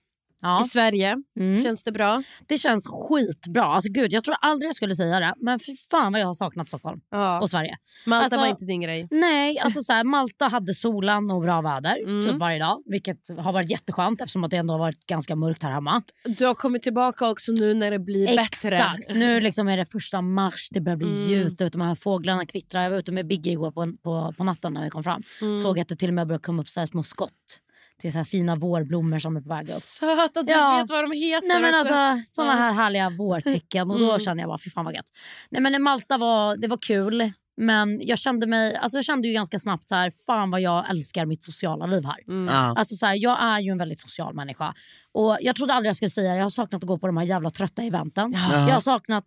Ja. 0.44 0.62
i 0.66 0.70
Sverige. 0.70 1.16
Mm. 1.40 1.64
Känns 1.64 1.84
det 1.84 1.92
bra? 1.92 2.24
Det 2.48 2.58
känns 2.58 2.88
skitbra. 2.88 3.64
Alltså, 3.66 3.92
gud, 3.92 4.14
jag 4.14 4.24
tror 4.24 4.36
aldrig 4.42 4.68
jag 4.68 4.76
skulle 4.76 4.96
säga 4.96 5.20
det, 5.20 5.34
men 5.38 5.60
för 5.60 5.90
fan 5.90 6.12
vad 6.12 6.22
jag 6.22 6.28
har 6.28 6.34
saknat 6.34 6.68
Stockholm 6.68 7.00
Ja. 7.12 7.42
och 7.42 7.50
Sverige. 7.50 7.76
Malta 8.06 8.24
Alltså- 8.24 8.40
var 8.40 8.48
inte 8.48 8.66
din 8.66 8.82
grej. 8.82 9.08
Nej, 9.12 9.60
alltså 9.60 9.82
så 9.82 9.94
här, 9.94 10.04
Malta 10.04 10.48
hade 10.48 10.74
solen 10.74 11.32
och 11.32 11.42
bra 11.42 11.62
väder 11.62 11.98
Mm. 12.04 12.22
typ 12.22 12.36
varje 12.40 12.60
dag. 12.60 12.84
Vilket 12.86 13.18
har 13.40 13.52
varit 13.54 13.70
jätteskönt 13.72 14.22
eftersom 14.22 14.44
att 14.44 14.52
det 14.52 14.58
ändå 14.58 14.74
har 14.74 14.80
varit 14.80 15.06
ganska 15.08 15.36
mörkt 15.36 15.64
här 15.64 15.72
hemma. 15.72 16.02
Du 16.26 16.46
har 16.46 16.54
kommit 16.56 16.84
tillbaka 16.84 17.30
också 17.30 17.52
nu 17.52 17.74
när 17.74 17.92
det 17.92 18.00
blir 18.00 18.28
bättre. 18.28 18.76
Exakt. 18.76 19.10
Nu 19.16 19.40
liksom 19.40 19.68
är 19.68 19.78
det 19.78 19.86
första 19.86 20.22
mars, 20.22 20.68
det 20.72 20.82
börjar 20.82 20.98
bli 20.98 21.08
Mm. 21.08 21.30
ljust 21.30 21.62
ute. 21.62 21.78
De 21.78 21.82
här 21.82 21.96
fåglarna 21.96 22.46
kvittrar. 22.46 22.84
Jag 22.84 22.90
var 22.90 22.98
ute 22.98 23.12
med 23.12 23.28
Biggie 23.28 23.54
igår 23.54 23.72
på, 23.72 23.94
på, 24.04 24.34
på 24.38 24.44
natten 24.44 24.74
när 24.74 24.84
vi 24.84 24.90
kom 24.90 25.04
fram. 25.04 25.22
Mm. 25.42 25.58
Såg 25.58 25.80
att 25.80 25.88
det 25.88 25.96
till 25.96 26.08
och 26.10 26.14
med 26.14 26.28
började 26.28 26.42
komma 26.44 26.62
upp 26.62 26.70
så 26.70 26.80
här 26.80 26.88
små 26.88 27.04
skott. 27.04 27.60
Till 28.02 28.12
så 28.12 28.18
här 28.18 28.26
fina 28.26 28.56
vårblommor 28.56 29.20
som 29.20 29.38
är 29.38 29.42
på 29.42 29.50
väg 29.50 29.70
upp. 29.70 29.76
Söt 29.76 30.38
att 30.38 30.46
du 30.48 30.52
Ja. 30.54 30.78
vet 30.78 30.90
vad 30.90 31.04
de 31.04 31.12
heter 31.12 31.48
Nej, 31.48 31.62
men 31.62 31.82
också. 31.82 31.94
alltså, 31.94 32.32
såna 32.34 32.54
här 32.54 32.74
härliga 32.74 33.10
vårtecken. 33.10 33.92
Och 33.92 34.00
då 34.00 34.06
Mm. 34.10 34.20
kände 34.20 34.44
jag 34.44 34.50
bara, 34.50 34.58
fy 34.58 34.70
fan 34.70 34.86
vad 34.86 34.94
gött. 34.94 35.10
Nej, 35.50 35.62
men 35.62 35.82
Malta 35.84 36.18
var, 36.18 36.58
det 36.58 36.68
var 36.68 36.78
kul. 36.78 37.32
Men 37.58 38.00
jag 38.02 38.20
kände 38.20 38.48
mig, 38.48 38.76
alltså 38.76 38.98
jag 38.98 39.06
kände 39.06 39.28
ju 39.28 39.34
ganska 39.34 39.60
snabbt 39.60 39.90
så 39.90 39.96
här, 39.96 40.12
fan 40.26 40.52
vad 40.52 40.62
jag 40.62 40.90
älskar 40.90 41.26
mitt 41.26 41.44
sociala 41.44 41.86
liv 41.86 42.06
här. 42.06 42.18
Mm. 42.28 42.48
Ja. 42.54 42.74
Alltså 42.78 42.96
så 42.96 43.06
här, 43.06 43.16
jag 43.16 43.44
är 43.44 43.60
ju 43.60 43.72
en 43.72 43.78
väldigt 43.78 44.02
social 44.02 44.34
människa. 44.36 44.74
Och 45.12 45.38
Jag 45.42 45.56
trodde 45.56 45.74
aldrig 45.74 45.90
jag 45.90 45.96
skulle 45.96 46.10
säga 46.10 46.32
det, 46.32 46.38
jag 46.38 46.46
har 46.46 46.50
saknat 46.50 46.84
att 46.84 46.88
gå 46.88 46.98
på 46.98 47.08
de 47.08 47.18
här 47.18 47.24
jävla 47.26 47.50
trötta 47.50 47.82
eventen. 47.84 48.32
Ja. 48.34 48.68
Jag 48.68 48.74
har 48.74 48.82
saknat 48.82 49.26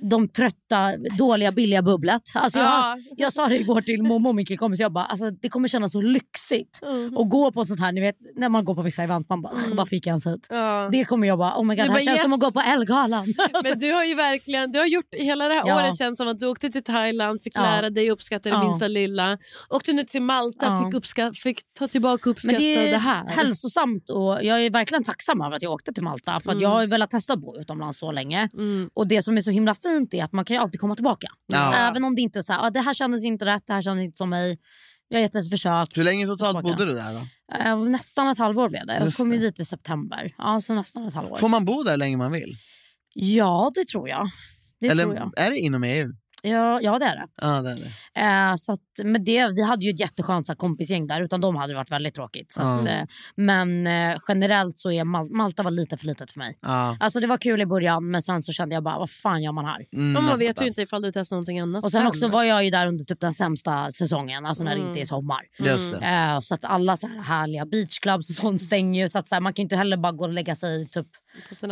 de 0.00 0.28
trötta, 0.28 0.92
dåliga, 1.18 1.52
billiga 1.52 1.82
bubblet. 1.82 2.22
Alltså 2.34 2.58
jag, 2.58 2.68
Ja. 2.68 2.96
jag 3.16 3.32
sa 3.32 3.46
det 3.46 3.58
igår 3.58 3.80
till 3.80 4.02
Momo 4.02 4.28
och 4.28 4.34
min 4.34 4.46
kompis, 4.56 4.80
jag 4.80 4.92
bara, 4.92 5.04
alltså, 5.04 5.30
det 5.30 5.48
kommer 5.48 5.68
kännas 5.68 5.92
så 5.92 6.00
lyxigt 6.02 6.80
Mm. 6.82 7.16
att 7.18 7.30
gå 7.30 7.52
på 7.52 7.62
ett 7.62 7.68
sånt 7.68 7.80
här, 7.80 7.92
ni 7.92 8.00
vet 8.00 8.16
när 8.36 8.48
man 8.48 8.64
går 8.64 8.74
på 8.74 8.82
vissa 8.82 9.02
event, 9.02 9.28
man 9.28 9.42
bara, 9.42 9.52
mm. 9.64 9.76
varför 9.76 9.96
gick 9.96 10.06
jag 10.06 10.10
ens 10.12 10.26
hit? 10.26 10.46
Ja. 10.50 10.88
Det 10.92 11.04
kommer 11.04 11.26
jag 11.28 11.38
bara, 11.38 11.58
oh 11.58 11.64
my 11.64 11.74
god, 11.74 11.76
det 11.76 11.82
här 11.82 11.88
bara, 11.88 12.00
känns 12.00 12.22
som 12.22 12.30
yes. 12.30 12.44
att 12.44 12.54
gå 12.54 12.60
på 12.60 12.66
Ellegalan. 12.70 13.26
Men 13.64 13.78
du 13.78 13.92
har 13.92 14.04
ju 14.04 14.14
verkligen, 14.14 14.72
du 14.72 14.78
har 14.78 14.86
gjort 14.86 15.14
hela 15.14 15.48
det 15.48 15.54
här 15.54 15.62
Ja. 15.66 15.76
året 15.84 15.98
känns 15.98 16.18
som 16.18 16.28
att 16.28 16.38
du 16.38 16.46
åkte 16.46 16.70
till 16.70 16.84
Thailand, 16.84 17.40
fick 17.42 17.56
Ja. 17.58 17.62
lära 17.62 17.90
dig 17.90 18.10
uppskatta 18.10 18.48
det 18.48 18.54
Ja. 18.54 18.62
minsta 18.64 18.88
lilla. 18.88 19.38
Åkte 19.70 19.92
nu 19.92 20.04
till 20.04 20.22
Malta, 20.22 20.66
Ja. 20.66 20.84
fick, 20.86 20.94
uppskatta, 20.94 21.34
fick 21.34 21.60
ta 21.78 21.88
tillbaka 21.88 22.30
och 22.30 22.34
uppskatta 22.36 22.58
det 22.58 22.90
det 22.90 22.96
här. 22.98 23.26
hälsosamt 23.28 24.10
och 24.10 24.44
jag 24.44 24.64
är 24.66 24.70
verkligen 24.70 25.04
tacksam 25.04 25.40
över 25.40 25.56
att 25.56 25.62
jag 25.62 25.72
åkte 25.72 25.92
till 25.92 26.04
Malta. 26.04 26.40
För 26.40 26.50
Mm. 26.54 26.62
Jag 26.62 26.68
har 26.68 26.80
ju 26.80 26.86
velat 26.86 27.10
testa 27.10 27.32
att 27.32 27.38
bo 27.40 27.58
utomlands 27.60 27.98
så 27.98 28.12
länge. 28.12 28.48
Mm. 28.54 28.90
Och 28.94 29.06
Det 29.08 29.22
som 29.22 29.36
är 29.36 29.40
så 29.40 29.50
himla 29.50 29.74
fint 29.88 30.14
är 30.14 30.24
att 30.24 30.32
man 30.32 30.44
kan 30.44 30.56
ju 30.56 30.62
alltid 30.62 30.80
komma 30.80 30.94
tillbaka. 30.94 31.28
Ja. 31.46 31.74
Även 31.74 32.04
om 32.04 32.14
det 32.14 32.22
inte 32.22 32.38
är 32.38 32.42
så 32.42 32.52
här, 32.52 32.66
ah, 32.66 32.70
det 32.70 32.80
här 32.80 32.94
kändes 32.94 33.24
inte 33.24 33.44
rätt, 33.44 33.66
det 33.66 33.72
här 33.72 33.82
kändes 33.82 34.04
inte 34.04 34.16
som 34.16 34.30
mig. 34.30 34.58
Jag 35.08 35.18
har 35.18 35.22
gett 35.22 35.34
ett 35.34 35.50
försök. 35.50 35.96
Hur 35.96 36.04
länge 36.04 36.26
totalt 36.26 36.62
bodde 36.62 36.84
du 36.84 36.92
där 36.94 37.12
då? 37.14 37.20
Eh, 37.64 37.78
nästan 37.78 38.28
ett 38.28 38.38
halvår 38.38 38.68
blev 38.68 38.86
det. 38.86 38.94
Jag 38.94 39.04
Just 39.04 39.16
kom 39.16 39.32
ju 39.32 39.38
dit 39.38 39.60
i 39.60 39.64
september. 39.64 40.34
Ja, 40.38 40.60
så 40.60 40.74
nästan 40.74 41.06
ett 41.06 41.14
halvår. 41.14 41.36
Får 41.36 41.48
man 41.48 41.64
bo 41.64 41.82
där 41.82 41.90
hur 41.90 41.98
länge 41.98 42.16
man 42.16 42.32
vill? 42.32 42.56
Ja, 43.14 43.72
det 43.74 43.84
tror 43.86 44.08
jag. 44.08 44.30
Det 44.80 44.88
Eller 44.88 45.02
tror 45.02 45.14
jag. 45.14 45.32
är 45.38 45.50
det 45.50 45.58
inom 45.58 45.84
EU? 45.84 46.12
Ja, 46.46 46.80
ja, 46.82 46.98
det 46.98 47.04
är 47.04 47.16
det. 47.16 47.26
Ja, 47.42 47.62
det 47.62 47.70
är 47.70 47.74
det. 47.74 48.50
Eh, 48.50 48.56
så 48.56 48.72
att, 48.72 48.80
men 49.04 49.24
det, 49.24 49.48
vi 49.48 49.62
hade 49.62 49.84
ju 49.84 49.90
ett 49.90 50.00
jätteskönt 50.00 50.46
så 50.46 50.52
här, 50.52 50.56
kompisgäng 50.56 51.06
där. 51.06 51.20
Utan 51.22 51.40
de 51.40 51.56
hade 51.56 51.72
det 51.72 51.76
varit 51.76 51.92
väldigt 51.92 52.14
tråkigt. 52.14 52.52
Så 52.52 52.60
Ja. 52.60 52.80
att, 52.80 52.86
eh, 52.86 53.02
men 53.36 53.86
eh, 53.86 54.18
generellt 54.28 54.76
så 54.78 54.90
är 54.92 55.04
Mal- 55.04 55.30
Malta 55.36 55.62
var 55.62 55.70
lite 55.70 55.96
för 55.96 56.06
litet 56.06 56.32
för 56.32 56.38
mig. 56.38 56.58
Ja. 56.62 56.96
Alltså 57.00 57.20
det 57.20 57.26
var 57.26 57.36
kul 57.38 57.60
i 57.60 57.66
början 57.66 58.10
men 58.10 58.22
sen 58.22 58.42
så 58.42 58.52
kände 58.52 58.74
jag 58.74 58.82
bara 58.82 58.98
vad 58.98 59.10
fan 59.10 59.42
gör 59.42 59.52
man 59.52 59.64
här? 59.64 59.86
Mm, 59.92 60.24
man 60.24 60.38
vet 60.38 60.62
ju 60.62 60.66
inte 60.66 60.82
ifall 60.82 61.02
du 61.02 61.12
testar 61.12 61.36
någonting 61.36 61.60
annat 61.60 61.84
Och 61.84 61.90
sen 61.90 62.06
också 62.06 62.28
var 62.28 62.44
jag 62.44 62.64
ju 62.64 62.70
där 62.70 62.86
under 62.86 63.04
typ 63.04 63.20
den 63.20 63.34
sämsta 63.34 63.90
säsongen, 63.90 64.46
alltså 64.46 64.64
när 64.64 64.70
det 64.70 64.76
Mm. 64.76 64.88
inte 64.88 65.00
är 65.00 65.04
sommar. 65.04 65.40
Just 65.58 65.92
det. 66.00 66.06
Eh, 66.06 66.40
så 66.40 66.54
att 66.54 66.64
alla 66.64 66.96
så 66.96 67.06
här 67.06 67.20
härliga 67.22 67.66
beachclubs 67.66 68.30
och 68.30 68.36
sånt 68.36 68.60
stänger 68.60 69.02
ju 69.02 69.08
så 69.08 69.18
att 69.18 69.28
så 69.28 69.34
här, 69.34 69.40
man 69.40 69.52
kan 69.52 69.62
ju 69.62 69.64
inte 69.64 69.76
heller 69.76 69.96
bara 69.96 70.12
gå 70.12 70.24
och 70.24 70.32
lägga 70.32 70.54
sig 70.54 70.88
typ. 70.88 71.06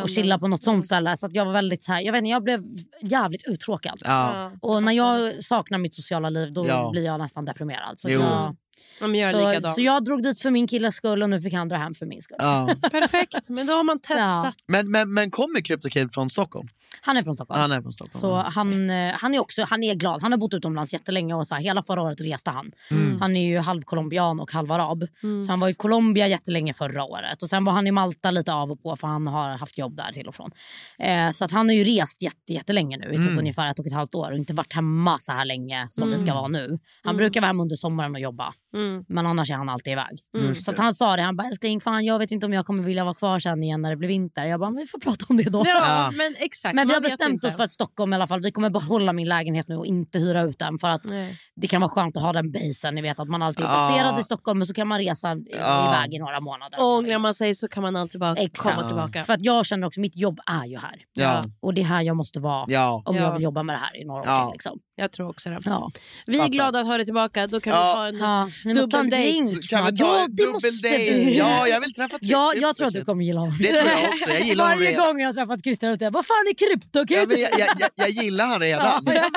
Och 0.02 0.08
chilla 0.08 0.38
på 0.38 0.48
något 0.48 0.62
sånt 0.62 0.86
ställe. 0.86 1.16
Så 1.16 1.26
att 1.26 1.34
jag 1.34 1.44
var 1.44 1.52
väldigt 1.52 1.84
så 1.84 1.92
här, 1.92 2.00
jag 2.00 2.12
vet 2.12 2.18
inte, 2.18 2.28
jag 2.30 2.42
blev 2.42 2.64
jävligt 3.02 3.48
uttråkad. 3.48 3.98
Ja. 4.04 4.52
Och 4.60 4.82
när 4.82 4.92
jag 4.92 5.44
saknar 5.44 5.78
mitt 5.78 5.94
sociala 5.94 6.30
liv 6.30 6.52
då 6.52 6.66
Ja. 6.66 6.90
blir 6.92 7.04
jag 7.04 7.18
nästan 7.18 7.44
deprimerad. 7.44 7.98
Så 7.98 8.10
Jo. 8.10 8.20
jag, 8.20 8.56
Ja, 9.00 9.06
jag 9.16 9.30
så, 9.30 9.48
likadan. 9.48 9.74
så 9.74 9.80
jag 9.82 10.04
drog 10.04 10.22
dit 10.22 10.40
för 10.40 10.50
min 10.50 10.66
killes 10.66 10.94
skull 10.94 11.22
och 11.22 11.30
nu 11.30 11.40
fick 11.40 11.54
han 11.54 11.68
dra 11.68 11.76
hem 11.76 11.94
för 11.94 12.06
min 12.06 12.22
skull. 12.22 12.36
Ja. 12.40 12.68
Perfekt, 12.90 13.48
men 13.48 13.66
då 13.66 13.72
har 13.72 13.84
man 13.84 13.98
testat. 13.98 14.54
Men, 14.66 14.90
men, 14.90 15.14
men 15.14 15.30
kommer 15.30 15.60
CryptoKid 15.60 16.14
från 16.14 16.30
Stockholm? 16.30 16.68
Han 17.00 17.16
är 17.16 17.22
från 17.22 17.34
Stockholm. 17.34 17.60
Han 17.60 17.72
är 17.72 17.82
från 17.82 17.92
Stockholm. 17.92 18.20
Så 18.20 18.36
han, 18.36 18.90
eh, 18.90 19.14
han 19.14 19.34
är 19.34 19.38
också 19.38 19.64
han 19.68 19.82
är 19.82 19.94
glad. 19.94 20.22
Han 20.22 20.32
har 20.32 20.38
bott 20.38 20.54
utomlands 20.54 20.92
jättelänge 20.92 21.34
och 21.34 21.46
så 21.46 21.54
här, 21.54 21.62
hela 21.62 21.82
förra 21.82 22.02
året 22.02 22.20
reste 22.20 22.50
han. 22.50 22.72
Mm. 22.90 23.20
Han 23.20 23.36
är 23.36 23.48
ju 23.48 23.58
halv 23.58 23.82
colombian 23.82 24.40
och 24.40 24.52
halv 24.52 24.72
arab. 24.72 25.06
Så 25.44 25.52
han 25.52 25.60
var 25.60 25.68
i 25.68 25.74
Colombia 25.74 26.26
jättelänge 26.28 26.74
förra 26.74 27.04
året. 27.04 27.42
Och 27.42 27.48
Sen 27.48 27.64
var 27.64 27.72
han 27.72 27.86
i 27.86 27.90
Malta 27.90 28.30
lite 28.30 28.52
av 28.52 28.70
och 28.72 28.82
på 28.82 28.96
för 28.96 29.08
han 29.08 29.26
har 29.26 29.50
haft 29.56 29.78
jobb 29.78 29.96
där 29.96 30.12
till 30.12 30.28
och 30.28 30.34
från. 30.34 30.50
Eh, 30.98 31.30
så 31.30 31.44
att 31.44 31.52
han 31.52 31.68
har 31.68 31.74
ju 31.74 31.84
rest 31.84 32.22
jätte, 32.22 32.52
jättelänge 32.52 32.96
nu 32.96 33.12
i 33.12 33.16
typ 33.16 33.26
Mm. 33.26 33.38
ungefär 33.38 33.66
ett 33.70 33.78
och 33.78 33.86
ett 33.86 33.92
halvt 33.92 34.14
år 34.14 34.30
och 34.30 34.36
inte 34.38 34.54
varit 34.54 34.72
hemma 34.72 35.18
så 35.18 35.32
här 35.32 35.44
länge 35.44 35.86
som 35.90 36.10
vi 36.10 36.18
ska 36.18 36.34
vara 36.34 36.48
nu. 36.48 36.78
Han 37.02 37.16
brukar 37.16 37.40
vara 37.40 37.46
hemma 37.46 37.62
under 37.62 37.76
sommaren 37.76 38.14
och 38.14 38.20
jobba. 38.20 38.54
Mm. 38.74 39.04
Men 39.08 39.26
annars 39.26 39.50
är 39.50 39.54
han 39.54 39.68
alltid 39.68 39.92
iväg. 39.92 40.18
Just 40.38 40.64
Så 40.64 40.72
han 40.78 40.94
sa 40.94 41.16
det, 41.16 41.22
han 41.22 41.36
bara 41.36 41.48
älskling 41.48 41.80
fan 41.80 42.04
jag 42.04 42.18
vet 42.18 42.30
inte 42.30 42.46
om 42.46 42.52
jag 42.52 42.66
kommer 42.66 42.82
vilja 42.82 43.04
vara 43.04 43.14
kvar 43.14 43.38
sen 43.38 43.62
igen 43.62 43.82
när 43.82 43.90
det 43.90 43.96
blir 43.96 44.08
vinter. 44.08 44.44
Jag 44.44 44.60
bara 44.60 44.70
men 44.70 44.80
vi 44.80 44.86
får 44.86 44.98
prata 44.98 45.26
om 45.28 45.36
det 45.36 45.50
då. 45.50 45.62
Ja, 45.66 45.78
Ja. 45.78 46.10
men 46.16 46.34
exakt. 46.38 46.74
Men 46.74 46.88
vi 46.88 46.94
har 46.94 47.00
bestämt 47.00 47.32
inte. 47.32 47.46
oss 47.48 47.56
för 47.56 47.64
att 47.64 47.72
Stockholm 47.72 48.12
i 48.12 48.16
alla 48.16 48.26
fall, 48.26 48.40
vi 48.40 48.52
kommer 48.52 48.70
behålla 48.70 49.12
min 49.12 49.28
lägenhet 49.28 49.68
nu 49.68 49.76
och 49.76 49.86
inte 49.86 50.18
hyra 50.18 50.40
ut 50.42 50.58
den. 50.58 50.78
För 50.78 50.88
att 50.88 51.04
Nej. 51.04 51.38
det 51.56 51.68
kan 51.68 51.80
vara 51.80 51.90
skönt 51.90 52.16
att 52.16 52.22
ha 52.22 52.32
den 52.32 52.52
basen, 52.52 52.94
ni 52.94 53.02
vet 53.02 53.20
att 53.20 53.28
man 53.28 53.42
alltid 53.42 53.64
är 53.64 53.68
Ja. 53.68 53.74
baserad 53.74 54.20
i 54.20 54.22
Stockholm 54.24 54.58
men 54.58 54.66
så 54.66 54.74
kan 54.74 54.88
man 54.88 54.98
resa 54.98 55.32
i- 55.32 55.44
Ja. 55.58 55.88
iväg 55.96 56.14
i 56.14 56.18
några 56.18 56.40
månader. 56.40 56.80
Och 56.80 56.86
ångrar 56.96 57.18
man 57.18 57.34
sig 57.34 57.54
så 57.54 57.68
kan 57.68 57.82
man 57.82 57.96
alltid 57.96 58.20
bara 58.20 58.34
Exakt. 58.36 58.76
komma 58.76 58.88
tillbaka. 58.88 59.24
För 59.24 59.32
att 59.34 59.42
jag 59.44 59.66
känner 59.66 59.86
också, 59.86 60.00
mitt 60.00 60.16
jobb 60.16 60.40
är 60.46 60.64
ju 60.66 60.78
här. 60.78 60.94
Ja. 61.12 61.42
Och 61.60 61.74
det 61.74 61.80
är 61.80 61.84
här 61.84 62.02
jag 62.02 62.16
måste 62.16 62.40
vara 62.40 62.64
Ja. 62.68 63.02
om 63.04 63.16
Ja. 63.16 63.22
jag 63.22 63.32
vill 63.32 63.42
jobba 63.42 63.62
med 63.62 63.74
det 63.74 63.78
här 63.80 64.00
i 64.02 64.04
några 64.04 64.20
år 64.20 64.26
Ja. 64.26 64.46
till. 64.46 64.52
Liksom. 64.52 64.78
Jag 64.96 65.12
tror 65.12 65.28
också 65.28 65.50
det. 65.50 65.58
Ja. 65.64 65.90
Vi 66.26 66.34
är 66.34 66.38
Fattar. 66.38 66.52
glada 66.52 66.80
att 66.80 66.86
ha 66.86 66.96
dig 66.96 67.04
tillbaka. 67.04 67.46
Då 67.46 67.60
kan 67.60 67.72
Ja. 67.72 68.08
vi 68.12 68.20
ha 68.20 68.42
en... 68.44 68.52
Ja, 68.64 68.68
vi 68.68 68.74
måste 68.74 68.90
ta 68.90 69.00
en 69.00 69.10
drink 69.10 69.68
Kan 69.70 69.86
vi 69.86 69.92
ta 69.96 70.04
Ja, 70.04 70.26
det 70.30 70.46
måste 70.46 70.70
vi. 70.82 71.36
Ja, 71.38 71.68
jag 71.68 71.80
vill 71.80 71.92
träffa 71.92 72.18
Ja, 72.20 72.52
jag 72.56 72.76
tror 72.76 72.86
att 72.88 72.94
du 72.94 73.04
kommer 73.04 73.24
gilla 73.24 73.40
honom. 73.40 73.58
Det 73.58 73.68
tror 73.72 73.88
jag 73.90 74.08
också. 74.08 74.30
Jag 74.30 74.40
gillar 74.40 74.64
honom 74.64 74.78
Varje 74.78 74.90
redan. 74.90 75.06
gång 75.06 75.20
jag 75.20 75.28
har 75.28 75.34
träffat 75.34 75.62
Christian 75.62 75.92
ute, 75.92 76.10
vad 76.10 76.26
fan 76.26 76.36
är 76.50 76.54
kryptokid? 76.54 77.16
Ja, 77.18 77.24
men 77.28 77.40
jag, 77.40 77.50
jag, 77.60 77.68
jag, 77.78 77.90
jag 77.94 78.10
gillar 78.10 78.46
han 78.46 78.60
redan. 78.60 78.86
Ja, 79.06 79.12
jag 79.14 79.22
vet. 79.22 79.32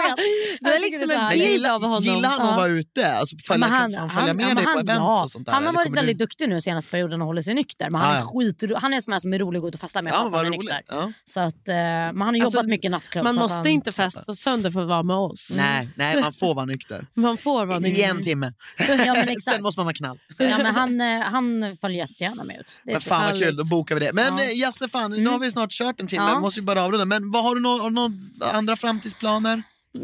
Du 0.61 0.69
är 0.69 0.73
Jag 0.73 0.81
liksom 0.81 1.09
en 1.11 1.17
Men 1.17 1.29
bild 1.33 1.43
gillar, 1.51 1.75
av 1.75 1.81
honom. 1.81 2.03
gillar 2.03 2.29
han 2.29 2.41
att 2.41 2.49
Ja. 2.51 2.55
vara 2.57 2.67
ute? 2.67 3.11
Alltså, 3.13 3.35
följa, 3.47 3.67
Men 3.67 3.75
han, 3.77 3.93
kan 3.93 4.09
följa 4.09 4.33
med 4.33 4.43
ja, 4.43 4.47
men 4.47 4.55
dig 4.55 4.65
på 4.65 4.69
han- 4.71 4.79
events 4.79 4.99
ja. 4.99 5.23
och 5.23 5.31
sånt 5.31 5.45
där? 5.45 5.53
Han 5.53 5.63
har 5.63 5.69
eller 5.69 5.75
varit 5.77 5.85
kommer 5.85 5.97
väldigt 5.97 6.19
du... 6.19 6.25
duktig 6.25 6.49
nu 6.49 6.61
senaste 6.61 6.91
perioden 6.91 7.21
och 7.21 7.27
håller 7.27 7.41
sig 7.41 7.53
nykter. 7.53 7.89
Men 7.89 8.01
han 8.01 8.09
Ja, 8.09 8.15
är 8.15 8.21
ja. 8.21 8.41
skit, 8.57 8.63
han 8.81 8.93
är 8.93 8.95
en 8.95 9.01
sån 9.01 9.11
här 9.11 9.19
som 9.19 9.33
är 9.33 9.39
rolig 9.39 9.57
att 9.57 9.61
gå 9.61 9.67
ut 9.67 9.73
och 9.73 9.79
festa 9.79 10.01
med 10.01 10.13
Ja, 10.13 10.17
fast 10.17 10.35
han 10.35 10.45
är 10.45 10.49
roligt. 10.49 10.59
nykter. 10.61 10.81
Ja. 10.87 11.11
Så 11.25 11.39
att, 11.39 11.67
eh, 11.67 11.73
men 11.75 12.21
han 12.21 12.21
har 12.21 12.33
jobbat 12.35 12.55
Alltså, 12.55 12.67
mycket 12.69 12.91
nattklubb. 12.91 13.23
Man 13.23 13.33
så 13.35 13.39
att 13.39 13.43
måste 13.45 13.57
han, 13.57 13.67
inte 13.67 13.91
festa 13.91 14.35
sönder 14.35 14.71
för 14.71 14.81
att 14.81 14.87
vara 14.87 15.03
med 15.03 15.15
oss. 15.15 15.53
Nej, 15.57 15.89
nej, 15.95 16.21
man 16.21 16.33
får 16.33 16.55
vara 16.55 16.65
nykter. 16.65 17.07
Man 17.13 17.37
får 17.37 17.65
vara 17.65 17.87
I 17.87 18.03
en 18.03 18.21
timme. 18.23 18.53
Ja, 18.77 19.14
men. 19.25 19.39
Sen 19.39 19.61
måste 19.61 19.79
man 19.79 19.85
vara 19.85 19.93
knall. 19.93 20.19
Ja, 20.37 20.57
men 20.57 20.75
han, 20.75 21.01
eh, 21.01 21.19
han 21.21 21.77
följer 21.81 21.99
jättegärna 22.07 22.43
med 22.43 22.59
ut. 22.59 22.73
Det 22.83 22.91
Men 22.91 23.01
fan 23.01 23.19
vad 23.21 23.27
härligt. 23.29 23.43
kul, 23.43 23.55
då 23.55 23.65
bokar 23.65 23.95
vi 23.95 24.05
det. 24.05 24.13
Men 24.13 24.37
Ja. 24.37 24.43
ja. 24.43 24.51
Jasse, 24.51 24.87
fan, 24.87 25.11
nu 25.11 25.29
har 25.29 25.39
vi 25.39 25.51
snart 25.51 25.71
kört 25.71 26.01
en 26.01 26.07
timme. 26.07 26.23
Ja. 26.23 26.39
Måste 26.39 26.59
ju 26.59 26.65
bara 26.65 26.81
avrunda. 26.83 27.05
Men 27.05 27.31
vad 27.31 27.43
har 27.43 27.55
du 27.55 27.61
några 27.61 27.89
nå 27.89 28.11
andra 28.53 28.75
framtidsplaner? 28.75 29.63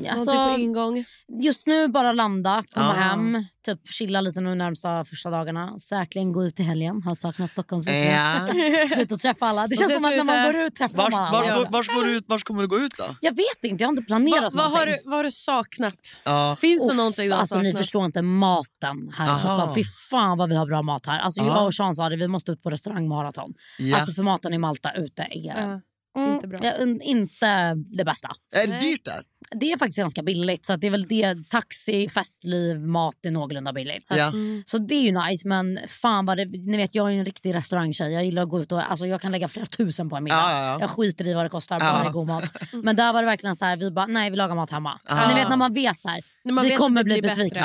Alltså, 0.09 0.33
Någonting 0.33 0.55
på 0.55 0.61
ingång. 0.61 1.05
just 1.43 1.67
nu 1.67 1.87
bara 1.87 2.11
landa, 2.11 2.63
komma 2.73 2.85
Ja. 2.95 3.01
hem, 3.01 3.45
typ 3.65 3.79
chilla 3.93 4.21
lite 4.21 4.41
nu 4.41 4.55
närmsta 4.55 5.05
första 5.05 5.29
dagarna. 5.29 5.79
Säkerligen 5.79 6.31
gå 6.31 6.45
ut 6.45 6.59
i 6.59 6.63
helgen. 6.63 7.01
Har 7.05 7.15
saknat 7.15 7.51
Stockholm. 7.51 7.83
Ja. 7.87 8.49
Gå 8.95 8.95
ut 9.01 9.11
och 9.11 9.19
träffa 9.19 9.45
alla. 9.45 9.67
Det 9.67 9.75
Och 9.75 9.79
känns 9.89 10.01
som 10.01 10.09
att 10.11 10.17
när 10.17 10.23
man 10.23 10.45
går 10.53 10.55
ut 10.61 10.75
träffar 10.75 10.97
Vars, 10.97 11.11
man 11.11 11.23
alla. 11.23 11.37
vars, 11.39 11.47
går- 11.57 11.67
vars, 11.71 11.87
går 11.87 12.03
du 12.03 12.11
ut, 12.17 12.23
vars 12.27 12.43
kommer 12.43 12.61
du 12.61 12.67
gå 12.67 12.77
ut 12.79 12.93
då? 12.97 13.03
Jag 13.21 13.31
vet 13.35 13.63
inte, 13.63 13.83
jag 13.83 13.87
har 13.87 13.91
inte 13.93 14.03
planerat 14.03 14.53
Va, 14.53 14.63
vad, 14.69 14.71
har 14.79 14.85
du, 14.85 14.97
vad 15.05 15.15
har 15.15 15.23
du 15.23 15.31
saknat? 15.31 15.93
Ja. 16.23 16.57
Finns 16.61 16.87
det 16.87 16.91
Uff, 16.93 16.97
någonting 16.97 17.25
du 17.25 17.31
har 17.31 17.39
alltså, 17.39 17.59
ni 17.59 17.65
saknat? 17.65 17.81
förstår 17.81 18.05
inte 18.05 18.21
maten 18.21 19.11
här 19.17 19.33
i 19.33 19.35
Stockholm. 19.35 19.75
Fy 19.75 19.83
fan 20.11 20.37
vad 20.37 20.49
vi 20.49 20.55
har 20.55 20.65
bra 20.65 20.81
mat 20.81 21.05
här. 21.05 21.19
Alltså, 21.19 21.41
Ja. 21.41 21.47
jag 21.47 21.65
och 21.65 21.73
Sean 21.75 21.93
sa 21.93 22.09
det, 22.09 22.15
vi 22.15 22.27
måste 22.27 22.51
ut 22.51 22.63
på 22.63 22.69
restaurangmaraton. 22.69 23.53
Ja. 23.77 23.97
Alltså 23.97 24.13
för 24.13 24.23
maten 24.23 24.53
i 24.53 24.57
Malta 24.57 24.91
ute 24.93 25.21
är 25.21 25.61
Ja, 25.61 25.81
mm, 26.17 26.33
inte 26.33 26.47
bra. 26.47 26.57
ja, 26.61 26.71
un- 26.79 27.01
inte 27.01 27.73
det 27.97 28.05
bästa. 28.05 28.29
Är 28.55 28.67
det 28.67 28.79
dyrt 28.79 29.05
där? 29.05 29.23
Det 29.55 29.71
är 29.71 29.77
faktiskt 29.77 29.99
ganska 29.99 30.23
billigt. 30.23 30.65
Så 30.65 30.73
att 30.73 30.81
det 30.81 30.87
är 30.87 30.91
väl 30.91 31.03
det, 31.07 31.35
taxi, 31.49 32.09
festliv, 32.09 32.79
mat 32.79 33.25
är 33.25 33.31
någorlunda 33.31 33.73
billigt. 33.73 34.07
Så, 34.07 34.15
Ja. 34.17 34.25
att, 34.27 34.33
så 34.65 34.77
det 34.77 34.95
är 34.95 35.01
ju 35.01 35.11
nice. 35.29 35.47
Men 35.47 35.79
fan 35.87 36.25
vad 36.25 36.37
det, 36.37 36.45
ni 36.45 36.77
vet 36.77 36.95
jag 36.95 37.07
är 37.07 37.11
ju 37.11 37.19
en 37.19 37.25
riktig 37.25 37.55
restaurangtjej. 37.55 38.13
Jag 38.13 38.25
gillar 38.25 38.43
att 38.43 38.49
gå 38.49 38.59
ut 38.61 38.71
och 38.71 38.91
alltså, 38.91 39.05
jag 39.07 39.21
kan 39.21 39.31
lägga 39.31 39.47
flera 39.47 39.65
tusen 39.65 40.09
på 40.09 40.15
en 40.15 40.23
middag. 40.23 40.35
Ja, 40.35 40.51
ja, 40.59 40.65
ja. 40.65 40.77
Jag 40.79 40.89
skiter 40.89 41.27
i 41.27 41.33
vad 41.33 41.45
det 41.45 41.49
kostar, 41.49 41.79
bara 41.79 41.89
Ja. 41.89 42.01
det 42.03 42.07
är 42.09 42.11
god 42.11 42.27
mat. 42.27 42.43
Men 42.83 42.95
där 42.95 43.13
var 43.13 43.21
det 43.21 43.25
verkligen 43.25 43.55
så 43.55 43.65
här, 43.65 43.77
vi 43.77 43.91
bara 43.91 44.05
nej 44.07 44.29
vi 44.29 44.35
lagar 44.37 44.55
mat 44.55 44.69
hemma. 44.71 44.99
Ni 45.27 45.33
vet 45.33 45.49
när 45.49 45.57
man 45.57 45.73
vet 45.73 46.01
så 46.01 46.09
här, 46.09 46.21
När 46.43 46.53
man 46.53 46.63
vi 46.63 46.69
vet 46.69 46.79
kommer 46.79 47.01
att 47.01 47.05
bli 47.05 47.21
besvikna. 47.21 47.61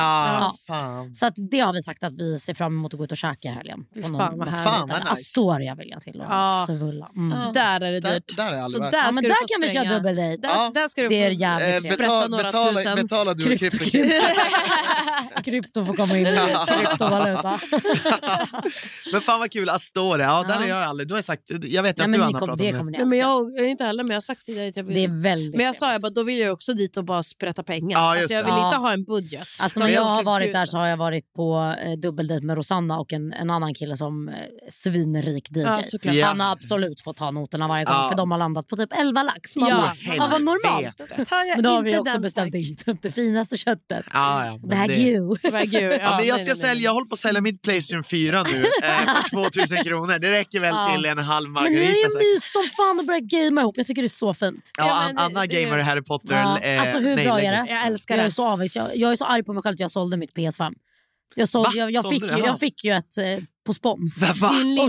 fan. 0.67 1.15
Så 1.15 1.27
att 1.27 1.35
det 1.51 1.61
har 1.61 1.73
vi 1.73 1.83
sagt 1.83 2.05
att 2.05 2.13
vi 2.13 2.39
ser 2.39 2.55
fram 2.55 2.73
emot 2.79 2.95
att 2.95 2.99
gå 2.99 3.05
ut 3.05 3.13
och 3.13 3.19
käka 3.19 3.49
i 3.49 3.53
helgen. 3.53 3.85
På 3.95 4.03
fan, 4.03 4.13
någon-. 4.13 4.53
Fan, 4.53 4.89
vad 4.89 4.99
nice. 5.01 5.11
Astoria 5.13 5.75
vill 5.75 5.89
jag 5.91 6.01
till 6.01 6.21
och 6.21 6.67
svulla. 6.67 7.11
Mm. 7.17 7.53
Där 7.53 7.81
är 7.81 7.93
det 7.93 8.01
Där, 8.01 8.15
dyrt. 8.15 8.36
Där 8.37 8.45
har 8.45 8.53
jag 8.53 8.61
aldrig 8.65 8.73
Så 8.73 8.79
varit. 8.81 8.93
där, 8.93 8.99
Ja, 9.05 9.13
men 9.13 9.25
där 9.25 9.49
kan 9.49 9.61
vi 9.61 9.69
köra 9.75 9.95
dubbeldejt. 9.97 10.37
Där, 10.43 10.49
Ja. 10.49 10.71
där 10.75 10.89
ska 10.89 11.03
du 11.03 11.09
Det 11.09 11.23
är 11.23 11.31
jävligt 11.31 11.91
Eh, 11.93 11.97
betal, 11.97 12.31
några 12.31 12.43
betala, 12.43 12.73
tusen. 12.79 12.97
betalar 12.97 13.35
du 13.35 13.45
Krypto- 13.45 13.59
CryptoKid? 13.59 14.13
Krypto 15.45 15.87
får 15.87 15.95
komma 15.95 16.17
in. 16.19 16.27
Kryptovaluta. 16.67 17.61
Men 19.13 19.21
fan 19.21 19.39
vad 19.41 19.51
kul, 19.53 19.69
Astoria. 19.69 20.27
Ja, 20.27 20.45
där 20.49 20.55
Ja. 20.55 20.65
är 20.65 20.69
jag 20.69 20.79
aldrig. 20.83 21.09
Du 21.09 21.15
har 21.15 21.23
sagt, 21.23 21.43
jag 21.49 21.83
vet 21.83 21.99
Nej, 21.99 22.07
att 22.07 22.13
du 22.13 22.23
Anna 22.23 22.39
kom, 22.39 22.49
pratat 22.49 22.59
det 22.59 22.73
om 22.73 22.79
kommer 22.79 22.91
ni 22.93 22.99
Nej, 22.99 23.07
men 23.07 23.19
jag, 23.19 23.51
jag 23.57 23.65
är 23.65 23.69
inte 23.69 23.85
heller 23.85 24.03
men 24.03 24.11
jag 24.11 24.17
har 24.17 24.21
sagt 24.21 24.45
till 24.45 24.55
dig 24.55 24.69
att 24.69 24.77
jag 24.77 24.85
vill. 24.85 24.95
Det 24.95 25.05
är 25.05 25.23
väldigt 25.23 25.57
men 25.57 25.67
jag 25.67 25.75
sa 25.75 25.93
jag 25.93 26.01
bara, 26.03 26.11
då 26.11 26.23
vill 26.23 26.39
jag 26.39 26.53
också 26.53 26.75
dit 26.75 26.97
och 26.97 27.05
bara 27.05 27.23
sprätta 27.23 27.63
pengar. 27.63 27.99
Ja, 27.99 28.17
alltså, 28.19 28.35
jag 28.35 28.45
det. 28.47 28.55
vill 28.55 28.65
inte 28.65 28.77
ha 28.77 28.93
en 28.93 29.05
budget. 29.05 29.49
Alltså 29.61 29.81
när 29.81 29.89
jag 29.89 30.03
har 30.03 30.23
varit 30.23 30.53
där 30.53 30.67
så 30.67 30.77
har 30.79 30.87
jag 30.87 30.97
varit 30.97 31.33
på 31.33 31.75
eh, 31.85 31.93
dubbeldejt 31.93 32.45
med 32.47 32.57
Rosanna 32.57 32.99
och 32.99 33.13
en, 33.13 33.33
en 33.33 33.51
annan 33.51 33.75
kille 33.75 33.97
som 33.97 34.29
eh, 34.29 34.35
svinrik 34.71 35.49
DJ. 36.03 36.21
Han 36.23 36.41
har 36.41 36.53
absolut 36.53 37.01
fått 37.01 37.17
ta 37.17 37.31
noterna 37.31 37.69
varje 37.69 37.85
gång 37.85 37.95
Ja. 37.95 38.09
för 38.09 38.17
de 38.27 38.31
har 38.31 38.39
landat 38.39 38.69
på 38.69 38.77
typ 38.77 38.93
11 38.93 39.23
lax. 39.23 39.57
Man 39.57 39.69
Ja. 39.69 39.77
bara, 39.77 40.15
ja, 40.17 40.29
vad 40.31 40.43
normalt. 40.45 41.03
Men 41.55 41.63
då 41.63 41.71
har 41.71 41.83
vi 41.83 41.99
också 41.99 42.19
beställt 42.21 42.53
tack. 42.53 42.63
in 42.63 42.77
typ 42.77 43.03
det 43.03 43.13
finaste 43.13 43.57
köttet. 43.57 44.05
Ja, 44.13 44.47
ja, 44.47 44.59
Det 44.63 44.77
här 44.77 44.89
det- 44.89 44.95
ja, 44.95 45.81
Ja, 45.81 46.17
men 46.17 46.27
jag 46.27 46.27
nej, 46.27 46.29
ska 46.29 46.37
nej, 46.37 46.45
nej, 46.47 46.57
sälja, 46.57 46.75
nej. 46.75 46.83
jag 46.83 46.93
håller 46.95 47.07
på 47.07 47.13
att 47.15 47.19
sälja 47.19 47.41
mitt 47.41 47.63
Playstation 47.63 48.05
4 48.05 48.43
nu 48.43 48.65
eh, 48.83 49.05
för 49.23 49.31
2000 49.51 49.85
kronor. 49.85 50.19
Det 50.19 50.33
räcker 50.33 50.61
väl 50.61 50.75
Ja. 50.75 50.95
till 50.95 51.05
en 51.05 51.19
halv 51.19 51.51
Men 51.51 51.65
ni 51.65 51.71
margarita. 51.71 51.93
är 51.93 51.97
ju 51.97 52.35
mys 52.35 52.53
som 52.53 52.63
fan 52.77 53.01
att 53.01 53.07
börja 53.07 53.21
gamea 53.21 53.63
ihop. 53.63 53.77
Jag 53.77 53.87
tycker 53.87 54.03
det 54.03 54.07
är 54.07 54.09
så 54.09 54.35
fint. 54.35 54.71
Ja, 54.79 54.87
Ja, 54.87 55.03
men 55.07 55.19
Anna 55.19 55.41
det- 55.47 55.47
gamer 55.63 55.79
Harry 55.79 56.03
Potter. 56.03 56.35
Ja, 56.37 56.59
eh, 56.59 56.81
alltså 56.81 56.99
hur 56.99 57.17
nej, 57.17 57.25
bra 57.27 57.41
är 57.41 57.53
det? 57.53 57.65
Jag 57.73 57.87
älskar 57.87 58.15
Jag 58.17 58.23
är 58.23 58.27
det. 58.29 58.33
så 58.35 58.47
avis. 58.47 58.77
Jag, 58.77 58.97
jag 58.97 59.13
är 59.13 59.17
så 59.17 59.25
arg 59.25 59.43
på 59.45 59.53
mig 59.53 59.63
själv 59.63 59.75
att 59.75 59.81
jag 59.81 59.91
sålde 59.91 60.17
mitt 60.17 60.35
PS5. 60.37 60.73
Jag, 61.35 61.49
Va? 61.55 61.71
jag, 61.75 61.91
jag, 61.91 62.09
fick, 62.11 62.23
ju, 62.23 62.39
jag 62.39 62.59
fick 62.61 62.85
ju 62.85 62.93
ett 62.93 63.19
eh, 63.19 63.25
på 63.67 63.73
spons. 63.75 64.23
Och 64.23 64.37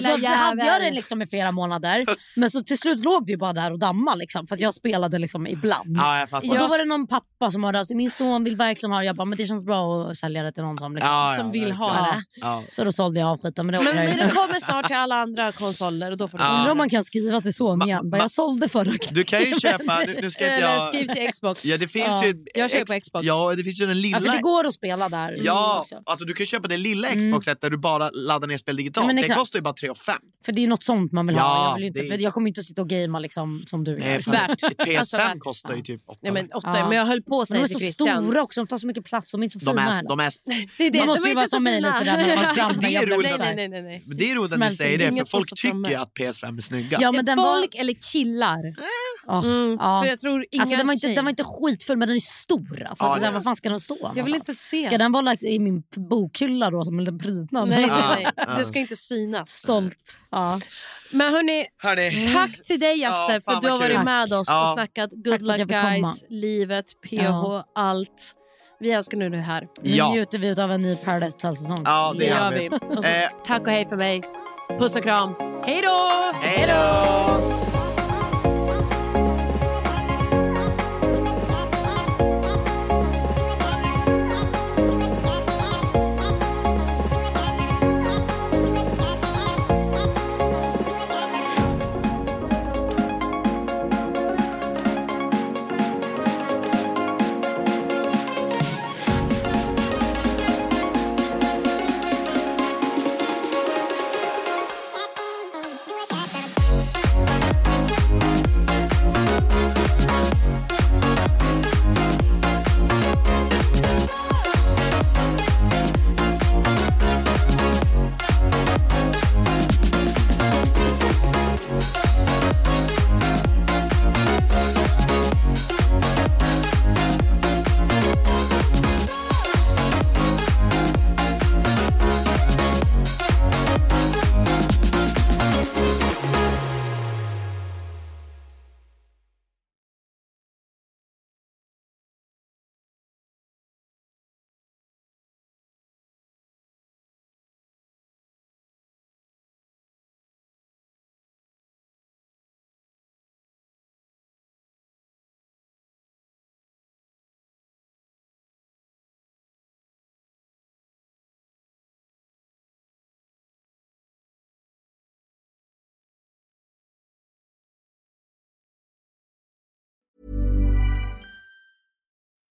så 0.03 0.15
lilla 0.17 0.29
hade 0.35 0.65
jag 0.65 0.65
jävel. 0.65 0.83
det 0.83 0.91
liksom 0.91 1.21
i 1.21 1.27
flera 1.27 1.51
månader. 1.51 2.05
Men 2.35 2.51
så 2.51 2.61
till 2.63 2.77
slut 2.79 2.99
låg 2.99 3.25
det 3.25 3.31
ju 3.31 3.37
bara 3.37 3.53
där 3.53 3.71
och 3.71 3.79
damma 3.79 4.15
liksom, 4.15 4.47
för 4.47 4.55
att 4.55 4.61
jag 4.61 4.73
spelade 4.73 5.19
liksom 5.19 5.47
ibland. 5.47 5.97
Ja, 5.97 6.19
jag 6.19 6.29
fattar. 6.29 6.49
Och 6.49 6.57
då 6.57 6.67
var 6.67 6.77
det 6.77 6.85
någon 6.85 7.07
pappa 7.07 7.51
som 7.51 7.63
hörde 7.63 7.79
av 7.79 7.83
sig. 7.83 7.95
Min 7.95 8.11
son 8.11 8.43
vill 8.43 8.55
verkligen 8.55 8.91
ha 8.91 8.99
det. 8.99 9.05
Jag 9.05 9.15
bara, 9.15 9.25
men 9.25 9.37
det 9.37 9.47
känns 9.47 9.65
bra 9.65 10.07
att 10.09 10.17
sälja 10.17 10.43
det 10.43 10.51
till 10.51 10.63
någon 10.63 10.77
som, 10.77 10.95
liksom. 10.95 11.11
Ja, 11.11 11.31
ja, 11.31 11.37
som 11.37 11.51
vill 11.51 11.61
verkligen. 11.61 11.77
ha 11.77 12.01
det. 12.11 12.23
Ja. 12.41 12.63
Så 12.71 12.83
då 12.83 12.91
sålde 12.91 13.19
jag 13.19 13.29
av 13.29 13.41
skiten. 13.41 13.65
Men 13.67 13.73
det 13.85 13.93
Men, 13.93 14.17
det 14.17 14.29
kommer 14.35 14.59
snart 14.59 14.87
till 14.87 14.95
alla 14.95 15.15
andra 15.15 15.51
konsoler 15.51 16.11
och 16.11 16.17
då 16.17 16.27
får 16.27 16.37
du 16.37 16.43
Ja. 16.43 16.57
Undrar 16.57 16.71
om 16.71 16.77
man 16.77 16.89
kan 16.89 17.03
skriva 17.03 17.41
till 17.41 17.53
son 17.53 17.81
igen. 17.81 18.09
Bara, 18.09 18.21
jag 18.21 18.31
sålde 18.31 18.69
förra 18.69 18.91
Du 19.11 19.23
kan 19.23 19.41
ju 19.43 19.53
köpa... 19.59 19.99
Nu, 20.07 20.13
nu 20.21 20.31
ska 20.31 20.45
Eller 20.45 20.67
jag... 20.73 20.81
skriv 20.83 21.07
till 21.07 21.31
Xbox. 21.31 21.65
Ja, 21.65 21.77
det 21.77 21.87
finns 21.87 22.05
Ja. 22.07 22.25
ju... 22.25 22.45
Jag 22.55 22.71
kör 22.71 22.85
på 22.85 22.99
Xbox. 23.01 23.25
Ja, 23.27 23.53
det 23.57 23.63
finns 23.63 23.81
ju 23.81 23.85
den 23.85 24.01
lilla... 24.01 24.17
Ja, 24.17 24.21
för 24.25 24.31
det 24.31 24.41
går 24.41 24.67
att 24.67 24.73
spela 24.73 25.09
där 25.09 25.37
Ja, 25.43 25.79
också. 25.81 26.01
alltså 26.05 26.25
du 26.25 26.33
kan 26.33 26.45
köpa 26.45 26.67
det 26.67 26.77
lilla 26.77 27.07
Xboxet 27.07 27.61
där 27.61 27.69
du 27.69 27.77
bara 27.77 28.09
laddar 28.13 28.47
ner 28.47 28.57
spel 28.67 28.75
digitalt. 28.77 29.03
Ja, 29.03 29.07
men 29.13 29.15
det 29.15 29.35
kostar 29.35 29.59
ju 29.59 29.63
bara 29.63 29.73
3 29.73 29.89
5. 29.95 30.15
För 30.45 30.51
det 30.51 30.63
är 30.63 30.67
något 30.67 30.83
sånt 30.83 31.11
man 31.11 31.27
vill 31.27 31.35
Ja, 31.35 31.41
ha. 31.43 31.67
Jag, 31.69 31.73
vill 31.75 31.83
ju 31.83 31.87
inte, 31.87 32.01
det- 32.01 32.07
för 32.09 32.17
jag 32.17 32.33
kommer 32.33 32.47
inte 32.47 32.63
sitta 32.63 32.81
och 32.81 32.89
gamea 32.89 33.19
liksom, 33.19 33.63
som 33.67 33.83
du 33.83 33.97
Nej, 33.99 34.11
gör. 34.25 34.31
Värt. 34.31 34.63
Ett 34.63 34.77
PS5 34.77 34.97
Alltså, 34.99 35.17
kostar 35.39 35.75
ju 35.75 35.81
typ 35.81 36.01
8 36.07 36.19
Nej, 36.23 36.31
men, 36.31 36.45
åtta, 36.53 36.71
Ja. 36.73 36.87
men 36.89 36.97
jag 36.97 37.05
höll 37.05 37.21
på 37.21 37.41
att 37.41 37.49
Men 37.49 37.61
de 37.61 37.67
säga 37.67 37.75
är 37.75 37.79
till 37.79 37.93
så 37.93 38.03
Christian. 38.05 38.23
stora 38.25 38.41
också, 38.43 38.61
de 38.61 38.67
tar 38.67 38.77
så 38.77 38.87
mycket 38.87 39.05
plats. 39.05 39.31
De 39.31 39.41
är 39.41 39.43
inte 39.43 39.59
så 39.59 39.65
De 39.65 39.77
fina. 39.77 39.99
är, 39.99 40.03
de 40.03 40.19
är, 40.19 40.31
Det, 40.77 40.83
är 40.85 40.91
Det 40.91 41.05
måste 41.05 41.23
de 41.23 41.27
ju 41.27 41.31
är 41.31 41.35
vara 41.35 41.45
som 41.47 41.57
så 41.57 41.59
mig 41.59 41.81
lite 41.81 42.03
där 42.03 42.17
det- 42.17 42.95
är 42.95 43.05
roligt. 43.07 43.31
Nej, 43.39 43.55
nej, 43.55 43.67
nej, 43.67 43.81
nej, 43.81 44.01
nej. 44.07 44.31
är 44.31 44.35
att 44.53 44.59
ni 44.59 44.75
säger 44.75 44.97
det, 44.97 45.11
för 45.17 45.25
folk 45.25 45.49
tycker 45.55 45.89
ju 45.89 45.95
att 45.95 46.13
PS5 46.13 46.57
är 46.57 46.61
snygga. 46.61 46.97
Ja, 47.01 47.11
men 47.11 47.25
den 47.25 47.37
var, 47.37 47.59
Folk 47.61 47.75
eller 47.75 47.95
killar? 48.11 48.57
Ja, 49.27 49.43
Mm, 49.43 49.77
ja. 49.79 50.01
För 50.03 50.09
jag 50.09 50.19
tror 50.19 50.45
inga 50.51 50.61
Alltså, 50.61 50.77
den, 50.77 50.87
var 50.87 50.93
inte, 50.93 51.07
den 51.07 51.25
var 51.25 51.29
inte 51.29 51.43
skitfull 51.43 51.97
men 51.97 52.07
den 52.07 52.15
är 52.15 52.19
stor. 52.19 52.83
Alltså, 52.89 53.05
Ja, 53.05 53.09
det 53.09 53.15
är 53.15 53.19
så 53.19 53.25
här, 53.25 53.31
ja. 53.31 53.31
vad 53.31 53.43
fan 53.43 53.55
ska 53.55 53.69
den 53.69 53.79
stå? 53.79 54.11
Jag 54.15 54.23
vill 54.25 54.35
inte 54.35 54.53
se. 54.53 54.83
Ska 54.83 54.97
den 54.97 55.11
vara 55.11 55.21
lagt 55.21 55.43
i 55.43 55.59
min 55.59 55.83
bokhylla 56.09 56.69
då 56.71 56.85
som 56.85 56.99
en 56.99 57.05
liten 57.05 57.19
prydnad? 57.19 57.69
Nej, 57.69 57.85
nej, 57.87 58.27
nej. 58.37 58.45
Det 58.57 58.65
ska 58.65 58.79
inte 58.79 58.95
synas. 58.95 59.49
Stolt. 59.49 60.19
Ja. 60.31 60.59
Men 61.11 61.33
hörni, 61.33 61.65
Hörni, 61.77 62.33
tack 62.33 62.61
till 62.67 62.79
dig 62.79 62.99
Jasse 62.99 63.33
Ja, 63.33 63.41
för 63.53 63.61
du 63.61 63.69
har 63.69 63.77
varit 63.77 63.91
kul. 63.95 64.03
med 64.03 64.33
oss 64.33 64.47
Ja. 64.49 64.69
och 64.71 64.73
snackat 64.77 65.09
good 65.11 65.41
luck 65.41 65.57
fick 65.57 65.67
komma. 65.67 65.91
guys, 65.93 66.23
livet, 66.29 66.85
PH, 67.09 67.13
Ja. 67.23 67.65
allt. 67.75 68.33
Vi 68.79 68.91
älskar 68.91 69.17
nu 69.17 69.29
det 69.29 69.37
här. 69.37 69.67
Nu 69.83 69.89
Ja. 69.89 70.09
njuter 70.11 70.37
vi 70.37 70.61
av 70.61 70.71
en 70.71 70.81
ny 70.81 70.95
Paradise 70.95 71.35
Hotel-säsong. 71.37 71.81
Ja, 71.85 72.15
Det 72.19 72.25
gör 72.25 72.51
vi. 72.51 72.69
Och 72.69 73.03
så, 73.03 73.09
Eh. 73.09 73.29
tack 73.45 73.61
och 73.61 73.71
hej 73.73 73.85
för 73.85 73.95
mig. 73.95 74.21
Puss 74.79 74.95
och 74.95 75.03
kram. 75.03 75.33
Hej 75.65 75.81
då! 75.81 76.31
hej 76.41 76.67
då! 76.67 77.66